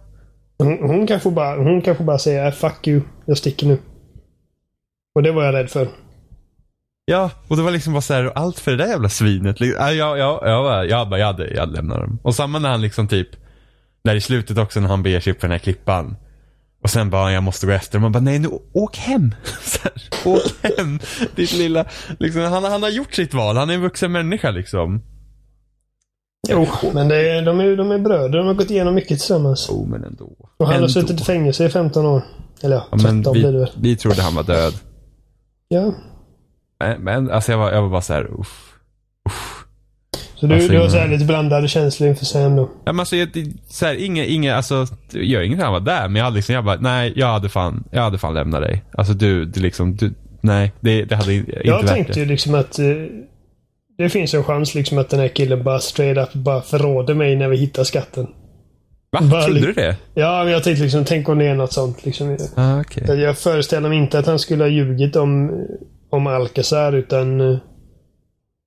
Hon, 0.59 0.79
hon 0.79 1.07
kanske 1.07 1.31
bara, 1.31 1.57
hon 1.57 1.83
kanske 1.83 2.05
bara 2.05 2.19
säger 2.19 2.51
fuck 2.51 2.89
you, 2.89 3.01
jag 3.27 3.39
sticker 3.39 3.67
nu. 3.67 3.79
Och 5.15 5.23
det 5.23 5.33
var 5.33 5.45
jag 5.45 5.55
rädd 5.55 5.71
för. 5.71 5.89
Ja, 7.05 7.31
och 7.49 7.57
det 7.57 7.63
var 7.63 7.71
liksom 7.71 7.93
bara 7.93 8.03
så 8.03 8.15
här, 8.15 8.33
allt 8.35 8.59
för 8.59 8.71
det 8.71 8.77
där 8.77 8.87
jävla 8.87 9.09
svinet. 9.09 9.61
Ja, 9.61 9.93
ja, 9.93 10.17
ja, 10.17 10.43
jag, 10.45 10.89
jag, 10.89 11.19
jag, 11.19 11.27
hade, 11.27 11.51
jag 11.51 11.73
lämnade 11.73 12.01
dem. 12.01 12.19
Och 12.23 12.35
samma 12.35 12.59
när 12.59 12.71
han 12.71 12.81
liksom 12.81 13.09
typ, 13.09 13.29
där 14.05 14.15
i 14.15 14.21
slutet 14.21 14.59
också 14.59 14.81
när 14.81 14.89
han 14.89 15.03
beger 15.03 15.21
sig 15.21 15.33
upp 15.33 15.41
för 15.41 15.49
den 15.49 15.53
här 15.53 15.59
klippan. 15.59 16.17
Och 16.83 16.91
sen 16.91 17.11
bara, 17.11 17.33
jag 17.33 17.43
måste 17.43 17.67
gå 17.67 17.73
efter. 17.73 17.99
Man 17.99 18.13
bara, 18.13 18.21
nej 18.21 18.39
nu 18.39 18.49
åk 18.73 18.97
hem. 18.97 19.35
Här, 19.83 19.93
åk 20.25 20.43
hem. 20.63 20.99
Ditt 21.37 21.53
lilla, 21.53 21.85
liksom, 22.19 22.43
han, 22.43 22.65
han 22.65 22.83
har 22.83 22.91
gjort 22.91 23.15
sitt 23.15 23.35
val. 23.35 23.57
Han 23.57 23.71
är 23.71 23.75
en 23.75 23.81
vuxen 23.81 24.13
människa 24.13 24.51
liksom. 24.51 25.03
Jo, 26.49 26.67
men 26.95 27.09
det 27.09 27.31
är, 27.31 27.43
de, 27.43 27.61
är, 27.61 27.77
de 27.77 27.91
är 27.91 27.99
bröder. 27.99 28.39
De 28.39 28.47
har 28.47 28.55
gått 28.55 28.71
igenom 28.71 28.95
mycket 28.95 29.09
tillsammans. 29.09 29.67
Jo, 29.71 29.87
men 29.91 30.05
ändå. 30.05 30.37
Och 30.57 30.67
han 30.67 30.75
ändå. 30.75 30.85
har 30.85 30.89
suttit 30.89 31.21
i 31.21 31.25
fängelse 31.25 31.65
i 31.65 31.69
15 31.69 32.07
år. 32.07 32.23
Eller 32.63 32.77
ja, 32.77 32.99
13 32.99 33.23
ja, 33.25 33.33
blir 33.33 33.53
det 33.53 33.59
väl. 33.59 33.71
Vi 33.81 33.97
trodde 33.97 34.23
han 34.23 34.35
var 34.35 34.43
död. 34.43 34.75
Ja. 35.69 35.95
Men, 36.79 37.01
men 37.01 37.31
alltså 37.31 37.53
jag 37.53 37.59
var, 37.59 37.73
jag 37.73 37.83
var 37.83 37.89
bara 37.89 38.03
så 38.03 38.13
här, 38.13 38.41
uff. 38.41 38.70
Så 40.41 40.47
du, 40.47 40.55
alltså, 40.55 40.73
du 40.73 40.79
har 40.79 40.89
så 40.89 41.07
lite 41.07 41.25
blandade 41.25 41.69
känslor 41.69 42.09
inför 42.09 42.25
Sam 42.25 42.57
då? 42.57 42.63
Ja, 42.63 42.93
men 42.93 43.01
alltså, 43.01 43.17
jag, 43.17 43.29
så 43.69 43.87
här, 43.87 43.95
inga, 43.95 44.25
inga, 44.25 44.57
alltså, 44.57 44.87
jag 45.13 45.25
gör 45.25 45.43
inget 45.43 45.61
han 45.61 45.73
var 45.73 45.81
där, 45.81 46.09
men 46.09 46.17
jag 46.17 46.25
hade 46.25 46.37
liksom, 46.37 46.55
jag 46.55 46.65
bara, 46.65 46.81
nej, 46.81 47.13
jag 47.17 47.27
hade 47.27 47.49
fan, 47.49 47.85
jag 47.91 48.03
hade 48.03 48.19
fan 48.19 48.35
lämnat 48.35 48.63
dig. 48.63 48.85
Alltså 48.93 49.13
du, 49.13 49.45
du 49.45 49.61
liksom, 49.61 49.97
du, 49.97 50.15
nej, 50.41 50.73
det, 50.81 51.05
det 51.05 51.17
hade 51.17 51.35
inte 51.35 51.61
Jag 51.65 51.87
tänkte 51.87 52.21
ju 52.21 52.27
liksom 52.27 52.55
att 52.55 52.79
eh, 52.79 52.87
det 53.99 54.09
finns 54.09 54.35
en 54.35 54.45
chans 54.45 54.75
liksom 54.75 54.99
att 54.99 55.11
den 55.11 55.21
här 55.21 55.29
killen 55.29 55.63
bara 55.63 55.79
straight 55.79 56.19
up 56.19 56.33
bara 56.33 56.63
förråder 56.63 57.15
mig 57.15 57.37
när 57.37 57.49
vi 57.49 57.57
hittar 57.57 57.85
skatten. 57.85 58.27
Va? 59.13 59.21
Bara, 59.23 59.43
Trodde 59.43 59.61
du 59.61 59.73
det? 59.73 59.97
Ja, 60.15 60.45
men 60.45 60.53
jag 60.53 60.65
tänkte 60.65 60.83
liksom, 60.83 61.05
tänk 61.05 61.29
om 61.29 61.39
det 61.39 61.47
är 61.47 61.55
något 61.55 61.73
sånt. 61.73 62.07
Liksom. 62.07 62.39
Ah, 62.55 62.81
okay. 62.81 63.21
Jag 63.21 63.39
föreställer 63.39 63.89
mig 63.89 63.99
inte 63.99 64.19
att 64.19 64.27
han 64.27 64.39
skulle 64.39 64.65
ha 64.65 64.69
ljugit 64.69 65.17
om, 65.17 65.51
om 66.11 66.27
Alcazar, 66.27 66.93
utan 66.93 67.41
eh, 67.41 67.59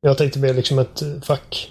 jag 0.03 0.17
tänkte 0.17 0.39
mer 0.39 0.53
liksom 0.53 0.79
att, 0.79 1.01
eh, 1.01 1.07
fuck. 1.21 1.69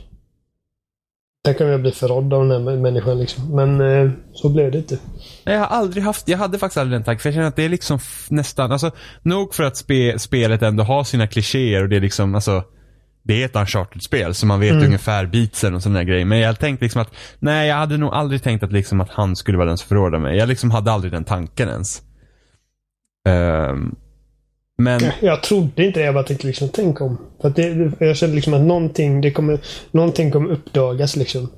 Tänk 1.44 1.60
om 1.60 1.66
jag 1.66 1.80
blir 1.80 1.92
förrådd 1.92 2.34
av 2.34 2.48
den 2.48 2.66
här 2.66 2.76
människan 2.76 3.18
liksom. 3.18 3.56
Men 3.56 3.80
eh, 3.80 4.10
så 4.32 4.48
blev 4.48 4.70
det 4.70 4.78
inte. 4.78 4.98
Jag 5.44 5.58
har 5.58 5.66
aldrig 5.66 6.04
haft, 6.04 6.28
jag 6.28 6.38
hade 6.38 6.58
faktiskt 6.58 6.78
aldrig 6.78 7.00
den 7.00 7.04
tanken. 7.04 7.20
För 7.20 7.28
jag 7.28 7.34
känner 7.34 7.48
att 7.48 7.56
det 7.56 7.64
är 7.64 7.68
liksom 7.68 7.98
nästan, 8.30 8.72
alltså 8.72 8.90
nog 9.22 9.54
för 9.54 9.64
att 9.64 9.76
spe, 9.76 10.18
spelet 10.18 10.62
ändå 10.62 10.82
har 10.84 11.04
sina 11.04 11.26
klichéer 11.26 11.82
och 11.82 11.88
det 11.88 11.96
är 11.96 12.00
liksom, 12.00 12.34
alltså 12.34 12.64
det 13.22 13.42
är 13.42 13.46
ett 13.46 13.56
uncharted-spel 13.56 14.34
så 14.34 14.46
man 14.46 14.60
vet 14.60 14.72
mm. 14.72 14.84
ungefär 14.84 15.26
beatsen 15.26 15.74
och 15.74 15.82
sådana 15.82 16.04
grejer. 16.04 16.24
Men 16.24 16.38
jag 16.38 16.58
tänkte 16.58 16.84
liksom 16.84 17.02
att, 17.02 17.14
nej 17.38 17.68
jag 17.68 17.76
hade 17.76 17.96
nog 17.96 18.14
aldrig 18.14 18.42
tänkt 18.42 18.62
att 18.62 18.72
liksom 18.72 19.00
att 19.00 19.10
han 19.10 19.36
skulle 19.36 19.58
vara 19.58 19.68
den 19.68 19.78
som 19.78 19.88
förrådade 19.88 20.22
mig. 20.22 20.38
Jag 20.38 20.48
liksom 20.48 20.70
hade 20.70 20.92
aldrig 20.92 21.12
den 21.12 21.24
tanken 21.24 21.68
ens. 21.68 22.02
Um, 23.28 23.96
men... 24.78 25.00
Jag 25.20 25.42
trodde 25.42 25.84
inte 25.84 26.00
det. 26.00 26.04
Jag 26.06 26.14
bara 26.14 26.24
tänkte 26.24 26.46
liksom, 26.46 26.68
tänk 26.72 27.00
om. 27.00 27.18
För 27.40 27.50
det, 27.50 27.92
jag 28.06 28.16
kände 28.16 28.34
liksom 28.34 28.54
att 28.54 28.62
någonting, 28.62 29.20
det 29.20 29.30
kommer, 29.30 29.60
någonting 29.90 30.30
kommer 30.30 30.50
uppdagas 30.50 31.16
liksom. 31.16 31.48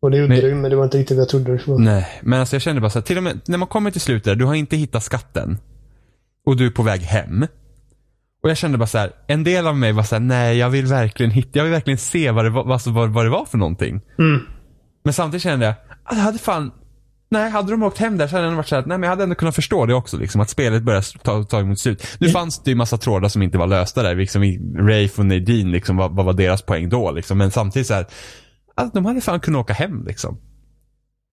Och 0.00 0.10
det 0.10 0.16
gjorde 0.16 0.28
men, 0.28 0.40
det 0.40 0.54
men 0.54 0.70
det 0.70 0.76
var 0.76 0.84
inte 0.84 0.98
riktigt 0.98 1.16
vad 1.16 1.22
jag 1.22 1.28
trodde 1.28 1.56
det 1.56 1.66
var. 1.66 1.78
Nej, 1.78 2.06
men 2.22 2.40
alltså 2.40 2.54
jag 2.54 2.62
kände 2.62 2.80
bara 2.80 2.90
så 2.90 2.98
här, 2.98 3.06
till 3.06 3.16
och 3.16 3.22
med 3.22 3.40
när 3.46 3.58
man 3.58 3.68
kommer 3.68 3.90
till 3.90 4.00
slutet, 4.00 4.38
du 4.38 4.44
har 4.44 4.54
inte 4.54 4.76
hittat 4.76 5.02
skatten. 5.02 5.58
Och 6.46 6.56
du 6.56 6.66
är 6.66 6.70
på 6.70 6.82
väg 6.82 7.00
hem. 7.00 7.46
Och 8.42 8.50
jag 8.50 8.56
kände 8.56 8.78
bara 8.78 8.86
så 8.86 8.98
här, 8.98 9.12
en 9.26 9.44
del 9.44 9.66
av 9.66 9.76
mig 9.76 9.92
var 9.92 10.02
så 10.02 10.14
här, 10.14 10.20
nej 10.20 10.56
jag 10.56 10.70
vill 10.70 10.86
verkligen 10.86 11.32
hitta, 11.32 11.50
jag 11.52 11.64
vill 11.64 11.72
verkligen 11.72 11.98
se 11.98 12.30
vad 12.30 12.44
det 12.44 12.50
var, 12.50 12.72
alltså, 12.72 12.90
vad, 12.90 13.10
vad 13.10 13.26
det 13.26 13.30
var 13.30 13.44
för 13.44 13.58
någonting. 13.58 14.00
Mm. 14.18 14.40
Men 15.04 15.12
samtidigt 15.12 15.42
kände 15.42 15.66
jag, 15.66 15.74
att 16.04 16.16
jag 16.16 16.24
hade 16.24 16.38
fan, 16.38 16.72
Nej, 17.32 17.50
hade 17.50 17.70
de 17.70 17.82
åkt 17.82 17.98
hem 17.98 18.18
där 18.18 18.26
så 18.26 18.36
hade 18.36 18.48
det 18.48 18.56
varit 18.56 18.68
så 18.68 18.76
att, 18.76 18.86
nej 18.86 18.98
men 18.98 19.02
jag 19.02 19.10
hade 19.10 19.22
ändå 19.22 19.34
kunnat 19.34 19.54
förstå 19.54 19.86
det 19.86 19.94
också 19.94 20.16
liksom. 20.16 20.40
Att 20.40 20.50
spelet 20.50 20.82
började 20.82 21.06
ta, 21.22 21.44
ta 21.44 21.60
emot 21.60 21.78
slut. 21.78 22.06
Nu 22.18 22.26
mm. 22.26 22.32
fanns 22.32 22.62
det 22.62 22.70
ju 22.70 22.76
massa 22.76 22.98
trådar 22.98 23.28
som 23.28 23.42
inte 23.42 23.58
var 23.58 23.66
lösta 23.66 24.02
där. 24.02 24.14
Liksom 24.14 24.42
Rafe 24.78 25.20
och 25.20 25.26
Nadine 25.26 25.72
liksom, 25.72 25.96
vad, 25.96 26.16
vad 26.16 26.26
var 26.26 26.32
deras 26.32 26.62
poäng 26.62 26.88
då 26.88 27.10
liksom? 27.10 27.38
Men 27.38 27.50
samtidigt 27.50 27.86
så 27.86 27.94
här, 27.94 28.06
att 28.74 28.94
de 28.94 29.06
hade 29.06 29.20
fan 29.20 29.40
kunnat 29.40 29.60
åka 29.60 29.72
hem 29.72 30.04
liksom. 30.06 30.40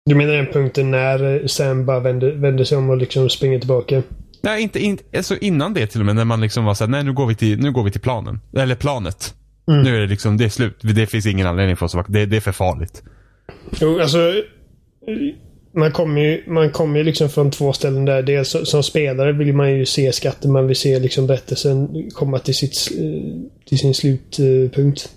Du 0.06 0.16
menar 0.16 0.34
den 0.34 0.46
punkten 0.46 0.92
när 0.92 1.48
Sam 1.48 1.86
bara 1.86 2.00
vänder, 2.00 2.32
vänder 2.32 2.64
sig 2.64 2.78
om 2.78 2.90
och 2.90 2.98
liksom 2.98 3.30
springer 3.30 3.60
tillbaka? 3.60 4.04
Nej, 4.44 4.62
inte, 4.64 4.80
inte 4.80 5.04
alltså 5.18 5.38
innan 5.38 5.74
det 5.74 5.88
till 5.88 6.00
och 6.00 6.06
med. 6.06 6.16
När 6.16 6.26
man 6.26 6.42
liksom 6.42 6.66
var 6.66 6.74
såhär, 6.74 6.92
nej 6.92 7.04
nu 7.04 7.14
går 7.14 7.26
vi 7.26 7.36
till, 7.36 7.60
nu 7.60 7.72
går 7.72 7.84
vi 7.84 7.92
till 7.92 8.02
planen. 8.02 8.40
Eller 8.58 8.76
planet. 8.76 9.34
Mm. 9.72 9.84
Nu 9.84 9.96
är 9.96 10.00
det 10.00 10.08
liksom, 10.08 10.38
det 10.38 10.46
är 10.46 10.50
slut. 10.50 10.80
Det 10.82 11.08
finns 11.08 11.26
ingen 11.26 11.48
anledning 11.48 11.76
för 11.76 11.86
oss 11.86 11.96
att 11.96 12.06
det, 12.10 12.26
det 12.26 12.38
är 12.38 12.42
för 12.42 12.52
farligt. 12.52 13.04
Jo, 13.80 14.00
alltså 14.00 14.34
man 15.72 15.92
kommer 15.92 16.22
ju, 16.22 16.44
man 16.48 16.72
kommer 16.72 16.98
ju 16.98 17.04
liksom 17.04 17.30
från 17.30 17.52
två 17.52 17.74
ställen 17.74 18.06
där. 18.06 18.22
Dels 18.22 18.56
som 18.64 18.84
spelare 18.84 19.32
vill 19.32 19.54
man 19.54 19.74
ju 19.74 19.86
se 19.86 20.12
skatten. 20.12 20.52
Man 20.52 20.68
vill 20.68 20.76
se 20.76 21.00
liksom 21.00 21.28
berättelsen 21.28 22.10
komma 22.12 22.40
till, 22.40 22.56
sitt, 22.56 22.92
eh, 22.98 23.50
till 23.66 23.78
sin 23.78 23.94
slutpunkt. 23.94 25.10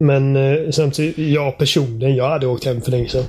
Men 0.00 0.36
eh, 0.36 0.70
samtidigt, 0.70 1.18
jag 1.18 1.58
personligen, 1.58 2.16
jag 2.16 2.28
hade 2.28 2.46
åkt 2.46 2.64
hem 2.64 2.80
för 2.80 2.90
länge 2.90 3.08
sedan. 3.08 3.24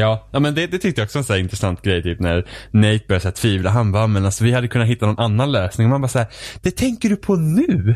Ja, 0.00 0.28
ja 0.30 0.40
men 0.40 0.54
det, 0.54 0.66
det 0.66 0.78
tyckte 0.78 1.00
jag 1.00 1.06
också 1.06 1.22
var 1.22 1.36
en 1.36 1.42
intressant 1.42 1.82
grej 1.82 2.02
typ 2.02 2.20
när 2.20 2.46
Nate 2.70 3.04
började 3.08 3.22
så 3.22 3.30
tvivla. 3.30 3.70
Han 3.70 3.92
bara, 3.92 4.06
men 4.06 4.24
alltså 4.24 4.44
vi 4.44 4.52
hade 4.52 4.68
kunnat 4.68 4.88
hitta 4.88 5.06
någon 5.06 5.18
annan 5.18 5.52
lösning. 5.52 5.86
Och 5.86 5.90
man 5.90 6.00
bara 6.00 6.08
såhär, 6.08 6.26
det 6.62 6.70
tänker 6.70 7.08
du 7.08 7.16
på 7.16 7.36
nu? 7.36 7.94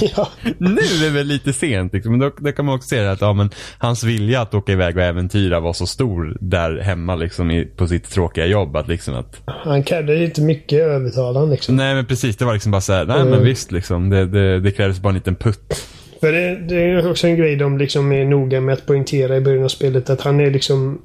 ja. 0.16 0.28
Nu 0.58 0.80
är 1.06 1.10
väl 1.10 1.26
lite 1.26 1.52
sent 1.52 1.92
liksom. 1.92 2.12
Men 2.12 2.20
då, 2.20 2.32
då 2.38 2.52
kan 2.52 2.64
man 2.64 2.74
också 2.74 2.88
se 2.88 3.06
att 3.06 3.20
ja, 3.20 3.32
men, 3.32 3.50
hans 3.78 4.04
vilja 4.04 4.40
att 4.40 4.54
åka 4.54 4.72
iväg 4.72 4.96
och 4.96 5.02
äventyra 5.02 5.60
var 5.60 5.72
så 5.72 5.86
stor 5.86 6.36
där 6.40 6.80
hemma 6.80 7.16
liksom 7.16 7.50
i, 7.50 7.64
på 7.64 7.88
sitt 7.88 8.10
tråkiga 8.10 8.46
jobb. 8.46 8.76
Att, 8.76 8.88
liksom, 8.88 9.14
att... 9.14 9.42
Han 9.46 9.82
krävde 9.82 10.24
inte 10.24 10.40
mycket 10.40 10.80
övertalan 10.80 11.50
liksom. 11.50 11.76
Nej 11.76 11.94
men 11.94 12.06
precis, 12.06 12.36
det 12.36 12.44
var 12.44 12.52
liksom 12.52 12.72
bara 12.72 12.80
såhär, 12.80 13.04
nej 13.04 13.20
mm. 13.20 13.30
men 13.30 13.44
visst 13.44 13.72
liksom. 13.72 14.10
Det, 14.10 14.26
det, 14.26 14.60
det 14.60 14.70
krävdes 14.70 15.00
bara 15.00 15.08
en 15.08 15.14
liten 15.14 15.36
putt. 15.36 15.88
För 16.20 16.32
det, 16.32 16.56
det, 16.68 16.76
är 16.76 17.10
också 17.10 17.26
en 17.26 17.36
grej 17.36 17.56
de 17.56 17.78
liksom 17.78 18.12
är 18.12 18.24
noga 18.24 18.60
med 18.60 18.72
att 18.72 18.86
poängtera 18.86 19.36
i 19.36 19.40
början 19.40 19.64
av 19.64 19.68
spelet. 19.68 20.10
Att 20.10 20.20
han 20.20 20.40
är 20.40 20.50
liksom 20.50 21.02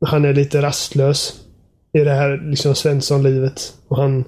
han 0.00 0.24
är 0.24 0.34
lite 0.34 0.62
rastlös 0.62 1.40
i 1.92 1.98
det 1.98 2.14
här 2.14 2.50
liksom 2.50 2.74
Svensson-livet. 2.74 3.74
Och 3.88 3.96
han 3.96 4.24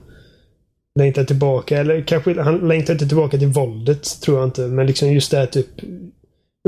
längtar 0.99 1.25
tillbaka. 1.25 1.79
Eller 1.79 2.03
kanske 2.03 2.43
han 2.43 2.69
längtar 2.69 2.93
inte 2.93 3.09
tillbaka 3.09 3.39
till 3.39 3.49
våldet, 3.49 4.21
tror 4.21 4.39
jag 4.39 4.49
inte. 4.49 4.61
Men 4.61 4.87
liksom 4.87 5.13
just 5.13 5.31
det 5.31 5.37
här 5.37 5.47
typ 5.47 5.67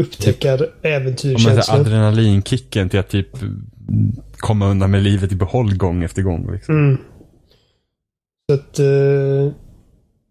upptäckar 0.00 0.58
typ, 0.58 0.68
äventyrskänslan. 0.82 1.80
Adrenalinkicken 1.80 2.88
till 2.88 3.00
att 3.00 3.08
typ 3.08 3.28
komma 4.32 4.70
undan 4.70 4.90
med 4.90 5.02
livet 5.02 5.32
i 5.32 5.36
behåll 5.36 5.76
gång 5.76 6.02
efter 6.04 6.22
gång. 6.22 6.52
Liksom. 6.52 6.74
Mm. 6.74 6.98
Så 8.50 8.54
att... 8.54 8.80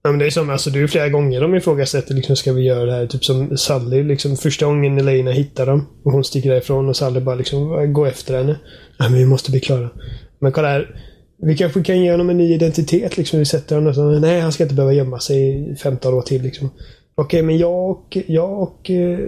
Ja, 0.04 0.10
men 0.10 0.20
det 0.20 0.26
är 0.26 0.30
som, 0.30 0.50
alltså 0.50 0.70
det 0.70 0.80
är 0.80 0.88
flera 0.88 1.10
gånger 1.10 1.42
de 1.42 1.56
ifrågasätter 1.56 2.14
liksom, 2.14 2.36
ska 2.36 2.54
vi 2.54 2.64
göra 2.64 2.86
det 2.86 2.92
här? 2.92 3.08
Typ 3.08 3.26
som 3.26 3.58
Sally, 3.58 4.04
liksom 4.04 4.38
första 4.38 4.66
gången 4.66 4.98
Elena 4.98 5.32
hittar 5.32 5.66
dem 5.66 5.88
och 6.04 6.12
hon 6.12 6.24
sticker 6.24 6.50
därifrån 6.50 6.90
och 6.90 6.96
Sally 6.96 7.20
bara 7.20 7.36
liksom 7.36 7.94
går 7.94 8.08
efter 8.08 8.38
henne. 8.38 8.60
Ja, 8.98 9.10
men 9.10 9.20
vi 9.20 9.26
måste 9.26 9.52
bli 9.52 9.60
klara. 9.60 9.90
Men 10.40 10.52
kolla 10.52 10.68
här. 10.68 11.02
Vi 11.42 11.58
kanske 11.58 11.84
kan 11.84 12.02
ge 12.02 12.12
honom 12.12 12.30
en 12.30 12.38
ny 12.38 12.54
identitet 12.54 13.18
liksom. 13.18 13.40
Vi 13.40 13.46
sätter 13.46 13.76
honom 13.76 13.94
så, 13.94 14.02
Nej, 14.04 14.40
han 14.40 14.52
ska 14.52 14.64
inte 14.64 14.76
behöva 14.76 14.94
gömma 14.94 15.20
sig 15.20 15.72
i 15.72 15.76
15 15.76 16.14
år 16.14 16.22
till 16.22 16.42
liksom. 16.42 16.70
Okej, 17.16 17.42
men 17.42 17.58
jag 17.58 17.90
och, 17.90 18.18
jag 18.28 18.62
och, 18.62 18.90
eh, 18.90 19.20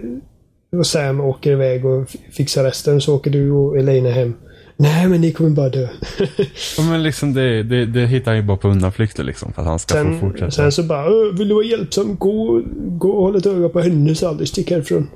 och 0.77 0.87
Sam 0.87 1.21
åker 1.21 1.51
iväg 1.51 1.85
och 1.85 2.09
fixar 2.31 2.63
resten. 2.63 3.01
Så 3.01 3.15
åker 3.15 3.31
du 3.31 3.51
och 3.51 3.77
Elena 3.77 4.09
hem. 4.09 4.33
Nej, 4.81 5.07
men 5.09 5.21
ni 5.21 5.31
kommer 5.31 5.49
bara 5.49 5.69
dö. 5.69 5.87
Ja, 6.77 6.83
men 6.83 7.03
liksom 7.03 7.33
det, 7.33 7.63
det, 7.63 7.85
det 7.85 8.05
hittar 8.07 8.31
han 8.31 8.35
ju 8.37 8.43
bara 8.43 8.57
på 8.57 8.67
undanflykter 8.67 9.23
liksom. 9.23 9.53
För 9.53 9.61
att 9.61 9.67
han 9.67 9.79
ska 9.79 9.93
få 9.95 10.03
Sen, 10.03 10.19
fortsätta. 10.19 10.51
sen 10.51 10.71
så 10.71 10.83
bara, 10.83 11.09
"Åh, 11.09 11.33
vill 11.37 11.47
du 11.47 11.53
vara 11.53 11.65
hjälpsam? 11.65 12.15
Gå, 12.15 12.61
gå 12.75 13.09
och 13.11 13.23
håll 13.23 13.35
ett 13.35 13.45
öga 13.45 13.69
på 13.69 13.79
henne 13.81 14.15
så 14.15 14.27
aldrig 14.27 14.47
stick 14.49 14.71
härifrån. 14.71 15.09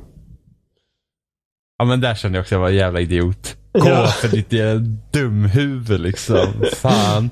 Ja 1.78 1.86
men 1.86 2.02
där 2.02 2.16
kände 2.16 2.38
jag 2.38 2.44
också 2.44 2.56
att 2.56 2.58
jag 2.58 2.62
var 2.62 2.70
en 2.70 2.76
jävla 2.76 3.00
idiot. 3.02 3.56
Gå 3.74 3.90
Ja. 3.90 4.08
för 4.08 4.28
ditt 4.28 4.52
jävla 4.54 4.86
dumhuvud 5.14 6.00
liksom. 6.02 6.48
Fan. 6.76 7.30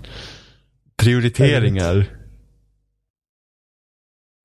Prioriteringar. 0.97 2.05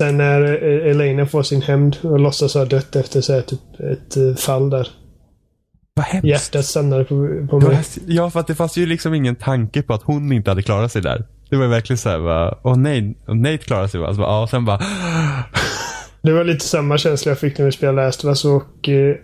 Sen 0.03 0.16
när 0.16 0.43
eh, 0.43 0.91
Elena 0.91 1.26
får 1.26 1.43
sin 1.43 1.62
hämnd 1.62 1.97
och 2.03 2.20
låtsas 2.20 2.55
ha 2.55 2.64
dött 2.64 2.97
efter 2.97 3.20
så 3.20 3.32
här, 3.32 3.41
typ 3.43 3.80
ett 3.80 4.16
eh, 4.16 4.34
fall 4.34 4.70
där. 4.70 4.89
Vad 5.99 6.07
hemskt. 6.07 6.26
Hjärtat 6.26 6.64
stannade 6.64 7.05
på, 7.05 7.46
på 7.51 7.61
mig. 7.61 7.78
Ja, 8.07 8.30
för 8.30 8.40
att 8.40 8.46
det 8.46 8.55
fanns 8.55 8.76
ju 8.78 8.86
liksom 8.86 9.14
ingen 9.14 9.36
tanke 9.36 9.82
på 9.82 9.94
att 9.94 10.03
hon 10.03 10.32
inte 10.32 10.51
hade 10.51 10.62
klarat 10.62 10.92
sig 10.92 11.03
där. 11.03 11.24
Det 11.51 11.57
var 11.57 11.66
verkligen 11.66 11.99
såhär 11.99 12.18
bara, 12.18 12.59
åh 12.62 12.76
nej, 12.76 13.16
Nate 13.28 13.59
klarade 13.59 13.88
sig? 13.88 14.05
Alltså, 14.05 14.22
ja, 14.22 14.42
och 14.42 14.51
sen 14.51 14.64
bara, 14.64 14.78
Det 16.22 16.32
var 16.32 16.44
lite 16.44 16.64
samma 16.64 16.99
känsla 16.99 17.30
jag 17.30 17.38
fick 17.38 17.59
när 17.59 17.66
vi 17.66 17.72
spelade 17.72 18.07
Last 18.07 18.24
of 18.24 18.28
Us 18.28 18.44
och... 18.44 18.88
Eh, 18.88 19.16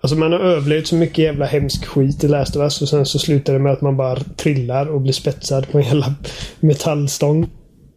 alltså 0.00 0.16
man 0.16 0.32
har 0.32 0.38
överlevt 0.38 0.86
så 0.86 0.94
mycket 0.96 1.18
jävla 1.18 1.46
hemsk 1.46 1.86
skit 1.86 2.24
i 2.24 2.28
Last 2.28 2.56
of 2.56 2.62
Us 2.62 2.82
och 2.82 2.88
sen 2.88 3.06
så 3.06 3.18
slutar 3.18 3.52
det 3.52 3.58
med 3.58 3.72
att 3.72 3.80
man 3.80 3.96
bara 3.96 4.16
trillar 4.16 4.86
och 4.86 5.00
blir 5.00 5.12
spetsad 5.12 5.70
på 5.70 5.78
en 5.78 5.84
jävla 5.84 6.14
metallstång. 6.60 7.46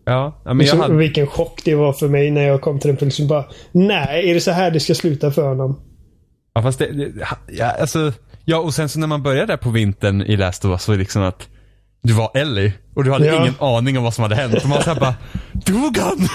ja, 0.06 0.42
ja 0.46 0.54
men 0.54 0.58
jag 0.58 0.58
Liksom, 0.58 0.80
hade, 0.80 0.96
Vilken 0.96 1.28
chock 1.28 1.62
det 1.66 1.76
var 1.76 1.94
för 1.94 2.08
mig 2.08 2.32
när 2.32 2.48
jag 2.48 2.62
kom 2.62 2.80
till 2.80 2.88
den 2.88 2.98
punkten. 2.98 3.28
Bara, 3.28 3.46
Nej, 3.72 4.30
är 4.30 4.34
det 4.34 4.42
så 4.42 4.52
här 4.52 4.72
det 4.72 4.80
ska 4.80 4.96
sluta 4.96 5.32
för 5.32 5.48
honom? 5.48 5.80
Ja 6.60 6.64
fast 6.64 6.80
det, 6.80 6.92
det 6.92 7.28
ja, 7.48 7.66
alltså, 7.66 8.14
ja 8.46 8.58
och 8.58 8.74
sen 8.74 8.90
så 8.90 9.00
när 9.00 9.08
man 9.08 9.24
började 9.24 9.46
där 9.54 9.58
på 9.58 9.70
vintern 9.70 10.22
i 10.22 10.38
Last 10.38 10.66
of 10.66 10.72
Us 10.72 10.84
så 10.84 10.92
var 10.92 10.98
det 10.98 11.00
liksom 11.00 11.22
att 11.24 11.48
du 12.04 12.14
var 12.14 12.32
Ellie 12.34 12.74
och 12.96 13.04
du 13.04 13.12
hade 13.12 13.26
Ja. 13.26 13.42
ingen 13.42 13.54
aning 13.60 13.98
om 13.98 14.04
vad 14.04 14.14
som 14.14 14.22
hade 14.22 14.36
hänt. 14.36 14.54
Och 14.64 14.70
man 14.70 14.84
såhär 14.84 15.00
bara, 15.00 15.16
dog 15.54 15.98
han? 15.98 16.28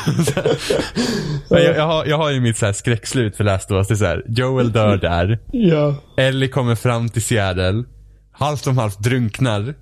Jag, 1.64 1.76
jag, 1.76 1.86
har, 1.86 2.04
jag 2.04 2.16
har 2.18 2.30
ju 2.30 2.40
mitt 2.40 2.56
så 2.58 2.66
här 2.66 2.72
skräckslut 2.72 3.36
för 3.36 3.44
Last 3.44 3.70
of 3.70 3.74
Us. 3.76 3.88
Det 3.88 3.94
är 3.94 3.96
så 3.96 4.04
här, 4.04 4.22
Joel 4.28 4.72
dör 4.72 4.96
där. 4.96 5.38
Ja. 5.52 5.94
Ellie 6.16 6.48
kommer 6.48 6.74
fram 6.74 7.08
till 7.08 7.22
Seattle. 7.22 7.84
Halvt 8.32 8.66
om 8.66 8.78
halvt 8.78 8.98
drunknar. 8.98 9.74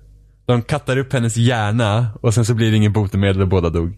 De 0.45 0.61
kattar 0.61 0.97
upp 0.97 1.13
hennes 1.13 1.37
hjärna 1.37 2.07
och 2.21 2.33
sen 2.33 2.45
så 2.45 2.53
blir 2.53 2.71
det 2.71 2.77
ingen 2.77 2.93
botemedel 2.93 3.41
och 3.41 3.47
båda 3.47 3.69
dog. 3.69 3.97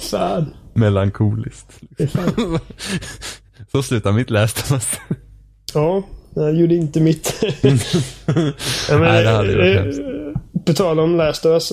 Fan. 0.10 0.54
Melankoliskt. 0.76 1.80
Det 1.96 2.06
fan. 2.06 2.58
Så 3.72 3.82
slutar 3.82 4.12
mitt 4.12 4.30
Us. 4.30 5.00
Ja, 5.74 6.02
jag 6.34 6.54
gjorde 6.54 6.74
inte 6.74 7.00
mitt. 7.00 7.34
ja, 7.62 8.32
men, 8.88 9.00
Nej, 9.00 9.24
det 9.24 9.30
hade 9.30 9.56
varit 9.56 9.76
eh, 9.76 9.82
hemskt. 9.82 10.00
På 10.66 10.72
tal 10.72 11.00
om 11.00 11.16
Last 11.16 11.46
of 11.46 11.50
Us. 11.50 11.72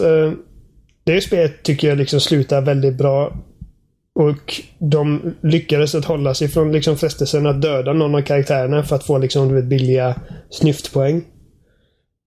Det 1.04 1.22
spelet 1.22 1.64
tycker 1.64 1.90
jag 1.90 1.98
liksom 1.98 2.20
slutar 2.20 2.62
väldigt 2.62 2.96
bra. 2.96 3.38
Och 4.16 4.62
de 4.80 5.34
lyckades 5.42 5.96
att 5.96 6.06
hålla 6.06 6.34
sig 6.34 6.48
från 6.48 6.72
liksom 6.72 6.98
frestelsen 6.98 7.48
att 7.48 7.62
döda 7.62 7.94
någon 7.94 8.16
av 8.16 8.22
karaktärerna 8.22 8.84
för 8.84 8.96
att 8.96 9.04
få 9.04 9.18
liksom, 9.18 9.48
du 9.48 9.56
vet, 9.56 9.66
billiga 9.66 10.16
snyftpoäng. 10.50 11.24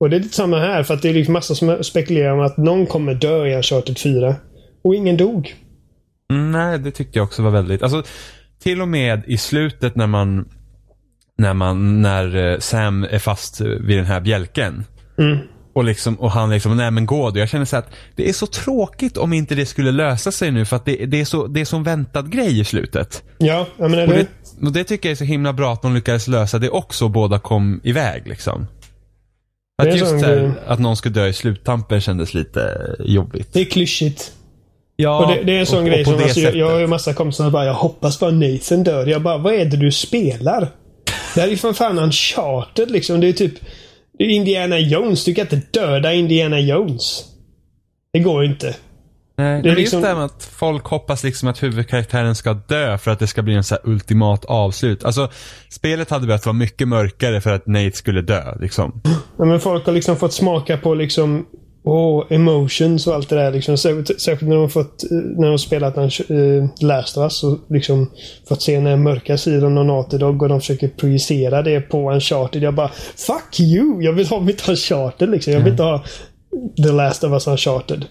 Och 0.01 0.11
det 0.11 0.17
är 0.17 0.21
lite 0.21 0.37
samma 0.37 0.59
här 0.59 0.83
för 0.83 0.95
att 0.95 1.03
det 1.03 1.09
är 1.09 1.15
liksom 1.15 1.33
massa 1.33 1.55
som 1.55 1.85
spekulerar 1.85 2.33
om 2.33 2.41
att 2.41 2.57
någon 2.57 2.87
kommer 2.87 3.15
dö 3.15 3.47
i 3.47 3.57
Uncharted 3.57 3.99
4. 3.99 4.35
Och 4.85 4.95
ingen 4.95 5.17
dog. 5.17 5.55
Nej, 6.29 6.79
det 6.79 6.91
tyckte 6.91 7.19
jag 7.19 7.25
också 7.25 7.43
var 7.43 7.51
väldigt, 7.51 7.83
alltså 7.83 8.03
till 8.63 8.83
och 8.83 8.89
med 8.89 9.23
i 9.27 9.39
slutet 9.39 9.97
när 9.97 10.07
man, 10.07 10.49
när 11.39 11.55
man, 11.55 12.03
när 12.03 12.53
eh, 12.53 12.59
Sam 12.59 13.05
är 13.05 13.19
fast 13.19 13.61
vid 13.61 13.99
den 13.99 14.07
här 14.07 14.21
bjälken. 14.21 14.85
Mm. 15.19 15.39
Och, 15.75 15.85
liksom, 15.85 16.15
och 16.15 16.31
han 16.31 16.51
liksom, 16.51 16.77
nej 16.77 16.91
men 16.91 17.07
gå 17.07 17.31
då. 17.31 17.39
Jag 17.39 17.49
känner 17.49 17.65
så 17.65 17.77
att 17.77 17.91
det 18.15 18.29
är 18.29 18.33
så 18.33 18.47
tråkigt 18.47 19.17
om 19.17 19.33
inte 19.33 19.55
det 19.55 19.67
skulle 19.67 19.93
lösa 19.93 20.33
sig 20.33 20.51
nu 20.51 20.65
för 20.65 20.77
att 20.77 20.85
det, 20.85 21.07
det 21.07 21.21
är 21.21 21.25
så, 21.25 21.47
det 21.47 21.61
är 21.61 21.75
en 21.75 21.83
väntad 21.83 22.31
grej 22.31 22.61
i 22.61 22.65
slutet. 22.65 23.23
Ja, 23.39 23.67
jag 23.77 23.91
menar 23.91 24.07
Och 24.07 24.13
det. 24.13 24.27
och 24.67 24.73
det 24.73 24.85
tycker 24.85 25.09
jag 25.09 25.13
är 25.13 25.17
så 25.17 25.25
himla 25.25 25.53
bra 25.53 25.73
att 25.73 25.83
de 25.83 25.95
lyckades 25.95 26.29
lösa 26.29 26.59
det 26.59 26.71
också 26.71 27.05
och 27.05 27.11
båda 27.11 27.39
kom 27.39 27.81
iväg 27.85 28.29
liksom. 28.29 28.67
Att 29.83 29.97
just 29.97 30.13
här, 30.13 30.53
att 30.67 30.79
någon 30.79 30.97
skulle 30.97 31.15
dö 31.15 31.27
i 31.27 31.33
sluttampen 31.33 32.01
kändes 32.01 32.35
lite 32.35 32.95
jobbigt. 32.99 33.53
Det 33.53 33.61
är 33.61 33.65
klyschigt. 33.65 34.33
Ja, 34.97 35.25
Och 35.25 35.33
det, 35.35 35.43
det 35.45 35.57
är 35.57 35.61
en 35.61 35.67
sån 35.67 35.79
och- 35.79 35.87
grej 35.87 36.01
och 36.01 36.07
som 36.07 36.15
alltså, 36.23 36.41
jag, 36.41 36.57
jag 36.57 36.71
har 36.71 36.79
ju 36.79 36.87
massa 36.87 37.15
kompisar 37.15 37.45
som 37.45 37.53
bara 37.53 37.65
jag 37.65 37.75
hoppas 37.75 38.21
bara 38.21 38.31
Nathan 38.31 38.85
dör. 38.85 39.07
Jag 39.07 39.23
bara, 39.23 39.39
vad 39.39 39.55
är 39.55 39.65
det 39.65 39.77
du 39.77 39.93
spelar? 39.93 40.69
Det 41.35 41.41
här 41.41 41.47
är 41.49 41.51
ju 41.51 41.57
för 41.57 41.73
fan 41.73 41.99
Uncharted 41.99 42.91
liksom. 42.91 43.21
Det 43.21 43.29
är 43.29 43.33
typ 43.33 43.55
det 44.19 44.25
är 44.25 44.29
Indiana 44.29 44.79
Jones. 44.79 45.25
Du 45.25 45.35
kan 45.35 45.43
inte 45.43 45.61
döda 45.81 46.13
Indiana 46.13 46.61
Jones. 46.61 47.25
Det 48.13 48.19
går 48.19 48.43
ju 48.45 48.51
inte. 48.51 48.77
Nej, 49.39 49.47
Det 49.47 49.59
är 49.59 49.63
det 49.63 49.71
är 49.71 49.77
liksom- 49.77 49.97
just 49.99 50.03
det 50.03 50.09
här 50.09 50.15
med 50.17 50.25
att 50.25 50.45
folk 50.53 50.85
hoppas 50.85 51.25
liksom 51.25 51.49
att 51.49 51.63
huvudkaraktären 51.63 52.35
ska 52.35 52.53
dö 52.55 52.99
för 52.99 53.11
att 53.11 53.19
det 53.19 53.27
ska 53.27 53.43
bli 53.43 53.55
en 53.55 53.65
så 53.65 53.75
här 53.75 53.83
ultimat 53.91 54.45
avslut. 54.45 55.05
Alltså, 55.05 55.31
spelet 55.71 56.11
hade 56.11 56.27
behövt 56.27 56.47
vara 56.47 56.53
mycket 56.57 56.89
mörkare 56.89 57.41
för 57.41 57.51
att 57.55 57.67
Nate 57.67 57.93
skulle 57.97 58.23
dö 58.23 58.43
liksom. 58.61 59.01
Ja, 59.39 59.45
men 59.45 59.61
folk 59.61 59.87
har 59.87 59.93
liksom 59.93 60.17
fått 60.17 60.33
smaka 60.33 60.77
på 60.77 60.95
liksom 60.95 61.47
Åh, 61.89 62.25
emotions 62.31 63.07
och 63.07 63.15
allt 63.15 63.29
det 63.29 63.37
där. 63.37 63.53
Liksom. 63.53 63.79
Särskilt, 63.79 64.43
när 64.43 64.55
de 64.55 64.61
har 64.61 64.69
fått, 64.69 65.05
eh, 65.05 65.17
när 65.17 65.43
de 65.43 65.51
har 65.51 65.57
spelat 65.57 65.97
uh, 66.31 66.67
Last 66.81 67.17
of 67.17 67.23
Us 67.23 67.45
och 67.45 67.59
liksom 67.69 68.11
fått 68.49 68.63
se 68.63 68.81
den 68.81 69.03
mörka 69.03 69.39
sidan 69.39 69.79
av 69.79 69.85
Naughty 69.85 70.19
Dog 70.19 70.43
och 70.43 70.49
de 70.49 70.61
försöker 70.61 70.89
projicera 70.89 71.63
det 71.63 71.81
på 71.81 72.13
Uncharted. 72.13 72.63
Jag 72.63 72.75
bara 72.75 72.91
Fuck 73.17 73.61
you! 73.61 74.03
Jag 74.03 74.13
vill 74.13 74.27
ha 74.27 74.41
mitt 74.41 74.69
Uncharted 74.69 75.31
liksom. 75.31 75.53
Jag 75.53 75.61
vill 75.61 75.71
inte 75.71 75.83
ha 75.83 76.05
The 76.83 76.93
Last 76.93 77.25
of 77.25 77.33
Us 77.33 77.47
Uncharted. 77.47 78.05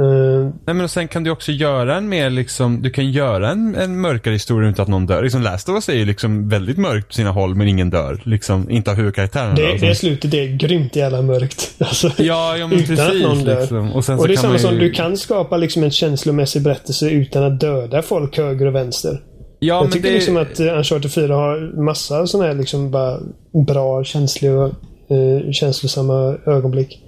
Eh, 0.00 0.44
Nej 0.66 0.74
men 0.74 0.80
och 0.80 0.90
sen 0.90 1.08
kan 1.08 1.24
du 1.24 1.30
också 1.30 1.52
göra 1.52 1.96
en 1.96 2.08
mer 2.08 2.30
liksom, 2.30 2.82
du 2.82 2.90
kan 2.90 3.10
göra 3.10 3.50
en, 3.50 3.74
en 3.74 4.00
mörkare 4.00 4.34
historia 4.34 4.70
utan 4.70 4.82
att 4.82 4.88
någon 4.88 5.06
dör. 5.06 5.22
Liksom 5.22 5.42
Last 5.42 5.68
of 5.68 5.74
Us 5.74 5.88
är 5.88 5.94
ju 5.94 6.04
liksom 6.04 6.48
väldigt 6.48 6.78
mörkt 6.78 7.08
på 7.08 7.14
sina 7.14 7.30
håll 7.30 7.54
men 7.54 7.68
ingen 7.68 7.90
dör. 7.90 8.20
Liksom, 8.24 8.70
inte 8.70 8.90
av 8.90 8.96
huvudkaraktären. 8.96 9.54
det, 9.54 9.72
då, 9.72 9.86
det 9.86 9.94
slutet 9.94 10.34
är 10.34 10.56
grymt 10.56 10.96
jävla 10.96 11.22
mörkt. 11.22 11.74
Alltså, 11.90 12.10
Ja, 12.18 12.56
ja 12.56 12.66
men 12.66 12.78
utan 12.78 12.96
precis. 12.96 13.24
att 13.24 13.28
någon 13.28 13.44
dör. 13.44 13.60
Liksom. 13.60 13.92
Och, 13.92 14.04
sen 14.04 14.18
och 14.18 14.28
det 14.28 14.34
är 14.34 14.36
samma 14.36 14.52
man 14.52 14.60
som 14.60 14.74
ju... 14.74 14.80
du 14.80 14.90
kan 14.90 15.16
skapa 15.16 15.56
liksom 15.56 15.82
en 15.82 15.90
känslomässig 15.90 16.62
berättelse 16.62 17.10
utan 17.10 17.42
att 17.44 17.60
döda 17.60 18.02
folk 18.02 18.36
höger 18.38 18.66
och 18.66 18.74
vänster. 18.74 19.20
Ja, 19.58 19.74
jag 19.74 19.82
men 19.82 19.92
tycker 19.92 20.08
det... 20.08 20.14
liksom 20.14 20.36
att 20.36 20.60
uh, 20.60 20.78
Uncharted 20.78 21.12
4 21.12 21.34
har 21.34 21.82
massa 21.84 22.26
sådana 22.26 22.48
här 22.48 22.54
liksom 22.54 22.90
bara 22.90 23.18
bra, 23.66 24.04
känsliga, 24.04 24.52
uh, 24.52 25.50
känslosamma 25.52 26.36
ögonblick. 26.46 27.02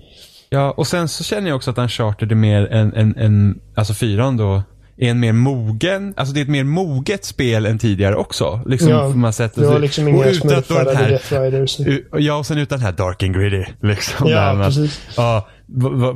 Ja, 0.53 0.71
och 0.71 0.87
sen 0.87 1.09
så 1.09 1.25
känner 1.25 1.49
jag 1.49 1.57
också 1.57 1.71
att 1.71 1.79
Uncharted 1.79 2.33
är 2.33 2.37
mer 2.37 2.67
en, 2.73 2.93
en, 2.95 3.17
en 3.17 3.59
alltså 3.75 3.95
fyran 3.95 4.37
då, 4.37 4.63
är 4.99 5.11
en 5.11 5.21
mer 5.21 5.33
mogen, 5.33 6.15
alltså 6.17 6.35
det 6.35 6.41
är 6.41 6.43
ett 6.43 6.49
mer 6.49 6.65
moget 6.65 7.25
spel 7.25 7.67
än 7.67 7.79
tidigare 7.79 8.17
också. 8.17 8.61
Liksom 8.67 8.89
Ja, 8.89 9.09
man 9.09 9.33
sätt. 9.33 9.53
Du 9.55 9.67
har 9.67 9.79
liksom 9.79 10.09
inga 10.09 10.25
Death 10.25 11.33
Riders. 11.33 11.81
u- 11.81 12.05
Ja, 12.13 12.35
och 12.35 12.47
sen 12.47 12.59
utan 12.59 12.79
den 12.79 12.87
här 12.87 12.93
dark 12.93 13.23
and 13.23 13.35
gritty. 13.35 13.65
Liksom, 13.83 14.29
Ja, 14.29 14.37
det 14.55 14.61
att- 14.61 14.67
precis. 14.67 15.01
Ja, 15.17 15.49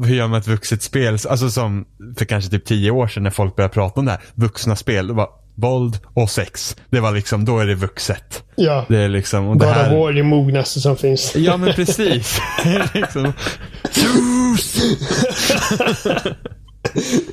hur 0.04 0.14
gör 0.14 0.28
man 0.28 0.40
ett 0.40 0.48
vuxet 0.48 0.82
spel? 0.82 1.18
Alltså 1.28 1.50
som 1.50 1.84
för 2.18 2.24
kanske 2.24 2.50
typ 2.50 2.64
tio 2.64 2.90
år 2.90 3.08
sedan 3.08 3.22
när 3.22 3.30
folk 3.30 3.56
började 3.56 3.74
prata 3.74 4.00
om 4.00 4.06
det 4.06 4.12
här. 4.12 4.20
Vuxna 4.34 4.76
spel. 4.76 5.06
Det 5.06 5.12
var 5.12 5.28
våld 5.56 5.98
och 6.14 6.30
sex. 6.30 6.76
Det 6.90 7.00
var 7.00 7.12
liksom, 7.12 7.44
då 7.44 7.58
är 7.58 7.66
det 7.66 7.74
vuxet. 7.74 8.44
Ja. 8.56 8.84
Det 8.88 8.98
är 8.98 9.08
liksom, 9.08 9.46
och 9.48 9.56
det 9.56 9.66
här... 9.66 9.96
War 9.98 10.08
är 10.08 10.12
det 10.12 10.22
mognaste 10.22 10.80
som 10.80 10.96
finns. 10.96 11.36
Ja 11.36 11.56
men 11.56 11.72
precis. 11.74 12.40
Liksom... 12.94 13.32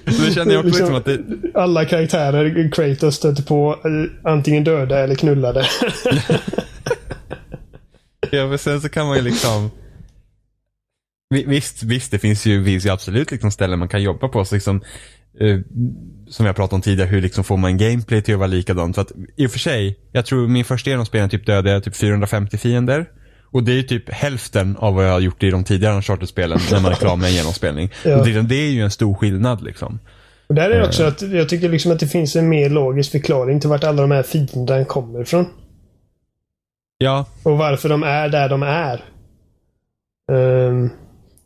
Det 0.05 0.33
känner 0.33 0.53
jag 0.53 0.65
också 0.65 0.79
liksom 0.79 0.95
att 0.95 1.05
det... 1.05 1.19
Alla 1.53 1.85
karaktärer 1.85 2.71
Kratos 2.71 3.15
stöter 3.15 3.43
på 3.43 3.71
eh, 3.85 4.31
antingen 4.31 4.63
döda 4.63 4.99
eller 4.99 5.15
knullade. 5.15 5.65
Ja 8.31 8.47
men 8.47 8.57
sen 8.57 8.81
så 8.81 8.89
kan 8.89 9.07
man 9.07 9.15
ju 9.17 9.21
liksom... 9.23 9.71
Vi- 11.29 11.45
Visst, 11.47 11.83
visst 11.83 12.11
det 12.11 12.19
finns 12.19 12.45
ju, 12.45 12.65
finns 12.65 12.85
ju 12.85 12.89
absolut 12.89 13.31
liksom 13.31 13.51
ställen 13.51 13.79
man 13.79 13.87
kan 13.87 14.03
jobba 14.03 14.27
på. 14.27 14.45
Så 14.45 14.55
liksom, 14.55 14.81
eh, 15.39 15.59
som 16.27 16.45
jag 16.45 16.55
pratade 16.55 16.75
om 16.75 16.81
tidigare, 16.81 17.09
hur 17.09 17.21
liksom 17.21 17.43
får 17.43 17.57
man 17.57 17.77
gameplay 17.77 18.21
till 18.21 18.33
att 18.33 18.39
vara 18.39 18.47
likadant. 18.47 18.95
För 18.95 19.01
att 19.01 19.11
i 19.35 19.47
och 19.47 19.51
för 19.51 19.59
sig, 19.59 19.99
jag 20.11 20.25
tror 20.25 20.47
min 20.47 20.65
första 20.65 20.89
genomspelning 20.89 21.29
typ 21.29 21.45
dödade 21.45 21.71
jag 21.71 21.83
typ 21.83 21.95
450 21.95 22.57
fiender. 22.57 23.05
Och 23.51 23.63
det 23.63 23.71
är 23.71 23.75
ju 23.75 23.83
typ 23.83 24.09
hälften 24.09 24.77
av 24.77 24.93
vad 24.95 25.05
jag 25.07 25.11
har 25.11 25.19
gjort 25.19 25.43
i 25.43 25.49
de 25.49 25.63
tidigare 25.63 25.95
Uncharted-spelen 25.95 26.59
när 26.71 26.79
man 26.79 26.91
är 26.91 26.95
klar 26.95 27.15
med 27.15 27.27
en 27.29 27.33
genomspelning. 27.35 27.89
Ja. 28.05 28.19
Och 28.19 28.25
det, 28.25 28.41
det 28.41 28.55
är 28.55 28.69
ju 28.71 28.81
en 28.81 28.91
stor 28.91 29.13
skillnad 29.13 29.63
liksom. 29.63 29.99
Och 30.47 30.55
där 30.55 30.69
är 30.69 30.75
Eh. 30.75 30.81
det 30.81 30.87
också 30.87 31.03
att 31.03 31.21
jag 31.21 31.49
tycker 31.49 31.69
liksom 31.69 31.91
att 31.91 31.99
det 31.99 32.07
finns 32.07 32.35
en 32.35 32.49
mer 32.49 32.69
logisk 32.69 33.11
förklaring 33.11 33.59
till 33.59 33.69
vart 33.69 33.83
alla 33.83 34.01
de 34.01 34.11
här 34.11 34.23
fienderna 34.23 34.85
kommer 34.85 35.21
ifrån. 35.21 35.45
Ja, 36.97 37.25
Och 37.43 37.57
varför 37.57 37.89
de 37.89 38.03
är 38.03 38.29
där 38.29 38.49
de 38.49 38.63
är. 38.63 39.03
Um, 40.31 40.89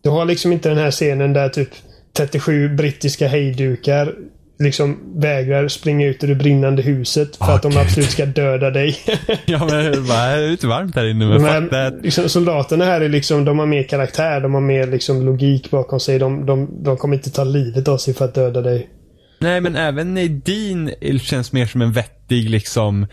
du 0.03 0.09
har 0.09 0.25
liksom 0.25 0.51
inte 0.51 0.69
den 0.69 0.77
här 0.77 0.91
scenen 0.91 1.33
där 1.33 1.49
typ 1.49 1.69
37 2.17 2.69
brittiska 2.75 3.27
hejdukar 3.27 4.13
liksom 4.59 4.97
vägrar 5.21 5.67
springa 5.67 6.07
ut 6.07 6.23
ur 6.23 6.27
det 6.27 6.35
brinnande 6.35 6.81
huset 6.81 7.35
för 7.35 7.45
Ah, 7.45 7.55
att 7.55 7.61
de 7.61 7.69
gud. 7.71 7.77
absolut 7.79 8.09
ska 8.11 8.25
döda 8.25 8.69
dig. 8.71 8.97
Ja 9.45 9.59
men 9.59 9.67
det 10.07 10.13
är 10.13 10.49
lite 10.51 10.67
varmt 10.67 10.95
här 10.95 11.05
inne 11.05 11.25
men 11.25 11.39
fuck 11.61 11.69
that. 11.71 11.93
liksom, 12.03 12.29
soldaterna 12.29 12.85
här 12.85 13.01
är 13.01 13.09
liksom, 13.09 13.45
de 13.45 13.59
har 13.59 13.65
mer 13.65 13.83
karaktär, 13.83 14.41
de 14.41 14.53
har 14.53 14.61
mer 14.61 14.87
liksom 14.87 15.25
logik 15.25 15.71
bakom 15.71 15.99
sig. 15.99 16.19
De, 16.19 16.45
de, 16.45 16.83
de 16.83 16.97
kommer 16.97 17.15
inte 17.15 17.29
ta 17.31 17.43
livet 17.43 17.87
av 17.87 17.97
sig 17.97 18.13
för 18.13 18.25
att 18.25 18.33
döda 18.35 18.61
dig. 18.61 18.89
Nej 19.39 19.61
men 19.61 19.75
även 19.75 20.13
Nadine 20.13 20.91
känns 21.21 21.51
mer 21.51 21.65
som 21.65 21.81
en 21.81 21.91
vettig 21.91 22.49
liksom 22.49 23.07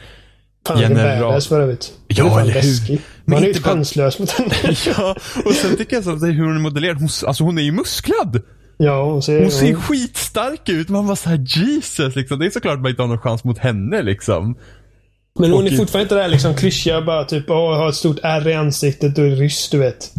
Fan, 0.66 0.80
General. 0.80 1.20
badass 1.22 1.46
för 1.48 1.60
övrigt. 1.60 1.92
Ja, 2.08 2.30
fan 2.30 2.40
eller 2.42 2.52
hur? 2.88 2.98
Man 3.24 3.42
är 3.42 3.46
ju 3.48 3.54
chanslös 3.54 4.18
mot 4.18 4.30
henne. 4.30 4.50
Ja, 4.98 5.16
och 5.44 5.52
sen 5.52 5.76
tycker 5.76 5.96
jag 5.96 6.04
så 6.04 6.10
hur 6.10 6.44
hon 6.44 6.56
är 6.56 6.60
modellerad. 6.60 6.96
Hon, 6.96 7.08
alltså 7.26 7.44
hon 7.44 7.58
är 7.58 7.62
ju 7.62 7.72
musklad. 7.72 8.42
Ja, 8.76 9.04
hon 9.04 9.22
ser... 9.22 9.40
Hon 9.42 9.50
ser 9.50 9.74
skitstark 9.74 10.68
ut. 10.68 10.88
Man 10.88 11.06
var 11.06 11.16
så 11.16 11.28
här 11.28 11.44
Jesus 11.46 12.16
liksom. 12.16 12.38
Det 12.38 12.46
är 12.46 12.50
såklart 12.50 12.78
man 12.80 12.90
inte 12.90 13.02
har 13.02 13.08
någon 13.08 13.18
chans 13.18 13.44
mot 13.44 13.58
henne 13.58 14.02
liksom. 14.02 14.58
Men 15.38 15.50
hon 15.52 15.64
Och- 15.66 15.72
är 15.72 15.76
fortfarande 15.76 16.02
inte 16.02 16.14
där 16.14 16.28
liksom 16.28 16.54
klyschiga 16.54 17.02
bara 17.02 17.24
typ 17.24 17.50
åh, 17.50 17.76
har 17.76 17.88
ett 17.88 17.94
stort 17.94 18.18
ärr 18.22 18.48
i 18.48 18.54
ansiktet 18.54 19.18
och 19.18 19.24
är 19.24 19.30
ryss, 19.30 19.68
du 19.70 19.78
vet. 19.78 20.02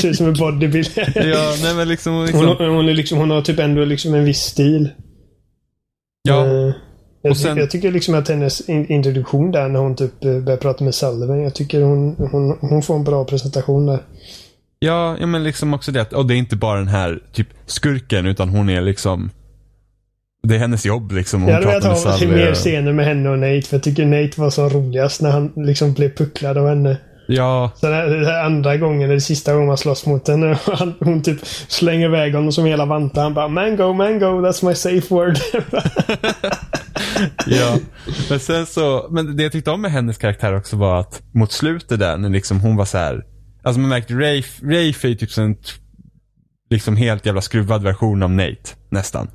Ser 0.00 0.06
ut 0.08 0.16
som 0.16 0.26
en 0.26 0.34
bodybuilder. 0.34 1.12
Ja, 1.34 1.54
nej 1.62 1.74
men 1.74 1.88
liksom. 1.88 2.12
Hon, 2.14 2.26
liksom 2.26 2.56
hon, 2.58 2.88
är 2.88 2.94
liksom, 2.94 3.18
hon 3.18 3.30
har 3.30 3.42
typ 3.42 3.58
ändå 3.58 3.84
liksom 3.84 4.14
en 4.14 4.24
viss 4.24 4.40
stil. 4.42 4.88
ja, 6.22 6.46
Eh, 6.46 6.72
jag, 7.22 7.36
sen- 7.36 7.56
jag 7.56 7.70
tycker 7.70 7.92
liksom 7.92 8.14
att 8.14 8.28
hennes 8.28 8.60
in, 8.68 8.92
introduktion 8.92 9.52
där 9.52 9.68
när 9.68 9.80
hon 9.80 9.96
typ 9.96 10.24
eh, 10.24 10.38
börjar 10.40 10.56
prata 10.56 10.84
med 10.84 10.94
Sullivan. 10.94 11.40
Jag 11.42 11.54
tycker 11.54 11.82
hon, 11.82 12.14
hon, 12.32 12.58
hon 12.60 12.82
får 12.82 12.94
en 12.96 13.04
bra 13.04 13.24
presentation 13.24 13.86
där. 13.86 13.98
Ja, 14.80 15.16
ja, 15.20 15.26
men 15.26 15.44
liksom 15.44 15.74
också 15.74 15.92
det 15.92 16.00
att, 16.00 16.12
och 16.12 16.26
det 16.26 16.34
är 16.34 16.38
inte 16.38 16.56
bara 16.56 16.78
den 16.78 16.88
här 16.88 17.22
typ 17.32 17.48
skurken 17.66 18.26
utan 18.26 18.48
hon 18.48 18.68
är 18.68 18.80
liksom 18.80 19.30
det 20.42 20.54
är 20.54 20.58
hennes 20.58 20.86
jobb 20.86 21.12
liksom. 21.12 21.42
Hon 21.42 21.50
Jag 21.50 21.56
hade 21.56 21.66
velat 21.66 22.04
ha 22.04 22.26
mer 22.26 22.54
scener 22.54 22.92
med 22.92 23.04
henne 23.04 23.28
och 23.28 23.38
Nate. 23.38 23.62
För 23.62 23.76
jag 23.76 23.82
tycker 23.82 24.06
Nate 24.06 24.40
var 24.40 24.50
som 24.50 24.70
roligast 24.70 25.22
när 25.22 25.30
han 25.30 25.52
liksom 25.56 25.92
blev 25.92 26.16
pucklad 26.16 26.58
av 26.58 26.68
henne. 26.68 26.96
Ja, 27.28 27.70
Sen 27.76 27.90
den 27.90 28.24
här 28.24 28.44
andra 28.44 28.76
gången, 28.76 29.10
eller 29.10 29.20
sista 29.20 29.52
gången 29.52 29.68
man 29.68 29.78
slåss 29.78 30.06
mot 30.06 30.28
henne. 30.28 30.58
Han, 30.66 30.94
hon 31.00 31.22
typ 31.22 31.38
slänger 31.68 32.06
iväg 32.06 32.34
honom 32.34 32.52
som 32.52 32.64
hela 32.64 32.84
vantar. 32.84 33.22
Han 33.22 33.34
bara 33.34 33.48
Mango, 33.48 33.92
mango, 33.92 34.26
that's 34.26 34.64
my 34.68 34.74
safe 34.74 35.14
word. 35.14 35.38
ja. 37.46 37.78
Men 38.30 38.40
sen 38.40 38.66
så, 38.66 39.08
men 39.10 39.36
det 39.36 39.42
jag 39.42 39.52
tyckte 39.52 39.70
om 39.70 39.82
med 39.82 39.90
hennes 39.90 40.18
karaktär 40.18 40.56
också 40.56 40.76
var 40.76 41.00
att 41.00 41.22
mot 41.34 41.52
slutet 41.52 41.98
där 41.98 42.16
när 42.16 42.28
liksom 42.28 42.60
hon 42.60 42.76
var 42.76 42.84
så 42.84 42.98
här. 42.98 43.24
Alltså 43.62 43.80
man 43.80 43.88
märkte 43.88 44.14
Rafe, 44.14 44.66
Rafe 44.66 45.06
är 45.06 45.08
ju 45.08 45.14
typ 45.14 45.38
en 45.38 45.56
liksom 46.70 46.96
helt 46.96 47.26
jävla 47.26 47.40
skruvad 47.40 47.82
version 47.82 48.22
av 48.22 48.30
Nate. 48.30 48.70
Nästan. 48.88 49.28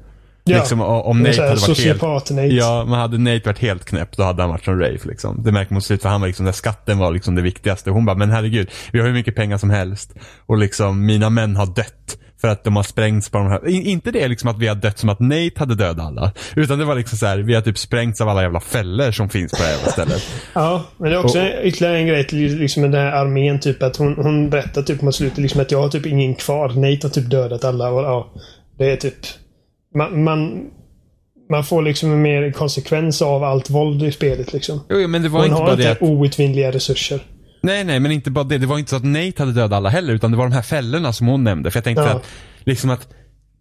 Ja. 0.47 0.57
Liksom 0.57 0.81
om 0.81 1.19
Nate 1.19 1.41
hade 1.41 1.55
varit 1.55 1.67
helt 1.67 2.01
Sociopat-Nate. 2.01 2.53
Ja, 2.53 2.85
men 2.87 2.99
hade 2.99 3.17
Nate 3.17 3.41
varit 3.45 3.59
helt 3.59 3.85
knäpp 3.85 4.17
då 4.17 4.23
hade 4.23 4.41
han 4.41 4.49
varit 4.49 4.65
som 4.65 4.79
Rafe 4.79 5.07
liksom. 5.07 5.43
Det 5.43 5.51
märker 5.51 5.71
man 5.71 5.75
mot 5.75 5.83
slutet 5.83 6.01
för 6.01 6.09
han 6.09 6.21
var 6.21 6.27
liksom, 6.27 6.45
där 6.45 6.53
skatten 6.53 6.97
var 6.97 7.11
liksom 7.11 7.35
det 7.35 7.41
viktigaste. 7.41 7.89
Hon 7.89 8.05
bara, 8.05 8.15
men 8.15 8.31
herregud, 8.31 8.71
vi 8.91 8.99
har 8.99 9.07
hur 9.07 9.13
mycket 9.13 9.35
pengar 9.35 9.57
som 9.57 9.69
helst. 9.69 10.13
Och 10.45 10.57
liksom, 10.57 11.05
mina 11.05 11.29
män 11.29 11.55
har 11.55 11.65
dött. 11.65 12.17
För 12.41 12.47
att 12.47 12.63
de 12.63 12.75
har 12.75 12.83
sprängts 12.83 13.29
på 13.29 13.37
de 13.37 13.47
här. 13.47 13.67
In, 13.67 13.81
inte 13.81 14.11
det 14.11 14.27
liksom 14.27 14.49
att 14.49 14.59
vi 14.59 14.67
har 14.67 14.75
dött 14.75 14.99
som 14.99 15.09
att 15.09 15.19
Nate 15.19 15.51
hade 15.55 15.75
dödat 15.75 16.05
alla. 16.05 16.31
Utan 16.55 16.79
det 16.79 16.85
var 16.85 16.95
liksom 16.95 17.17
så 17.17 17.25
här, 17.25 17.37
vi 17.37 17.53
har 17.53 17.61
typ 17.61 17.77
sprängts 17.77 18.21
av 18.21 18.29
alla 18.29 18.41
jävla 18.41 18.59
fällor 18.59 19.11
som 19.11 19.29
finns 19.29 19.51
på 19.51 19.57
det 19.57 19.63
här 19.63 19.71
jävla 19.71 19.91
stället. 19.91 20.23
Ja, 20.53 20.83
men 20.97 21.09
det 21.09 21.15
är 21.15 21.23
också 21.23 21.47
ytterligare 21.63 21.97
en 21.97 22.07
grej 22.07 22.27
till 22.27 22.57
liksom 22.57 22.83
den 22.83 22.93
här 22.93 23.11
armén. 23.11 23.59
Typ 23.59 23.83
att 23.83 23.97
hon, 23.97 24.15
hon 24.15 24.49
berättar 24.49 24.81
typ 24.81 25.01
mot 25.01 25.15
slutet 25.15 25.37
liksom 25.37 25.61
att 25.61 25.71
jag 25.71 25.81
har 25.81 25.89
typ 25.89 26.05
ingen 26.05 26.35
kvar. 26.35 26.69
Nate 26.69 27.07
har 27.07 27.09
typ 27.09 27.29
dödat 27.29 27.63
alla. 27.63 27.89
Och, 27.89 28.03
ja, 28.03 28.31
det 28.77 28.91
är 28.91 28.95
typ... 28.97 29.15
Man, 29.95 30.23
man, 30.23 30.63
man 31.49 31.63
får 31.63 31.81
liksom 31.81 32.11
en 32.11 32.21
mer 32.21 32.51
konsekvens 32.51 33.21
av 33.21 33.43
allt 33.43 33.69
våld 33.69 34.03
i 34.03 34.11
spelet 34.11 34.53
liksom. 34.53 34.79
Jo, 34.89 35.07
men 35.07 35.21
det 35.23 35.29
var 35.29 35.39
Hon 35.39 35.47
inte 35.47 35.57
har 35.57 35.65
bara 35.65 35.71
inte 35.73 35.83
det 35.83 35.91
att, 35.91 36.01
outvinliga 36.01 36.71
resurser. 36.71 37.19
Nej, 37.61 37.83
nej, 37.83 37.99
men 37.99 38.11
inte 38.11 38.31
bara 38.31 38.43
det. 38.43 38.57
Det 38.57 38.65
var 38.65 38.77
inte 38.79 38.89
så 38.89 38.95
att 38.95 39.03
Nate 39.05 39.33
hade 39.37 39.51
dödat 39.51 39.71
alla 39.71 39.89
heller. 39.89 40.13
Utan 40.13 40.31
det 40.31 40.37
var 40.37 40.45
de 40.45 40.53
här 40.53 40.61
fällorna 40.61 41.13
som 41.13 41.27
hon 41.27 41.43
nämnde. 41.43 41.71
För 41.71 41.77
jag 41.77 41.83
tänkte 41.83 42.03
Ja. 42.03 42.09
att, 42.09 42.25
liksom 42.63 42.89
att 42.89 43.07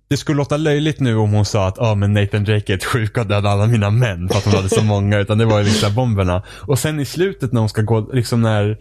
det 0.09 0.17
skulle 0.17 0.37
låta 0.37 0.57
löjligt 0.57 1.01
nu 1.01 1.17
om 1.17 1.33
hon 1.33 1.45
sa 1.45 1.67
att 1.69 1.79
ah, 1.79 1.95
men 1.95 2.13
Nathan 2.13 2.45
Drake 2.45 2.73
är 2.73 2.77
ett 2.77 2.85
sjuk 2.85 3.19
och 3.19 3.27
dödade 3.27 3.51
alla 3.51 3.67
mina 3.67 3.91
män 3.91 4.29
för 4.29 4.39
att 4.39 4.45
hon 4.45 4.55
hade 4.55 4.69
så 4.69 4.83
många. 4.83 5.19
Utan 5.19 5.39
det 5.39 5.45
var 5.45 5.59
ju 5.59 5.65
liksom 5.65 5.95
bomberna. 5.95 6.43
Och 6.49 6.79
sen 6.79 7.01
i 7.01 7.05
slutet 7.05 7.53
när 7.53 7.61
hon 7.61 7.69
ska 7.69 7.83
gå, 7.83 8.11
liksom 8.13 8.43
när 8.43 8.79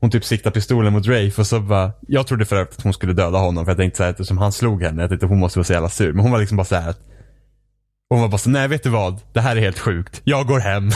hon 0.00 0.10
typ 0.10 0.24
siktar 0.24 0.50
pistolen 0.50 0.92
mot 0.92 1.06
Rafe 1.06 1.40
och 1.40 1.46
så 1.46 1.60
bara, 1.60 1.92
jag 2.08 2.26
trodde 2.26 2.44
för 2.44 2.56
att 2.62 2.82
hon 2.82 2.92
skulle 2.92 3.12
döda 3.12 3.38
honom 3.38 3.64
för 3.64 3.70
jag 3.70 3.78
tänkte 3.78 3.96
såhär 3.96 4.10
eftersom 4.10 4.38
han 4.38 4.52
slog 4.52 4.82
henne, 4.82 5.02
jag 5.02 5.08
tänkte 5.10 5.26
hon 5.26 5.38
måste 5.38 5.58
vara 5.58 5.64
så 5.64 5.72
jävla 5.72 5.88
sur. 5.88 6.12
Men 6.12 6.22
hon 6.22 6.30
var 6.32 6.38
liksom 6.38 6.56
bara 6.56 6.64
så 6.64 6.74
här 6.76 6.90
att, 6.90 7.00
hon 8.10 8.20
var 8.20 8.28
bara 8.28 8.38
så 8.38 8.50
nej 8.50 8.68
vet 8.68 8.82
du 8.82 8.90
vad, 8.90 9.20
det 9.32 9.40
här 9.40 9.56
är 9.56 9.60
helt 9.60 9.78
sjukt. 9.78 10.20
Jag 10.24 10.46
går 10.46 10.58
hem. 10.60 10.90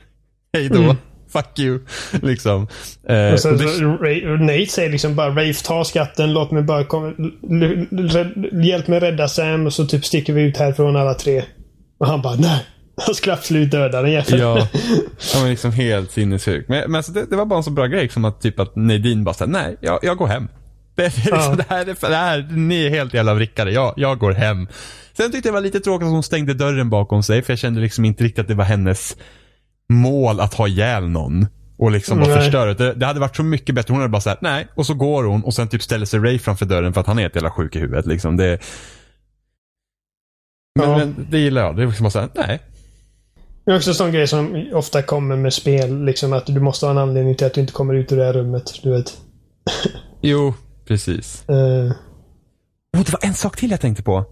Hej 0.52 0.68
då. 0.68 0.82
Mm. 0.82 0.96
Fuck 1.32 1.58
you. 1.58 1.80
Liksom. 2.22 2.68
Eh, 3.08 3.32
Och 3.32 3.40
sen 3.40 3.52
och 3.54 3.58
det- 4.04 4.38
Nate 4.40 4.66
säger 4.66 4.90
liksom 4.90 5.14
bara 5.14 5.30
Rafe 5.30 5.64
ta 5.66 5.84
skatten, 5.84 6.32
låt 6.32 6.50
mig 6.50 6.62
bara 6.62 6.84
komma, 6.84 7.12
hjälp 8.64 8.88
mig 8.88 9.00
rädda 9.00 9.28
Sam 9.28 9.66
och 9.66 9.72
så 9.72 9.86
typ 9.86 10.04
sticker 10.04 10.32
vi 10.32 10.42
ut 10.42 10.56
härifrån 10.56 10.96
alla 10.96 11.14
tre. 11.14 11.44
Och 11.98 12.06
han 12.06 12.22
bara 12.22 12.34
nej. 12.34 12.66
Han 13.06 13.14
skulle 13.14 13.32
absolut 13.32 13.70
döda 13.70 14.02
den 14.02 14.12
jäveln. 14.12 14.40
Ja, 14.40 14.68
han 15.32 15.42
var 15.42 15.48
liksom 15.48 15.72
helt 15.72 16.10
sinnessjuk. 16.10 16.68
Men, 16.68 16.82
men 16.90 16.94
alltså 16.94 17.12
det, 17.12 17.26
det 17.30 17.36
var 17.36 17.44
bara 17.46 17.56
en 17.56 17.62
så 17.64 17.70
bra 17.70 17.86
grej 17.86 18.08
som 18.08 18.24
att 18.24 18.40
typ 18.40 18.60
att 18.60 18.76
Nadine 18.76 19.24
bara 19.24 19.34
sa 19.34 19.46
nej, 19.46 19.76
jag, 19.80 19.98
jag 20.02 20.16
går 20.16 20.26
hem. 20.26 20.48
Det, 20.94 21.02
det, 21.02 21.16
liksom, 21.16 21.30
Ja. 21.34 21.54
det, 21.56 21.64
här 21.68 21.80
är, 21.80 22.08
det 22.10 22.16
här, 22.16 22.48
ni 22.50 22.86
är 22.86 22.90
helt 22.90 23.14
jävla 23.14 23.34
vrickade, 23.34 23.70
jag, 23.70 23.94
jag 23.96 24.18
går 24.18 24.32
hem. 24.32 24.68
Sen 25.16 25.32
tyckte 25.32 25.48
jag 25.48 25.52
det 25.54 25.58
var 25.58 25.60
lite 25.60 25.80
tråkigt 25.80 26.06
att 26.06 26.12
hon 26.12 26.22
stängde 26.22 26.54
dörren 26.54 26.90
bakom 26.90 27.22
sig, 27.22 27.42
för 27.42 27.52
jag 27.52 27.58
kände 27.58 27.80
liksom 27.80 28.04
inte 28.04 28.24
riktigt 28.24 28.38
att 28.42 28.48
det 28.48 28.54
var 28.54 28.64
hennes 28.64 29.16
mål 29.88 30.40
att 30.40 30.54
ha 30.54 30.68
ihjäl 30.68 31.08
någon. 31.08 31.46
Och 31.78 31.90
liksom 31.90 32.18
bara 32.20 32.36
förstöra. 32.36 32.74
Det, 32.74 32.94
det 32.94 33.06
hade 33.06 33.20
varit 33.20 33.36
så 33.36 33.42
mycket 33.42 33.74
bättre. 33.74 33.92
Hon 33.92 34.00
hade 34.00 34.10
bara 34.12 34.20
sagt 34.20 34.42
nej. 34.42 34.66
Och 34.74 34.86
så 34.86 34.94
går 34.94 35.24
hon 35.24 35.44
och 35.44 35.54
sen 35.54 35.68
typ 35.68 35.82
ställer 35.82 36.06
sig 36.06 36.20
Ray 36.20 36.38
framför 36.38 36.66
dörren 36.66 36.92
för 36.92 37.00
att 37.00 37.06
han 37.06 37.18
är 37.18 37.26
ett 37.26 37.34
jävla 37.34 37.50
sjuk 37.50 37.76
i 37.76 37.78
huvudet. 37.78 38.06
Liksom. 38.06 38.36
Det, 38.36 38.58
men, 40.78 40.90
Ja. 40.90 40.98
men 40.98 41.26
det 41.30 41.38
gillar 41.38 41.62
jag. 41.62 41.76
Det 41.76 41.82
är 41.82 41.86
liksom 41.86 42.04
bara 42.04 42.10
såhär, 42.10 42.28
nej. 42.34 42.60
Det 43.66 43.72
är 43.72 43.76
också 43.76 43.90
en 43.90 43.94
sån 43.94 44.12
grej 44.12 44.26
som 44.28 44.66
ofta 44.72 45.02
kommer 45.02 45.36
med 45.36 45.52
spel. 45.52 46.04
Liksom 46.04 46.32
att 46.32 46.46
du 46.46 46.60
måste 46.60 46.86
ha 46.86 46.90
en 46.90 46.98
anledning 46.98 47.34
till 47.34 47.46
att 47.46 47.54
du 47.54 47.60
inte 47.60 47.72
kommer 47.72 47.94
ut 47.94 48.12
ur 48.12 48.16
det 48.16 48.24
här 48.24 48.32
rummet. 48.32 48.80
Du 48.82 48.90
vet. 48.90 49.16
Jo, 50.22 50.54
precis. 50.88 51.48
Eh, 51.48 51.92
Oh, 52.96 53.04
det 53.04 53.12
var 53.12 53.20
en 53.28 53.34
sak 53.34 53.56
till 53.56 53.70
jag 53.70 53.80
tänkte 53.80 54.02
på. 54.02 54.24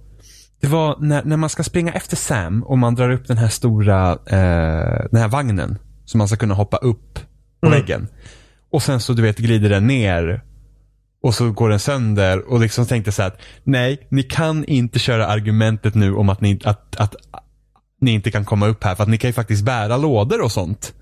Det 0.60 0.66
var 0.66 0.96
när, 1.00 1.24
när 1.24 1.36
man 1.36 1.48
ska 1.50 1.64
springa 1.64 1.92
efter 1.92 2.16
Sam 2.16 2.62
och 2.64 2.78
man 2.78 2.94
drar 2.94 3.10
upp 3.10 3.26
den 3.28 3.38
här 3.38 3.48
stora 3.48 4.10
eh, 4.12 5.06
den 5.10 5.20
här 5.20 5.28
vagnen. 5.28 5.78
Så 6.04 6.18
man 6.18 6.28
ska 6.28 6.36
kunna 6.36 6.54
hoppa 6.54 6.76
upp 6.76 7.14
på 7.60 7.66
Mm. 7.66 7.80
väggen. 7.80 8.08
Och 8.70 8.82
sen 8.82 9.00
så 9.00 9.12
du 9.12 9.22
vet 9.22 9.38
glider 9.38 9.68
den 9.70 9.86
ner. 9.86 10.44
Och 11.22 11.34
så 11.34 11.50
går 11.52 11.68
den 11.68 11.78
sönder 11.78 12.52
och 12.52 12.60
liksom 12.60 12.86
tänkte 12.86 13.12
så 13.12 13.22
här 13.22 13.28
att 13.28 13.40
nej, 13.64 14.06
ni 14.10 14.22
kan 14.22 14.64
inte 14.64 14.98
köra 14.98 15.26
argumentet 15.26 15.94
nu 15.94 16.14
om 16.14 16.28
att 16.28 16.40
ni, 16.40 16.60
att, 16.64 16.96
att, 16.96 17.14
ni 18.04 18.10
inte 18.12 18.30
kan 18.30 18.44
komma 18.44 18.66
upp 18.66 18.84
här 18.84 18.94
för 18.94 19.02
att 19.02 19.08
ni 19.08 19.18
kan 19.18 19.28
ju 19.28 19.32
faktiskt 19.32 19.64
bära 19.64 19.96
lådor 19.96 20.40
och 20.42 20.52
sånt. 20.52 20.92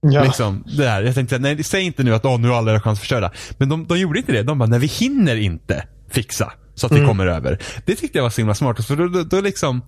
ja. 0.00 0.22
Liksom, 0.24 0.64
det 0.76 0.82
där. 0.84 1.02
Jag 1.02 1.14
tänkte, 1.14 1.38
nej 1.38 1.64
säg 1.64 1.82
inte 1.82 2.02
nu 2.02 2.14
att 2.14 2.24
åh, 2.24 2.40
nu 2.40 2.48
har 2.48 2.56
alla 2.56 2.80
chans 2.80 2.96
att 2.96 3.00
förstöra. 3.00 3.30
Men 3.58 3.68
de, 3.68 3.86
de 3.86 3.98
gjorde 3.98 4.18
inte 4.18 4.32
det. 4.32 4.42
De 4.42 4.58
bara, 4.58 4.68
nej 4.68 4.78
vi 4.78 4.86
hinner 4.86 5.36
inte 5.36 5.84
fixa 6.10 6.52
så 6.74 6.86
att 6.86 6.92
vi 6.92 6.96
Mm. 6.96 7.08
kommer 7.08 7.26
över. 7.26 7.58
Det 7.84 7.94
tyckte 7.94 8.18
jag 8.18 8.22
var 8.22 8.30
så 8.30 8.40
himla 8.40 8.54
smart. 8.54 8.86
För 8.86 8.96
då, 8.96 9.08
då, 9.08 9.22
då 9.22 9.40
liksom, 9.40 9.80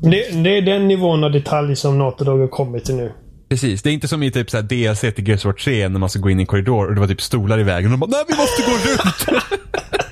det, 0.00 0.42
det 0.44 0.56
är 0.58 0.62
den 0.62 0.88
nivån 0.88 1.24
av 1.24 1.32
detalj 1.32 1.76
som 1.76 1.98
Naughty 1.98 2.24
Dog 2.24 2.40
har 2.40 2.48
kommit 2.48 2.84
till 2.84 2.94
nu. 2.96 3.12
precis. 3.48 3.82
Det 3.82 3.90
är 3.90 3.94
inte 3.94 4.08
som 4.08 4.22
i 4.22 4.30
typ 4.30 4.50
så 4.50 4.56
här 4.56 4.62
DLC 4.64 5.00
till 5.00 5.28
Gears 5.28 5.40
of 5.40 5.44
War 5.44 5.52
3 5.52 5.88
när 5.88 5.98
man 6.00 6.08
ska 6.10 6.20
gå 6.20 6.30
in 6.30 6.38
i 6.38 6.42
en 6.42 6.46
korridor 6.46 6.88
och 6.88 6.94
det 6.94 7.00
var 7.00 7.08
typ 7.08 7.20
stolar 7.22 7.58
i 7.60 7.62
vägen. 7.62 7.92
Och 7.92 7.98
de 7.98 8.00
bara, 8.00 8.10
nej 8.10 8.24
vi 8.28 8.36
måste 8.36 8.62
gå 8.62 8.90
runt. 8.90 9.42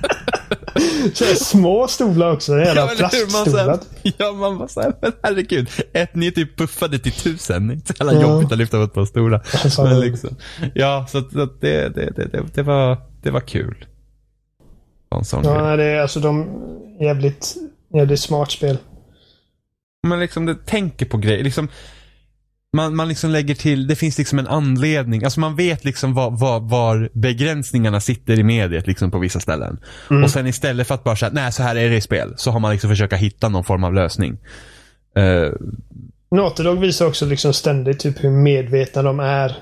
Så 1.14 1.24
små 1.24 1.88
stolar 1.88 2.32
också. 2.32 2.58
Jävla 2.58 2.80
Ja, 2.80 2.90
plaststolar. 2.96 3.78
ja, 4.02 4.32
man 4.32 4.58
bara 4.58 4.68
såhär, 4.68 4.92
men 5.02 5.12
herregud. 5.22 5.68
Ett, 5.92 6.14
ni 6.14 6.26
är 6.26 6.30
typ 6.30 6.58
puffade 6.58 6.98
till 6.98 7.12
tusen. 7.12 7.66
Det 7.66 7.72
är 7.72 7.74
inte 7.74 7.94
så 7.94 8.04
jävla 8.04 8.20
Ja. 8.20 8.30
jobbigt 8.32 8.52
att 8.52 8.58
lyfta 8.58 8.76
upp 8.76 8.94
par 8.94 9.04
stolar. 9.04 9.46
Alltså, 9.64 9.84
Men 9.84 10.00
liksom, 10.00 10.36
ja, 10.74 11.06
så, 11.08 11.18
att, 11.18 11.32
så 11.32 11.46
det, 11.60 11.88
det, 11.88 12.10
det, 12.16 12.42
det, 12.54 12.62
var, 12.62 12.98
det 13.22 13.30
var 13.30 13.40
kul. 13.40 13.84
En 15.16 15.24
sån 15.24 15.42
grej. 15.42 15.52
Ja, 15.52 15.76
det 15.76 15.84
är 15.84 16.00
alltså 16.00 16.20
de 16.20 16.46
jävligt, 17.00 17.54
jävligt 17.94 18.20
smart 18.20 18.50
spel. 18.50 18.78
Man 20.06 20.20
liksom 20.20 20.46
det 20.46 20.66
tänker 20.66 21.06
på 21.06 21.16
grejer. 21.18 21.44
Liksom, 21.44 21.68
man, 22.76 22.96
man 22.96 23.08
liksom 23.08 23.30
lägger 23.30 23.54
till, 23.54 23.86
det 23.86 23.96
finns 23.96 24.18
liksom 24.18 24.38
en 24.38 24.46
anledning. 24.46 25.24
Alltså 25.24 25.40
man 25.40 25.56
vet 25.56 25.84
liksom 25.84 26.14
var, 26.14 26.30
var, 26.30 26.60
var 26.60 27.10
begränsningarna 27.12 28.00
sitter 28.00 28.38
i 28.38 28.42
mediet 28.42 28.86
liksom 28.86 29.10
på 29.10 29.18
vissa 29.18 29.40
ställen. 29.40 29.78
Mm. 30.10 30.24
Och 30.24 30.30
sen 30.30 30.46
istället 30.46 30.86
för 30.86 30.94
att 30.94 31.04
bara 31.04 31.16
säga 31.16 31.30
nej 31.34 31.52
så 31.52 31.62
här 31.62 31.76
är 31.76 31.90
det 31.90 31.96
i 31.96 32.00
spel. 32.00 32.34
Så 32.36 32.50
har 32.50 32.60
man 32.60 32.72
liksom 32.72 32.90
försökt 32.90 33.12
hitta 33.12 33.48
någon 33.48 33.64
form 33.64 33.84
av 33.84 33.94
lösning. 33.94 34.38
Eh, 35.16 35.52
Naughty 36.30 36.62
Dog 36.62 36.78
visar 36.78 37.06
också 37.06 37.26
liksom 37.26 37.52
ständigt 37.52 37.98
typ 37.98 38.24
hur 38.24 38.30
medvetna 38.30 39.02
de 39.02 39.20
är 39.20 39.56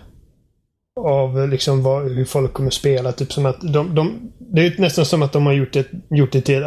av 1.01 1.49
liksom 1.49 1.83
vad, 1.83 2.13
hur 2.13 2.25
folk 2.25 2.53
kommer 2.53 2.71
spela. 2.71 3.13
Typ 3.13 3.33
som 3.33 3.47
att 3.47 3.61
de, 3.61 3.95
de, 3.95 4.33
det 4.39 4.67
är 4.67 4.81
nästan 4.81 5.05
som 5.05 5.23
att 5.23 5.33
de 5.33 5.47
har 5.47 5.53
gjort 5.53 5.73
det, 5.73 5.87
gjort 6.11 6.33
det 6.33 6.41
till, 6.41 6.63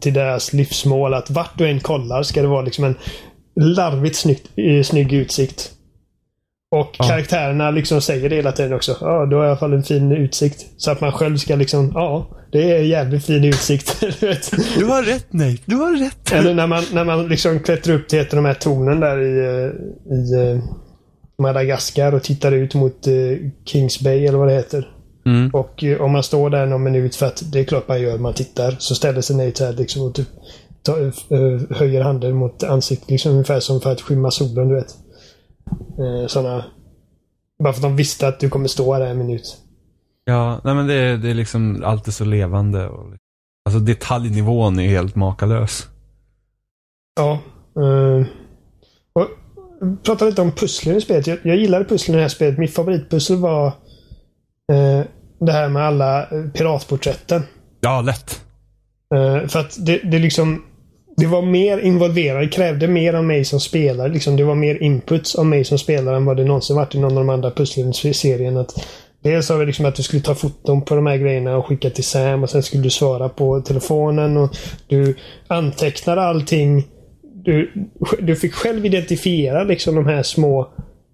till 0.00 0.14
deras 0.14 0.52
livsmål. 0.52 1.14
Att 1.14 1.30
vart 1.30 1.58
du 1.58 1.68
än 1.68 1.80
kollar 1.80 2.22
ska 2.22 2.42
det 2.42 2.48
vara 2.48 2.62
liksom 2.62 2.84
en 2.84 2.94
larvigt 3.54 4.16
snyggt, 4.16 4.48
eh, 4.56 4.82
snygg 4.82 5.12
utsikt. 5.12 5.72
Och 6.72 6.96
Ja. 6.98 7.04
karaktärerna 7.04 7.70
liksom 7.70 8.00
säger 8.00 8.28
det 8.28 8.36
hela 8.36 8.52
tiden 8.52 8.72
också. 8.72 8.96
Ja, 9.00 9.26
du 9.26 9.36
har 9.36 9.44
i 9.44 9.48
alla 9.48 9.56
fall 9.56 9.72
en 9.72 9.82
fin 9.82 10.12
utsikt. 10.12 10.66
Så 10.76 10.90
att 10.90 11.00
man 11.00 11.12
själv 11.12 11.36
ska 11.36 11.56
liksom, 11.56 11.92
ja, 11.94 12.26
det 12.52 12.70
är 12.70 12.82
jävligt 12.82 13.24
fin 13.24 13.44
utsikt. 13.44 14.00
du 14.78 14.84
har 14.84 15.02
rätt 15.02 15.32
Nate, 15.32 15.58
du 15.64 15.76
har 15.76 16.04
rätt. 16.04 16.32
Eller 16.32 16.54
när 16.54 16.66
man, 16.66 16.84
när 16.92 17.04
man 17.04 17.28
liksom 17.28 17.60
klättrar 17.60 17.94
upp 17.94 18.08
till 18.08 18.18
ett 18.18 18.32
av 18.32 18.36
de 18.36 18.44
här 18.44 18.54
tornen 18.54 19.00
där 19.00 19.20
i, 19.20 19.38
eh, 19.38 20.14
i 20.16 20.50
eh, 20.50 20.62
Madagaskar 21.38 22.12
och 22.14 22.22
tittar 22.22 22.52
ut 22.52 22.74
mot 22.74 23.06
eh, 23.06 23.12
Kings 23.64 24.00
Bay 24.00 24.26
eller 24.26 24.38
vad 24.38 24.48
det 24.48 24.54
heter. 24.54 24.88
Mm. 25.26 25.50
Och 25.50 25.84
om 26.00 26.12
man 26.12 26.22
står 26.22 26.50
där 26.50 26.66
någon 26.66 26.82
minut 26.82 27.16
för 27.16 27.26
att 27.26 27.42
det 27.52 27.60
är 27.60 27.64
klart 27.64 27.88
man 27.88 28.02
gör, 28.02 28.18
man 28.18 28.34
tittar. 28.34 28.76
Så 28.78 28.94
ställer 28.94 29.20
sig 29.20 29.36
Nate 29.36 29.64
här 29.64 29.72
liksom 29.72 30.02
och 30.02 30.14
typ 30.14 30.28
ta, 30.82 30.96
höjer 31.74 32.00
handen 32.02 32.36
mot 32.36 32.62
ansiktet. 32.62 33.10
Liksom 33.10 33.32
ungefär 33.32 33.60
som 33.60 33.80
för 33.80 33.92
att 33.92 34.00
skymma 34.00 34.30
solen, 34.30 34.68
du 34.68 34.74
vet. 34.74 34.96
Eh, 35.98 36.26
såna, 36.26 36.64
bara 37.62 37.72
för 37.72 37.78
att 37.78 37.82
de 37.82 37.96
visste 37.96 38.28
att 38.28 38.40
du 38.40 38.48
kommer 38.48 38.68
stå 38.68 38.94
här 38.94 39.00
en 39.00 39.18
minut. 39.18 39.56
Ja, 40.24 40.60
nej 40.64 40.74
men 40.74 40.86
det, 40.86 40.94
är- 40.94 41.16
det 41.16 41.30
är 41.30 41.34
liksom 41.34 41.82
alltid 41.84 42.14
så 42.14 42.24
levande. 42.24 42.88
Och, 42.88 43.06
alltså 43.64 43.80
detaljnivån 43.80 44.78
är 44.78 44.88
helt 44.88 45.14
makalös. 45.16 45.88
Ja. 47.16 47.32
Eh, 47.82 48.26
och 49.12 49.28
prata 50.02 50.24
lite 50.24 50.42
om 50.42 50.52
pusslen 50.52 50.96
i 50.96 51.00
spelet. 51.00 51.26
Jag, 51.26 51.38
jag 51.42 51.56
gillade 51.56 51.84
pusslen 51.84 52.14
i 52.14 52.16
det 52.16 52.22
här 52.22 52.28
spelet. 52.28 52.58
Mitt 52.58 52.74
favoritpussel 52.74 53.36
var 53.36 53.66
eh, 54.72 55.04
det 55.40 55.52
här 55.52 55.68
med 55.68 55.82
alla 55.82 56.26
piratporträtten. 56.54 57.42
Ja, 57.80 58.00
lätt. 58.00 58.44
Eh, 59.14 59.46
för 59.48 59.60
att 59.60 59.86
det, 59.86 59.98
det 59.98 60.18
liksom 60.18 60.64
det 61.16 61.26
var 61.26 61.42
mer 61.42 61.78
involverad, 61.78 62.52
krävde 62.52 62.88
mer 62.88 63.14
av 63.14 63.24
mig 63.24 63.44
som 63.44 63.60
spelare. 63.60 64.08
Liksom, 64.08 64.36
det 64.36 64.44
var 64.44 64.54
mer 64.54 64.82
inputs 64.82 65.34
av 65.34 65.46
mig 65.46 65.64
som 65.64 65.78
spelare 65.78 66.16
än 66.16 66.24
vad 66.24 66.36
det 66.36 66.44
någonsin 66.44 66.76
varit 66.76 66.94
i 66.94 66.98
någon 66.98 67.12
av 67.12 67.18
de 67.18 67.28
andra 67.28 67.50
pusslen 67.50 67.92
i 68.04 68.14
serien. 68.14 68.56
Att 68.56 68.86
dels 69.22 69.48
har 69.48 69.58
vi 69.58 69.66
liksom 69.66 69.84
att 69.84 69.94
du 69.94 70.02
skulle 70.02 70.22
ta 70.22 70.34
foton 70.34 70.82
på 70.82 70.94
de 70.94 71.06
här 71.06 71.16
grejerna 71.16 71.56
och 71.56 71.66
skicka 71.66 71.90
till 71.90 72.04
Sam 72.04 72.42
och 72.42 72.50
sen 72.50 72.62
skulle 72.62 72.82
du 72.82 72.90
svara 72.90 73.28
på 73.28 73.60
telefonen 73.60 74.36
och 74.36 74.56
du 74.86 75.16
antecknade 75.46 76.22
allting. 76.22 76.84
Du, 77.44 77.72
du 78.20 78.36
fick 78.36 78.54
själv 78.54 78.86
identifiera 78.86 79.64
liksom 79.64 79.94
de 79.94 80.06
här 80.06 80.22
små 80.22 80.60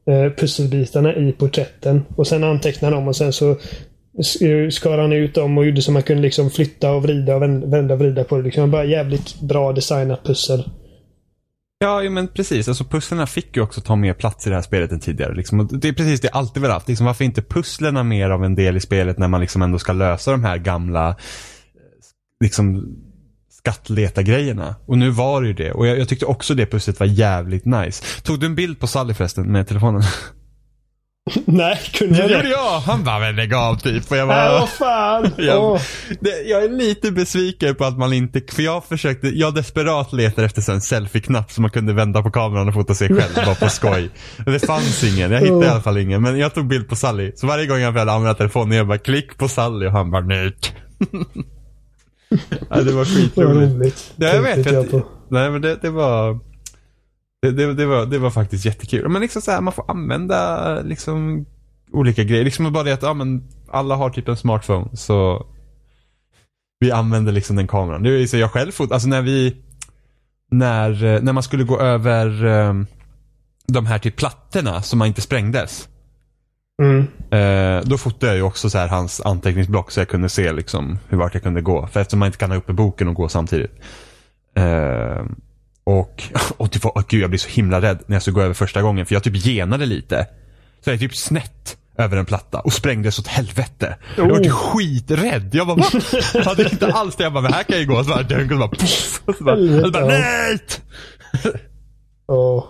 eh, 0.08 0.32
pusselbitarna 0.32 1.16
i 1.16 1.32
porträtten 1.32 2.04
och 2.16 2.26
sen 2.26 2.44
anteckna 2.44 2.90
dem 2.90 3.08
och 3.08 3.16
sen 3.16 3.32
så 3.32 3.56
skar 4.70 4.98
han 4.98 5.12
ut 5.12 5.34
dem 5.34 5.58
och 5.58 5.66
gjorde 5.66 5.82
så 5.82 5.92
man 5.92 6.02
kunde 6.02 6.22
liksom 6.22 6.50
flytta 6.50 6.92
och 6.92 7.02
vrida 7.02 7.36
och 7.36 7.42
vända 7.42 7.94
och 7.94 8.00
vrida 8.00 8.24
på 8.24 8.36
det. 8.36 8.42
Liksom 8.42 8.70
bara 8.70 8.84
jävligt 8.84 9.40
bra 9.40 9.72
designat 9.72 10.24
pussel. 10.24 10.64
Ja, 11.80 12.10
men 12.10 12.28
precis. 12.28 12.68
Alltså 12.68 12.84
pusslerna 12.84 13.26
fick 13.26 13.56
ju 13.56 13.62
också 13.62 13.80
ta 13.80 13.96
mer 13.96 14.14
plats 14.14 14.46
i 14.46 14.50
det 14.50 14.56
här 14.56 14.62
spelet 14.62 14.92
än 14.92 15.00
tidigare. 15.00 15.34
Liksom. 15.34 15.60
Och 15.60 15.78
Det 15.78 15.88
är 15.88 15.92
precis 15.92 16.20
det 16.20 16.28
jag 16.32 16.36
alltid 16.36 16.62
velat 16.62 16.74
haft. 16.74 16.88
Liksom, 16.88 17.06
varför 17.06 17.24
inte 17.24 17.42
pusslerna 17.42 18.02
mer 18.02 18.30
av 18.30 18.44
en 18.44 18.54
del 18.54 18.76
i 18.76 18.80
spelet 18.80 19.18
när 19.18 19.28
man 19.28 19.40
liksom 19.40 19.62
ändå 19.62 19.78
ska 19.78 19.92
lösa 19.92 20.30
de 20.30 20.44
här 20.44 20.58
gamla 20.58 21.08
eh, 21.08 21.14
liksom, 22.40 22.96
skattleta-grejerna. 23.50 24.76
Och 24.86 24.98
nu 24.98 25.10
var 25.10 25.42
det 25.42 25.48
ju 25.48 25.54
det. 25.54 25.72
Och 25.72 25.86
jag, 25.86 25.98
jag 25.98 26.08
tyckte 26.08 26.26
också 26.26 26.54
det 26.54 26.66
pusslet 26.66 27.00
var 27.00 27.06
jävligt 27.06 27.64
nice. 27.64 28.04
Tog 28.22 28.40
du 28.40 28.46
en 28.46 28.54
bild 28.54 28.80
på 28.80 28.86
Sally 28.86 29.14
förresten 29.14 29.52
med 29.52 29.68
telefonen? 29.68 30.02
Nej, 31.44 31.78
kunde 31.94 32.14
Ja, 32.18 32.20
jag 32.20 32.28
det 32.30 32.34
gjorde 32.34 32.48
det? 32.48 32.50
jag. 32.50 32.80
Han 32.80 33.04
bara, 33.04 33.18
men 33.18 33.36
lägg 33.36 33.54
av 33.54 33.74
typ. 33.78 34.10
Och 34.10 34.16
jag 34.16 34.28
bara, 34.28 34.52
vad 34.60 34.68
fan! 34.68 35.30
jag, 35.38 35.64
Åh. 35.64 35.80
det, 36.20 36.42
jag 36.46 36.64
är 36.64 36.68
lite 36.68 37.10
besviken 37.12 37.74
på 37.74 37.84
att 37.84 37.98
man 37.98 38.12
inte, 38.12 38.40
för 38.54 38.62
jag 38.62 38.84
försökte, 38.84 39.28
jag 39.28 39.54
desperat 39.54 40.12
letade 40.12 40.46
efter 40.46 40.72
en 40.72 40.80
selfie-knapp 40.80 41.50
som 41.52 41.62
man 41.62 41.70
kunde 41.70 41.92
vända 41.92 42.22
på 42.22 42.30
kameran 42.30 42.68
och 42.68 42.74
fota 42.74 42.94
sig 42.94 43.08
själv 43.08 43.34
bara 43.46 43.54
på 43.54 43.68
skoj. 43.68 44.10
Men 44.36 44.52
det 44.52 44.66
fanns 44.66 45.04
ingen, 45.04 45.30
jag 45.32 45.40
hittade 45.40 45.66
i 45.66 45.68
alla 45.68 45.80
fall 45.82 45.98
ingen. 45.98 46.22
Men 46.22 46.38
jag 46.38 46.54
tog 46.54 46.66
bild 46.68 46.88
på 46.88 46.96
Sally. 46.96 47.32
Så 47.36 47.46
varje 47.46 47.66
gång 47.66 47.78
jag 47.80 47.92
väl 47.92 48.08
använda 48.08 48.34
telefonen, 48.34 48.76
jag 48.78 48.86
bara 48.88 48.98
klick 48.98 49.38
på 49.38 49.48
Sally 49.48 49.86
och 49.86 49.92
han 49.92 50.10
bara 50.10 50.22
nöjt. 50.24 50.72
ja, 52.70 52.80
det 52.80 52.92
var 52.92 53.04
skitroligt. 53.04 53.72
roligt. 53.72 54.12
Ja, 54.16 54.26
jag 54.28 54.42
vet. 54.42 54.66
Jag, 54.72 55.02
nej 55.30 55.50
men 55.50 55.62
det, 55.62 55.78
det 55.82 55.90
var 55.90 56.38
det, 57.42 57.50
det, 57.50 57.74
det, 57.74 57.86
var, 57.86 58.06
det 58.06 58.18
var 58.18 58.30
faktiskt 58.30 58.64
jättekul. 58.64 59.08
Men 59.08 59.22
liksom 59.22 59.42
så 59.42 59.50
här, 59.50 59.60
man 59.60 59.72
får 59.72 59.90
använda 59.90 60.80
liksom 60.80 61.46
olika 61.92 62.24
grejer. 62.24 62.44
Liksom 62.44 62.72
bara 62.72 62.84
det 62.84 62.92
att 62.92 63.02
ja, 63.02 63.14
men 63.14 63.48
alla 63.70 63.94
har 63.96 64.10
typ 64.10 64.28
en 64.28 64.36
smartphone. 64.36 64.96
Så 64.96 65.46
vi 66.80 66.90
använder 66.90 67.32
liksom 67.32 67.56
den 67.56 67.66
kameran. 67.66 68.02
Nu 68.02 68.22
är 68.22 68.26
så 68.26 68.36
jag 68.36 68.52
själv 68.52 68.72
fot, 68.72 68.92
alltså 68.92 69.08
när 69.08 69.22
vi 69.22 69.56
när, 70.50 71.04
eh, 71.04 71.22
när 71.22 71.32
man 71.32 71.42
skulle 71.42 71.64
gå 71.64 71.80
över 71.80 72.46
eh, 72.46 72.74
de 73.66 73.86
här 73.86 73.98
typ 73.98 74.16
plattorna 74.16 74.82
som 74.82 74.98
man 74.98 75.08
inte 75.08 75.20
sprängdes. 75.20 75.88
Mm. 76.82 77.06
Eh, 77.30 77.84
då 77.84 77.98
fotade 77.98 78.26
jag 78.26 78.36
ju 78.36 78.42
också 78.42 78.70
så 78.70 78.78
här 78.78 78.88
hans 78.88 79.20
anteckningsblock 79.20 79.90
så 79.90 80.00
jag 80.00 80.08
kunde 80.08 80.28
se 80.28 80.52
liksom 80.52 80.98
hur 81.08 81.18
vart 81.18 81.34
jag 81.34 81.42
kunde 81.42 81.60
gå. 81.60 81.86
För 81.86 82.00
eftersom 82.00 82.18
man 82.18 82.26
inte 82.26 82.38
kan 82.38 82.50
ha 82.50 82.58
uppe 82.58 82.72
boken 82.72 83.08
och 83.08 83.14
gå 83.14 83.28
samtidigt. 83.28 83.72
Eh, 84.56 85.24
och, 85.88 86.22
och 86.56 86.76
var, 86.82 86.92
åh 86.94 87.02
gud 87.08 87.22
jag 87.22 87.30
blev 87.30 87.38
så 87.38 87.48
himla 87.48 87.80
rädd 87.82 87.98
när 88.06 88.14
jag 88.16 88.22
skulle 88.22 88.34
gå 88.34 88.42
över 88.42 88.54
första 88.54 88.82
gången 88.82 89.06
för 89.06 89.14
jag 89.14 89.22
typ 89.24 89.36
genade 89.46 89.86
lite. 89.86 90.26
Så 90.84 90.90
jag 90.90 90.94
är 90.94 90.98
typ 90.98 91.16
snett 91.16 91.76
över 91.98 92.16
en 92.16 92.26
platta 92.26 92.60
och 92.60 92.72
sprängdes 92.72 93.18
åt 93.18 93.26
helvete. 93.26 93.96
Jag 94.16 94.28
var 94.28 94.36
typ 94.38 94.52
Oh. 94.52 94.56
skiträdd. 94.58 95.50
Jag 95.54 95.66
bara, 95.66 95.76
va? 95.76 95.84
Jag 96.34 96.42
hade 96.42 96.62
inte 96.70 96.86
alls 96.86 97.16
det. 97.16 97.22
Jag 97.22 97.32
bara, 97.32 97.42
men 97.42 97.52
här 97.52 97.62
kan 97.62 97.72
jag 97.76 97.80
ju 97.80 97.86
gå. 97.86 97.94
Och 97.98 98.04
så 98.04 98.10
bara, 98.10 98.22
dunk, 98.22 98.50
och 98.52 98.56
så 98.56 98.58
bara, 98.58 98.68
puff. 98.70 99.22
Och 99.24 99.34
så 99.34 99.44
bara, 99.44 99.56
och 99.56 99.84
så 99.86 99.90
bara 99.90 100.06
nej! 100.06 100.58
Åh. 102.28 102.64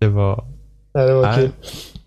Det 0.00 0.08
var, 0.08 0.44
Nej, 0.94 1.06
det 1.06 1.14
var 1.14 1.22
Nej. 1.22 1.36
kul. 1.36 1.50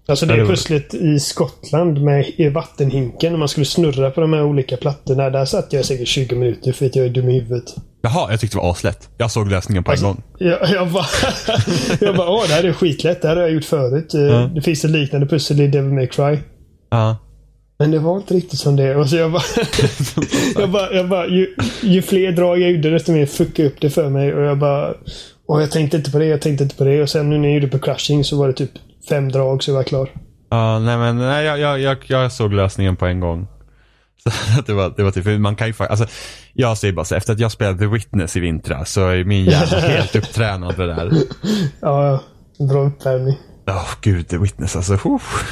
Alltså 0.08 0.26
det 0.26 0.38
var- 0.44 0.50
pusslet 0.50 0.94
i 0.94 1.20
Skottland 1.20 2.02
med 2.02 2.26
i 2.38 2.50
vattenhinken. 2.50 3.32
När 3.32 3.40
man 3.40 3.48
skulle 3.50 3.66
snurra 3.66 4.12
på 4.12 4.22
de 4.22 4.34
här 4.34 4.44
olika 4.44 4.78
plattorna. 4.78 5.30
Där 5.30 5.46
satt 5.46 5.74
jag 5.74 5.86
säkert 5.86 6.08
20 6.08 6.36
minuter 6.36 6.72
för 6.72 6.86
att 6.86 6.96
jag 6.96 7.06
är 7.06 7.10
dum 7.10 7.30
i 7.30 7.40
huvudet. 7.40 7.76
Jaha, 8.04 8.32
jag 8.32 8.40
tyckte 8.40 8.58
det 8.58 8.62
var 8.62 8.72
aslätt. 8.72 9.10
Jag 9.18 9.32
såg 9.32 9.48
lösningen 9.52 9.84
på 9.84 9.92
en 9.92 9.94
Alltså, 9.94 10.06
gång. 10.08 10.24
Jag, 10.38 10.70
jag 10.70 10.92
bara, 10.92 11.06
jag 12.02 12.16
bara 12.16 12.30
åh 12.30 12.44
det 12.48 12.54
här 12.54 12.64
är 12.64 12.74
skitlätt. 12.74 13.22
Det 13.22 13.28
här 13.28 13.36
har 13.36 13.44
jag 13.44 13.52
gjort 13.52 13.66
förut. 13.66 14.14
Eh, 14.14 14.48
Det 14.56 14.62
finns 14.62 14.86
ett 14.86 14.92
liknande 14.92 15.28
pussel 15.28 15.62
i 15.62 15.68
Devil 15.68 15.94
May 15.94 16.08
Cry. 16.08 16.38
Ja. 16.90 17.18
Men 17.80 17.92
det 17.92 18.00
var 18.00 18.18
inte 18.18 18.34
riktigt 18.34 18.60
som 18.60 18.76
det. 18.76 18.96
Och 18.96 19.10
så 19.10 19.16
jag 19.16 19.32
bara, 19.32 19.44
jag 20.60 20.70
bara, 20.72 20.92
jag 20.94 21.10
bara 21.10 21.28
ju, 21.28 21.56
ju 21.82 22.02
fler 22.02 22.32
drag 22.32 22.60
jag 22.62 22.72
gjorde 22.72 22.90
desto 22.90 23.12
mer 23.12 23.26
fuckade 23.26 23.68
upp 23.68 23.82
det 23.82 23.90
för 23.90 24.10
mig. 24.10 24.34
Och 24.34 24.42
jag 24.44 24.58
bara, 24.58 24.94
och 25.48 25.62
jag 25.62 25.72
tänkte 25.72 25.98
inte 25.98 26.12
på 26.12 26.20
det, 26.20 26.26
jag 26.26 26.42
tänkte 26.42 26.64
inte 26.64 26.76
på 26.76 26.84
det. 26.84 27.02
Och 27.02 27.10
sen 27.10 27.30
nu 27.30 27.38
när 27.38 27.48
jag 27.50 27.56
gjorde 27.56 27.68
på 27.68 27.80
Crushing 27.80 28.24
så 28.24 28.38
var 28.38 28.48
det 28.48 28.54
typ 28.54 28.72
fem 29.10 29.32
drag 29.32 29.64
så 29.64 29.72
jag 29.72 29.76
var 29.76 29.84
klar. 29.84 30.10
Ja, 30.50 30.80
nej 30.80 30.98
men 30.98 31.18
nej, 31.18 31.46
jag, 31.46 31.60
jag, 31.60 31.80
jag, 31.80 31.98
jag 32.08 32.32
såg 32.32 32.54
lösningen 32.54 32.96
på 32.96 33.06
en 33.06 33.20
gång. 33.20 33.48
Så 34.24 34.30
det 34.66 34.74
var, 34.74 34.94
det 34.98 35.04
var 35.04 35.12
typ, 35.12 35.26
man 35.40 35.56
kan 35.56 35.68
ju 35.68 35.74
alltså, 35.80 36.06
jag 36.54 36.78
säger 36.78 36.94
bara 36.94 37.06
så 37.06 37.16
efter 37.16 37.34
att 37.34 37.40
jag 37.40 37.52
spelade 37.52 37.80
The 37.80 37.88
Witness 37.88 38.38
i 38.38 38.40
vintras 38.40 38.92
så 38.92 39.08
är 39.08 39.24
min 39.24 39.46
hjärna 39.46 39.80
helt 39.88 40.16
upptränad 40.16 40.78
det 40.78 40.88
där. 40.88 41.12
Ja, 41.82 42.20
bra 42.70 42.84
uppvärmning. 42.88 43.38
Åh 43.68 43.90
gud, 44.02 44.28
The 44.28 44.38
Witness 44.38 44.76
alltså. 44.76 44.94
uff. 44.94 45.46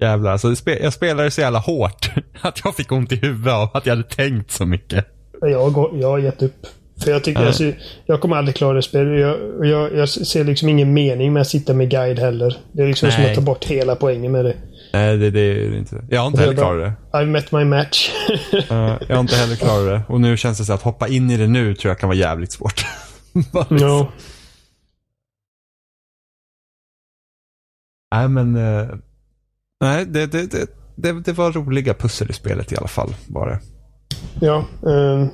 Jävlar, 0.00 0.32
alltså, 0.32 0.54
jag 0.64 0.92
spelade 0.92 1.30
så 1.30 1.40
jävla 1.40 1.58
hårt 1.58 2.10
att 2.40 2.60
jag 2.64 2.74
fick 2.76 2.92
ont 2.92 3.12
i 3.12 3.16
huvudet 3.16 3.52
av 3.52 3.70
att 3.74 3.86
jag 3.86 3.96
hade 3.96 4.08
tänkt 4.08 4.50
så 4.50 4.66
mycket. 4.66 5.06
Jag, 5.40 5.72
går, 5.72 5.98
jag 6.00 6.08
har 6.08 6.18
gett 6.18 6.42
upp. 6.42 6.66
För 7.04 7.10
jag 7.10 7.24
tycker, 7.24 7.40
Ja. 7.40 7.46
alltså, 7.46 7.72
jag 8.06 8.20
kommer 8.20 8.36
aldrig 8.36 8.56
klara 8.56 8.72
det 8.74 8.82
spelet. 8.82 9.20
Jag, 9.20 9.66
jag, 9.66 9.96
jag 9.96 10.08
ser 10.08 10.44
liksom 10.44 10.68
ingen 10.68 10.92
mening 10.92 11.32
med 11.32 11.40
att 11.40 11.48
sitta 11.48 11.74
med 11.74 11.90
guide 11.90 12.18
heller. 12.18 12.56
Det 12.72 12.82
är 12.82 12.86
liksom 12.86 13.10
som 13.10 13.20
Nej. 13.22 13.30
att 13.30 13.36
ta 13.36 13.42
bort 13.42 13.64
hela 13.64 13.96
poängen 13.96 14.32
med 14.32 14.44
det. 14.44 14.54
Nej, 14.92 15.16
det, 15.16 15.30
det 15.30 15.40
är 15.40 15.74
inte. 15.74 16.04
Jag 16.10 16.20
har 16.20 16.26
inte 16.26 16.40
heller 16.40 16.54
klarat 16.54 16.94
det. 17.12 17.18
I've 17.18 17.26
met 17.26 17.52
my 17.52 17.64
match. 17.64 18.10
Eh, 18.70 18.98
jag 19.08 19.16
har 19.16 19.20
inte 19.20 19.36
heller 19.36 19.56
klarat 19.56 19.86
det. 19.86 20.12
Och 20.12 20.20
nu 20.20 20.36
känns 20.36 20.58
det 20.58 20.64
så 20.64 20.72
att 20.72 20.82
hoppa 20.82 21.08
in 21.08 21.30
i 21.30 21.36
det 21.36 21.46
nu 21.46 21.74
tror 21.74 21.90
jag 21.90 21.98
kan 21.98 22.08
vara 22.08 22.18
jävligt 22.18 22.52
svårt. 22.52 22.86
Ja. 23.70 24.12
Nej 28.14 28.28
men, 28.28 28.56
eh, 28.56 28.88
nej 29.80 30.06
det, 30.06 30.26
det, 30.26 30.50
det, 30.50 30.70
det, 30.96 31.20
det 31.20 31.32
var 31.32 31.52
roliga 31.52 31.94
pussel 31.94 32.30
i 32.30 32.32
spelet 32.32 32.72
i 32.72 32.76
alla 32.76 32.88
fall. 32.88 33.14
Var 33.28 33.48
det. 33.48 33.60
Ja. 34.40 34.64
ehm. 34.86 35.28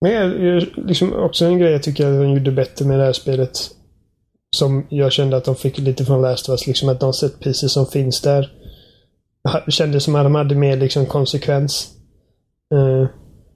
men 0.00 0.58
liksom 0.60 1.12
också 1.12 1.44
en 1.44 1.58
grej 1.58 1.72
jag 1.72 1.82
tycker 1.82 2.06
att 2.06 2.20
de 2.20 2.30
gjorde 2.30 2.50
bättre 2.50 2.86
med 2.86 2.98
det 2.98 3.04
här 3.04 3.12
spelet. 3.12 3.70
Som 4.54 4.86
jag 4.90 5.12
kände 5.12 5.36
att 5.36 5.44
de 5.44 5.56
fick 5.56 5.78
lite 5.78 6.04
från 6.04 6.22
Last 6.22 6.48
of 6.48 6.52
Us. 6.52 6.66
Liksom 6.66 6.88
att 6.88 7.00
de 7.00 7.12
set 7.12 7.40
pieces 7.40 7.72
som 7.72 7.86
finns 7.86 8.20
där. 8.20 8.50
Kändes 9.68 10.04
som 10.04 10.14
att 10.16 10.24
de 10.24 10.34
hade 10.34 10.54
mer 10.54 10.76
liksom 10.76 11.06
konsekvens. 11.06 11.88
Uh, 12.74 13.06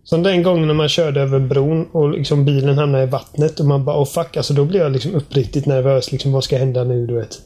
som 0.05 0.23
den 0.23 0.43
gången 0.43 0.67
när 0.67 0.75
man 0.75 0.89
körde 0.89 1.21
över 1.21 1.39
bron 1.39 1.87
och 1.93 2.11
liksom 2.11 2.45
bilen 2.45 2.79
hamnade 2.79 3.05
i 3.05 3.07
vattnet 3.07 3.61
och 3.61 3.67
man 3.67 3.85
bara 3.85 4.03
oh 4.03 4.07
fuck. 4.07 4.37
Alltså 4.37 4.55
då 4.55 4.65
blev 4.65 4.83
jag 4.83 4.93
liksom 4.93 5.15
uppriktigt 5.15 5.67
nervös. 5.67 6.13
Liksom 6.13 6.33
vad 6.33 6.45
ska 6.45 6.59
hända 6.59 6.85
nu 6.85 7.07
du 7.07 7.15
vet. 7.15 7.39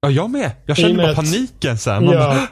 Ja, 0.00 0.10
jag 0.10 0.30
med. 0.30 0.50
Jag 0.66 0.76
kände 0.76 1.02
bara 1.02 1.14
paniken 1.14 1.78
så 1.78 1.90
här. 1.90 2.00
Man 2.00 2.14
Ja. 2.14 2.20
bara, 2.20 2.48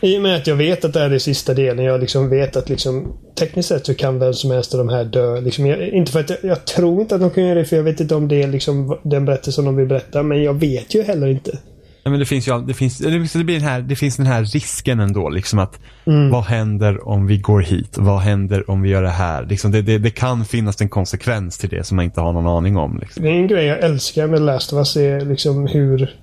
I 0.00 0.18
och 0.18 0.22
med 0.22 0.36
att 0.36 0.46
jag 0.46 0.56
vet 0.56 0.84
att 0.84 0.92
det 0.92 1.00
här 1.00 1.10
är 1.10 1.18
sista 1.18 1.54
delen. 1.54 1.84
Jag 1.84 2.00
liksom 2.00 2.28
vet 2.28 2.56
att 2.56 2.68
liksom 2.68 3.16
tekniskt 3.38 3.68
sett 3.68 3.86
så 3.86 3.94
kan 3.94 4.18
vem 4.18 4.34
som 4.34 4.50
helst 4.50 4.74
av 4.74 4.78
de 4.78 4.88
här 4.88 5.04
dö. 5.04 5.40
Liksom, 5.40 5.66
jag, 5.66 5.88
inte 5.88 6.12
för 6.12 6.20
att 6.20 6.30
jag, 6.30 6.38
jag, 6.42 6.64
tror 6.64 7.00
inte 7.00 7.14
att 7.14 7.20
de 7.20 7.30
kan 7.30 7.44
göra 7.44 7.58
det 7.58 7.64
för 7.64 7.76
jag 7.76 7.82
vet 7.82 8.00
inte 8.00 8.14
om 8.14 8.28
det 8.28 8.42
är 8.42 8.48
liksom 8.48 8.98
den 9.02 9.24
berättelsen 9.24 9.64
de 9.64 9.76
vill 9.76 9.86
berätta. 9.86 10.22
Men 10.22 10.42
jag 10.42 10.54
vet 10.54 10.94
ju 10.94 11.02
heller 11.02 11.26
inte. 11.26 11.58
Ja, 12.06 12.10
men 12.10 12.18
det 12.18 12.26
finns 12.26 12.48
ju 12.48 12.60
det 12.60 12.74
finns, 12.74 12.98
det, 12.98 13.44
blir 13.44 13.54
den 13.54 13.68
här, 13.68 13.80
det 13.80 13.96
finns 13.96 14.16
den 14.16 14.26
här 14.26 14.44
risken 14.44 15.00
ändå. 15.00 15.28
Liksom 15.28 15.58
att 15.58 15.80
mm. 16.06 16.30
Vad 16.30 16.44
händer 16.44 17.08
om 17.08 17.26
vi 17.26 17.38
går 17.38 17.60
hit? 17.60 17.98
Vad 17.98 18.20
händer 18.20 18.70
om 18.70 18.82
vi 18.82 18.88
gör 18.88 19.02
det 19.02 19.08
här? 19.08 19.46
Liksom 19.46 19.72
det, 19.72 19.82
det, 19.82 19.98
det, 19.98 20.10
kan 20.10 20.44
finnas 20.44 20.80
en 20.80 20.88
konsekvens 20.88 21.58
till 21.58 21.68
det 21.68 21.84
som 21.84 21.96
man 21.96 22.04
inte 22.04 22.20
har 22.20 22.32
någon 22.32 22.46
aning 22.46 22.76
om. 22.76 22.98
Liksom. 22.98 23.22
Det 23.22 23.28
är 23.28 23.32
en 23.32 23.46
grej 23.46 23.66
jag 23.66 23.78
älskar 23.78 24.26
med 24.26 24.40
Last 24.40 24.72
of 24.72 24.76
Us. 24.76 24.96
Är 24.96 25.20
liksom 25.20 25.66
hur 25.66 26.14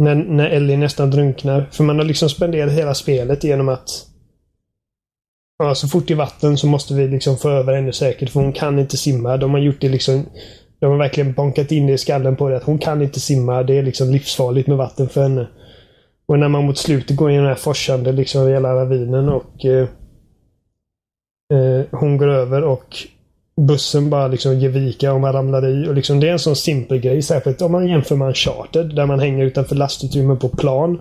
när, 0.00 0.14
när 0.14 0.50
Ellie 0.50 0.76
nästan 0.76 1.10
drunknar. 1.10 1.68
För 1.72 1.84
man 1.84 1.98
har 1.98 2.04
liksom 2.04 2.28
spenderat 2.28 2.72
hela 2.72 2.94
spelet 2.94 3.44
genom 3.44 3.68
att 3.68 4.06
Ja, 5.58 5.74
så 5.74 5.88
fort 5.88 6.10
i 6.10 6.14
vatten 6.14 6.56
så 6.56 6.66
måste 6.66 6.94
vi 6.94 7.08
liksom 7.08 7.36
få 7.36 7.50
över 7.50 7.74
henne 7.74 7.92
säkert 7.92 8.30
för 8.30 8.40
hon 8.40 8.52
kan 8.52 8.78
inte 8.78 8.96
simma. 8.96 9.36
De 9.36 9.50
har 9.50 9.60
gjort 9.60 9.80
det 9.80 9.88
liksom 9.88 10.26
De 10.80 10.86
har 10.86 10.98
verkligen 10.98 11.32
bonkat 11.32 11.72
in 11.72 11.86
det 11.86 11.92
i 11.92 11.98
skallen 11.98 12.36
på 12.36 12.48
det 12.48 12.56
att 12.56 12.64
hon 12.64 12.78
kan 12.78 13.02
inte 13.02 13.20
simma. 13.20 13.62
Det 13.62 13.78
är 13.78 13.82
liksom 13.82 14.10
livsfarligt 14.10 14.68
med 14.68 14.76
vatten 14.76 15.08
för 15.08 15.22
henne. 15.22 15.48
Och 16.26 16.38
när 16.38 16.48
man 16.48 16.64
mot 16.64 16.78
slutet 16.78 17.16
går 17.16 17.30
in 17.30 17.36
i 17.36 17.38
den 17.38 17.48
här 17.48 17.54
forsande 17.54 18.12
liksom 18.12 18.48
hela 18.48 18.74
ravinen 18.74 19.28
och 19.28 19.64
eh, 19.64 19.88
eh, 21.52 21.84
Hon 21.90 22.16
går 22.16 22.28
över 22.28 22.62
och 22.62 22.96
bussen 23.56 24.10
bara 24.10 24.28
liksom 24.28 24.58
ger 24.58 24.68
vika 24.68 25.12
och 25.12 25.20
man 25.20 25.32
ramlar 25.32 25.68
i. 25.68 25.88
Och 25.88 25.94
liksom 25.94 26.20
det 26.20 26.28
är 26.28 26.32
en 26.32 26.38
sån 26.38 26.56
simpel 26.56 26.98
grej. 26.98 27.22
Särskilt 27.22 27.62
om 27.62 27.72
man 27.72 27.88
jämför 27.88 28.16
med 28.16 28.28
en 28.28 28.34
charter 28.34 28.84
där 28.84 29.06
man 29.06 29.20
hänger 29.20 29.44
utanför 29.44 29.76
lastutrymmet 29.76 30.40
på 30.40 30.48
plan. 30.48 31.00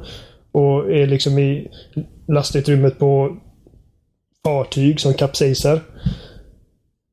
Och 0.51 0.91
är 0.91 1.07
liksom 1.07 1.39
i 1.39 1.67
lastutrymmet 2.27 2.99
på 2.99 3.37
fartyg 4.45 4.99
som 4.99 5.13
kapsejsar. 5.13 5.79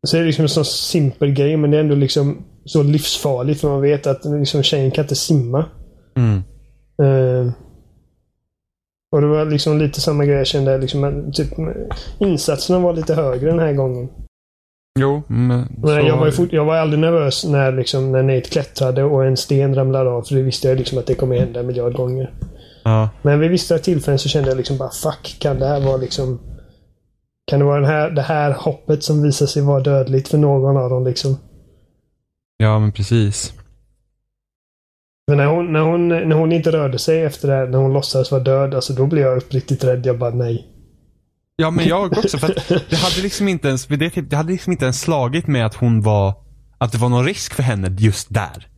Så 0.07 0.17
det 0.17 0.23
är 0.23 0.27
liksom 0.27 0.43
en 0.43 0.49
sån 0.49 0.65
simpel 0.65 1.33
grej 1.33 1.57
men 1.57 1.71
det 1.71 1.77
är 1.77 1.81
ändå 1.81 1.95
liksom 1.95 2.45
så 2.65 2.83
livsfarligt 2.83 3.61
för 3.61 3.69
man 3.69 3.81
vet 3.81 4.07
att 4.07 4.25
liksom 4.25 4.63
tjejen 4.63 4.91
kan 4.91 5.05
inte 5.05 5.17
simma. 5.17 5.65
Mm. 6.17 6.43
Uh, 7.03 7.53
och 9.13 9.21
det 9.21 9.27
var 9.27 9.45
liksom 9.45 9.79
lite 9.79 10.01
samma 10.01 10.25
grej 10.25 10.37
jag 10.37 10.47
kände. 10.47 10.79
Liksom, 10.79 11.33
typ, 11.35 11.49
insatserna 12.19 12.79
var 12.79 12.93
lite 12.93 13.15
högre 13.15 13.51
den 13.51 13.59
här 13.59 13.73
gången. 13.73 14.09
Jo, 14.99 15.23
men... 15.27 15.69
Så... 15.83 15.91
Jag, 15.91 16.17
var 16.17 16.31
fort, 16.31 16.53
jag 16.53 16.65
var 16.65 16.77
aldrig 16.77 17.01
nervös 17.01 17.45
när, 17.45 17.73
liksom, 17.73 18.13
när 18.13 18.23
Nate 18.23 18.49
klättrade 18.49 19.05
och 19.05 19.25
en 19.25 19.37
sten 19.37 19.75
ramlade 19.75 20.11
av. 20.11 20.23
För 20.23 20.35
det 20.35 20.43
visste 20.43 20.69
jag 20.69 20.79
liksom 20.79 20.99
att 20.99 21.07
det 21.07 21.15
kommer 21.15 21.39
hända 21.39 21.61
en 21.61 21.67
miljard 21.67 21.95
gånger. 21.95 22.33
Ja. 22.85 23.09
Men 23.23 23.41
vid 23.41 23.51
vissa 23.51 23.79
tillfällen 23.79 24.19
så 24.19 24.29
kände 24.29 24.49
jag 24.49 24.57
liksom 24.57 24.79
bara 24.79 24.91
fuck, 24.91 25.37
kan 25.41 25.59
det 25.59 25.67
här 25.67 25.81
vara 25.81 25.97
liksom... 25.97 26.41
Kan 27.47 27.59
det 27.59 27.65
vara 27.65 27.81
den 27.81 27.91
här, 27.91 28.11
det 28.11 28.23
här 28.23 28.53
hoppet 28.53 29.03
som 29.03 29.23
visar 29.23 29.47
sig 29.47 29.63
vara 29.63 29.81
dödligt 29.81 30.29
för 30.29 30.39
någon 30.39 30.77
av 30.77 30.91
dem 30.91 31.05
liksom? 31.05 31.37
Ja, 32.57 32.79
men 32.79 32.93
precis. 32.93 33.53
Men 35.27 35.37
när 35.37 35.47
hon, 35.47 35.73
när 35.73 35.81
hon, 35.81 36.09
när 36.09 36.37
hon 36.37 36.53
inte 36.53 36.73
rörde 36.73 36.99
sig 36.99 37.23
efter 37.23 37.49
det 37.49 37.55
här, 37.55 37.67
när 37.67 37.79
hon 37.79 37.93
låtsades 37.93 38.31
vara 38.31 38.43
död, 38.43 38.75
alltså 38.75 38.93
då 38.93 39.07
blev 39.07 39.25
jag 39.25 39.37
uppriktigt 39.37 39.85
rädd. 39.85 40.07
Jag 40.07 40.19
bara 40.19 40.31
nej. 40.31 40.67
Ja, 41.57 41.71
men 41.71 41.89
jag 41.89 42.19
också. 42.19 42.39
För 42.39 42.51
att 42.51 42.69
det 42.91 42.97
hade 42.97 43.23
liksom 43.23 43.49
inte 43.49 43.69
ens, 43.69 43.87
det, 43.87 43.97
det 43.97 44.37
hade 44.37 44.53
liksom 44.53 44.73
inte 44.73 44.85
ens 44.85 45.01
slagit 45.01 45.47
med 45.47 45.67
att 45.67 45.75
hon 45.75 46.03
var, 46.03 46.35
att 46.79 46.93
det 46.93 46.99
var 46.99 47.09
någon 47.09 47.25
risk 47.25 47.55
för 47.55 47.63
henne 47.63 47.97
just 47.99 48.35
där. 48.35 48.69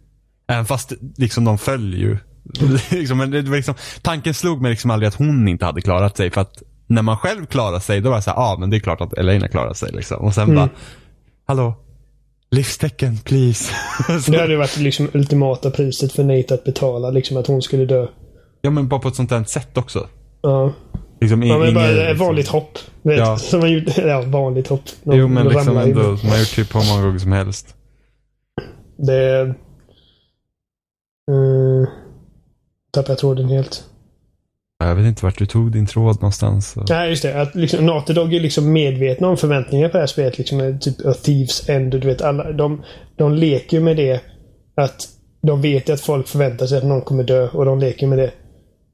Även 0.48 0.66
fast 0.66 0.92
liksom 1.16 1.44
de 1.44 1.58
föll 1.58 1.94
ju. 1.94 2.18
liksom, 2.90 3.18
men 3.18 3.30
det 3.30 3.42
var 3.42 3.56
liksom, 3.56 3.74
tanken 4.02 4.34
slog 4.34 4.62
mig 4.62 4.70
liksom 4.70 4.90
aldrig 4.90 5.08
att 5.08 5.14
hon 5.14 5.48
inte 5.48 5.64
hade 5.64 5.80
klarat 5.80 6.16
sig. 6.16 6.30
För 6.30 6.40
att 6.40 6.62
när 6.86 7.02
man 7.02 7.16
själv 7.16 7.46
klarar 7.46 7.80
sig, 7.80 8.00
då 8.00 8.10
var 8.10 8.16
det 8.16 8.22
så 8.22 8.30
ja 8.30 8.36
ah, 8.36 8.56
men 8.58 8.70
det 8.70 8.76
är 8.76 8.80
klart 8.80 9.00
att 9.00 9.12
Elena 9.12 9.48
klarar 9.48 9.74
sig. 9.74 9.92
Liksom. 9.92 10.24
Och 10.24 10.34
sen 10.34 10.42
mm. 10.42 10.56
bara, 10.56 10.68
hallå, 11.46 11.74
livstecken 12.50 13.18
please. 13.18 13.72
det 14.30 14.40
hade 14.40 14.56
varit 14.56 14.76
liksom 14.76 15.08
ultimata 15.12 15.70
priset 15.70 16.12
för 16.12 16.24
Nate 16.24 16.54
att 16.54 16.64
betala, 16.64 17.10
liksom 17.10 17.36
att 17.36 17.46
hon 17.46 17.62
skulle 17.62 17.84
dö. 17.84 18.06
Ja 18.60 18.70
men 18.70 18.88
bara 18.88 19.00
på 19.00 19.08
ett 19.08 19.16
sånt 19.16 19.30
här 19.30 19.44
sätt 19.44 19.78
också. 19.78 20.08
Ja. 20.42 20.72
Liksom 21.20 21.42
ja, 21.42 21.58
men 21.58 21.74
bara 21.74 21.86
liksom... 21.86 22.26
vanligt 22.26 22.48
hopp. 22.48 22.78
Vet, 23.02 23.18
ja. 23.18 23.36
Som 23.38 23.60
man 23.60 23.72
gjort, 23.72 23.98
ja, 23.98 24.22
vanligt 24.26 24.68
hopp. 24.68 24.82
Jo, 25.02 25.28
men 25.28 25.48
liksom 25.48 25.76
ändå, 25.76 26.16
som 26.16 26.28
man 26.28 26.38
gjort 26.38 26.54
typ 26.54 26.74
hur 26.74 26.90
många 26.90 27.02
gånger 27.02 27.18
som 27.18 27.32
helst. 27.32 27.74
Det... 28.96 29.54
Uh, 31.30 31.88
tappade 32.92 33.12
jag 33.12 33.18
tråden 33.18 33.48
helt. 33.48 33.84
Jag 34.84 34.94
vet 34.94 35.06
inte 35.06 35.24
vart 35.24 35.38
du 35.38 35.46
tog 35.46 35.72
din 35.72 35.86
tråd 35.86 36.16
någonstans. 36.16 36.70
Så. 36.72 36.84
Nej, 36.88 37.10
just 37.10 37.22
det. 37.22 37.40
Att 37.40 37.54
liksom, 37.54 37.86
Naughty 37.86 38.12
Dog 38.12 38.34
är 38.34 38.40
liksom 38.40 38.72
medvetna 38.72 39.28
om 39.28 39.36
förväntningar 39.36 39.88
på 39.88 39.92
det 39.92 40.02
här 40.02 40.06
spelet. 40.06 40.38
Liksom, 40.38 40.78
typ 40.80 41.06
A 41.06 41.14
Thieves 41.14 41.68
End. 41.68 41.90
Du 41.90 42.06
vet, 42.06 42.22
alla, 42.22 42.52
de, 42.52 42.82
de 43.16 43.34
leker 43.34 43.80
med 43.80 43.96
det. 43.96 44.20
Att 44.74 45.08
de 45.42 45.62
vet 45.62 45.90
att 45.90 46.00
folk 46.00 46.28
förväntar 46.28 46.66
sig 46.66 46.78
att 46.78 46.84
någon 46.84 47.02
kommer 47.02 47.24
dö 47.24 47.48
och 47.48 47.64
de 47.64 47.78
leker 47.78 48.06
med 48.06 48.18
det. 48.18 48.30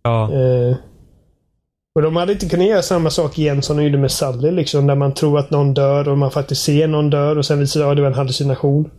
Ja. 0.03 0.31
Uh, 0.33 0.77
och 1.95 2.03
de 2.03 2.17
hade 2.17 2.33
inte 2.33 2.49
kunnat 2.49 2.67
göra 2.67 2.83
samma 2.83 3.11
sak 3.11 3.39
igen 3.39 3.63
som 3.63 3.77
de 3.77 3.83
gjorde 3.83 3.99
med 3.99 4.11
Sally. 4.11 4.51
Liksom, 4.51 4.87
där 4.87 4.95
man 4.95 5.15
tror 5.15 5.39
att 5.39 5.51
någon 5.51 5.75
dör 5.75 6.09
och 6.09 6.19
man 6.19 6.31
faktiskt 6.31 6.63
ser 6.63 6.89
någon 6.89 7.11
dör 7.11 7.39
och 7.39 7.47
sen 7.47 7.59
visar 7.59 7.81
det 7.81 7.91
att 7.91 7.97
det 7.97 8.03
var 8.03 8.09
en 8.09 8.15
hallucination. 8.15 8.91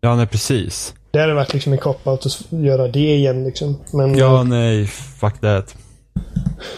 Ja, 0.00 0.16
nej 0.16 0.26
precis. 0.26 0.94
Det 1.10 1.18
hade 1.18 1.34
varit 1.34 1.54
liksom 1.54 1.72
en 1.72 1.78
cop-out 1.78 2.26
att 2.26 2.52
göra 2.52 2.88
det 2.88 3.14
igen. 3.14 3.44
Liksom. 3.44 3.76
Men, 3.92 4.18
ja, 4.18 4.42
nej. 4.42 4.86
Fuck 4.86 5.40
that. 5.40 5.76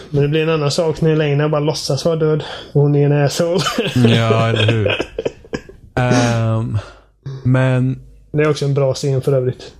Men 0.09 0.21
det 0.21 0.27
blir 0.27 0.43
en 0.43 0.49
annan 0.49 0.71
sak 0.71 1.01
när 1.01 1.09
Elena 1.09 1.49
bara 1.49 1.61
låtsas 1.61 2.05
vara 2.05 2.15
död. 2.15 2.43
Och 2.73 2.81
hon 2.81 2.95
är 2.95 3.05
en 3.05 3.25
asshole. 3.25 3.59
ja, 3.95 4.49
eller 4.49 4.71
hur. 4.71 4.87
Um, 5.95 6.77
men... 7.43 8.01
Det 8.31 8.43
är 8.43 8.49
också 8.49 8.65
en 8.65 8.73
bra 8.73 8.93
scen 8.93 9.21
för 9.21 9.33
övrigt. 9.33 9.73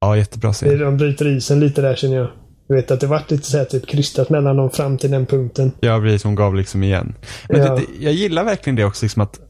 Ja, 0.00 0.16
jättebra 0.16 0.52
scen. 0.52 0.78
De 0.78 0.96
bryter 0.96 1.26
isen 1.26 1.60
lite 1.60 1.80
där 1.80 1.94
känner 1.96 2.16
jag. 2.16 2.28
Du 2.68 2.74
vet 2.74 2.90
att 2.90 3.00
det 3.00 3.06
vart 3.06 3.30
lite 3.30 3.44
så 3.44 3.58
här 3.58 3.64
typ 3.64 3.86
krystat 3.86 4.30
mellan 4.30 4.56
dem 4.56 4.70
fram 4.70 4.98
till 4.98 5.10
den 5.10 5.26
punkten. 5.26 5.72
Ja, 5.80 6.00
precis. 6.00 6.24
Hon 6.24 6.34
gav 6.34 6.54
liksom 6.54 6.82
igen. 6.82 7.14
Men 7.48 7.60
ja. 7.60 7.74
det, 7.74 7.80
det, 7.80 8.04
jag 8.04 8.12
gillar 8.12 8.44
verkligen 8.44 8.76
det 8.76 8.84
också. 8.84 9.04
Liksom 9.04 9.22
att, 9.22 9.40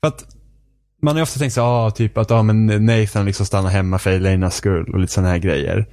för 0.00 0.08
att 0.08 0.24
man 1.02 1.14
har 1.14 1.18
ju 1.18 1.22
ofta 1.22 1.38
tänkt 1.38 1.52
så 1.52 1.62
ah, 1.62 1.90
typ 1.90 2.18
att 2.18 2.30
ah, 2.30 2.42
men 2.42 2.66
Nathan 2.66 3.26
liksom 3.26 3.46
stannar 3.46 3.70
hemma 3.70 3.98
för 3.98 4.10
Elenas 4.10 4.56
skull 4.56 4.90
och 4.92 5.00
lite 5.00 5.12
sådana 5.12 5.30
här 5.30 5.38
grejer. 5.38 5.86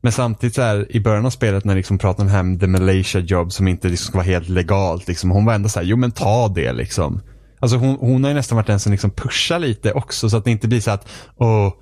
Men 0.00 0.12
samtidigt 0.12 0.54
så 0.54 0.62
här, 0.62 0.86
i 0.96 1.00
början 1.00 1.26
av 1.26 1.30
spelet 1.30 1.64
när 1.64 1.74
liksom 1.74 1.98
pratar 1.98 2.24
om 2.24 2.50
med 2.50 2.60
the 2.60 2.66
Malaysia 2.66 3.20
job 3.20 3.52
som 3.52 3.68
inte 3.68 3.88
liksom 3.88 4.06
ska 4.06 4.18
vara 4.18 4.26
helt 4.26 4.48
legalt. 4.48 5.08
Liksom, 5.08 5.30
hon 5.30 5.44
var 5.44 5.54
ändå 5.54 5.68
så 5.68 5.78
här, 5.78 5.86
jo 5.86 5.96
men 5.96 6.10
ta 6.10 6.48
det 6.48 6.72
liksom. 6.72 7.20
Alltså 7.60 7.76
hon, 7.76 7.96
hon 8.00 8.24
har 8.24 8.30
ju 8.30 8.34
nästan 8.34 8.56
varit 8.56 8.66
den 8.66 8.80
som 8.80 8.92
liksom 8.92 9.10
pushar 9.10 9.58
lite 9.58 9.92
också 9.92 10.30
så 10.30 10.36
att 10.36 10.44
det 10.44 10.50
inte 10.50 10.68
blir 10.68 10.80
så 10.80 10.90
att, 10.90 11.08
åh, 11.36 11.72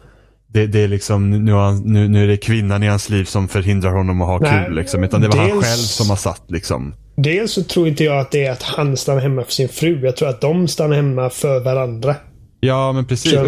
det, 0.48 0.66
det, 0.66 0.80
är 0.80 0.88
liksom, 0.88 1.30
nu, 1.30 1.52
nu, 1.84 2.08
nu 2.08 2.24
är 2.24 2.28
det 2.28 2.36
kvinnan 2.36 2.82
i 2.82 2.86
hans 2.86 3.08
liv 3.08 3.24
som 3.24 3.48
förhindrar 3.48 3.90
honom 3.90 4.20
att 4.20 4.28
ha 4.28 4.38
Nej, 4.38 4.64
kul. 4.66 4.76
Liksom, 4.76 5.04
utan 5.04 5.20
det 5.20 5.28
var 5.28 5.36
dels, 5.36 5.52
han 5.52 5.62
själv 5.62 5.76
som 5.76 6.10
har 6.10 6.16
satt 6.16 6.42
liksom. 6.48 6.94
Dels 7.16 7.52
så 7.52 7.62
tror 7.62 7.88
inte 7.88 8.04
jag 8.04 8.20
att 8.20 8.30
det 8.30 8.46
är 8.46 8.52
att 8.52 8.62
han 8.62 8.96
stannar 8.96 9.20
hemma 9.20 9.44
för 9.44 9.52
sin 9.52 9.68
fru. 9.68 10.00
Jag 10.04 10.16
tror 10.16 10.28
att 10.28 10.40
de 10.40 10.68
stannar 10.68 10.96
hemma 10.96 11.30
för 11.30 11.60
varandra. 11.60 12.16
Ja, 12.60 12.92
men 12.92 13.06
precis. 13.06 13.34
Och, 13.34 13.44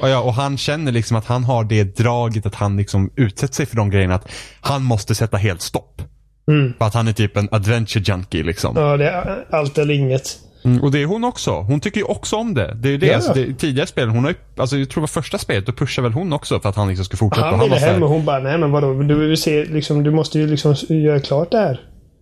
och, 0.00 0.08
ja, 0.08 0.20
och 0.20 0.34
han 0.34 0.58
känner 0.58 0.92
liksom 0.92 1.16
att 1.16 1.26
han 1.26 1.44
har 1.44 1.64
det 1.64 1.96
draget 1.96 2.46
att 2.46 2.54
han 2.54 2.76
liksom 2.76 3.12
utsätter 3.16 3.54
sig 3.54 3.66
för 3.66 3.76
de 3.76 3.90
grejerna. 3.90 4.14
Att 4.14 4.28
han 4.60 4.82
måste 4.82 5.14
sätta 5.14 5.36
helt 5.36 5.62
stopp. 5.62 6.02
Mm. 6.48 6.72
För 6.78 6.84
att 6.84 6.94
han 6.94 7.08
är 7.08 7.12
typ 7.12 7.36
en 7.36 7.48
adventure 7.50 8.04
junkie 8.06 8.42
liksom. 8.42 8.76
Ja, 8.76 8.96
det 8.96 9.08
är 9.08 9.44
allt 9.50 9.78
eller 9.78 9.94
inget. 9.94 10.38
Mm, 10.64 10.82
och 10.82 10.90
det 10.90 11.02
är 11.02 11.06
hon 11.06 11.24
också. 11.24 11.50
Hon 11.50 11.80
tycker 11.80 12.00
ju 12.00 12.06
också 12.06 12.36
om 12.36 12.54
det. 12.54 12.74
Det 12.74 12.88
är 12.88 12.92
ju 12.92 12.98
det. 12.98 13.06
Ja. 13.06 13.14
Alltså, 13.14 13.32
det 13.32 13.54
tidigare 13.54 13.86
spel, 13.86 14.08
hon 14.08 14.24
har 14.24 14.34
alltså 14.56 14.76
jag 14.76 14.90
tror 14.90 15.00
det 15.00 15.02
var 15.02 15.22
första 15.22 15.38
spelet, 15.38 15.66
då 15.66 15.72
pushade 15.72 16.08
väl 16.08 16.12
hon 16.12 16.32
också 16.32 16.60
för 16.60 16.68
att 16.68 16.76
han 16.76 16.88
liksom 16.88 17.04
skulle 17.04 17.18
fortsätta. 17.18 17.46
Han 17.46 17.60
ville 17.60 17.76
hem 17.76 18.02
och 18.02 18.08
hon 18.08 18.24
bara, 18.24 18.38
nej 18.38 18.58
men 18.58 18.70
vadå, 18.70 19.02
du, 19.02 19.14
vill 19.14 19.36
se, 19.36 19.64
liksom, 19.64 20.02
du 20.02 20.10
måste 20.10 20.38
ju 20.38 20.46
liksom 20.46 20.74
göra 20.88 21.20
klart 21.20 21.50
det 21.50 21.58
här. 21.58 21.80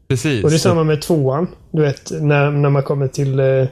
Precis. 0.09 0.45
Och 0.45 0.51
det 0.51 0.57
är 0.57 0.59
samma 0.59 0.85
med 0.85 1.03
tvåan. 1.03 1.47
Du 1.73 1.83
vet, 1.83 2.11
när, 2.21 2.51
när 2.51 2.71
man 2.71 2.83
kommer 2.83 3.09
till, 3.09 3.41
eh, 3.41 3.67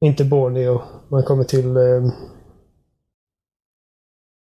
inte 0.00 0.24
Borneo, 0.24 0.82
man 1.10 1.22
kommer 1.22 1.44
till 1.44 1.76
eh, 1.76 2.10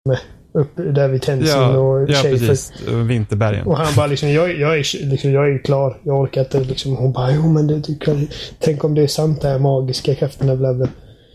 med, 0.09 0.19
upp 0.53 0.75
där 0.75 1.07
vid 1.07 1.21
Tenzin 1.21 1.61
ja, 1.61 1.77
och 1.77 2.09
Ja, 2.09 2.21
precis. 2.23 2.73
Vinterbergen. 2.87 3.67
Och 3.67 3.77
han 3.77 3.95
bara 3.95 4.07
liksom, 4.07 4.29
jag, 4.29 4.59
jag, 4.59 4.73
är, 4.73 5.05
liksom, 5.05 5.31
jag 5.31 5.49
är 5.49 5.63
klar. 5.63 5.97
Jag 6.03 6.21
orkar 6.21 6.41
inte. 6.41 6.59
Liksom, 6.59 6.95
hon 6.95 7.13
bara, 7.13 7.31
jo 7.31 7.47
men 7.47 7.67
det, 7.67 7.79
det, 7.79 8.27
tänk 8.59 8.83
om 8.83 8.95
det 8.95 9.01
är 9.01 9.07
sant 9.07 9.41
det 9.41 9.47
här 9.47 9.59
magiska 9.59 10.15
krafterna. 10.15 10.55
Bla, 10.55 10.73
bla. 10.73 10.87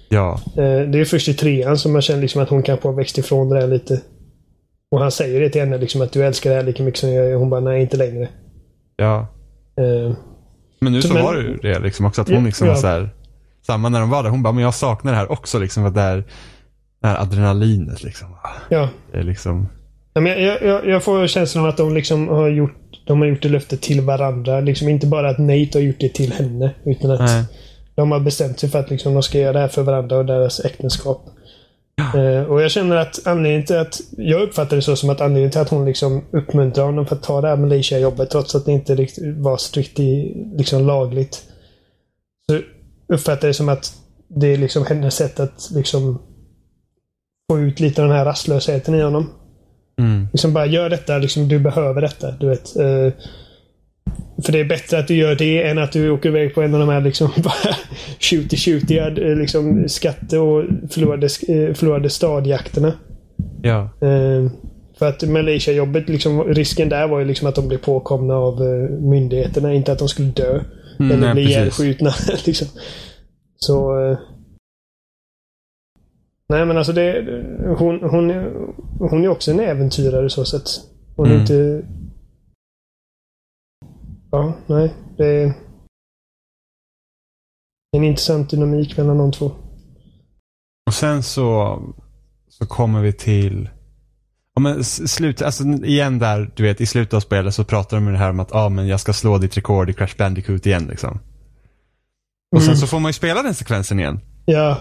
Ja. 0.08 0.40
Eh, 0.46 0.80
det 0.90 1.00
är 1.00 1.04
först 1.04 1.28
i 1.28 1.34
trean 1.34 1.78
som 1.78 1.92
man 1.92 2.02
känner 2.02 2.20
liksom 2.20 2.42
att 2.42 2.48
hon 2.48 2.62
kan 2.62 2.78
få 2.78 2.92
växt 2.92 3.18
ifrån 3.18 3.48
det 3.48 3.60
där 3.60 3.68
lite. 3.68 4.00
Och 4.90 5.00
han 5.00 5.10
säger 5.10 5.40
det 5.40 5.50
till 5.50 5.60
henne 5.60 5.78
liksom 5.78 6.00
att 6.00 6.12
du 6.12 6.24
älskar 6.24 6.50
det 6.50 6.56
här 6.56 6.62
lika 6.62 6.82
mycket 6.82 7.00
som 7.00 7.12
jag 7.12 7.30
gör. 7.30 7.36
Hon 7.36 7.50
bara, 7.50 7.60
nej 7.60 7.82
inte 7.82 7.96
längre. 7.96 8.28
Ja. 8.96 9.26
Eh, 9.78 10.16
men 10.80 10.92
nu 10.92 11.02
så, 11.02 11.08
så 11.08 11.14
men, 11.14 11.24
var 11.24 11.34
det 11.34 11.42
ju 11.42 11.56
det 11.56 11.78
liksom 11.78 12.06
också. 12.06 12.22
Att 12.22 12.28
hon 12.28 12.44
liksom 12.44 12.66
ja. 12.66 12.72
var 12.72 12.80
så 12.80 12.86
här, 12.86 13.10
Samma 13.66 13.88
när 13.88 14.00
de 14.00 14.10
var 14.10 14.22
där. 14.22 14.30
Hon 14.30 14.42
bara, 14.42 14.52
men 14.52 14.64
jag 14.64 14.74
saknar 14.74 15.12
det 15.12 15.18
här 15.18 15.32
också 15.32 15.58
liksom. 15.58 15.84
För 15.84 15.90
det 15.90 16.00
här, 16.00 16.24
det 17.00 17.08
här 17.08 17.22
adrenalinet 17.22 18.02
liksom. 18.02 18.28
Ja. 18.68 18.88
Det 19.12 19.18
är 19.18 19.22
liksom... 19.22 19.68
Ja, 20.14 20.20
men 20.20 20.42
jag, 20.42 20.62
jag, 20.62 20.86
jag 20.86 21.04
får 21.04 21.26
känslan 21.26 21.64
av 21.64 21.70
att 21.70 21.76
de 21.76 21.94
liksom 21.94 22.28
har 22.28 22.48
gjort 22.48 22.88
de 23.08 23.20
har 23.20 23.28
gjort 23.28 23.42
det 23.42 23.48
löftet 23.48 23.80
till 23.80 24.00
varandra. 24.00 24.60
Liksom 24.60 24.88
inte 24.88 25.06
bara 25.06 25.28
att 25.30 25.38
Nate 25.38 25.70
har 25.74 25.80
gjort 25.80 26.00
det 26.00 26.14
till 26.14 26.32
henne. 26.32 26.74
Utan 26.84 27.10
att 27.10 27.20
Nej. 27.20 27.44
de 27.94 28.10
har 28.10 28.20
bestämt 28.20 28.58
sig 28.58 28.68
för 28.68 28.78
att 28.78 28.90
liksom, 28.90 29.14
de 29.14 29.22
ska 29.22 29.38
göra 29.38 29.52
det 29.52 29.58
här 29.58 29.68
för 29.68 29.82
varandra 29.82 30.18
och 30.18 30.26
deras 30.26 30.60
äktenskap. 30.60 31.26
Eh, 32.14 32.42
och 32.42 32.62
jag 32.62 32.70
känner 32.70 32.96
att 32.96 33.26
anledningen 33.26 33.66
till 33.66 33.76
att... 33.76 34.00
Jag 34.16 34.42
uppfattar 34.42 34.76
det 34.76 34.82
så 34.82 34.96
som 34.96 35.10
att 35.10 35.20
anledningen 35.20 35.50
till 35.50 35.60
att 35.60 35.68
hon 35.68 35.84
liksom 35.84 36.24
uppmuntrar 36.30 36.84
honom 36.84 37.06
för 37.06 37.16
att 37.16 37.22
ta 37.22 37.40
det 37.40 37.48
här 37.48 37.56
Malaysia-jobbet 37.56 38.30
trots 38.30 38.54
att 38.54 38.66
det 38.66 38.72
inte 38.72 39.06
var 39.36 39.56
strikt 39.56 40.00
i, 40.00 40.34
liksom 40.56 40.86
lagligt. 40.86 41.42
Så 42.50 42.58
uppfattar 43.14 43.48
jag 43.48 43.50
det 43.50 43.56
som 43.56 43.68
att 43.68 43.92
det 44.28 44.46
är 44.46 44.56
liksom 44.56 44.86
hennes 44.86 45.14
sätt 45.14 45.40
att 45.40 45.70
liksom 45.74 46.22
få 47.52 47.58
ut 47.58 47.80
lite 47.80 48.02
av 48.02 48.08
den 48.08 48.16
här 48.16 48.24
rastlösheten 48.24 48.94
i 48.94 49.02
honom. 49.02 49.30
Mm. 49.98 50.28
Liksom 50.32 50.52
bara 50.52 50.66
gör 50.66 50.90
detta, 50.90 51.18
liksom, 51.18 51.48
du 51.48 51.58
behöver 51.58 52.00
detta. 52.00 52.30
Du 52.30 52.48
vet. 52.48 52.76
Eh, 52.76 53.12
för 54.44 54.52
det 54.52 54.60
är 54.60 54.64
bättre 54.64 54.98
att 54.98 55.08
du 55.08 55.14
gör 55.14 55.34
det 55.34 55.62
än 55.62 55.78
att 55.78 55.92
du 55.92 56.10
åker 56.10 56.28
iväg 56.28 56.54
på 56.54 56.62
en 56.62 56.74
av 56.74 56.80
de 56.80 56.88
här 56.88 57.00
liksom 57.00 57.30
bara 57.36 57.74
shooty-shooty 58.20 59.28
eh, 59.30 59.36
liksom 59.36 59.88
skatte 59.88 60.38
och 60.38 60.64
förlorade, 60.90 61.26
eh, 61.26 61.74
förlorade 61.74 62.10
stadjakterna. 62.10 62.92
Ja. 63.62 63.80
Eh, 63.82 64.50
för 64.98 65.08
att 65.08 65.22
Malaysia-jobbet, 65.22 66.08
liksom, 66.08 66.44
risken 66.44 66.88
där 66.88 67.08
var 67.08 67.18
ju 67.18 67.24
liksom 67.24 67.48
att 67.48 67.54
de 67.54 67.68
blev 67.68 67.78
påkomna 67.78 68.34
av 68.34 68.62
eh, 68.62 68.90
myndigheterna. 68.90 69.74
Inte 69.74 69.92
att 69.92 69.98
de 69.98 70.08
skulle 70.08 70.28
dö. 70.28 70.60
Mm, 70.98 71.12
eller 71.12 71.26
nej, 71.26 71.34
bli 71.34 71.42
ihjälskjutna. 71.42 72.14
liksom. 72.46 72.68
Så... 73.58 74.00
Eh, 74.10 74.18
nej 76.48 76.66
men 76.66 76.76
alltså 76.76 76.92
det... 76.92 77.22
Hon, 77.78 78.00
hon, 78.10 78.30
hon 78.98 79.24
är 79.24 79.28
också 79.28 79.50
en 79.50 79.60
äventyrare 79.60 80.30
så 80.30 80.44
sätt. 80.44 80.64
Hon 81.16 81.26
är 81.26 81.30
Mm. 81.30 81.40
inte... 81.40 81.86
Ja, 84.30 84.54
nej. 84.66 84.94
Det 85.16 85.26
är 85.26 85.52
en 87.96 88.04
intressant 88.04 88.50
dynamik 88.50 88.96
mellan 88.96 89.18
de 89.18 89.32
två. 89.32 89.52
Och 90.86 90.94
sen 90.94 91.22
så, 91.22 91.78
så 92.48 92.66
kommer 92.66 93.02
vi 93.02 93.12
till 93.12 93.70
Ja, 94.54 94.60
men 94.60 94.84
slut, 94.84 95.42
alltså 95.42 95.64
igen 95.64 96.18
där, 96.18 96.50
du 96.56 96.62
vet 96.62 96.80
i 96.80 96.86
slutet 96.86 97.14
av 97.14 97.20
spelet 97.20 97.54
så 97.54 97.64
pratar 97.64 97.96
de 97.96 98.04
med 98.04 98.14
det 98.14 98.18
här 98.18 98.30
om 98.30 98.40
att 98.40 98.54
ah, 98.54 98.68
men 98.68 98.86
jag 98.86 99.00
ska 99.00 99.12
slå 99.12 99.38
ditt 99.38 99.56
rekord 99.56 99.90
i 99.90 99.92
Crash 99.94 100.16
Bandicoot 100.18 100.66
igen 100.66 100.86
liksom. 100.90 101.18
Och 102.56 102.62
sen 102.62 102.68
Mm. 102.70 102.76
så 102.80 102.86
får 102.86 103.00
man 103.00 103.08
ju 103.08 103.12
spela 103.12 103.42
den 103.42 103.54
sekvensen 103.54 103.98
igen. 104.00 104.20
Ja, 104.44 104.78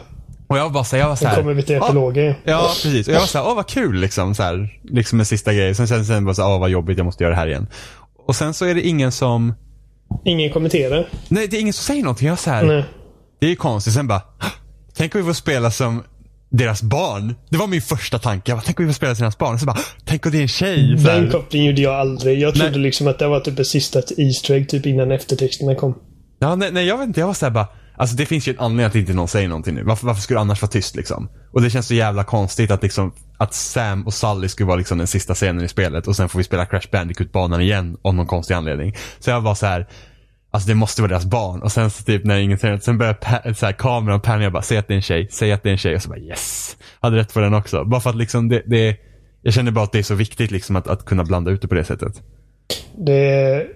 Och 0.47 0.57
jag 0.57 0.63
var 0.63 0.69
bara 0.69 0.83
så, 0.83 0.97
jag 0.97 1.07
var 1.09 1.15
så 1.15 1.27
här, 1.27 1.35
kommer 1.35 1.53
vi 1.53 1.63
till 1.63 1.75
"Ah, 1.81 1.85
epilogen. 1.85 2.33
Ja, 2.43 2.61
precis. 2.83 3.07
Och 3.07 3.13
jag 3.13 3.19
var 3.19 3.27
såhär, 3.27 3.47
åh 3.47 3.55
vad 3.55 3.67
kul 3.67 3.95
liksom. 3.99 4.35
Så 4.35 4.43
här, 4.43 4.79
liksom 4.83 5.19
en 5.19 5.25
sista 5.25 5.53
grej. 5.53 5.75
Sen, 5.75 5.87
sen, 5.87 6.05
sen 6.05 6.25
var 6.25 6.33
så 6.33 6.41
här, 6.41 6.49
åh 6.49 6.59
vad 6.59 6.69
jobbigt, 6.69 6.97
jag 6.97 7.05
måste 7.05 7.23
göra 7.23 7.31
det 7.33 7.39
här 7.39 7.47
igen. 7.47 7.67
Och 8.27 8.35
sen 8.35 8.53
så 8.53 8.65
är 8.65 8.75
det 8.75 8.81
ingen 8.87 9.11
som, 9.11 9.53
Ingen 10.25 10.51
kommenterar. 10.51 11.09
nej 11.27 11.47
det 11.47 11.57
är 11.57 11.61
ingen 11.61 11.73
som 11.73 11.83
säger 11.83 12.03
någonting. 12.03 12.27
Jag 12.27 12.39
så 12.39 12.49
här, 12.49 12.63
Nej. 12.65 12.85
det 13.39 13.45
är 13.45 13.49
ju 13.49 13.55
konstigt. 13.55 13.93
Sen 13.93 14.07
bara, 14.07 14.21
tänk 14.97 15.15
om 15.15 15.21
vi 15.21 15.27
får 15.27 15.33
spela 15.33 15.71
som 15.71 16.03
deras 16.49 16.81
barn. 16.81 17.35
Det 17.49 17.57
var 17.57 17.67
min 17.67 17.81
första 17.81 18.19
tanke. 18.19 18.51
Jag 18.51 18.57
bara, 18.57 18.63
tänk 18.65 18.79
om 18.79 18.85
vi 18.85 18.91
får 18.93 18.95
spela 18.97 19.15
som 19.15 19.21
deras 19.23 19.37
barn. 19.37 19.59
Så 19.59 19.65
bara, 19.65 19.77
tänk 20.05 20.25
om 20.25 20.31
det 20.31 20.37
är 20.37 20.41
en 20.41 20.47
tjej. 20.47 20.97
Så 20.97 21.09
här. 21.09 21.21
Den 21.21 21.31
kopplingen 21.31 21.67
gjorde 21.67 21.81
jag 21.81 21.93
aldrig. 21.93 22.39
Jag 22.39 22.53
trodde 22.55 22.71
Nej. 22.71 22.79
liksom 22.79 23.07
att 23.07 23.19
det 23.19 23.27
var 23.27 23.39
typ 23.39 23.59
ett 23.59 23.67
sista 23.67 23.99
Easter 24.17 24.53
egg 24.53 24.69
typ 24.69 24.85
innan 24.85 25.11
eftertexterna 25.11 25.75
kom. 25.75 25.95
Ja, 26.39 26.55
nej, 26.55 26.71
nej, 26.71 26.85
jag 26.85 26.97
vet 26.97 27.07
inte. 27.07 27.19
Jag 27.19 27.27
var 27.27 27.33
såhär 27.33 27.51
bara, 27.51 27.67
alltså 27.97 28.15
det 28.15 28.25
finns 28.25 28.47
ju 28.47 28.51
en 28.53 28.59
anledning 28.59 28.85
att 28.85 28.95
inte 28.95 29.13
någon 29.13 29.27
säger 29.27 29.47
någonting 29.47 29.75
nu. 29.75 29.83
Varför, 29.83 30.07
varför 30.07 30.21
skulle 30.21 30.37
det 30.37 30.41
annars 30.41 30.61
vara 30.61 30.71
tyst 30.71 30.95
liksom? 30.95 31.29
Och 31.51 31.61
det 31.61 31.69
känns 31.69 31.87
så 31.87 31.93
jävla 31.93 32.23
konstigt 32.23 32.71
att 32.71 32.83
liksom, 32.83 33.11
att 33.37 33.53
Sam 33.53 34.07
och 34.07 34.13
Sally 34.13 34.47
skulle 34.47 34.67
vara 34.67 34.77
liksom 34.77 34.97
den 34.97 35.07
sista 35.07 35.33
scenen 35.33 35.65
i 35.65 35.67
spelet 35.67 36.07
och 36.07 36.15
sen 36.15 36.29
får 36.29 36.39
vi 36.39 36.43
spela 36.43 36.65
Crash 36.65 36.87
Bandicoot-banan 36.91 37.61
igen 37.61 37.97
av 38.01 38.15
någon 38.15 38.27
konstig 38.27 38.53
anledning. 38.53 38.95
Så 39.19 39.29
jag 39.29 39.41
var 39.41 39.55
så 39.55 39.65
här. 39.65 39.87
Alltså 40.51 40.69
det 40.69 40.75
måste 40.75 41.01
vara 41.01 41.09
deras 41.09 41.25
barn. 41.25 41.61
Och 41.61 41.71
sen 41.71 41.89
så 41.89 42.03
typ 42.03 42.23
när 42.25 42.37
ingen 42.37 42.57
säger 42.57 42.73
något, 42.73 42.83
sen 42.83 42.97
börjar 42.97 43.13
pa- 43.13 43.53
så 43.53 43.65
här, 43.65 43.73
kameran 43.73 44.21
panna 44.21 44.43
jag 44.43 44.53
bara, 44.53 44.63
säg 44.63 44.77
att 44.77 44.87
det 44.87 44.93
är 44.93 44.95
en 44.95 45.01
tjej, 45.01 45.27
säg 45.31 45.51
att 45.51 45.63
det 45.63 45.69
är 45.69 45.71
en 45.71 45.77
tjej. 45.77 45.95
Och 45.95 46.01
så 46.01 46.09
bara 46.09 46.19
yes. 46.19 46.77
Hade 46.99 47.17
rätt 47.17 47.33
på 47.33 47.39
den 47.39 47.53
också. 47.53 47.83
Bara 47.85 48.01
för 48.01 48.09
att 48.09 48.15
liksom 48.15 48.49
det, 48.49 48.63
det 48.65 48.97
jag 49.41 49.53
känner 49.53 49.71
bara 49.71 49.83
att 49.83 49.91
det 49.91 49.99
är 49.99 50.03
så 50.03 50.15
viktigt 50.15 50.51
liksom 50.51 50.75
att, 50.75 50.87
att 50.87 51.05
kunna 51.05 51.23
blanda 51.23 51.51
ut 51.51 51.61
det 51.61 51.67
på 51.67 51.75
det 51.75 51.83
sättet. 51.83 52.21
Det, 53.05 53.67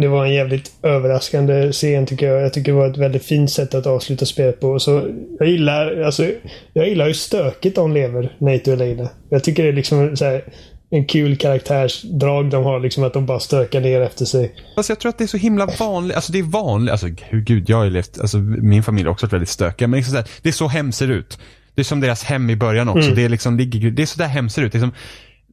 det 0.00 0.08
var 0.08 0.24
en 0.26 0.34
jävligt 0.34 0.72
överraskande 0.82 1.72
scen 1.72 2.06
tycker 2.06 2.26
jag. 2.26 2.42
Jag 2.42 2.52
tycker 2.52 2.72
det 2.72 2.78
var 2.78 2.90
ett 2.90 2.96
väldigt 2.96 3.24
fint 3.24 3.50
sätt 3.50 3.74
att 3.74 3.86
avsluta 3.86 4.26
spelet 4.26 4.60
på. 4.60 4.78
Så 4.78 5.02
jag 5.38 5.48
gillar, 5.48 6.00
alltså, 6.00 6.26
jag 6.72 6.88
gillar 6.88 7.06
hur 7.06 7.12
stökigt 7.12 7.76
de 7.76 7.92
lever, 7.92 8.36
Nate 8.38 8.72
och 8.72 8.80
Elena. 8.80 9.08
Jag 9.28 9.44
tycker 9.44 9.62
det 9.62 9.68
är 9.68 9.72
liksom 9.72 10.16
så 10.16 10.24
här, 10.24 10.44
en 10.90 11.04
kul 11.06 11.36
karaktärsdrag 11.36 12.50
de 12.50 12.64
har. 12.64 12.80
Liksom 12.80 13.04
att 13.04 13.12
de 13.12 13.26
bara 13.26 13.40
stökar 13.40 13.80
ner 13.80 14.00
efter 14.00 14.24
sig. 14.24 14.54
Fast 14.76 14.88
jag 14.88 15.00
tror 15.00 15.08
att 15.08 15.18
det 15.18 15.24
är 15.24 15.28
så 15.28 15.36
himla 15.36 15.66
vanligt, 15.78 16.16
alltså 16.16 16.32
det 16.32 16.38
är 16.38 16.42
vanligt, 16.42 16.92
alltså 16.92 17.06
gud, 17.32 17.70
jag 17.70 17.76
har 17.76 17.84
ju 17.84 17.90
levt, 17.90 18.20
alltså 18.20 18.38
min 18.38 18.82
familj 18.82 19.06
har 19.06 19.12
också 19.12 19.26
varit 19.26 19.32
väldigt 19.32 19.48
stökiga, 19.48 19.88
men 19.88 19.98
liksom 19.98 20.10
så 20.10 20.16
här, 20.16 20.28
det 20.42 20.48
är 20.48 20.52
så 20.52 20.68
hem 20.68 20.92
ser 20.92 21.08
ut. 21.10 21.38
Det 21.74 21.82
är 21.82 21.84
som 21.84 22.00
deras 22.00 22.24
hem 22.24 22.50
i 22.50 22.56
början 22.56 22.88
också, 22.88 23.02
Mm. 23.02 23.14
det 23.14 23.24
är 23.24 23.28
liksom, 23.28 23.56
det 23.56 24.02
är 24.02 24.06
så 24.06 24.18
där 24.18 24.26
hem 24.26 24.48
ser 24.48 24.62
ut. 24.62 24.72
Det 24.72 24.78
är 24.78 24.80
som, 24.80 24.94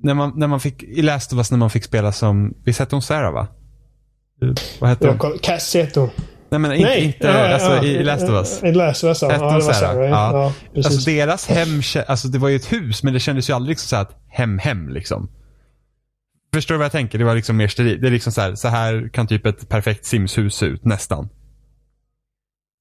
när 0.02 0.14
man, 0.14 0.34
när 0.36 0.48
man 0.48 0.60
fick, 0.60 0.84
i 0.84 1.02
Last 1.02 1.34
of 1.34 1.38
Us 1.38 1.52
när 1.52 1.58
man 1.58 1.70
fick 1.70 1.84
spela 1.84 2.12
som, 2.12 2.54
visst 2.66 2.80
hette 2.80 2.96
hon 2.96 3.02
Sarah 3.02 3.34
va? 3.34 3.48
Vad 4.80 4.90
hette 4.90 5.08
Jag 5.08 5.24
hon? 5.24 5.40
Cassie 5.40 5.82
heter 5.82 6.02
hon. 6.02 6.10
Nej 6.50 6.60
men 6.60 6.74
inte, 6.74 7.04
inte 7.04 7.28
ja, 7.28 7.54
alltså 7.54 7.70
ja, 7.70 7.84
i 7.84 8.04
Last 8.04 8.24
of 8.24 8.30
Us. 8.30 8.64
I 8.64 8.72
Last 8.72 9.04
of 9.04 9.08
Us, 9.08 9.22
ja. 9.22 9.30
Hette 9.30 9.44
ja 9.44 9.50
hon 9.50 9.60
det 9.60 9.66
var 9.66 9.74
Sarah? 9.74 10.10
Ja, 10.10 10.54
ja. 10.74 10.80
Alltså 10.86 11.10
deras 11.10 11.48
hem, 11.48 11.82
alltså 12.08 12.28
det 12.28 12.38
var 12.38 12.50
ju 12.50 12.56
ett 12.56 12.72
hus 12.72 13.04
men 13.04 13.14
det 13.14 13.20
kändes 13.20 13.50
ju 13.50 13.54
aldrig 13.54 13.70
liksom 13.70 13.88
så 13.88 13.96
här 13.96 14.04
att 14.04 14.16
hem, 14.30 14.60
hem 14.60 14.90
liksom. 14.90 15.30
Förstår 16.54 16.76
du 16.76 16.78
vad 16.78 16.86
jag 16.86 16.92
tänker? 16.92 17.20
Det 17.20 17.26
var 17.26 17.36
liksom 17.36 17.58
mer 17.58 17.68
sterilt. 17.68 18.02
Det 18.02 18.08
är 18.08 18.12
liksom 18.12 18.34
så 18.34 18.42
här, 18.42 18.56
så 18.56 18.68
här 18.68 19.10
kan 19.14 19.28
typ 19.28 19.46
ett 19.46 19.70
perfekt 19.70 20.06
Sims-hus 20.06 20.56
se 20.56 20.66
ut, 20.66 20.86
nästan. 20.86 21.30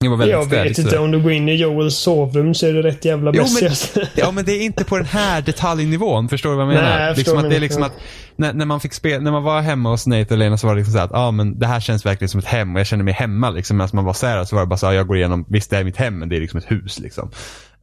Det 0.02 0.08
var 0.08 0.16
väldigt 0.16 0.36
jag 0.36 0.64
vet 0.64 0.78
inte, 0.78 0.98
om 0.98 1.10
du 1.10 1.22
går 1.22 1.32
in 1.32 1.48
i 1.48 1.54
Joels 1.54 1.96
sovrum 1.96 2.54
så 2.54 2.66
är 2.66 2.72
det 2.72 2.82
rätt 2.82 3.04
jävla 3.04 3.30
alltså. 3.30 4.00
Ja 4.14 4.30
men 4.30 4.44
det 4.44 4.52
är 4.52 4.62
inte 4.62 4.84
på 4.84 4.96
den 4.96 5.06
här 5.06 5.42
detaljnivån, 5.42 6.28
förstår 6.28 6.50
du 6.50 6.56
vad 6.56 6.66
jag 6.66 6.74
menar? 6.74 6.98
Nej, 6.98 7.06
jag 7.06 7.16
liksom 7.16 7.38
att 7.38 7.50
det 7.50 7.56
är 7.56 7.60
liksom 7.60 7.82
att 7.82 7.92
när, 8.36 8.52
när 8.52 8.66
man 8.66 8.80
fick 8.80 8.92
spela, 8.92 9.24
när 9.24 9.30
man 9.30 9.42
var 9.42 9.60
hemma 9.60 9.90
hos 9.90 10.06
Nate 10.06 10.34
och 10.34 10.38
Lena 10.38 10.58
så 10.58 10.66
var 10.66 10.74
det 10.74 10.78
liksom 10.80 10.94
så 10.94 11.00
att, 11.00 11.10
ja 11.12 11.30
men 11.30 11.58
det 11.58 11.66
här 11.66 11.80
känns 11.80 12.06
verkligen 12.06 12.28
som 12.28 12.38
ett 12.38 12.46
hem 12.46 12.74
och 12.74 12.80
jag 12.80 12.86
känner 12.86 13.04
mig 13.04 13.14
hemma 13.14 13.50
liksom. 13.50 13.76
Medan 13.76 13.90
man 13.92 14.04
var 14.04 14.12
Sarah 14.12 14.44
så 14.44 14.56
var 14.56 14.62
det 14.62 14.66
bara 14.66 14.76
så 14.76 14.86
här, 14.86 14.92
jag 14.92 15.06
går 15.06 15.16
igenom, 15.16 15.44
visst 15.48 15.70
det 15.70 15.76
är 15.76 15.84
mitt 15.84 15.96
hem 15.96 16.18
men 16.18 16.28
det 16.28 16.36
är 16.36 16.40
liksom 16.40 16.58
ett 16.58 16.70
hus 16.70 16.98
liksom. 16.98 17.30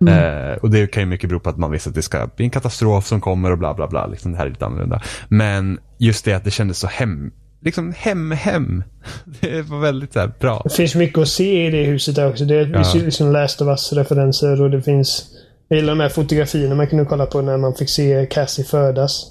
Eh, 0.07 0.57
och 0.61 0.69
det 0.69 0.87
kan 0.87 1.03
ju 1.03 1.07
mycket 1.07 1.29
bero 1.29 1.39
på 1.39 1.49
att 1.49 1.57
man 1.57 1.71
visste 1.71 1.89
att 1.89 1.95
det 1.95 2.01
ska 2.01 2.27
bli 2.35 2.45
en 2.45 2.51
katastrof 2.51 3.07
som 3.07 3.21
kommer 3.21 3.51
och 3.51 3.57
bla 3.57 3.73
bla 3.73 3.87
bla. 3.87 4.07
Liksom, 4.07 4.31
det 4.31 4.37
här 4.37 4.45
är 4.45 4.49
lite 4.49 4.65
annorlunda. 4.65 5.01
Men 5.27 5.79
just 5.97 6.25
det 6.25 6.33
att 6.33 6.43
det 6.43 6.51
kändes 6.51 6.79
så 6.79 6.87
hem, 6.87 7.31
liksom 7.61 7.93
hem, 7.97 8.31
hem. 8.31 8.83
Det 9.41 9.61
var 9.61 9.79
väldigt 9.79 10.13
så 10.13 10.19
här, 10.19 10.31
bra. 10.39 10.61
Det 10.63 10.69
finns 10.75 10.95
mycket 10.95 11.17
att 11.17 11.27
se 11.27 11.67
i 11.67 11.71
det 11.71 11.83
huset 11.83 12.17
också. 12.17 12.45
Det 12.45 12.65
finns 12.65 12.95
ju 12.95 13.05
liksom 13.05 13.31
Last 13.31 13.61
of 13.61 13.67
Us-referenser 13.67 14.61
och 14.61 14.71
det 14.71 14.81
finns... 14.81 15.25
Jag 15.67 15.79
gillar 15.79 15.91
de 15.95 15.99
här 15.99 16.09
fotografierna 16.09 16.75
man 16.75 16.87
kunde 16.87 17.05
kolla 17.05 17.25
på 17.25 17.41
när 17.41 17.57
man 17.57 17.73
fick 17.75 17.89
se 17.89 18.25
Cassie 18.31 18.65
födas. 18.65 19.25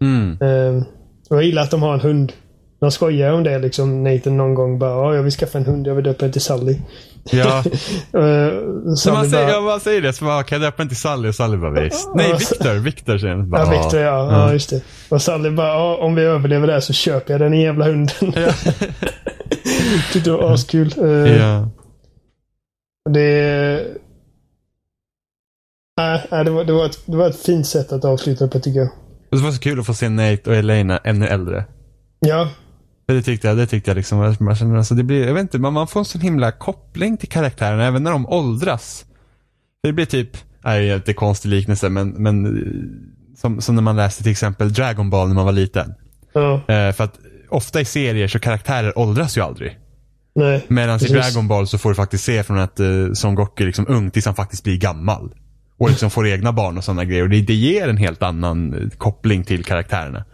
Mm. 0.00 0.38
Ehm, 0.40 0.84
och 1.30 1.36
jag 1.36 1.44
gillar 1.44 1.62
att 1.62 1.70
de 1.70 1.82
har 1.82 1.94
en 1.94 2.00
hund. 2.00 2.32
De 2.80 2.90
skojar 2.90 3.32
om 3.32 3.44
det 3.44 3.58
liksom. 3.58 4.04
Nathan 4.04 4.36
någon 4.36 4.54
gång 4.54 4.78
bara 4.78 4.90
"Ja, 4.90 5.14
jag 5.14 5.22
vill 5.22 5.32
skaffa 5.32 5.58
en 5.58 5.66
hund. 5.66 5.86
Jag 5.86 5.94
vill 5.94 6.04
döpa 6.04 6.24
den 6.24 6.32
till 6.32 6.40
Sally. 6.40 6.76
Ja. 7.30 7.64
Uh, 8.16 8.94
Så 8.96 9.12
man 9.12 9.30
säger, 9.30 9.48
ja, 9.48 9.60
man 9.60 9.80
säger 9.80 10.02
det, 10.02 10.12
så 10.12 10.24
bara, 10.24 10.42
kan 10.42 10.62
jag 10.62 10.72
döpa 10.72 10.84
till 10.84 10.96
Sally? 10.96 11.28
Och 11.28 11.34
Sally 11.34 11.56
bara, 11.56 11.80
visst. 11.80 12.10
Nej, 12.14 12.32
Victor, 12.32 12.74
Victor 12.74 13.18
säger. 13.18 13.36
Bara, 13.36 13.62
Ja, 13.62 13.82
Victor 13.82 14.00
ja. 14.00 14.32
ja. 14.32 14.52
just 14.52 14.70
det. 14.70 14.82
Och 15.08 15.22
Sally 15.22 15.50
bara, 15.50 15.96
om 15.96 16.14
vi 16.14 16.22
överlever 16.22 16.66
det 16.66 16.72
här 16.72 16.80
så 16.80 16.92
köper 16.92 17.32
jag 17.32 17.40
den 17.40 17.60
jävla 17.60 17.84
hunden. 17.84 18.12
Tyckte 20.12 20.30
det 20.30 20.36
var 20.36 20.52
askul. 20.52 20.94
Uh, 20.98 21.36
Ja. 21.36 21.68
Det... 23.10 23.86
Nej, 25.96 26.44
det, 26.44 26.50
var, 26.50 26.64
det, 26.64 26.72
var 26.72 26.86
ett, 26.86 26.98
det 27.06 27.16
var 27.16 27.28
ett 27.28 27.42
fint 27.42 27.66
sätt 27.66 27.92
att 27.92 28.04
avsluta 28.04 28.48
på 28.48 28.60
tycker 28.60 28.80
jag. 28.80 28.88
Det 29.30 29.36
var 29.36 29.50
så 29.50 29.60
kul 29.60 29.80
att 29.80 29.86
få 29.86 29.94
se 29.94 30.08
Nate 30.08 30.50
och 30.50 30.56
Elena 30.56 30.98
ännu 30.98 31.26
äldre. 31.26 31.64
Ja, 32.20 32.48
det 33.06 33.22
tyckte 33.22 33.48
jag, 33.48 33.56
det 33.56 33.66
tyckte 33.66 33.90
jag 33.90 33.96
liksom, 33.96 34.36
man 34.40 34.56
känner, 34.56 34.76
alltså 34.76 34.94
det 34.94 35.02
blir, 35.02 35.26
jag 35.26 35.34
vet 35.34 35.42
inte, 35.42 35.58
man, 35.58 35.72
man 35.72 35.86
får 35.86 36.00
en 36.00 36.04
sån 36.04 36.20
himla 36.20 36.52
koppling 36.52 37.16
till 37.16 37.28
karaktärerna 37.28 37.86
även 37.86 38.02
när 38.02 38.10
de 38.10 38.26
åldras. 38.26 39.04
Det 39.82 39.92
blir 39.92 40.06
typ, 40.06 40.36
nej, 40.64 40.86
det 40.86 40.92
är 40.92 40.96
inte 40.96 41.12
konstig 41.12 41.48
liknelse, 41.48 41.88
men, 41.88 42.08
men 42.08 42.46
eh, 42.46 43.36
som, 43.36 43.60
som 43.60 43.74
när 43.74 43.82
man 43.82 43.96
läste 43.96 44.22
till 44.22 44.32
exempel 44.32 44.72
Dragon 44.72 45.10
Ball 45.10 45.28
när 45.28 45.34
man 45.34 45.44
var 45.44 45.52
liten. 45.52 45.94
ja, 46.32 46.54
Eh, 46.54 46.92
för 46.92 47.04
att 47.04 47.18
ofta 47.48 47.80
i 47.80 47.84
serier 47.84 48.28
så 48.28 48.38
karaktärer 48.38 48.98
åldras 48.98 49.36
ju 49.36 49.40
aldrig. 49.40 49.78
nej. 50.34 50.64
Medan 50.68 51.04
i. 51.04 51.06
Dragon 51.08 51.48
Ball 51.48 51.66
så 51.66 51.78
får 51.78 51.88
du 51.88 51.94
faktiskt 51.94 52.24
se 52.24 52.42
från 52.42 52.58
att 52.58 52.80
uh, 52.80 53.12
Son 53.12 53.34
Goku 53.34 53.64
är 53.64 53.66
liksom 53.66 53.86
ung 53.88 54.10
tills 54.10 54.26
han 54.26 54.34
faktiskt 54.34 54.64
blir 54.64 54.76
gammal. 54.76 55.34
Och 55.78 55.88
liksom 55.88 56.10
får 56.10 56.28
egna 56.28 56.52
barn 56.52 56.78
och 56.78 56.84
sådana 56.84 57.04
grejer. 57.04 57.22
Och 57.22 57.30
det, 57.30 57.40
det 57.40 57.54
ger 57.54 57.88
en 57.88 57.96
helt 57.96 58.22
annan 58.22 58.74
eh, 58.74 58.88
koppling 58.98 59.44
till 59.44 59.64
karaktärerna. 59.64 60.24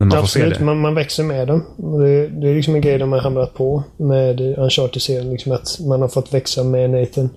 När 0.00 0.06
man 0.06 0.18
får 0.18 0.26
se 0.26 0.40
Absolut, 0.40 0.58
det. 0.58 0.64
man, 0.64 0.80
man 0.80 0.94
växer 0.94 1.24
med 1.24 1.48
dem. 1.48 1.64
Det, 1.76 2.28
det 2.28 2.48
är 2.48 2.54
liksom 2.54 2.74
en 2.74 2.80
grej 2.80 2.98
de 2.98 3.12
har 3.12 3.18
hamrat 3.18 3.54
på 3.54 3.82
med 3.96 4.40
Uncharted-serien. 4.40 5.30
Liksom 5.30 5.52
att 5.52 5.80
man 5.80 6.00
har 6.00 6.08
fått 6.08 6.34
växa 6.34 6.64
med 6.64 6.90
Nathan. 6.90 7.30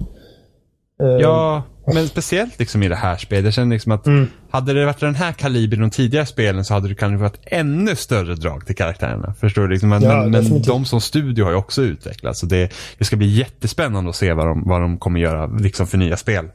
Eh, 1.03 1.21
Ja, 1.21 1.63
men 1.93 2.07
speciellt 2.07 2.59
liksom 2.59 2.83
i 2.83 2.87
det 2.87 2.95
här 2.95 3.17
spelet. 3.17 3.45
Jag 3.45 3.53
känner 3.53 3.75
liksom 3.75 3.91
att 3.91 4.07
Mm. 4.07 4.27
hade 4.51 4.73
det 4.73 4.85
varit 4.85 4.99
den 4.99 5.15
här 5.15 5.31
kalibern 5.31 5.79
i 5.79 5.81
de 5.81 5.89
tidigare 5.89 6.25
spelen 6.25 6.65
så 6.65 6.73
hade 6.73 6.87
det 6.87 6.95
kanske 6.95 7.17
varit 7.21 7.39
ännu 7.45 7.95
större 7.95 8.35
drag 8.35 8.65
till 8.65 8.75
karaktärerna. 8.75 9.33
Förstår 9.39 9.61
du? 9.61 9.67
Liksom, 9.69 9.89
men, 9.89 10.01
Ja, 10.03 10.25
men, 10.27 10.61
de 10.61 10.85
som 10.85 11.01
studio 11.01 11.43
har 11.45 11.51
ju 11.51 11.57
också 11.57 11.81
utvecklats. 11.81 12.39
Så 12.39 12.45
det, 12.45 12.71
det 12.97 13.05
ska 13.05 13.15
bli 13.15 13.27
jättespännande 13.27 14.09
att 14.09 14.15
se 14.15 14.33
vad 14.33 14.45
de, 14.47 14.63
vad 14.65 14.81
de 14.81 14.97
kommer 14.97 15.19
göra 15.19 15.45
liksom 15.45 15.87
för 15.87 15.97
nya 15.97 16.17
spel. 16.17 16.45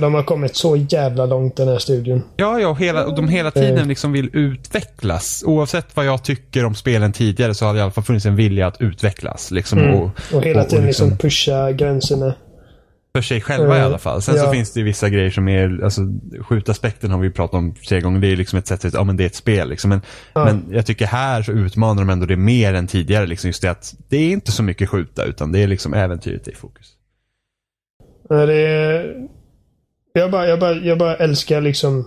de- 0.00 0.14
har 0.14 0.22
kommit 0.22 0.56
så 0.56 0.76
jävla 0.76 1.26
långt 1.26 1.56
den 1.56 1.68
här 1.68 1.78
studion. 1.78 2.22
Ja, 2.36 2.60
ja 2.60 2.68
och, 2.68 2.78
hela, 2.78 3.06
och 3.06 3.14
de 3.16 3.28
hela 3.28 3.50
tiden 3.50 3.88
liksom 3.88 4.12
vill 4.12 4.30
utvecklas. 4.32 5.42
Oavsett 5.46 5.86
vad 5.96 6.06
jag 6.06 6.24
tycker 6.24 6.64
om 6.64 6.74
spelen 6.74 7.12
tidigare 7.12 7.54
så 7.54 7.66
har 7.66 7.72
det 7.74 7.78
i 7.78 7.82
alla 7.82 7.90
fall 7.92 8.04
funnits 8.04 8.26
en 8.26 8.36
vilja 8.36 8.66
att 8.66 8.80
utvecklas. 8.80 9.50
Liksom, 9.50 9.78
Mm. 9.78 9.94
och, 9.94 10.10
Och 10.34 10.42
hela 10.42 10.62
och 10.62 10.68
tiden 10.68 10.86
liksom- 10.86 11.08
liksom 11.08 11.18
pusha 11.28 11.72
gränserna. 11.72 12.34
För 13.14 13.22
sig 13.22 13.40
själva 13.40 13.76
i 13.76 13.78
Eh, 13.80 13.84
alla 13.86 13.98
fall. 13.98 14.22
Sen 14.22 14.34
så 14.34 14.44
ja. 14.44 14.52
finns 14.52 14.72
det 14.72 14.80
ju 14.80 14.84
vissa 14.86 15.08
grejer 15.08 15.30
som 15.30 15.48
är, 15.48 15.84
alltså 15.84 16.00
skjutaspekten 16.40 17.10
har 17.10 17.18
vi 17.18 17.26
ju 17.26 17.32
pratat 17.32 17.54
om 17.54 17.74
tre 17.88 18.00
gånger. 18.00 18.20
Det 18.20 18.26
är 18.28 18.36
liksom 18.36 18.58
ett 18.58 18.66
sätt 18.66 18.84
att, 18.84 18.94
ja 18.94 19.04
men 19.04 19.16
det 19.16 19.24
är 19.24 19.26
ett 19.26 19.34
spel 19.34 19.68
liksom. 19.68 19.88
Men, 19.88 20.00
Ja. 20.32 20.44
men 20.44 20.64
jag 20.70 20.86
tycker 20.86 21.06
här 21.06 21.42
så 21.42 21.52
utmanar 21.52 22.02
de 22.02 22.10
ändå 22.10 22.26
det 22.26 22.36
mer 22.36 22.74
än 22.74 22.86
tidigare. 22.86 23.26
Liksom 23.26 23.48
just 23.48 23.62
det 23.62 23.70
att 23.70 23.94
det 24.08 24.16
är 24.16 24.30
inte 24.32 24.52
så 24.52 24.62
mycket 24.62 24.88
skjuta 24.88 25.24
utan 25.24 25.52
det 25.52 25.58
är 25.62 25.66
liksom 25.66 25.94
äventyret 25.94 26.48
i 26.48 26.54
fokus. 26.54 26.86
Ja, 28.28 28.46
Det 28.46 28.54
är, 28.54 29.14
jag, 30.12 30.30
bara, 30.30 30.48
jag, 30.48 30.60
bara, 30.60 30.74
jag 30.74 30.98
bara 30.98 31.16
älskar 31.16 31.60
liksom 31.60 32.06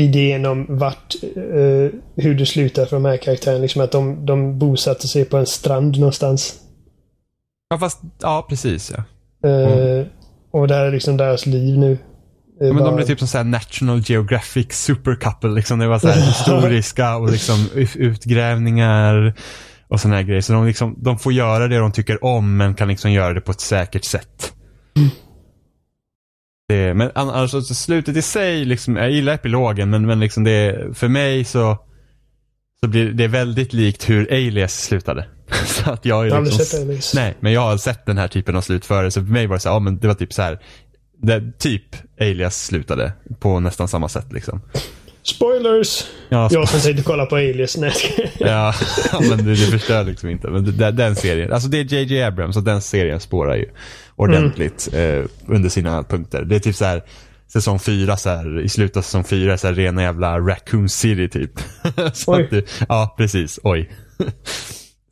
idén 0.00 0.46
om 0.46 0.66
vart, 0.68 1.14
eh, 1.36 1.90
hur 2.16 2.34
det 2.34 2.46
slutar 2.46 2.86
för 2.86 2.96
de 2.96 3.04
här 3.04 3.16
karaktärerna. 3.16 3.62
Liksom 3.62 3.82
att 3.82 3.92
de, 3.92 4.26
de 4.26 4.58
bosatte 4.58 5.08
sig 5.08 5.24
på 5.24 5.36
en 5.36 5.46
strand 5.46 5.98
någonstans. 5.98 6.60
Ja 7.68 7.78
fast, 7.78 8.00
ja 8.22 8.46
precis 8.48 8.92
ja. 8.96 9.04
Eh, 9.44 10.06
Och 10.52 10.68
det 10.68 10.74
här 10.74 10.84
är 10.86 10.92
liksom 10.92 11.16
deras 11.16 11.46
liv 11.46 11.78
nu. 11.78 11.98
Ja, 12.60 12.66
men 12.66 12.76
de 12.76 12.82
bara- 12.82 12.96
blir 12.96 13.06
typ 13.06 13.18
som 13.18 13.28
så 13.28 13.42
National 13.42 14.00
Geographic 14.04 14.72
Super 14.72 15.14
Couple. 15.14 15.50
Liksom. 15.50 15.78
Det 15.78 15.86
var 15.86 15.98
så 15.98 16.08
historiska 16.10 17.16
och 17.16 17.30
liksom 17.30 17.68
ut- 17.74 17.96
utgrävningar 17.96 19.34
och 19.88 20.00
sådana 20.00 20.16
här 20.16 20.22
grejer. 20.22 20.40
Så 20.40 20.52
de, 20.52 20.66
liksom, 20.66 20.96
de 21.02 21.18
får 21.18 21.32
göra 21.32 21.68
det 21.68 21.78
de 21.78 21.92
tycker 21.92 22.24
om 22.24 22.56
men 22.56 22.74
kan 22.74 22.88
liksom 22.88 23.12
göra 23.12 23.32
det 23.34 23.40
på 23.40 23.50
ett 23.52 23.60
säkert 23.60 24.04
sätt. 24.04 24.52
Det, 26.68 26.94
men 26.94 27.10
alltså, 27.14 27.62
så 27.62 27.74
slutet 27.74 28.16
i 28.16 28.22
sig, 28.22 28.64
liksom, 28.64 28.96
jag 28.96 29.10
gillar 29.10 29.34
epilogen 29.34 29.90
men, 29.90 30.06
men 30.06 30.20
liksom 30.20 30.44
det, 30.44 30.88
för 30.96 31.08
mig 31.08 31.44
så, 31.44 31.78
så 32.80 32.88
blir 32.88 33.12
det 33.12 33.28
väldigt 33.28 33.72
likt 33.72 34.10
hur 34.10 34.32
Alias 34.32 34.80
slutade. 34.84 35.26
så 35.66 35.90
att 35.90 36.04
jag 36.04 36.26
är 36.26 36.30
Jag 36.30 36.44
liksom, 36.44 36.64
sett. 36.64 37.14
Nej, 37.14 37.34
men 37.40 37.52
jag 37.52 37.60
har 37.60 37.76
sett 37.76 38.06
den 38.06 38.18
här 38.18 38.28
typen 38.28 38.56
av 38.56 38.60
slut 38.60 38.86
före. 38.86 39.10
Så 39.10 39.20
för 39.20 39.32
mig 39.32 39.46
var 39.46 39.56
det 39.56 39.60
så 39.60 39.68
här, 39.68 39.76
ja 39.76 39.80
men 39.80 39.98
det 39.98 40.06
var 40.06 40.14
typ 40.14 40.32
så 40.32 40.42
här. 40.42 40.58
Det, 41.22 41.58
typ 41.58 41.82
Alias 42.20 42.64
slutade 42.64 43.12
på 43.40 43.60
nästan 43.60 43.88
samma 43.88 44.08
sätt 44.08 44.32
liksom. 44.32 44.60
Spoilers! 45.22 46.04
Ja, 46.28 46.48
Jag 46.52 46.68
som 46.68 46.80
tänkte 46.80 47.02
kolla 47.02 47.26
på 47.26 47.36
Alias. 47.36 47.76
Nej. 47.76 47.92
ja, 48.38 48.74
men 49.20 49.38
det, 49.44 49.50
det 49.50 49.56
förstör 49.56 50.04
liksom 50.04 50.28
inte. 50.28 50.48
Men 50.50 50.76
det, 50.78 50.90
den 50.90 51.16
serien, 51.16 51.52
alltså 51.52 51.68
det 51.68 51.78
är 51.78 51.84
JJ 51.94 52.22
Abrams 52.22 52.56
och 52.56 52.62
den 52.62 52.80
serien 52.82 53.20
spårar 53.20 53.56
ju 53.56 53.68
ordentligt 54.16 54.88
Mm. 54.92 55.20
eh, 55.20 55.26
under 55.46 55.68
sina 55.68 56.02
punkter. 56.02 56.42
Det 56.44 56.56
är 56.56 56.60
typ 56.60 56.76
så 56.76 56.84
här 56.84 57.02
säsong 57.52 57.78
fyra 57.78 58.16
så 58.16 58.28
här, 58.30 58.60
i 58.60 58.68
slutet 58.68 58.96
av 58.96 59.02
säsong 59.02 59.24
fyra 59.24 59.58
så 59.58 59.66
här 59.66 59.74
rena 59.74 60.02
jävla 60.02 60.38
Raccoon 60.38 60.88
City 60.88 61.28
typ. 61.28 61.50
så 62.14 62.34
Oj. 62.36 62.48
det, 62.50 62.64
ja, 62.88 63.14
precis. 63.18 63.58
Oj. 63.62 63.90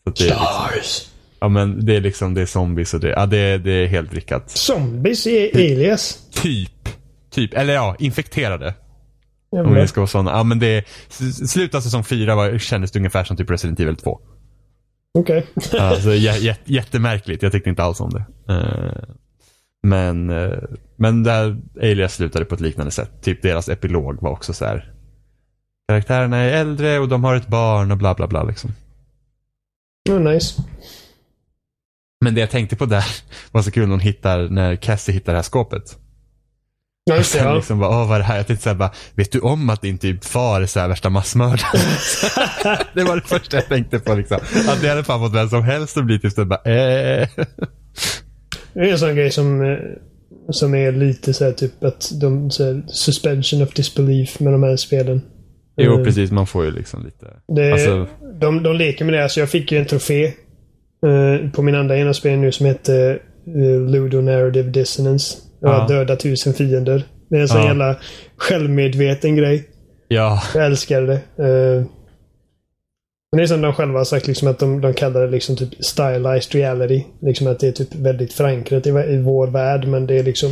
Det, 0.04 0.10
är 0.10 0.24
liksom, 0.24 0.36
Stars! 0.36 1.08
ja 1.40 1.48
men 1.48 1.86
det 1.86 1.96
är 1.96 2.00
liksom, 2.00 2.34
det 2.34 2.42
är 2.42 2.46
zombies 2.46 2.94
och 2.94 3.00
det, 3.00 3.08
ja 3.08 3.26
det, 3.26 3.58
det 3.58 3.70
är 3.70 3.86
helt 3.86 4.12
vrickat. 4.12 4.50
Zombies 4.50 5.26
i 5.26 5.50
Alias. 5.54 6.18
Typ. 6.30 6.88
Typ. 7.30 7.54
Eller 7.54 7.74
ja, 7.74 7.96
infekterade. 7.98 8.74
Om 9.50 9.58
Jävlar. 9.58 9.80
vi 9.80 9.88
ska 9.88 10.00
vara 10.00 10.08
sådana. 10.08 10.30
Ja 10.30 10.42
men 10.42 10.58
det, 10.58 10.84
slutet 11.48 11.74
av 11.74 11.80
säsong 11.80 12.04
fyra 12.04 12.34
var, 12.34 12.58
kändes 12.58 12.90
det 12.90 12.98
ungefär 12.98 13.24
som 13.24 13.36
typ 13.36 13.50
Resident 13.50 13.80
Evil 13.80 13.96
2. 13.96 14.20
Okej. 15.18 15.46
Alltså, 15.78 16.14
jä, 16.14 16.36
jä, 16.36 16.56
jättemärkligt. 16.64 17.42
Jag 17.42 17.52
tyckte 17.52 17.70
inte 17.70 17.82
alls 17.82 18.00
om 18.00 18.10
det. 18.10 18.52
Eh, 18.52 19.14
men, 19.82 20.30
uh, 20.30 20.58
men 20.96 21.22
där 21.22 21.56
Alias 21.76 22.14
slutade 22.14 22.44
på 22.44 22.54
ett 22.54 22.60
liknande 22.60 22.92
sätt. 22.92 23.10
Typ 23.22 23.42
deras 23.42 23.68
epilog 23.68 24.22
var 24.22 24.30
också 24.30 24.52
så 24.52 24.64
här. 24.64 24.92
Karaktärerna 25.88 26.36
är 26.36 26.52
äldre 26.52 26.98
och 26.98 27.08
de 27.08 27.24
har 27.24 27.34
ett 27.34 27.48
barn 27.48 27.90
och 27.90 27.98
bla 27.98 28.14
bla 28.14 28.26
bla 28.26 28.42
liksom. 28.42 28.70
Oh, 30.10 30.20
nice. 30.20 30.62
Men 32.24 32.34
det 32.34 32.40
jag 32.40 32.50
tänkte 32.50 32.76
på 32.76 32.86
där 32.86 33.04
var 33.52 33.62
så 33.62 33.70
kul 33.70 33.90
hon 33.90 34.00
hittar, 34.00 34.48
när 34.48 34.76
Cassie 34.76 35.14
hittar 35.14 35.32
det 35.32 35.38
här 35.38 35.42
skåpet. 35.42 35.98
Ja, 37.04 37.16
just 37.16 37.32
det. 37.32 37.38
Ja. 37.38 37.54
liksom 37.54 37.78
bara, 37.78 37.90
åh 37.90 38.08
vad 38.08 38.14
är 38.14 38.18
det 38.18 38.24
här? 38.24 38.36
Jag 38.36 38.46
tänkte 38.46 38.62
såhär 38.62 38.76
bara, 38.76 38.92
vet 39.14 39.32
du 39.32 39.40
om 39.40 39.70
att 39.70 39.82
din 39.82 39.98
typ 39.98 40.24
far 40.24 40.60
är 40.60 40.66
så 40.66 40.80
här 40.80 40.88
värsta 40.88 41.10
massmördaren? 41.10 41.58
det 42.94 43.04
var 43.04 43.16
det 43.16 43.22
första 43.22 43.56
jag 43.56 43.68
tänkte 43.68 43.98
på 43.98 44.14
liksom. 44.14 44.38
Att 44.68 44.80
det 44.80 44.88
hade 44.88 45.04
fan 45.04 45.20
fått 45.20 45.34
vem 45.34 45.48
som 45.48 45.62
helst 45.62 45.96
att 45.96 46.04
bli 46.04 46.18
typ 46.20 46.32
såhär 46.32 46.46
bara, 46.46 46.60
eh. 46.60 47.28
Det 48.74 48.80
är 48.80 48.92
en 48.92 48.98
sån 48.98 49.14
grej 49.16 49.30
som, 49.30 49.62
eh, 49.62 49.78
som 50.50 50.74
är 50.74 50.92
lite 50.92 51.34
så 51.34 51.44
här 51.44 51.52
typ 51.52 51.84
att 51.84 52.10
de 52.20 52.50
så 52.50 52.64
här, 52.64 52.84
suspension 52.88 53.62
of 53.62 53.74
disbelief 53.74 54.40
med 54.40 54.52
de 54.52 54.62
här 54.62 54.76
spelen. 54.76 55.22
Jo 55.76 55.98
Eh, 55.98 56.04
precis, 56.04 56.30
man 56.30 56.46
får 56.46 56.64
ju 56.64 56.70
liksom 56.70 57.04
lite. 57.04 57.26
Det, 57.48 57.72
Alltså- 57.72 58.06
de, 58.40 58.62
de 58.62 58.76
leker 58.76 59.04
med 59.04 59.14
det. 59.14 59.22
Alltså 59.22 59.40
jag 59.40 59.48
fick 59.50 59.72
ju 59.72 59.78
en 59.78 59.86
trofé 59.86 60.24
eh, 61.06 61.50
på 61.54 61.62
min 61.62 61.74
andra 61.74 61.96
genomspelning 61.96 62.40
nu 62.40 62.52
som 62.52 62.66
heter 62.66 63.22
uh, 63.56 63.90
Ludo 63.90 64.20
Narrative 64.20 64.70
Dissonance. 64.70 65.38
Jag 65.60 65.68
har 65.68 65.80
Ja. 65.80 65.86
dödat 65.98 66.20
tusen 66.20 66.54
fiender. 66.54 67.04
Det 67.30 67.36
är 67.36 67.40
en 67.40 67.48
sån 67.48 67.60
Ja. 67.60 67.66
jävla 67.66 67.96
självmedveten 68.36 69.36
grej. 69.36 69.68
Ja, 70.08 70.42
Jag 70.54 70.66
älskar 70.66 71.02
det. 71.02 71.14
Eh, 71.14 71.84
men 73.32 73.36
det 73.38 73.42
är 73.42 73.46
som 73.46 73.60
de 73.62 73.72
själva 73.72 73.98
har 74.00 74.04
sagt, 74.04 74.26
liksom 74.26 74.48
att 74.48 74.58
de, 74.58 74.80
de 74.80 74.94
kallar 74.94 75.20
det 75.20 75.30
liksom 75.30 75.56
typ 75.56 75.84
stylized 75.84 76.54
reality. 76.54 77.04
Liksom 77.22 77.46
att 77.46 77.60
det 77.60 77.68
är 77.68 77.72
typ 77.72 77.94
väldigt 77.94 78.32
förankrat 78.32 78.86
i, 78.86 78.90
i 78.90 79.22
vår 79.22 79.46
värld, 79.46 79.86
men 79.88 80.06
det 80.06 80.18
är 80.18 80.22
liksom... 80.22 80.50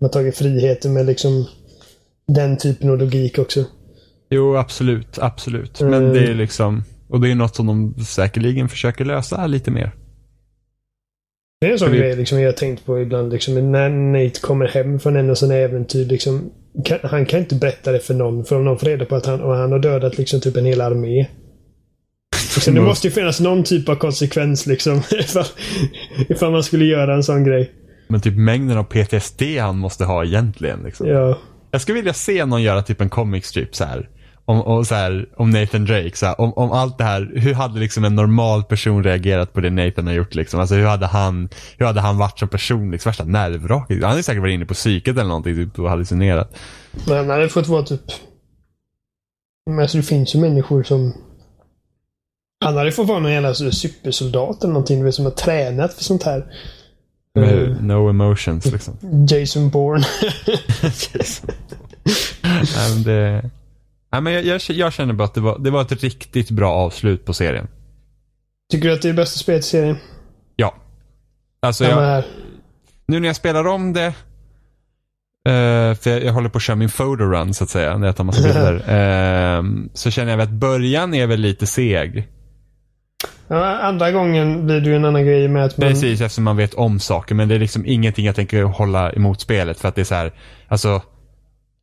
Man 0.00 0.08
har 0.08 0.08
tagit 0.08 0.36
friheten 0.38 0.92
med 0.92 1.06
liksom 1.06 1.46
den 2.28 2.56
typen 2.56 2.90
av 2.90 2.98
logik 2.98 3.38
också. 3.38 3.64
Jo 4.30 4.56
absolut, 4.56 5.18
absolut. 5.18 5.80
Men 5.80 5.94
Mm. 5.94 6.12
det 6.12 6.20
är 6.20 6.34
liksom, 6.34 6.84
och 7.08 7.20
det 7.20 7.30
är 7.30 7.34
något 7.34 7.56
som 7.56 7.66
de 7.66 8.04
säkerligen 8.04 8.68
försöker 8.68 9.04
lösa 9.04 9.46
lite 9.46 9.70
mer. 9.70 9.92
Det 11.60 11.66
är 11.66 11.72
en 11.72 11.78
sån 11.78 11.92
grej 11.92 12.16
liksom 12.16 12.40
jag 12.40 12.48
har 12.48 12.52
tänkt 12.52 12.86
på 12.86 13.00
ibland. 13.00 13.32
Liksom, 13.32 13.72
när 13.72 13.88
Nate 13.90 14.40
kommer 14.40 14.68
hem 14.68 14.98
från 15.00 15.16
en 15.16 15.36
sån 15.36 15.50
äventyr. 15.50 16.04
Liksom, 16.04 16.50
kan, 16.84 16.98
han 17.02 17.26
kan 17.26 17.40
inte 17.40 17.54
berätta 17.54 17.92
det 17.92 18.00
för 18.00 18.14
någon. 18.14 18.44
För 18.44 18.56
om 18.56 18.64
någon 18.64 18.78
får 18.78 18.86
reda 18.86 19.04
på 19.04 19.16
att 19.16 19.26
han, 19.26 19.40
och 19.40 19.54
han 19.54 19.72
har 19.72 19.78
dödat 19.78 20.18
liksom 20.18 20.40
typ 20.40 20.56
en 20.56 20.64
hel 20.66 20.80
armé. 20.80 21.26
Liksom, 22.54 22.74
det 22.74 22.80
Mm. 22.80 22.88
måste 22.88 23.06
ju 23.06 23.10
finnas 23.10 23.40
någon 23.40 23.64
typ 23.64 23.88
av 23.88 23.94
konsekvens 23.94 24.66
liksom. 24.66 24.96
Ifall, 25.20 25.44
ifall 26.28 26.52
man 26.52 26.62
skulle 26.62 26.84
göra 26.84 27.14
en 27.14 27.22
sån 27.22 27.44
grej. 27.44 27.70
Men 28.08 28.20
typ 28.20 28.36
mängden 28.36 28.78
av 28.78 28.84
PTSD 28.84 29.42
han 29.60 29.78
måste 29.78 30.04
ha 30.04 30.24
egentligen 30.24 30.82
liksom. 30.84 31.06
Ja. 31.08 31.38
Jag 31.70 31.80
skulle 31.80 31.96
vilja 31.98 32.12
se 32.12 32.44
någon 32.46 32.62
göra 32.62 32.82
typ 32.82 33.00
en 33.00 33.08
comic 33.08 33.46
strip 33.46 33.74
så 33.74 33.84
här. 33.84 34.08
Om, 34.48 34.60
och 34.60 34.86
så 34.86 34.94
här, 34.94 35.28
om 35.36 35.50
Nathan 35.50 35.84
Drake, 35.84 36.16
så 36.16 36.26
här, 36.26 36.40
om, 36.40 36.52
om 36.52 36.72
allt 36.72 36.98
det 36.98 37.04
här, 37.04 37.32
hur 37.34 37.54
hade 37.54 37.80
liksom 37.80 38.04
en 38.04 38.14
normal 38.14 38.64
person 38.64 39.04
reagerat 39.04 39.52
på 39.52 39.60
det 39.60 39.70
Nathan 39.70 40.06
har 40.06 40.14
gjort 40.14 40.34
liksom? 40.34 40.60
Alltså 40.60 40.74
hur 40.74 40.86
hade 40.86 41.06
han, 41.06 41.48
hur 41.78 41.86
hade 41.86 42.00
han 42.00 42.18
varit 42.18 42.38
som 42.38 42.48
person? 42.48 42.90
Liksom, 42.90 43.10
värsta 43.10 43.24
nervvraket. 43.24 44.02
Han 44.02 44.10
hade 44.10 44.22
säkert 44.22 44.40
varit 44.40 44.54
inne 44.54 44.66
på 44.66 44.74
psyket 44.74 45.16
eller 45.16 45.28
någonting 45.28 45.54
typ, 45.54 45.78
och 45.78 45.90
hallucinerat. 45.90 46.56
Men 47.06 47.16
han 47.16 47.30
hade 47.30 47.48
fått 47.48 47.66
vara 47.66 47.82
typ... 47.82 48.00
Men 49.70 49.78
alltså 49.80 49.96
det 49.96 50.02
finns 50.02 50.34
ju 50.34 50.38
människor 50.40 50.82
som... 50.82 51.14
Han 52.64 52.76
hade 52.76 52.92
fått 52.92 53.08
vara 53.08 53.18
någon 53.18 53.32
jävla 53.32 53.54
supersoldat 53.54 54.64
eller 54.64 54.72
någonting. 54.72 54.98
du 54.98 55.04
vet, 55.04 55.14
Som 55.14 55.24
har 55.24 55.32
tränat 55.32 55.94
för 55.94 56.04
sånt 56.04 56.22
här. 56.22 56.44
Med 57.34 57.62
Mm. 57.62 57.86
no 57.86 58.10
emotions 58.10 58.66
liksom. 58.66 59.26
Jason 59.30 59.70
Bourne. 59.70 60.06
Nej, 62.42 62.94
men 62.94 63.02
det, 63.02 63.50
nej, 64.12 64.20
men 64.20 64.32
jag, 64.32 64.44
jag, 64.44 64.60
jag 64.68 64.92
känner 64.92 65.14
bara 65.14 65.24
att 65.24 65.34
det 65.34 65.40
var, 65.40 65.58
det 65.58 65.70
var 65.70 65.82
ett 65.82 66.02
riktigt 66.02 66.50
bra 66.50 66.72
avslut 66.72 67.24
på 67.24 67.32
serien. 67.34 67.68
Tycker 68.72 68.88
du 68.88 68.94
att 68.94 69.02
det 69.02 69.08
är 69.08 69.12
bästa 69.12 69.38
spelet 69.38 69.64
i 69.64 69.68
serien? 69.68 69.96
Ja. 70.56 70.74
Alltså 71.62 71.84
jag, 71.84 71.96
här. 71.96 72.24
nu 73.06 73.20
när 73.20 73.26
jag 73.28 73.36
spelar 73.36 73.66
om 73.66 73.92
det. 73.92 74.06
eh, 74.06 75.94
för 75.94 76.10
jag, 76.10 76.24
jag 76.24 76.32
håller 76.32 76.48
på 76.48 76.56
att 76.56 76.62
köra 76.62 76.76
min 76.76 76.88
photo 76.88 77.24
run 77.24 77.54
så 77.54 77.64
att 77.64 77.70
säga. 77.70 77.96
När 77.96 78.06
jag 78.06 78.16
tar 78.16 78.24
massa 78.24 78.42
bilder. 78.42 78.84
ehm, 78.88 79.88
så 79.94 80.10
känner 80.10 80.32
jag 80.32 80.40
att 80.40 80.50
början 80.50 81.14
är 81.14 81.26
väl 81.26 81.40
lite 81.40 81.66
seg. 81.66 82.28
Ja, 83.48 83.78
andra 83.78 84.10
gången 84.12 84.66
blir 84.66 84.80
det 84.80 84.90
ju 84.90 84.96
en 84.96 85.04
annan 85.04 85.26
grej 85.26 85.48
med 85.48 85.64
att 85.64 85.78
man... 85.78 85.88
Precis 85.88 86.20
eftersom 86.20 86.44
man 86.44 86.56
vet 86.56 86.74
om 86.74 87.00
saker. 87.00 87.34
Men 87.34 87.48
det 87.48 87.54
är 87.54 87.58
liksom 87.58 87.86
ingenting 87.86 88.26
jag 88.26 88.34
tänker 88.34 88.62
hålla 88.62 89.12
emot 89.12 89.40
spelet. 89.40 89.80
För 89.80 89.88
att 89.88 89.94
det 89.94 90.00
är 90.00 90.04
så 90.04 90.14
här. 90.14 90.32
Alltså. 90.68 91.02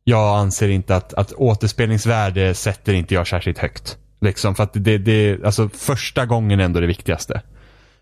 Jag 0.08 0.38
anser 0.38 0.68
inte 0.68 0.96
att, 0.96 1.14
att 1.14 1.32
återspelningsvärde 1.32 2.54
sätter 2.54 2.92
inte 2.92 3.14
jag 3.14 3.26
särskilt 3.26 3.58
högt. 3.58 3.96
Liksom 4.20 4.54
för 4.54 4.62
att 4.62 4.70
det, 4.74 4.98
det, 4.98 5.44
alltså 5.44 5.68
första 5.68 6.26
gången 6.26 6.60
är 6.60 6.64
ändå 6.64 6.80
det 6.80 6.86
viktigaste. 6.86 7.40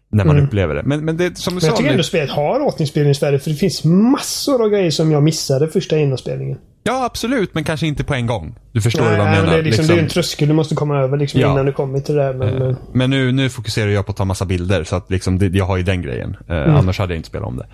när 0.09 0.24
man 0.24 0.36
Mm. 0.36 0.47
upplever 0.48 0.74
det. 0.74 0.82
Men, 0.82 1.05
men 1.05 1.16
det 1.16 1.39
som 1.39 1.51
du 1.51 1.55
Men 1.55 1.60
sa. 1.60 1.66
jag 1.66 1.76
tycker 1.76 1.89
nu- 1.89 1.93
ändå 1.93 2.02
spelet 2.02 2.31
har 2.31 2.60
återspelningsvärde 2.60 3.39
för 3.39 3.51
det 3.51 3.56
finns 3.56 3.85
massor 3.85 4.62
av 4.64 4.68
grejer 4.70 4.90
som 4.90 5.12
jag 5.12 5.22
missade 5.22 5.68
första 5.68 5.98
inspelningen. 5.98 6.59
Ja, 6.82 7.05
absolut, 7.05 7.55
men 7.55 7.64
kanske 7.64 7.86
inte 7.86 8.05
på 8.05 8.14
en 8.14 8.26
gång. 8.26 8.55
Du 8.72 8.81
förstår 8.81 9.02
vad 9.02 9.12
jag 9.12 9.18
Nej, 9.18 9.26
menar. 9.31 9.43
men 9.44 9.52
det, 9.52 9.59
är 9.59 9.62
liksom, 9.62 9.82
liksom. 9.82 9.97
det 9.97 10.01
är 10.01 10.05
en 10.05 10.10
tröskel 10.10 10.48
du 10.48 10.55
måste 10.55 10.74
komma 10.74 10.98
över 11.01 11.16
liksom, 11.18 11.40
Ja. 11.40 11.52
innan 11.52 11.66
du 11.66 11.72
kommer 11.72 12.01
till 12.01 12.14
det 12.14 12.22
där. 12.22 12.35
Men, 12.35 12.48
Eh, 12.48 12.59
men, 12.60 12.76
Men 12.93 13.10
nu, 13.10 13.32
nu 13.32 13.48
fokuserar 13.51 13.90
jag 13.90 14.06
på 14.06 14.10
att 14.12 14.16
ta 14.16 14.24
massa 14.24 14.44
bilder 14.44 14.85
så 14.85 14.97
att 14.97 15.10
liksom, 15.10 15.39
det, 15.39 15.47
jag 15.47 15.64
har 15.64 15.76
ju 15.76 15.82
den 15.82 16.02
grejen. 16.02 16.36
Eh, 16.48 16.56
Mm. 16.56 16.74
Annars 16.76 16.98
hade 16.98 17.12
jag 17.12 17.18
inte 17.18 17.28
spelat 17.28 17.48
om 17.48 17.56
det. 17.56 17.66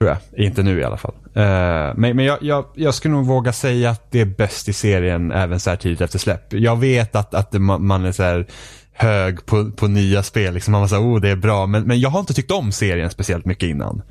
Tror 0.00 0.10
jag. 0.10 0.44
Inte 0.46 0.62
nu 0.62 0.80
i 0.80 0.84
alla 0.84 0.96
fall. 0.96 1.14
Eh, 1.34 1.42
men 1.96 2.16
men 2.16 2.24
jag, 2.24 2.38
jag, 2.40 2.64
jag 2.74 2.94
skulle 2.94 3.14
nog 3.14 3.26
våga 3.26 3.52
säga 3.52 3.90
att 3.90 4.10
det 4.10 4.20
är 4.20 4.24
bäst 4.24 4.68
i 4.68 4.72
serien 4.72 5.32
även 5.32 5.60
så 5.60 5.70
här 5.70 5.76
tidigt 5.76 6.00
efter 6.00 6.18
släpp. 6.18 6.52
Jag 6.52 6.76
vet 6.76 7.16
att, 7.16 7.34
att 7.34 7.52
man, 7.52 8.04
är 8.04 8.12
så 8.12 8.22
här 8.22 8.46
hög 8.92 9.46
på, 9.46 9.70
på 9.70 9.86
nya 9.86 10.22
spel. 10.22 10.54
Liksom 10.54 10.72
man 10.72 10.80
var 10.80 10.88
så 10.88 10.94
här, 10.94 11.02
oh 11.02 11.20
det 11.20 11.28
är 11.30 11.36
bra. 11.36 11.66
Men, 11.66 11.82
men 11.82 12.00
jag 12.00 12.10
har 12.10 12.20
inte 12.20 12.34
tyckt 12.34 12.50
om 12.50 12.72
serien 12.72 13.10
speciellt 13.10 13.44
mycket 13.44 13.68
innan. 13.68 14.02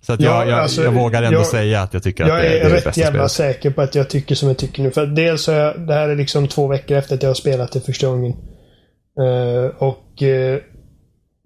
Så 0.00 0.12
att 0.12 0.20
jag, 0.20 0.32
Ja, 0.46 0.50
jag, 0.50 0.58
alltså, 0.58 0.84
jag 0.84 0.92
vågar 0.92 1.22
ändå 1.22 1.38
jag- 1.38 1.46
säga 1.46 1.82
att 1.82 1.94
jag 1.94 2.02
tycker 2.02 2.24
att 2.24 2.28
jag 2.30 2.38
det, 2.38 2.42
det 2.48 2.58
är 2.60 2.64
är 2.64 2.70
det 2.70 2.76
rätt 2.76 2.84
bästa 2.84 3.00
jävla 3.00 3.28
spelet. 3.28 3.54
säker 3.54 3.70
på 3.70 3.82
att 3.82 3.94
jag 3.94 4.10
tycker 4.10 4.34
som 4.34 4.48
jag 4.48 4.58
tycker 4.58 4.82
nu. 4.82 4.90
För 4.90 5.06
dels 5.06 5.46
har 5.46 5.54
jag, 5.54 5.80
det 5.86 5.94
här 5.94 6.08
är 6.08 6.16
liksom 6.16 6.48
två 6.48 6.66
veckor 6.66 6.96
efter 6.96 7.14
att 7.14 7.22
jag 7.22 7.30
har 7.30 7.34
spelat 7.34 7.72
det 7.72 7.80
första 7.80 8.06
gången. 8.06 8.32
Eh, 9.20 9.70
och 9.78 10.22
eh, 10.22 10.58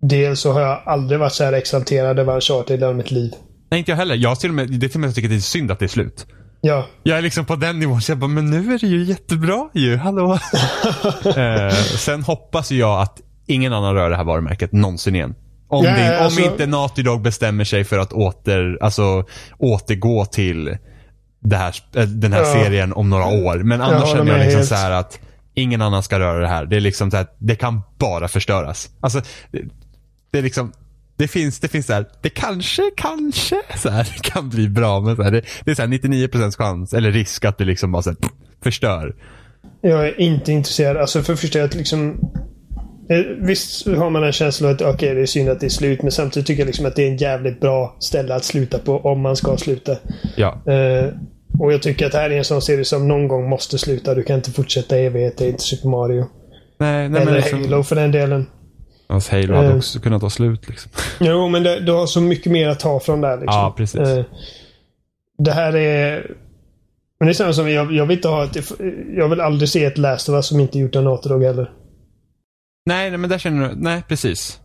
dels 0.02 0.40
så 0.40 0.52
har 0.52 0.60
jag 0.60 0.82
aldrig 0.86 1.20
varit 1.20 1.32
så 1.32 1.44
här 1.44 1.52
exalterad 1.52 2.18
över 2.18 2.34
Uncharted 2.34 2.76
i 2.76 2.80
hela 2.80 2.92
mitt 2.92 3.10
liv. 3.10 3.32
Nej, 3.72 3.78
inte 3.78 3.90
jag 3.92 3.96
heller. 3.96 4.14
Jag 4.14 4.40
till 4.40 4.50
och 4.50 4.54
med, 4.54 4.70
det 4.70 4.86
är 4.86 4.88
till 4.88 4.96
och 4.96 5.00
med 5.00 5.08
jag 5.08 5.14
tycker 5.14 5.28
det 5.28 5.34
är 5.34 5.40
synd 5.40 5.70
att 5.70 5.78
det 5.78 5.84
är 5.84 5.88
slut. 5.88 6.26
Ja, 6.60 6.86
Jag 7.02 7.18
är 7.18 7.22
liksom 7.22 7.44
på 7.44 7.56
den 7.56 7.78
nivån, 7.78 8.00
så 8.00 8.10
jag 8.12 8.18
bara, 8.18 8.28
men 8.28 8.50
nu 8.50 8.74
är 8.74 8.78
det 8.78 8.86
ju 8.86 9.02
jättebra 9.04 9.68
ju, 9.74 9.96
hallå. 9.96 10.32
eh, 11.36 11.74
sen 11.74 12.22
hoppas 12.22 12.70
jag 12.70 13.00
att 13.00 13.20
ingen 13.46 13.72
annan 13.72 13.94
rör 13.94 14.10
det 14.10 14.16
här 14.16 14.24
varumärket 14.24 14.72
någonsin 14.72 15.14
igen. 15.14 15.34
Om, 15.68 15.84
Ja, 15.84 15.90
det, 15.96 16.18
om 16.18 16.24
alltså- 16.24 16.40
inte 16.40 16.66
Naughty 16.66 17.02
Dog 17.02 17.22
bestämmer 17.22 17.64
sig 17.64 17.84
för 17.84 17.98
att 17.98 18.12
åter, 18.12 18.78
alltså, 18.80 19.24
återgå 19.58 20.24
till 20.24 20.76
här, 21.52 21.74
äh, 21.96 22.02
den 22.02 22.32
här 22.32 22.40
Ja. 22.40 22.52
serien 22.52 22.92
om 22.92 23.10
några 23.10 23.26
år. 23.26 23.58
Men 23.58 23.80
annars 23.80 24.02
håller 24.02 24.16
känner 24.16 24.32
jag 24.32 24.38
liksom 24.38 24.58
helt. 24.58 24.68
så 24.68 24.74
att 24.92 25.20
ingen 25.54 25.82
annan 25.82 26.02
ska 26.02 26.18
röra 26.18 26.40
det 26.40 26.48
här. 26.48 26.66
Det 26.66 26.76
är 26.76 26.80
liksom 26.80 27.10
så 27.10 27.16
här, 27.16 27.26
det 27.38 27.54
kan 27.54 27.82
bara 27.98 28.28
förstöras. 28.28 28.90
Alltså, 29.00 29.20
det, 29.52 29.62
det 30.32 30.38
är 30.38 30.42
liksom, 30.42 30.72
det 31.22 31.28
finns, 31.28 31.60
det 31.60 31.68
finns 31.68 31.86
så 31.86 31.92
här, 31.92 32.06
det 32.20 32.28
kanske, 32.30 32.82
kanske 32.96 33.56
så 33.76 33.88
här, 33.90 34.04
kan 34.22 34.48
bli 34.48 34.68
bra. 34.68 35.00
Men 35.00 35.16
så 35.16 35.22
här, 35.22 35.30
det, 35.30 35.42
det 35.64 35.70
är 35.70 35.74
så 35.74 35.82
här 35.82 35.88
99% 35.88 36.56
chans, 36.56 36.94
eller 36.94 37.12
risk 37.12 37.44
att 37.44 37.58
det 37.58 37.64
liksom 37.64 37.92
bara 37.92 38.02
så 38.02 38.10
här, 38.10 38.16
förstör. 38.62 39.14
jag 39.80 40.06
är 40.06 40.20
inte 40.20 40.52
intresserad. 40.52 40.96
Alltså 40.96 41.22
för 41.22 41.34
första 41.36 41.64
att 41.64 41.74
liksom... 41.74 42.18
eh, 43.10 43.18
Visst 43.40 43.86
har 43.86 44.10
man 44.10 44.24
en 44.24 44.32
känsla 44.32 44.70
att 44.70 44.82
okej, 44.82 45.14
det 45.14 45.20
är 45.20 45.26
synd 45.26 45.48
att 45.48 45.60
det 45.60 45.66
är 45.66 45.70
slut. 45.70 46.02
Men 46.02 46.12
samtidigt 46.12 46.46
tycker 46.46 46.60
jag 46.62 46.66
liksom 46.66 46.86
att 46.86 46.96
det 46.96 47.02
är 47.02 47.08
en 47.08 47.16
jävligt 47.16 47.60
bra 47.60 47.96
ställe 48.00 48.34
att 48.34 48.44
sluta 48.44 48.78
på 48.78 48.98
om 48.98 49.20
man 49.20 49.36
ska 49.36 49.56
sluta. 49.56 49.96
Ja, 50.36 50.62
Eh, 50.72 51.08
och 51.58 51.72
jag 51.72 51.82
tycker 51.82 52.06
att 52.06 52.12
det 52.12 52.18
här 52.18 52.30
är 52.30 52.38
en 52.38 52.44
sån 52.44 52.62
serie 52.62 52.84
som 52.84 53.08
någon 53.08 53.28
gång 53.28 53.48
måste 53.48 53.78
sluta. 53.78 54.14
Du 54.14 54.22
kan 54.22 54.36
inte 54.36 54.50
fortsätta 54.50 54.98
i 54.98 55.06
evighet. 55.06 55.38
Det 55.38 55.44
är 55.44 55.48
inte 55.48 55.62
Super 55.62 55.88
Mario. 55.88 56.20
nej, 56.20 56.28
nej 56.78 57.08
men 57.08 57.22
Eller 57.22 57.32
liksom, 57.36 57.62
Halo 57.64 57.82
för 57.82 57.96
den 57.96 58.12
delen. 58.12 58.46
Alltså, 59.14 59.32
Halo 59.36 59.54
hade 59.54 59.68
Eh. 59.68 59.76
också 59.76 60.00
kunnat 60.00 60.20
ta 60.20 60.30
slut 60.30 60.68
liksom. 60.68 60.90
Jo, 61.20 61.48
men 61.48 61.62
det, 61.62 61.80
du 61.80 61.92
har 61.92 62.06
så 62.06 62.20
mycket 62.20 62.52
mer 62.52 62.68
att 62.68 62.80
ta 62.80 63.00
från 63.00 63.20
där. 63.20 63.36
Liksom. 63.40 63.58
Ja, 63.60 63.74
precis. 63.76 64.00
Eh, 64.00 64.24
det 65.38 65.52
här 65.52 65.76
är... 65.76 66.30
Men 67.20 67.26
det 67.26 67.32
är 67.32 67.34
samma 67.34 67.52
som 67.52 67.70
jag, 67.70 67.92
jag 67.92 68.06
vill 68.06 68.16
inte 68.18 68.28
ha 68.28 68.44
ett... 68.44 68.72
Jag 69.16 69.28
vill 69.28 69.40
aldrig 69.40 69.68
se 69.68 69.84
ett 69.84 69.98
Last 69.98 70.28
of 70.28 70.32
Us 70.34 70.46
som 70.46 70.60
inte 70.60 70.78
gjort 70.78 70.96
av 70.96 71.02
Naughty 71.04 71.28
Dog 71.28 71.42
heller. 71.42 71.70
Nej, 72.86 73.10
nej, 73.10 73.18
men 73.18 73.30
där 73.30 73.38
känner 73.38 73.68
du, 73.68 73.74
nej 73.76 74.02
precis. 74.08 74.58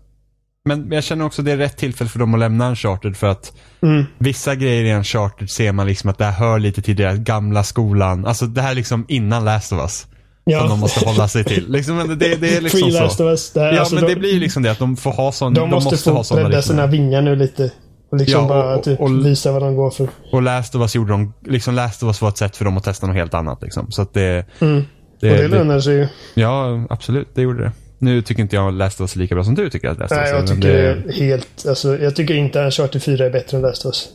Men 0.65 0.91
jag 0.91 1.03
känner 1.03 1.25
också 1.25 1.41
att 1.41 1.45
det 1.45 1.51
är 1.51 1.57
rätt 1.57 1.77
tillfälle 1.77 2.09
för 2.09 2.19
dem 2.19 2.33
att 2.33 2.39
lämna 2.39 2.69
Uncharted 2.69 3.17
för 3.17 3.27
att 3.27 3.53
Mm. 3.81 4.05
vissa 4.17 4.55
grejer 4.55 4.83
i 4.85 4.93
Uncharted 4.97 5.49
ser 5.49 5.71
man 5.71 5.87
liksom 5.87 6.09
att 6.09 6.17
det 6.17 6.25
här 6.25 6.31
hör 6.31 6.59
lite 6.59 6.81
till 6.81 6.95
deras 6.95 7.17
gamla 7.17 7.63
skolan. 7.63 8.25
Alltså 8.25 8.45
det 8.45 8.61
här 8.61 8.71
är 8.71 8.75
liksom 8.75 9.05
innan 9.07 9.45
Last 9.45 9.73
of 9.73 9.79
Us. 9.79 10.07
Ja. 10.49 10.59
Som 10.59 10.69
de 10.69 10.79
måste 10.79 11.05
hålla 11.05 11.27
sig 11.27 11.43
till. 11.43 11.71
Liksom, 11.71 11.97
men 11.97 12.07
det, 12.07 12.15
det 12.15 12.57
är 12.57 12.61
liksom 12.61 12.79
Free 12.79 12.91
Last 12.91 13.17
så. 13.17 13.23
of 13.25 13.29
Us. 13.31 13.51
Ja, 13.55 13.79
alltså, 13.79 13.95
men 13.95 14.03
de, 14.03 14.09
det 14.13 14.19
blir 14.19 14.39
liksom 14.39 14.63
det 14.63 14.71
att 14.71 14.79
de 14.79 14.97
får 14.97 15.11
ha 15.11 15.31
sån, 15.31 15.53
de, 15.53 15.69
måste, 15.69 15.97
få 15.97 16.11
ha 16.11 16.23
såna 16.23 16.41
bredda 16.41 16.57
liksom. 16.57 16.73
sina 16.75 16.87
vingar 16.87 17.21
nu 17.21 17.35
lite. 17.35 17.71
Och 18.11 18.17
liksom 18.17 18.41
Ja, 18.41 18.47
bara 18.47 18.75
och- 18.77 18.83
typ 18.83 18.99
och- 18.99 19.25
visa 19.25 19.51
vad 19.51 19.61
de 19.61 19.75
går 19.75 19.89
för. 19.89 20.07
Och 20.31 20.41
Last 20.41 20.75
of 20.75 20.81
Us 20.81 20.95
gjorde 20.95 21.11
de, 21.11 21.33
liksom 21.45 21.75
Last 21.75 22.03
of 22.03 22.07
Us 22.07 22.21
var 22.21 22.29
ett 22.29 22.37
sätt 22.37 22.57
för 22.57 22.65
dem 22.65 22.77
att 22.77 22.83
testa 22.83 23.07
något 23.07 23.15
helt 23.15 23.33
annat 23.33 23.61
liksom. 23.61 23.91
Så 23.91 24.01
att 24.01 24.13
det, 24.13 24.45
Mm. 24.59 24.83
det, 25.21 25.31
och 25.31 25.37
det 25.37 25.47
lönar 25.47 25.79
sig 25.79 25.95
ju. 25.95 26.07
ja 26.33 26.85
absolut, 26.89 27.27
det 27.35 27.41
gjorde 27.41 27.63
det. 27.63 27.71
Nu 27.99 28.21
tycker 28.21 28.41
inte 28.41 28.55
jag 28.55 28.73
Last 28.73 28.97
of 29.01 29.03
Us 29.03 29.15
lika 29.15 29.35
bra 29.35 29.43
som 29.43 29.55
du 29.55 29.69
tycker 29.69 29.89
att 29.89 29.99
Last 29.99 30.11
of 30.11 30.17
Nej, 30.17 30.25
Us 30.27 30.33
är. 30.33 30.37
jag 30.37 30.47
tycker 30.47 30.73
det, 31.05 31.13
helt... 31.13 31.65
Alltså, 31.67 31.97
jag 31.97 32.15
tycker 32.15 32.33
inte 32.33 32.59
Uncharted 32.65 33.03
4 33.03 33.25
är 33.25 33.29
bättre 33.29 33.57
än 33.57 33.63
Last 33.63 33.85
of 33.85 33.89
Us. 33.89 34.07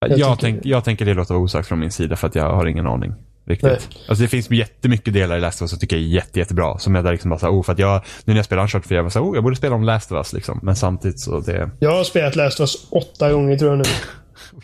jag, 0.00 0.18
jag 0.18 0.38
tycker- 0.38 0.52
tänk, 0.52 0.66
jag 0.66 0.84
tänker 0.84 1.04
det 1.04 1.14
låter 1.14 1.34
vara 1.34 1.44
osagt 1.44 1.68
från 1.68 1.78
min 1.78 1.90
sida 1.90 2.16
för 2.16 2.26
att 2.26 2.34
jag 2.34 2.52
har 2.56 2.66
ingen 2.66 2.86
aning. 2.86 3.12
Riktigt. 3.46 3.70
Nej. 3.70 4.02
Alltså 4.08 4.22
det 4.22 4.28
finns 4.28 4.50
jättemycket 4.50 5.14
delar 5.14 5.36
i 5.36 5.40
Last 5.40 5.58
of 5.58 5.62
Us 5.62 5.70
som 5.70 5.76
jag 5.76 5.80
tycker 5.80 5.96
är 5.96 6.00
jätte, 6.00 6.38
jättebra. 6.38 6.78
Som 6.78 6.94
jag 6.94 7.04
där 7.04 7.12
liksom 7.12 7.30
bara 7.30 7.38
såhär, 7.38 7.52
oh, 7.52 7.62
för 7.62 7.72
att 7.72 7.78
jag, 7.78 8.02
nu 8.24 8.32
när 8.32 8.36
jag 8.36 8.44
spelar 8.44 8.62
Uncharted 8.62 8.88
4, 8.88 8.96
jag 8.96 9.04
bara 9.04 9.10
såhär, 9.10 9.26
oh, 9.26 9.34
jag 9.34 9.44
borde 9.44 9.56
spela 9.56 9.74
om 9.74 9.84
Last 9.84 10.12
of 10.12 10.16
Us 10.16 10.32
liksom. 10.32 10.60
Men 10.62 10.76
samtidigt 10.76 11.20
så 11.20 11.40
det, 11.40 11.70
Jag 11.78 11.90
har 11.90 12.04
spelat 12.04 12.36
Last 12.36 12.60
of 12.60 12.62
Us 12.62 12.86
åtta 12.90 13.32
gånger 13.32 13.58
tror 13.58 13.70
jag 13.70 13.78
nu. 13.78 13.84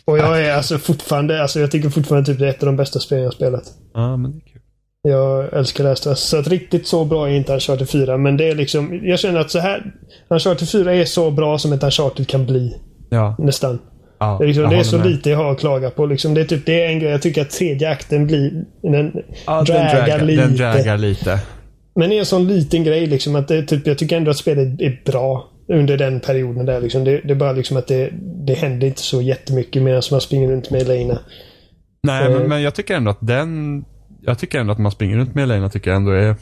Och 0.05 0.19
jag 0.19 0.45
är 0.45 0.57
alltså 0.57 0.79
fortfarande... 0.79 1.43
Alltså 1.43 1.61
jag 1.61 1.71
tycker 1.71 1.91
fortfarande 1.91 2.27
typ 2.27 2.39
det 2.39 2.47
är 2.47 2.51
ett 2.51 2.63
av 2.63 2.67
de 2.67 2.77
bästa 2.77 3.01
spelen 3.01 3.23
jag 3.23 3.31
har 3.31 3.35
spelat. 3.35 3.65
ja 3.95 4.17
men 4.17 4.33
det 4.33 4.39
är 4.39 4.53
kul. 4.53 4.61
Jag 5.03 5.53
älskar 5.55 5.85
Last 5.85 6.07
of 6.07 6.11
Us. 6.11 6.21
Så 6.21 6.37
att 6.39 6.49
riktigt 6.49 6.87
så 6.87 7.05
bra 7.05 7.29
är 7.29 7.33
inte 7.33 7.53
Uncharted 7.53 7.91
4. 7.91 8.17
Men 8.17 8.37
det 8.37 8.49
är 8.49 8.55
liksom... 8.55 9.01
Jag 9.03 9.19
känner 9.19 9.41
att 9.41 9.51
så 9.51 9.59
här... 9.59 9.93
Uncharted 10.29 10.69
4 10.69 10.95
är 10.95 11.05
så 11.05 11.31
bra 11.31 11.59
som 11.59 11.73
ett 11.73 11.83
Uncharted 11.83 12.29
kan 12.29 12.47
bli. 12.47 12.77
Ja, 13.11 13.37
Nästan. 13.39 13.79
Ja 14.21 14.37
Det 14.39 14.45
är, 14.45 14.47
liksom, 14.47 14.71
det 14.71 14.77
är 14.77 14.83
så 14.83 14.99
med. 14.99 15.07
lite 15.07 15.31
jag 15.31 15.37
har 15.39 15.53
att 15.53 15.59
klaga 15.61 15.91
på. 15.91 16.07
Liksom, 16.07 16.35
det, 16.35 16.41
är 16.41 16.45
typ, 16.45 16.67
det 16.67 16.85
är 16.85 16.89
en 16.89 16.99
grej. 16.99 17.11
Jag 17.11 17.23
tycker 17.23 17.43
att 17.43 17.51
tredje 17.51 17.91
akten 17.91 18.27
blir... 18.27 18.65
Den 18.83 19.13
Ja, 19.47 19.57
den 19.57 19.65
dragar 19.67 19.95
dragar, 20.07 20.25
lite. 20.25 20.43
den 20.43 20.57
dragar 20.57 20.99
lite. 20.99 21.41
Men 21.95 22.11
det 22.11 22.17
är 22.17 22.19
en 22.19 22.27
sån 22.27 22.49
liten 22.49 22.85
grej 22.85 23.07
liksom 23.07 23.37
att 23.37 23.49
det, 23.49 23.63
typ, 23.63 23.87
jag 23.87 23.99
tycker 23.99 24.17
ändå 24.17 24.31
att 24.31 24.37
spelet 24.37 24.81
är 24.81 25.03
bra 25.05 25.49
under 25.69 25.97
den 25.97 26.21
perioden 26.21 26.67
där 26.67 26.81
liksom. 26.81 27.05
Det, 27.05 27.21
det 27.25 27.31
är 27.31 27.35
bara 27.35 27.53
liksom 27.53 27.77
att 27.77 27.87
det, 27.87 28.11
det 28.47 28.55
händer 28.55 28.87
inte 28.87 29.01
så 29.03 29.23
jättemycket 29.23 29.83
medan 29.83 30.03
man 30.11 30.21
springer 30.21 30.49
runt 30.51 30.71
med 30.71 30.83
Elena. 30.83 31.19
Nej, 32.03 32.27
Eh. 32.27 32.31
men, 32.39 32.49
men 32.49 32.63
jag 32.63 32.75
tycker 32.75 32.95
ändå 32.97 33.11
att 33.11 33.19
den... 33.21 33.85
Jag 34.23 34.39
tycker 34.39 34.59
ändå 34.61 34.73
att 34.73 34.79
man 34.79 34.93
springer 34.93 35.17
runt 35.17 35.35
med 35.35 35.45
Elena 35.45 35.69
tycker 35.69 35.91
jag 35.91 35.97
ändå 35.97 36.11
är... 36.11 36.37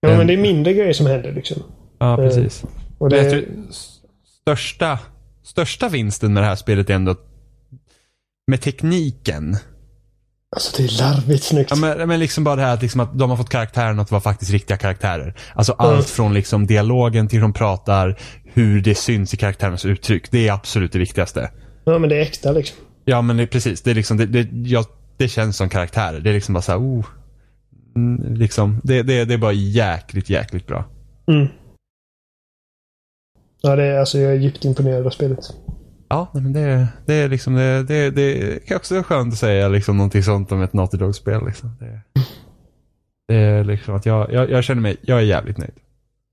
Ja, 0.00 0.08
Den- 0.08 0.18
men 0.18 0.26
det 0.26 0.32
är 0.32 0.36
mindre 0.36 0.72
grejer 0.72 0.92
som 0.92 1.06
händer 1.06 1.32
liksom. 1.32 1.62
Ja, 1.98 2.10
Eh, 2.12 2.16
precis. 2.16 2.64
Och 2.98 3.10
Men 3.10 3.18
jag 3.18 3.26
det, 3.26 3.30
tror, 3.30 3.44
största, 4.42 4.98
största 5.44 5.88
vinsten 5.88 6.32
med 6.34 6.42
det 6.42 6.46
här 6.46 6.56
spelet 6.56 6.90
är 6.90 6.94
ändå 6.94 7.16
med 8.46 8.60
tekniken. 8.60 9.56
alltså 10.56 10.76
det 10.76 10.84
är 10.84 10.98
larvigt 11.02 11.44
snyggt. 11.44 11.70
Ja, 11.70 11.76
men, 11.76 12.08
men 12.08 12.20
liksom 12.20 12.44
bara 12.44 12.56
det 12.56 12.62
här 12.62 12.74
att, 12.74 12.82
liksom 12.82 13.00
att 13.00 13.18
de 13.18 13.30
har 13.30 13.36
fått 13.36 13.48
karaktärerna 13.48 14.02
att 14.02 14.10
vara 14.10 14.20
faktiskt 14.20 14.50
riktiga 14.50 14.76
karaktärer. 14.76 15.34
Alltså 15.54 15.76
Mm. 15.78 15.86
allt 15.96 16.08
från 16.08 16.34
liksom 16.34 16.66
dialogen 16.66 17.28
till 17.28 17.38
hur 17.38 17.42
de 17.42 17.52
pratar, 17.52 18.18
hur 18.44 18.80
det 18.80 18.94
syns 18.94 19.34
i 19.34 19.36
karaktärernas 19.36 19.84
uttryck. 19.84 20.30
Det 20.30 20.48
är 20.48 20.52
absolut 20.52 20.92
det 20.92 20.98
viktigaste. 20.98 21.50
Ja, 21.84 21.98
men 21.98 22.10
det 22.10 22.16
är 22.16 22.20
äkta 22.22 22.52
liksom. 22.52 22.76
Ja 23.04 23.22
men 23.22 23.36
det, 23.36 23.46
precis, 23.46 23.82
det, 23.82 23.90
är 23.90 23.94
liksom, 23.94 24.16
det, 24.16 24.26
det, 24.26 24.48
ja, 24.52 24.84
det 25.16 25.28
känns 25.28 25.56
som 25.56 25.68
karaktärer. 25.68 26.20
Det 26.20 26.30
är 26.30 26.34
liksom 26.34 26.52
bara 26.54 26.62
så 26.62 26.72
här, 26.72 26.78
oh. 26.78 27.04
Mm, 27.96 28.34
liksom, 28.34 28.80
det, 28.84 29.02
det, 29.02 29.24
det 29.24 29.34
är 29.34 29.38
bara 29.38 29.52
jäkligt, 29.52 30.30
jäkligt 30.30 30.66
bra. 30.66 30.84
Mm. 31.28 31.48
Ja, 33.62 33.76
det 33.76 33.84
är, 33.84 33.98
alltså 33.98 34.18
jag 34.18 34.32
är 34.32 34.36
djupt 34.36 34.64
imponerad 34.64 35.06
av 35.06 35.10
spelet. 35.10 35.54
Ja, 36.08 36.30
men 36.32 36.52
det, 36.52 36.88
det 37.06 37.14
är 37.14 37.28
liksom, 37.28 37.54
det, 37.54 37.82
det, 37.82 38.10
det 38.10 38.66
kan 38.66 38.76
också 38.76 38.94
vara 38.94 39.04
skönt 39.04 39.32
att 39.32 39.38
säga 39.38 39.68
liksom 39.68 39.96
någonting 39.96 40.22
sånt 40.22 40.52
om 40.52 40.62
ett 40.62 40.72
Naughty 40.72 40.96
Dog-spel. 40.96 41.46
Liksom. 41.46 41.70
Det, 41.80 42.00
det 43.28 43.34
är 43.34 43.64
liksom 43.64 43.94
att 43.94 44.06
jag, 44.06 44.32
jag, 44.32 44.50
jag 44.50 44.64
känner 44.64 44.82
mig, 44.82 44.96
jag 45.02 45.18
är 45.18 45.22
jävligt 45.22 45.58
nöjd. 45.58 45.74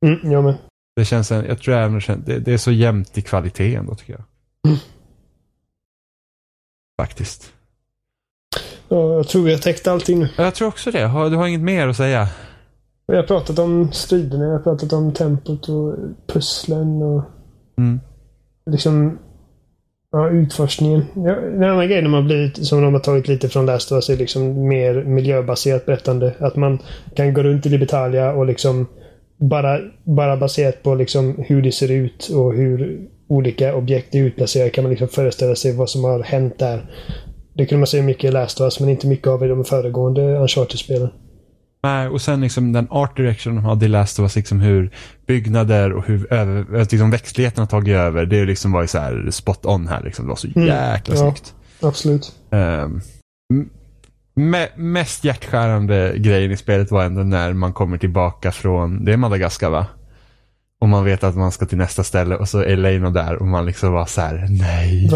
Mm, 0.06 0.32
jag 0.32 0.44
med. 0.44 0.58
Det 0.96 1.06
känns, 1.06 1.32
en, 1.32 1.46
jag 1.46 1.60
tror 1.60 1.76
även 1.76 2.02
det, 2.26 2.40
det, 2.40 2.54
är 2.54 2.58
så 2.58 2.72
jämnt 2.72 3.18
i 3.18 3.22
kvalitet 3.22 3.76
ändå 3.76 3.96
tycker 3.96 4.14
jag. 4.14 4.24
Mm. 4.68 4.80
Faktiskt. 7.02 7.54
Ja, 8.88 9.14
jag 9.14 9.28
tror 9.28 9.44
vi 9.44 9.52
har 9.52 9.60
täckt 9.60 9.88
allting 9.88 10.20
nu. 10.20 10.30
Jag 10.38 10.56
tror 10.56 10.68
också 10.68 10.92
det. 10.92 11.00
Du 11.00 11.36
har 11.36 11.48
inget 11.48 11.62
mer 11.62 11.88
att 11.88 11.98
säga? 11.98 12.28
Vi 13.10 13.16
har 13.16 13.24
pratat 13.24 13.60
om 13.60 13.92
striderna, 13.92 14.46
vi 14.46 14.52
har 14.52 14.60
pratat 14.60 14.94
om 14.94 15.14
tempot 15.14 15.70
och 15.70 15.96
pusslen 16.28 17.02
och 17.02 17.24
Mm. 17.78 18.00
liksom 18.72 19.20
ja, 20.12 20.30
utforskningen. 20.30 21.06
Ja, 21.16 21.36
den 21.36 21.64
andra 21.64 21.86
grejen 21.86 22.04
de 22.04 22.14
har 22.14 22.22
blivit, 22.22 22.66
som 22.66 22.82
de 22.82 22.94
har 22.94 23.02
tagit 23.02 23.28
lite 23.28 23.50
från 23.50 23.66
Last 23.66 23.92
of 23.92 23.96
Us 23.96 24.10
är 24.10 24.18
liksom 24.18 24.68
mer 24.68 25.04
miljöbaserat 25.04 25.86
berättande. 25.86 26.34
Att 26.40 26.56
man 26.56 26.80
kan 27.16 27.34
gå 27.34 27.44
runt 27.44 27.66
i 27.66 27.70
Libertalia 27.70 28.34
och 28.34 28.46
liksom 28.46 28.88
bara, 29.38 29.80
bara 30.04 30.38
baserat 30.38 30.84
på 30.84 30.96
liksom 30.96 31.36
hur 31.48 31.62
det 31.62 31.72
ser 31.72 31.92
ut 31.92 32.30
och 32.36 32.54
hur 32.54 33.08
olika 33.28 33.76
objekt 33.76 34.16
är 34.16 34.20
utplacerade 34.20 34.70
kan 34.70 34.84
man 34.84 34.92
liksom 34.92 35.08
föreställa 35.08 35.56
sig 35.56 35.76
vad 35.76 35.90
som 35.90 36.04
har 36.04 36.20
hänt 36.20 36.60
där. 36.60 36.92
Det 37.54 37.66
kunde 37.66 37.80
man 37.80 37.88
se 37.88 38.02
mycket 38.02 38.24
i 38.24 38.32
Last 38.32 38.62
of 38.62 38.66
Us 38.66 38.80
men 38.80 38.90
inte 38.90 39.08
mycket 39.08 39.28
av 39.28 39.44
i 39.44 39.48
de 39.48 39.66
föregående 39.66 40.38
Uncharted-spelen. 40.38 41.10
Nej, 41.84 42.08
och 42.08 42.22
sen 42.22 42.42
liksom 42.42 42.74
den 42.74 42.88
art 42.90 43.18
direction 43.18 43.56
de 43.56 43.66
hade 43.66 43.86
i 43.86 43.90
Last 43.90 44.20
of 44.20 44.24
Us, 44.24 44.36
liksom 44.36 44.60
hur 44.62 44.92
byggnader 45.28 45.94
och 45.94 46.06
hur 46.06 46.34
över, 46.34 46.88
liksom 46.92 47.12
växtligheten 47.12 47.62
har 47.62 47.68
tagit 47.68 47.96
över. 47.96 48.26
Det 48.26 48.46
liksom 48.46 48.72
var 48.72 48.82
ju 48.82 48.88
så 48.88 49.00
här 49.00 49.28
spot 49.32 49.66
on 49.66 49.88
här 49.88 50.04
liksom. 50.04 50.26
Det 50.26 50.30
var 50.30 50.36
så 50.36 50.48
Mm, 50.56 50.68
jäkla 50.68 51.16
ja. 51.16 51.22
snyggt. 51.22 51.54
Absolut. 51.82 52.32
Um, 52.50 53.02
me, 54.36 54.68
mest 54.76 55.24
hjärtskärande 55.24 56.14
grejen 56.18 56.52
i 56.52 56.58
spelet 56.58 56.92
var 56.92 57.04
ändå 57.04 57.24
när 57.24 57.54
man 57.54 57.74
kommer 57.74 57.98
tillbaka 57.98 58.52
från, 58.52 59.06
det 59.06 59.14
är 59.14 59.18
Madagaskar 59.18 59.70
va? 59.70 59.86
Och 60.82 60.90
man 60.90 61.06
vet 61.06 61.24
att 61.24 61.36
man 61.36 61.52
ska 61.52 61.66
till 61.66 61.78
nästa 61.78 62.04
ställe 62.04 62.36
och 62.36 62.50
så 62.50 62.60
är 62.60 62.64
Elena 62.66 63.10
där 63.10 63.36
och 63.36 63.48
man 63.48 63.66
liksom 63.66 63.94
var 63.94 64.06
så 64.06 64.22
här: 64.22 64.46
nej. 64.50 65.10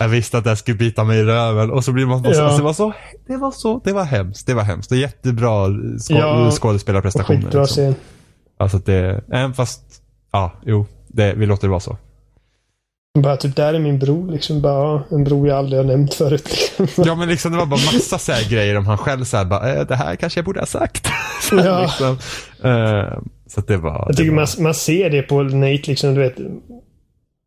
Jag 0.00 0.08
visste 0.08 0.38
att 0.38 0.44
det 0.44 0.56
skulle 0.56 0.76
bita 0.76 1.04
mig 1.04 1.18
i 1.18 1.22
röven 1.24 1.70
och 1.70 1.84
så 1.84 1.92
blir 1.92 2.06
man 2.06 2.22
bara 2.22 2.34
så, 2.34 2.40
Ja. 2.40 2.44
alltså, 2.44 2.58
det 2.58 2.64
var 2.64 2.72
så, 2.72 2.92
det 3.26 3.36
var 3.36 3.50
så, 3.50 3.80
det 3.84 3.92
var 3.92 4.04
hemskt, 4.04 4.46
det 4.46 4.54
var 4.54 4.62
hemskt. 4.62 4.90
Det 4.90 4.96
är 4.96 5.00
jättebra 5.00 5.66
skå, 5.98 6.14
Ja. 6.14 6.50
skådespelarprestationer. 6.50 7.40
Skitbra 7.42 7.60
Liksom. 7.60 7.74
scen. 7.84 7.94
Alltså 8.58 8.78
det, 8.78 9.20
även 9.32 9.54
fast, 9.54 9.80
ja, 10.32 10.52
jo, 10.66 10.86
det, 11.08 11.34
vi 11.34 11.46
låter 11.46 11.62
det 11.66 11.70
vara 11.70 11.80
så. 11.80 11.96
Bara 13.18 13.36
typ, 13.36 13.56
där 13.56 13.74
är 13.74 13.78
min 13.78 13.98
bror. 13.98 14.30
Liksom 14.32 14.60
bara, 14.60 15.02
en 15.10 15.24
bror 15.24 15.48
jag 15.48 15.58
aldrig 15.58 15.78
har 15.80 15.84
nämnt 15.84 16.14
förut. 16.14 16.48
Liksom. 16.78 17.04
Ja 17.06 17.14
men 17.14 17.28
liksom 17.28 17.52
det 17.52 17.58
var 17.58 17.66
bara 17.66 17.80
massa 17.92 18.18
så 18.18 18.32
här 18.32 18.50
grejer 18.50 18.76
om 18.78 18.86
han 18.86 18.98
själv 18.98 19.24
så 19.24 19.36
här, 19.36 19.44
bara, 19.44 19.74
eh, 19.74 19.86
det 19.86 19.96
här 19.96 20.16
kanske 20.16 20.38
jag 20.38 20.44
borde 20.44 20.60
ha 20.60 20.66
sagt. 20.66 21.06
så, 21.42 21.56
här, 21.56 21.66
Ja. 21.66 21.80
liksom. 21.82 22.18
Eh, 22.70 23.18
så 23.46 23.60
det 23.60 23.76
var. 23.76 24.04
Jag 24.08 24.16
tycker 24.16 24.30
det 24.30 24.36
var 24.36 24.48
man, 24.56 24.62
man 24.62 24.74
ser 24.74 25.10
det 25.10 25.22
på 25.22 25.42
Nate, 25.42 25.82
liksom, 25.86 26.14
du 26.14 26.20
vet. 26.20 26.34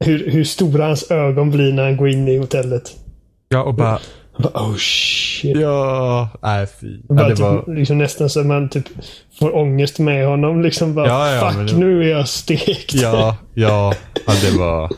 Hur, 0.05 0.31
hur 0.31 0.43
stora 0.43 0.85
hans 0.85 1.11
ögon 1.11 1.51
blir 1.51 1.73
när 1.73 1.83
han 1.83 1.97
går 1.97 2.09
in 2.09 2.27
i 2.27 2.37
hotellet. 2.37 2.95
Ja 3.49 3.63
och 3.63 3.73
bara, 3.73 3.99
oh 4.53 4.75
shit. 4.77 5.57
ja, 5.57 6.29
nej 6.41 6.67
fy. 6.81 6.99
Ja, 7.09 7.15
det 7.15 7.29
typ, 7.29 7.39
var, 7.39 7.75
liksom 7.75 7.97
nästan 7.97 8.29
så 8.29 8.39
att 8.39 8.45
man 8.45 8.69
typ 8.69 8.85
får 9.39 9.55
ångest 9.55 9.99
med 9.99 10.27
honom. 10.27 10.61
Liksom 10.61 10.95
bara, 10.95 11.07
Ja, 11.07 11.33
ja, 11.35 11.51
fuck 11.51 11.69
det- 11.71 11.77
nu 11.77 12.03
är 12.03 12.09
jag 12.17 12.27
stekt. 12.27 12.93
ja, 12.93 13.37
ja, 13.53 13.93
ja, 14.25 14.33
det 14.51 14.57
var. 14.57 14.91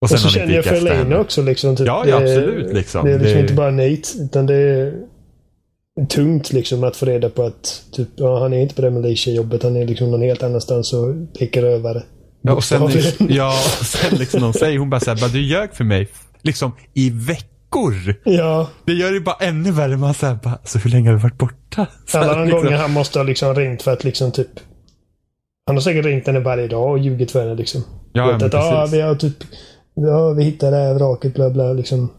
och 0.00 0.10
så 0.10 0.16
har 0.16 0.24
ni 0.24 0.30
känner 0.30 0.54
jag 0.54 0.64
för 0.64 0.74
Elena 0.74 1.18
också. 1.18 1.42
Liksom, 1.42 1.76
typ, 1.76 1.86
Ja, 1.86 2.04
ja, 2.06 2.18
det- 2.20 2.22
absolut, 2.36 2.72
liksom. 2.74 3.04
Det 3.06 3.12
är 3.12 3.18
liksom 3.18 3.34
Det- 3.36 3.40
inte 3.42 3.54
bara 3.54 3.70
Nate. 3.70 4.02
Utan 4.20 4.46
det 4.46 4.54
är 4.54 4.92
tungt 6.04 6.52
liksom 6.52 6.84
att 6.84 6.96
få 6.96 7.06
reda 7.06 7.30
på 7.30 7.42
att 7.42 7.84
typ, 7.92 8.08
ja, 8.16 8.40
han 8.40 8.52
är 8.52 8.60
inte 8.60 8.74
på 8.74 8.82
det 8.82 8.90
Malaysia-jobbet. 8.90 9.62
Han 9.62 9.76
är 9.76 9.86
liksom 9.86 10.10
någon 10.10 10.22
helt 10.22 10.42
annanstans 10.42 10.92
och 10.92 11.14
pekar 11.38 11.62
rövare. 11.62 12.02
Ja, 12.42 12.54
och 12.54 12.64
sen, 12.64 12.80
Bokstavligen. 12.80 13.26
ja, 13.36 13.48
och 13.80 13.86
sen 13.86 14.18
liksom 14.18 14.40
de 14.40 14.52
säger, 14.52 14.78
hon 14.78 14.90
bara 14.90 15.00
såhär, 15.00 15.20
bara, 15.20 15.30
du 15.30 15.42
ljög 15.42 15.74
för 15.74 15.84
mig. 15.84 16.08
Liksom 16.42 16.72
i 16.94 17.10
veckor. 17.10 18.14
Ja, 18.24 18.68
Det 18.84 18.92
gör 18.92 19.12
det 19.12 19.20
bara 19.20 19.36
ännu 19.40 19.70
värre. 19.70 19.96
Man 19.96 20.14
säger 20.14 20.34
bara, 20.34 20.54
alltså 20.54 20.78
hur 20.78 20.90
länge 20.90 21.08
har 21.08 21.16
vi 21.16 21.22
varit 21.22 21.38
borta? 21.38 21.86
Så 22.06 22.18
alla 22.18 22.26
här, 22.26 22.38
de 22.38 22.44
liksom. 22.44 22.62
gånger 22.62 22.76
han 22.76 22.92
måste 22.92 23.18
ha 23.18 23.24
liksom 23.24 23.54
ringt 23.54 23.82
för 23.82 23.92
att 23.92 24.04
liksom 24.04 24.32
typ... 24.32 24.50
Han 25.66 25.76
har 25.76 25.80
säkert 25.80 26.04
ringt 26.04 26.26
henne 26.26 26.40
varje 26.40 26.68
dag 26.68 26.90
och 26.90 26.98
ljugit 26.98 27.30
för 27.30 27.40
henne 27.40 27.54
liksom. 27.54 27.82
Ja, 28.12 28.32
Vet 28.32 28.42
att, 28.42 28.54
ah, 28.54 28.80
precis. 28.80 28.94
vi 28.94 29.00
har 29.00 29.14
typ... 29.14 29.36
Ja, 29.94 30.30
vi 30.30 30.44
hittade 30.44 30.76
det 30.76 30.82
här 30.82 30.94
vraket, 30.94 31.34
bla 31.34 31.50
bla 31.50 31.72
liksom. 31.72 32.10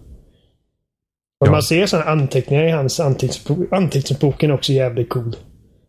Och 1.39 1.47
Ja. 1.47 1.51
man 1.51 1.63
ser 1.63 1.85
sådana 1.85 2.09
anteckningar 2.11 2.63
i 2.63 2.71
hans 2.71 2.99
anteckningsbok. 2.99 3.73
Anteckningsboken 3.73 4.49
är 4.49 4.53
också 4.53 4.71
jävligt 4.71 5.09
cool. 5.09 5.35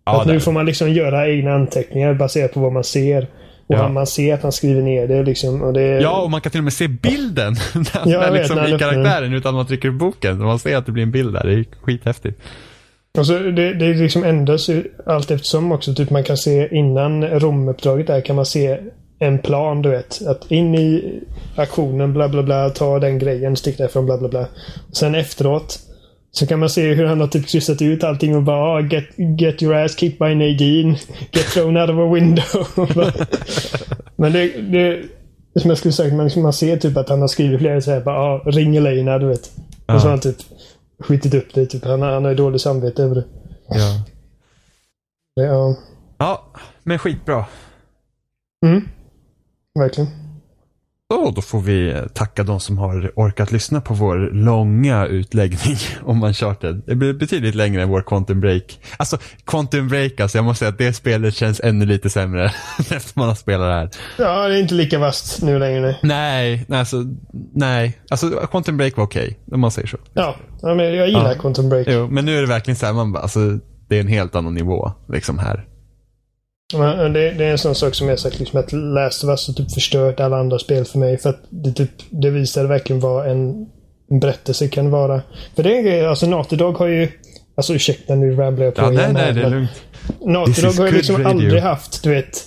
Ja, 0.04 0.20
att 0.20 0.26
nu 0.26 0.40
får 0.40 0.52
man 0.52 0.66
liksom 0.66 0.92
göra 0.92 1.28
egna 1.28 1.54
anteckningar 1.54 2.14
baserat 2.14 2.52
på 2.54 2.60
vad 2.60 2.72
man 2.72 2.84
ser. 2.84 3.22
Och 3.66 3.74
Ja. 3.74 3.88
man 3.88 4.06
ser 4.06 4.34
att 4.34 4.42
han 4.42 4.52
skriver 4.52 4.82
ner 4.82 5.06
det 5.08 5.22
liksom. 5.22 5.62
Och 5.62 5.72
det, 5.72 5.82
Ja, 6.00 6.20
och 6.22 6.30
man 6.30 6.40
kan 6.40 6.50
till 6.52 6.60
och 6.60 6.64
med 6.64 6.72
se 6.72 6.88
bilden. 6.88 7.52
när, 7.74 8.12
Ja, 8.12 8.20
när 8.20 8.30
vet, 8.30 8.40
liksom 8.40 8.56
när 8.56 8.74
i 8.74 8.78
karaktären 8.78 9.32
utan 9.34 9.54
man 9.54 9.66
trycker 9.66 9.90
boken. 9.90 10.38
Man 10.38 10.58
ser 10.58 10.76
att 10.76 10.86
det 10.86 10.92
blir 10.92 11.02
en 11.02 11.10
bild 11.10 11.32
där. 11.34 11.46
Det 11.46 11.52
är 11.54 11.64
skithäftigt. 11.82 12.40
Och 13.18 13.26
så 13.26 13.38
det, 13.38 13.74
det 13.74 13.94
liksom 13.94 14.24
ändras 14.24 14.70
allt 15.06 15.30
eftersom 15.30 15.72
också. 15.72 15.94
Typ 15.94 16.10
man 16.10 16.24
kan 16.24 16.36
se 16.36 16.76
innan 16.76 17.24
Romuppdraget 17.24 18.06
där 18.06 18.20
kan 18.20 18.36
man 18.36 18.46
se 18.46 18.78
en 19.18 19.38
plan, 19.38 19.82
du 19.82 19.88
vet. 19.90 20.26
Att 20.26 20.50
in 20.50 20.74
i 20.74 21.20
aktionen, 21.56 22.12
bla 22.12 22.28
bla 22.28 22.42
bla, 22.42 22.70
ta 22.70 22.98
den 22.98 23.18
grejen, 23.18 23.56
stick 23.56 23.78
därifrån, 23.78 24.06
bla 24.06 24.18
bla 24.18 24.28
bla. 24.28 24.46
Sen 24.92 25.14
efteråt 25.14 25.78
så 26.30 26.46
kan 26.46 26.58
man 26.58 26.70
se 26.70 26.94
hur 26.94 27.04
han 27.04 27.20
har 27.20 27.26
typ 27.28 27.46
kryssat 27.48 27.82
ut 27.82 28.04
allting 28.04 28.36
och 28.36 28.42
bara 28.42 28.76
ah, 28.76 28.80
get, 28.80 29.04
get 29.40 29.62
your 29.62 29.74
ass 29.74 29.96
kicked 29.96 30.18
by 30.18 30.34
Nadine. 30.34 30.96
Get 31.32 31.46
thrown 31.46 31.76
out 31.76 31.90
of 31.90 31.96
a 31.98 32.14
window. 32.14 32.66
Men 34.16 34.32
det, 34.32 34.48
det 34.62 35.02
som 35.60 35.70
jag 35.70 35.78
skulle 35.78 35.92
sagt, 35.92 36.14
man, 36.14 36.30
man 36.36 36.52
ser 36.52 36.76
typ 36.76 36.96
att 36.96 37.08
han 37.08 37.20
har 37.20 37.28
skrivit 37.28 37.60
flera 37.60 37.80
så 37.80 37.90
här 37.90 38.00
bara 38.00 38.16
ah, 38.16 38.38
ring 38.46 38.76
Elena, 38.76 39.18
du 39.18 39.26
vet. 39.26 39.40
Och 39.40 39.46
så 39.46 39.52
Ja. 39.86 39.98
har 39.98 40.10
han 40.10 40.20
typ 40.20 40.36
skitit 41.00 41.34
upp 41.34 41.54
det. 41.54 41.66
Typ. 41.66 41.84
Han, 41.84 42.02
han 42.02 42.24
har 42.24 42.30
ju 42.30 42.36
dåligt 42.36 42.60
samvete 42.62 43.02
över 43.02 43.14
det. 43.14 43.24
Ja. 43.68 44.04
ja. 45.34 45.76
ja, 46.18 46.44
men 46.82 46.98
skitbra. 46.98 47.44
Mm. 48.66 48.88
Verkligen. 49.78 50.10
Så 51.12 51.30
då 51.30 51.42
får 51.42 51.60
vi 51.60 52.02
tacka 52.14 52.42
de 52.42 52.60
som 52.60 52.78
har 52.78 53.12
orkat 53.16 53.52
lyssna 53.52 53.80
på 53.80 53.94
vår 53.94 54.30
långa 54.32 55.06
utläggning 55.06 55.76
om 56.04 56.22
Uncharted. 56.22 56.82
Det 56.86 56.94
blir 56.94 57.12
betydligt 57.12 57.54
längre 57.54 57.82
än 57.82 57.88
vår 57.88 58.02
Quantum 58.02 58.40
Break. 58.40 58.80
Alltså, 58.96 59.18
Quantum 59.46 59.88
Break, 59.88 60.20
alltså 60.20 60.38
jag 60.38 60.44
måste 60.44 60.58
säga 60.58 60.68
att 60.68 60.78
det 60.78 60.92
spelet 60.92 61.34
känns 61.34 61.60
ännu 61.60 61.86
lite 61.86 62.10
sämre 62.10 62.44
efter 62.78 63.12
man 63.18 63.28
har 63.28 63.34
spelat 63.34 63.68
det 63.68 63.74
här. 63.74 63.90
Ja, 64.28 64.48
det 64.48 64.54
är 64.54 64.60
inte 64.60 64.74
lika 64.74 64.98
vasst 64.98 65.42
nu 65.42 65.58
längre. 65.58 65.80
Nej. 65.80 65.96
Nej, 66.02 66.64
nej, 66.68 66.78
alltså, 66.78 67.04
nej. 67.54 67.98
Alltså, 68.10 68.30
Quantum 68.30 68.76
Break 68.76 68.96
var 68.96 69.04
okej, 69.04 69.38
om 69.52 69.60
man 69.60 69.70
säger 69.70 69.88
så. 69.88 69.96
Ja, 70.12 70.36
ja 70.62 70.74
men 70.74 70.94
jag 70.94 71.08
gillar 71.08 71.32
Ja. 71.32 71.40
Quantum 71.40 71.68
Break. 71.68 71.86
Jo, 71.90 72.08
men 72.10 72.24
nu 72.24 72.36
är 72.36 72.40
det 72.40 72.48
verkligen 72.48 72.76
så 72.76 72.86
här, 72.86 72.92
man 72.92 73.12
bara, 73.12 73.22
alltså, 73.22 73.58
det 73.88 73.96
är 73.96 74.00
en 74.00 74.08
helt 74.08 74.34
annan 74.34 74.54
nivå, 74.54 74.92
liksom 75.08 75.38
här. 75.38 75.66
Men 76.76 77.12
det, 77.12 77.30
det 77.30 77.44
är 77.44 77.50
en 77.50 77.58
sån 77.58 77.74
sak 77.74 77.94
som 77.94 78.08
jag 78.08 78.18
sagt, 78.18 78.38
liksom 78.38 78.60
att 78.60 78.72
Last 78.72 79.24
of 79.24 79.30
Us 79.30 79.46
har 79.46 79.54
typ 79.54 79.72
förstört 79.74 80.20
alla 80.20 80.38
andra 80.38 80.58
spel 80.58 80.84
för 80.84 80.98
mig. 80.98 81.18
För 81.18 81.30
att 81.30 81.40
det, 81.50 81.72
typ, 81.72 81.90
det 82.10 82.30
visar 82.30 82.64
verkligen 82.64 83.00
vad 83.00 83.30
en, 83.30 83.66
en 84.10 84.20
berättelse 84.20 84.68
kan 84.68 84.90
vara. 84.90 85.22
För 85.56 85.62
det 85.62 85.72
är 85.74 85.76
en 85.76 85.84
grej, 85.84 86.06
alltså 86.06 86.26
Naughty 86.26 86.56
Dog 86.56 86.76
har 86.76 86.86
ju... 86.86 87.08
Alltså 87.54 87.74
ursäkta 87.74 88.14
nu 88.14 88.36
ramblar 88.36 88.64
jag 88.64 88.74
på 88.74 88.82
Ja, 88.82 88.90
nej, 88.90 88.98
igen 88.98 89.12
nej, 89.14 89.22
här, 89.22 89.32
det 89.32 89.42
är 89.42 89.50
lugnt. 89.50 89.82
Naughty 90.20 90.62
Dog 90.62 90.74
har 90.74 90.86
ju 90.86 90.92
liksom 90.92 91.16
radio. 91.16 91.28
aldrig 91.28 91.62
haft, 91.62 92.02
du 92.02 92.10
vet, 92.10 92.44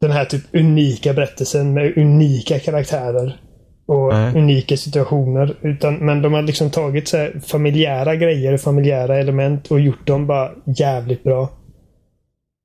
den 0.00 0.10
här 0.10 0.24
typ 0.24 0.42
unika 0.52 1.12
berättelsen 1.12 1.74
med 1.74 1.98
unika 1.98 2.58
karaktärer. 2.58 3.40
Och 3.86 4.08
Nej. 4.12 4.34
unika 4.36 4.76
situationer. 4.76 5.56
Utan, 5.62 5.94
men 5.94 6.22
de 6.22 6.32
har 6.32 6.42
liksom 6.42 6.70
tagit 6.70 7.08
så 7.08 7.28
familjära 7.46 8.16
grejer, 8.16 8.56
familjära 8.56 9.18
element 9.18 9.70
och 9.70 9.80
gjort 9.80 10.06
dem 10.06 10.26
bara 10.26 10.50
jävligt 10.76 11.24
bra. 11.24 11.48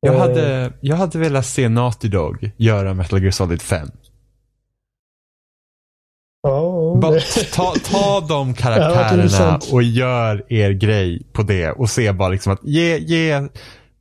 Jag 0.08 0.16
Eh, 0.16 0.22
hade, 0.22 0.72
jag 0.82 0.96
hade 0.96 1.20
velat 1.20 1.46
se 1.46 1.70
Naughty 1.70 2.08
Dog 2.08 2.52
göra 2.58 2.94
Metal 2.94 3.22
Gear 3.22 3.32
Solid 3.32 3.62
5. 3.62 3.88
Ja, 6.44 6.98
Bara 7.02 7.20
ta, 7.54 7.74
ta 7.92 8.26
de 8.30 8.54
karaktärerna 8.54 9.60
och 9.72 9.84
gör 9.84 10.54
er 10.54 10.72
grej 10.72 11.22
på 11.34 11.44
det 11.44 11.72
och 11.72 11.90
se 11.90 12.12
bara 12.12 12.30
liksom 12.30 12.54
att 12.54 12.60
ge, 12.64 12.98
ge, 12.98 13.48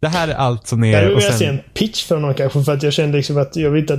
det 0.00 0.08
här 0.08 0.28
är 0.28 0.34
allt 0.34 0.66
som 0.66 0.84
jag 0.84 1.02
är 1.02 1.06
vill 1.06 1.16
och 1.16 1.22
se 1.22 1.28
en 1.32 1.38
sen, 1.38 1.60
pitch 1.74 2.04
från 2.04 2.22
någon 2.22 2.34
kanske 2.34 2.62
för 2.62 2.72
att 2.72 2.82
jag 2.82 2.92
kände 2.92 3.16
liksom 3.16 3.38
att 3.38 3.56
jag 3.56 3.70
vill 3.70 3.80
inte 3.80 3.94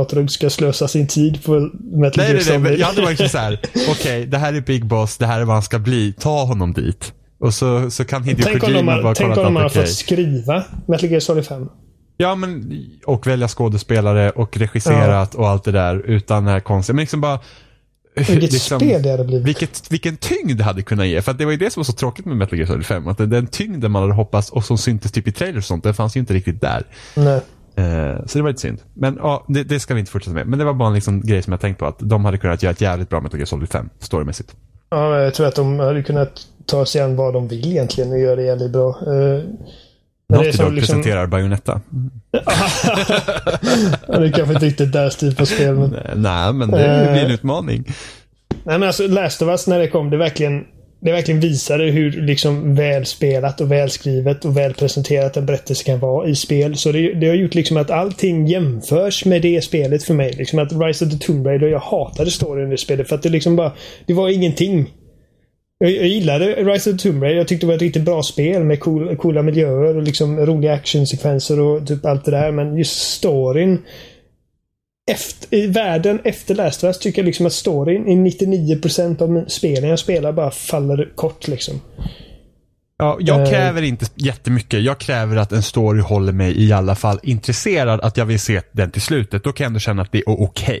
att 0.00 0.12
Rugg 0.12 0.30
ska 0.30 0.50
slösa 0.50 0.88
sin 0.88 1.06
tid 1.06 1.44
på 1.44 1.52
Metal 1.80 2.12
nej, 2.16 2.26
Gear 2.26 2.34
nej, 2.34 2.44
nej, 2.48 2.58
men 2.58 2.64
Solid. 2.66 2.80
jag 2.80 2.86
hade 2.86 3.02
varit 3.02 3.30
så 3.30 3.38
här, 3.38 3.60
okej, 3.90 4.26
det 4.26 4.38
här 4.38 4.52
är 4.52 4.60
Big 4.60 4.86
Boss, 4.86 5.16
det 5.16 5.26
här 5.26 5.40
är 5.40 5.44
vad 5.44 5.56
han 5.56 5.62
ska 5.62 5.78
bli, 5.78 6.12
ta 6.12 6.44
honom 6.44 6.72
dit. 6.72 7.12
Och 7.44 7.54
så, 7.54 7.90
så 7.90 8.04
kan 8.04 8.22
Hideo 8.22 8.44
Tänk 8.44 8.60
Kojima 8.60 8.92
har, 8.92 9.02
bara 9.02 9.14
tänk 9.14 9.34
kolla 9.34 9.48
om 9.48 9.54
de 9.54 9.60
är 9.60 9.66
okej. 9.66 9.82
fått 9.82 9.94
skriva 9.94 10.64
Metal 10.86 11.10
Gear 11.10 11.20
Solid 11.20 11.46
5. 11.46 11.68
Ja, 12.16 12.34
men 12.34 12.80
och 13.04 13.26
välja 13.26 13.48
skådespelare 13.48 14.30
och 14.30 14.56
regisserat 14.56 15.34
och 15.34 15.48
allt 15.48 15.64
det 15.64 15.72
där 15.72 15.96
utan 15.96 16.44
det 16.44 16.50
här 16.50 16.60
konstiga. 16.60 16.94
Men 16.94 17.02
liksom 17.02 17.20
bara... 17.20 17.40
Vilket 18.16 18.42
liksom- 18.52 18.80
spel 18.80 19.02
det 19.02 19.10
hade 19.10 19.24
blivit. 19.24 19.46
Vilket, 19.46 19.92
vilken 19.92 20.16
tyngd 20.16 20.58
det 20.58 20.64
hade 20.64 20.82
kunnat 20.82 21.06
ge. 21.06 21.22
För 21.22 21.32
det 21.32 21.44
var 21.44 21.52
ju 21.52 21.58
det 21.58 21.70
som 21.72 21.80
var 21.80 21.84
så 21.84 21.92
tråkigt 21.92 22.26
med 22.26 22.36
Metal 22.36 22.58
Gear 22.58 22.66
Solid 22.66 22.86
5. 22.86 23.08
Att 23.08 23.18
den 23.18 23.46
tyngden 23.46 23.90
man 23.90 24.02
hade 24.02 24.14
hoppats 24.14 24.50
och 24.50 24.64
som 24.64 24.78
syntes 24.78 25.12
typ 25.12 25.28
i 25.28 25.32
trailers 25.32 25.58
och 25.58 25.64
sånt, 25.64 25.84
den 25.84 25.94
fanns 25.94 26.16
ju 26.16 26.20
inte 26.20 26.34
riktigt 26.34 26.60
där. 26.60 26.82
Nej. 27.16 27.40
Eh, 27.76 28.26
så 28.26 28.38
det 28.38 28.42
var 28.42 28.48
lite 28.50 28.60
synd. 28.60 28.78
Men 28.94 29.16
ja, 29.16 29.44
det, 29.48 29.64
det 29.64 29.80
ska 29.80 29.94
vi 29.94 30.00
inte 30.00 30.12
fortsätta 30.12 30.34
med. 30.34 30.46
Men 30.46 30.58
det 30.58 30.64
var 30.64 30.74
bara 30.74 30.88
en 30.88 30.94
liksom 30.94 31.20
grej 31.20 31.42
som 31.42 31.52
jag 31.52 31.60
tänkt 31.60 31.78
på 31.78 31.86
att 31.86 31.98
de 31.98 32.24
hade 32.24 32.38
kunnat 32.38 32.62
göra 32.62 32.72
ett 32.72 32.80
jävligt 32.80 33.08
bra 33.08 33.20
Metal 33.20 33.38
Gear 33.38 33.46
Solid 33.46 33.68
5, 33.68 33.88
storymässigt. 33.98 34.54
Ja, 34.90 35.20
jag 35.20 35.34
tror 35.34 35.46
att 35.46 35.54
de 35.54 35.78
hade 35.78 36.02
kunnat 36.02 36.46
ta 36.66 36.86
sig 36.86 37.02
an 37.02 37.16
vad 37.16 37.34
de 37.34 37.48
vill 37.48 37.66
egentligen 37.72 38.12
och 38.12 38.18
göra 38.18 38.36
det 38.36 38.42
jävligt 38.42 38.70
bra. 38.70 38.98
Är 39.06 39.44
Naughty 40.28 40.50
Dog 40.50 40.72
liksom- 40.72 40.74
presenterar 40.74 41.26
Bayonetta. 41.26 41.80
ja, 44.08 44.18
det 44.18 44.26
är 44.26 44.32
kanske 44.32 44.54
inte 44.54 44.66
riktigt 44.66 44.92
deras 44.92 45.16
typ 45.16 45.40
av 45.40 45.44
spel. 45.44 45.74
Men... 45.74 45.96
Nej, 46.16 46.52
men 46.52 46.70
det 46.70 46.84
Eh. 46.86 47.12
blir 47.12 47.24
en 47.24 47.30
utmaning. 47.30 47.84
Nej, 48.64 48.78
men 48.78 48.82
alltså 48.82 49.06
Last 49.08 49.42
of 49.42 49.48
Us 49.48 49.66
när 49.66 49.78
det 49.78 49.88
kom, 49.88 50.10
det 50.10 50.16
verkligen, 50.16 50.64
det 51.00 51.12
verkligen 51.12 51.40
visade 51.40 51.84
hur 51.84 52.10
liksom 52.22 52.74
välspelat 52.74 53.60
och 53.60 53.72
välskrivet 53.72 54.44
och 54.44 54.56
välpresenterat 54.56 55.36
en 55.36 55.46
berättelse 55.46 55.84
kan 55.84 55.98
vara 55.98 56.28
i 56.28 56.34
spel. 56.34 56.76
Så 56.76 56.92
det, 56.92 57.14
det 57.14 57.26
har 57.28 57.34
gjort 57.34 57.54
liksom 57.54 57.76
att 57.76 57.90
allting 57.90 58.46
jämförs 58.46 59.24
med 59.24 59.42
det 59.42 59.64
spelet 59.64 60.02
för 60.02 60.14
mig. 60.14 60.32
Liksom 60.38 60.58
att 60.58 60.72
Rise 60.72 61.04
of 61.04 61.10
the 61.10 61.18
Tomb 61.18 61.46
Raider, 61.46 61.66
jag 61.66 61.78
hatade 61.80 62.30
storyn 62.30 62.68
i 62.68 62.70
det 62.70 62.78
spelet 62.78 63.08
för 63.08 63.14
att 63.16 63.22
det 63.22 63.28
liksom 63.28 63.56
bara, 63.56 63.72
det 64.06 64.14
var 64.14 64.28
ingenting. 64.28 64.90
Jag, 65.78 65.90
jag 65.90 66.06
gillade 66.06 66.46
Rise 66.46 66.90
of 66.90 66.96
the 66.96 67.08
Tomb 67.08 67.22
Raider. 67.22 67.38
Jag 67.38 67.48
tyckte 67.48 67.66
det 67.66 67.68
var 67.68 67.74
ett 67.74 67.82
riktigt 67.82 68.04
bra 68.04 68.22
spel 68.22 68.64
med 68.64 68.80
cool, 68.80 69.16
coola 69.16 69.42
miljöer 69.42 69.96
och 69.96 70.02
liksom 70.02 70.38
roliga 70.46 70.72
actionsekvenser 70.72 71.60
och 71.60 71.86
typ 71.86 72.04
allt 72.04 72.24
det 72.24 72.30
där. 72.30 72.52
Men 72.52 72.76
just 72.78 73.00
storyn. 73.12 73.82
Efter, 75.10 75.56
I 75.56 75.66
världen 75.66 76.20
efter 76.24 76.54
Last 76.54 76.84
of 76.84 76.88
Us 76.88 76.98
tycker 76.98 77.22
jag 77.22 77.26
liksom 77.26 77.46
att 77.46 77.52
storyn 77.52 78.08
i 78.08 78.30
99% 78.30 79.22
av 79.22 79.48
spelen 79.48 79.90
jag 79.90 79.98
spelar 79.98 80.32
bara 80.32 80.50
faller 80.50 81.12
kort 81.14 81.48
liksom. 81.48 81.80
Ja, 82.98 83.16
jag 83.20 83.40
Eh. 83.40 83.50
kräver 83.50 83.82
inte 83.82 84.06
jättemycket. 84.14 84.82
Jag 84.82 84.98
kräver 84.98 85.36
att 85.36 85.52
en 85.52 85.62
story 85.62 86.00
håller 86.00 86.32
mig 86.32 86.64
i 86.64 86.72
alla 86.72 86.94
fall 86.94 87.20
intresserad, 87.22 88.00
att 88.00 88.16
jag 88.16 88.24
vill 88.26 88.40
se 88.40 88.60
den 88.72 88.90
till 88.90 89.02
slutet. 89.02 89.44
Då 89.44 89.52
kan 89.52 89.64
jag 89.64 89.68
ändå 89.68 89.80
känna 89.80 90.02
att 90.02 90.12
det 90.12 90.18
är 90.18 90.24
okej. 90.28 90.80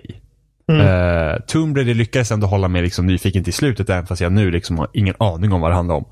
Mm. 0.68 0.86
Uh, 0.86 1.40
Tomb 1.46 1.76
Raider 1.76 1.94
lyckades 1.94 2.30
ändå 2.30 2.46
hålla 2.46 2.68
mig 2.68 2.82
liksom 2.82 3.06
nyfiken 3.06 3.44
till 3.44 3.52
slutet, 3.52 3.90
även 3.90 4.06
fast 4.06 4.20
jag 4.20 4.32
nu 4.32 4.50
liksom 4.50 4.78
har 4.78 4.88
ingen 4.92 5.14
aning 5.18 5.52
om 5.52 5.60
vad 5.60 5.70
det 5.70 5.74
handlar 5.74 5.94
om. 5.94 6.04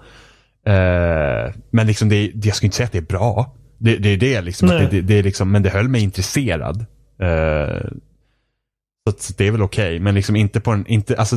Eh, 0.66 1.54
men 1.70 1.86
liksom 1.86 2.08
det, 2.08 2.30
det, 2.34 2.48
jag 2.48 2.56
skulle 2.56 2.66
inte 2.66 2.76
säga 2.76 2.86
att 2.86 2.92
det 2.92 2.98
är 2.98 3.02
bra. 3.02 3.56
Det, 3.78 3.96
det 3.96 4.08
är 4.08 4.16
det 4.16 4.40
liksom, 4.42 4.68
det, 4.68 5.00
det, 5.00 5.22
liksom, 5.22 5.50
men 5.50 5.62
det 5.62 5.70
höll 5.70 5.88
mig 5.88 6.02
intresserad. 6.02 6.80
Eh, 7.22 7.88
så, 9.18 9.32
det 9.36 9.46
är 9.46 9.50
väl 9.50 9.62
okej, 9.62 9.98
men 10.00 10.14
liksom 10.14 10.36
inte 10.36 10.60
på 10.60 10.70
en, 10.70 10.86
inte, 10.86 11.16
alltså, 11.16 11.36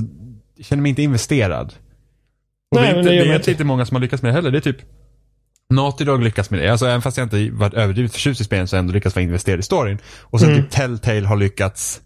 jag 0.55 0.65
känner 0.65 0.81
mig 0.81 0.89
inte 0.89 1.03
investerad. 1.03 1.73
Och 2.75 2.81
Nej, 2.81 2.93
det 2.93 2.95
är, 2.95 2.99
inte, 2.99 3.11
det 3.11 3.17
är 3.31 3.35
inte 3.35 3.51
inte. 3.51 3.63
många 3.63 3.85
som 3.85 3.95
har 3.95 4.01
lyckats 4.01 4.23
med 4.23 4.29
det 4.29 4.35
heller. 4.35 4.51
Det 4.51 4.57
är 4.57 4.61
typ 4.61 4.77
Naughty 5.69 6.03
Dog 6.05 6.23
lyckas 6.23 6.49
med 6.49 6.59
det. 6.59 6.69
Alltså 6.69 6.85
även 6.85 7.01
fast 7.01 7.17
jag 7.17 7.25
inte 7.25 7.49
varit 7.51 7.73
överdrivet 7.73 8.13
förtjust 8.13 8.41
i 8.41 8.43
spelen 8.43 8.67
så 8.67 8.75
har 8.75 8.77
jag 8.77 8.83
ändå 8.83 8.93
lyckats 8.93 9.15
vara 9.15 9.23
investerad 9.23 9.59
i 9.59 9.63
storyn. 9.63 9.97
Och 10.21 10.39
sen 10.39 10.49
Mm. 10.49 10.61
typ 10.61 10.71
Telltale 10.71 11.27
har 11.27 11.35
lyckats 11.35 12.01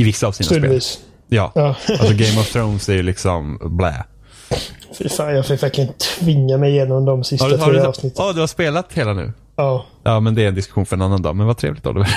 i 0.00 0.04
vissa 0.04 0.26
av 0.26 0.32
sina 0.32 0.44
spel. 0.46 0.58
Stundvis. 0.60 0.98
Ja. 1.28 1.52
Ja. 1.54 1.66
Alltså 1.88 2.06
Game 2.14 2.40
of 2.40 2.52
Thrones 2.52 2.88
är 2.88 2.94
ju 2.94 3.02
liksom 3.02 3.58
blä. 3.62 4.04
Fy 4.98 5.08
fan, 5.08 5.34
jag 5.34 5.46
fick 5.46 5.62
verkligen 5.62 5.92
tvinga 5.92 6.56
mig 6.56 6.70
igenom 6.70 7.04
de 7.04 7.24
sista 7.24 7.46
har 7.46 7.56
tre 7.56 7.72
du, 7.72 7.86
avsnitten. 7.86 8.24
oh, 8.24 8.34
du 8.34 8.40
har 8.40 8.46
spelat 8.46 8.92
hela 8.92 9.12
nu? 9.12 9.32
Ja. 9.56 9.84
Ja, 10.04 10.20
men 10.20 10.34
det 10.34 10.44
är 10.44 10.48
en 10.48 10.54
diskussion 10.54 10.86
för 10.86 10.96
en 10.96 11.02
annan 11.02 11.22
dag. 11.22 11.36
Men 11.36 11.46
vad 11.46 11.56
trevligt 11.56 11.86
Oliver. 11.86 12.08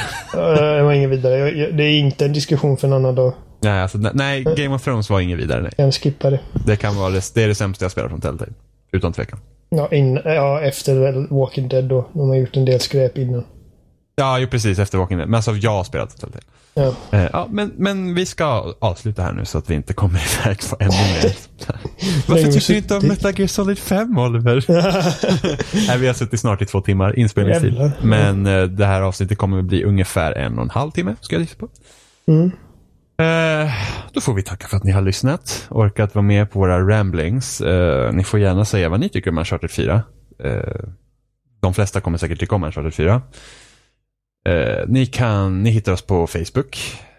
Det 0.77 0.83
var 0.83 0.91
inget 0.93 1.09
vidare. 1.09 1.37
Jag- 1.49 1.77
Det 1.77 1.83
är 1.83 1.99
inte 1.99 2.25
en 2.25 2.33
diskussion 2.33 2.77
för 2.77 2.87
en 2.87 2.93
annan 2.93 3.15
dag. 3.15 3.33
nej, 3.61 3.81
alltså, 3.81 3.97
nej, 3.97 4.43
Game 4.43 4.75
of 4.75 4.83
Thrones 4.83 5.09
var 5.09 5.19
ingen 5.19 5.37
vidare. 5.37 5.61
Nej. 5.61 5.71
Jag 5.77 5.85
kan 5.85 5.91
skippa 5.91 6.29
det. 6.29 6.39
Det 6.65 6.75
kan 6.75 6.95
vara 6.95 7.09
det, 7.09 7.31
det 7.33 7.43
är 7.43 7.47
det 7.47 7.55
sämsta 7.55 7.85
jag 7.85 7.91
spelat 7.91 8.09
från 8.09 8.21
Telltale. 8.21 8.51
Utan 8.91 9.13
tvekan. 9.13 9.39
Ja, 9.69 9.87
in, 9.91 10.19
ja, 10.25 10.61
efter 10.61 11.27
Walking 11.39 11.67
Dead 11.67 11.83
då. 11.85 12.07
De 12.13 12.29
har 12.29 12.35
gjort 12.35 12.57
en 12.57 12.65
del 12.65 12.79
skräp 12.79 13.17
innan. 13.17 13.43
Ja, 14.21 14.39
ju 14.39 14.47
precis 14.47 14.79
efter 14.79 14.97
Walking 14.97 15.17
Dead. 15.17 15.29
Men 15.29 15.35
alltså 15.35 15.51
jag 15.51 15.71
har 15.71 15.83
spelat 15.83 16.17
Telltale. 16.17 16.43
Ja. 16.73 16.95
Eh, 17.11 17.29
ja, 17.33 17.47
men, 17.51 17.71
men 17.77 18.13
vi 18.13 18.25
ska 18.25 18.73
avsluta 18.79 19.23
här 19.23 19.33
nu 19.33 19.45
så 19.45 19.57
att 19.57 19.69
vi 19.69 19.75
inte 19.75 19.93
kommer 19.93 20.19
iväg 20.43 20.59
på 20.69 20.75
ännu 20.79 20.91
mer. 20.91 21.35
Varför 22.27 22.45
vi 22.45 22.53
tycker 22.53 22.73
du 22.73 22.77
inte 22.77 22.95
om? 22.95 23.07
Metal 23.07 23.39
Gear 23.39 23.47
Solid 23.47 23.79
5 23.79 24.17
Oliver? 24.17 24.65
Nej, 25.87 25.97
vi 25.97 26.07
har 26.07 26.13
suttit 26.13 26.39
snart 26.39 26.61
i 26.61 26.65
två 26.65 26.81
timmar 26.81 27.19
inspelningstid. 27.19 27.91
Men 28.01 28.45
eh, 28.45 28.63
det 28.63 28.85
här 28.85 29.01
avsnittet 29.01 29.37
kommer 29.37 29.59
att 29.59 29.65
bli 29.65 29.83
ungefär 29.83 30.31
en 30.31 30.57
och 30.57 30.63
en 30.63 30.69
halv 30.69 30.91
timme, 30.91 31.15
ska 31.21 31.35
jag 31.35 31.41
gissa 31.41 31.55
på. 31.57 31.67
Mm. 32.27 32.51
Eh, 33.17 33.71
då 34.13 34.21
får 34.21 34.33
vi 34.33 34.43
tacka 34.43 34.67
för 34.67 34.77
att 34.77 34.83
ni 34.83 34.91
har 34.91 35.01
lyssnat, 35.01 35.67
orkat 35.69 36.15
vara 36.15 36.23
med 36.23 36.51
på 36.51 36.59
våra 36.59 36.79
ramblings. 36.87 37.61
Eh, 37.61 38.13
ni 38.13 38.23
får 38.23 38.39
gärna 38.39 38.65
säga 38.65 38.89
vad 38.89 38.99
ni 38.99 39.09
tycker 39.09 39.31
om 39.31 39.37
Uncharted 39.37 39.71
4. 39.71 40.03
Eh, 40.43 40.61
de 41.61 41.73
flesta 41.73 42.01
kommer 42.01 42.17
säkert 42.17 42.39
tycka 42.39 42.55
om 42.55 42.63
Uncharted 42.63 42.93
4. 42.93 43.21
Eh, 44.45 44.87
ni, 44.87 45.05
kan, 45.05 45.63
ni 45.63 45.69
hittar 45.69 45.91
oss 45.91 46.01
på 46.01 46.27
Facebook, 46.27 46.77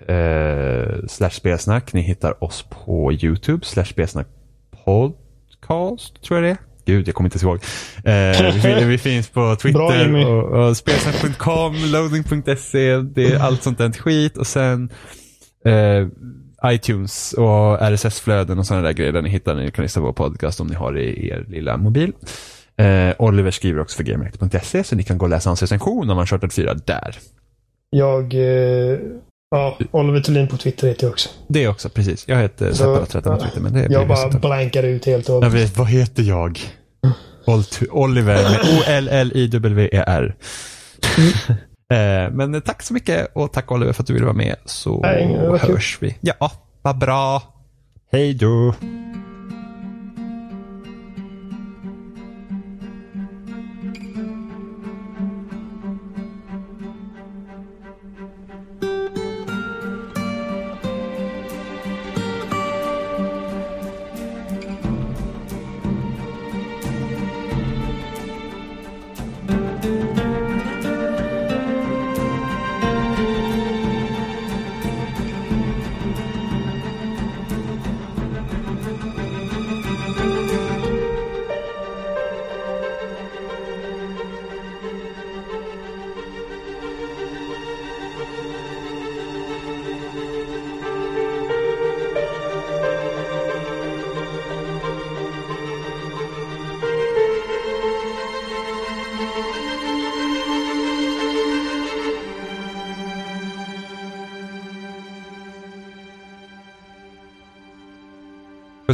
eh, 0.09 1.07
slash 1.09 1.31
spelsnack. 1.31 1.93
Ni 1.93 2.01
hittar 2.01 2.44
oss 2.44 2.65
på 2.85 3.12
YouTube, 3.12 3.65
slash 3.65 3.85
spelsnack 3.85 4.27
podcast, 4.85 6.23
tror 6.23 6.39
jag 6.39 6.44
det 6.44 6.51
är. 6.51 6.57
Gud, 6.85 7.09
jag 7.09 7.15
kommer 7.15 7.35
inte 7.35 7.47
ihåg. 7.47 7.59
Eh, 8.05 8.78
vi, 8.78 8.85
vi 8.85 8.99
finns 8.99 9.28
på 9.28 9.40
Bra, 9.40 9.57
Twitter 9.57 10.05
Jimmy. 10.05 10.24
och, 10.24 10.69
och 10.69 10.77
spelsnack.com, 10.77 11.74
loading.se, 11.93 12.97
det 12.97 13.32
är 13.32 13.39
allt 13.39 13.62
sånt 13.62 13.78
där 13.78 13.93
skit. 13.93 14.36
Och 14.36 14.47
sen 14.47 14.90
eh, 15.65 16.07
iTunes 16.65 17.32
och 17.32 17.78
RSS-flöden 17.82 18.59
och 18.59 18.66
sådana 18.66 18.86
där 18.86 18.93
grejer 18.93 19.12
där 19.12 19.23
ni 19.23 19.28
hittar 19.28 19.55
ni 19.55 19.70
kan 19.70 19.82
lyssna 19.82 20.01
på 20.03 20.07
vår 20.07 20.12
podcast 20.12 20.61
om 20.61 20.66
ni 20.66 20.74
har 20.74 20.93
det 20.93 21.03
i 21.03 21.28
er 21.28 21.44
lilla 21.49 21.77
mobil. 21.77 22.12
Eh, 22.82 23.14
Oliver 23.18 23.50
skriver 23.50 23.80
också 23.80 23.96
för 23.96 24.04
gamereactor.se 24.04 24.84
så 24.84 24.96
ni 24.96 25.02
kan 25.02 25.18
gå 25.18 25.24
och 25.26 25.30
läsa 25.30 25.50
hans 25.50 25.62
recension 25.62 26.10
om 26.10 26.18
Uncharted 26.18 26.52
4 26.52 26.74
där. 26.74 27.18
Jag... 27.90 28.34
Eh, 28.34 28.98
ja, 29.50 29.78
Oliver 29.90 30.20
Thulin 30.20 30.48
på 30.48 30.56
Twitter 30.56 30.88
heter 30.88 31.04
jag 31.06 31.12
också. 31.12 31.28
Det 31.48 31.68
också, 31.68 31.88
precis. 31.88 32.24
Jag 32.28 32.36
heter 32.36 32.72
Så, 32.72 32.84
Seppala13 32.96 33.36
på 33.36 33.42
Twitter 33.42 33.60
men 33.60 33.72
det 33.72 33.86
Jag 33.90 34.09
bara 34.09 34.18
resultat. 34.18 34.40
blankar 34.40 34.82
ut 34.82 35.06
helt 35.06 35.28
och 35.28 35.34
Jag 35.34 35.40
hållet. 35.40 35.54
vet, 35.54 35.76
vad 35.78 35.88
heter 35.88 36.22
jag? 36.22 36.60
Oliver 37.90 38.34
med 38.50 38.60
O-L-L-I-W-E-R. 38.78 40.34
Eh, 41.92 42.30
Men 42.32 42.62
tack 42.62 42.82
så 42.82 42.94
mycket 42.94 43.28
och 43.34 43.52
tack 43.52 43.72
Oliver 43.72 43.92
för 43.92 44.02
att 44.02 44.06
du 44.06 44.12
ville 44.12 44.24
vara 44.26 44.36
med 44.36 44.56
så 44.64 45.00
Nej, 45.00 45.36
hörs 45.60 45.98
vi. 46.00 46.16
Ja, 46.20 46.52
vad 46.82 46.98
bra. 46.98 47.42
Hej 48.12 48.34
då. 48.34 48.74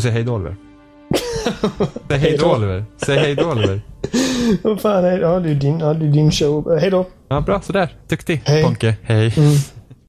Säga 0.08 0.14
hej 0.14 0.24
då 0.24 0.32
Oliver? 0.34 0.56
Säg 2.08 2.18
hej 2.18 2.36
då 2.38 2.54
Oliver. 2.56 2.84
Säg 2.96 3.18
hej 3.18 3.34
då 3.34 3.50
Oliver. 3.50 3.80
Vad 4.62 4.80
fan, 4.80 5.04
är- 5.04 5.18
ja, 5.18 5.40
det 5.40 5.50
är 5.50 5.54
din, 5.54 5.78
ja, 5.78 5.94
det 5.94 6.06
är 6.06 6.10
din 6.10 6.30
show. 6.30 6.78
Hej 6.80 6.90
då. 6.90 7.06
Ja, 7.28 7.40
bra, 7.40 7.60
sådär. 7.60 7.88
Duktig 8.08 8.42
Hej. 8.44 8.62
Ponke. 8.62 8.96
Hej. 9.02 9.34
Mm. 9.36 9.52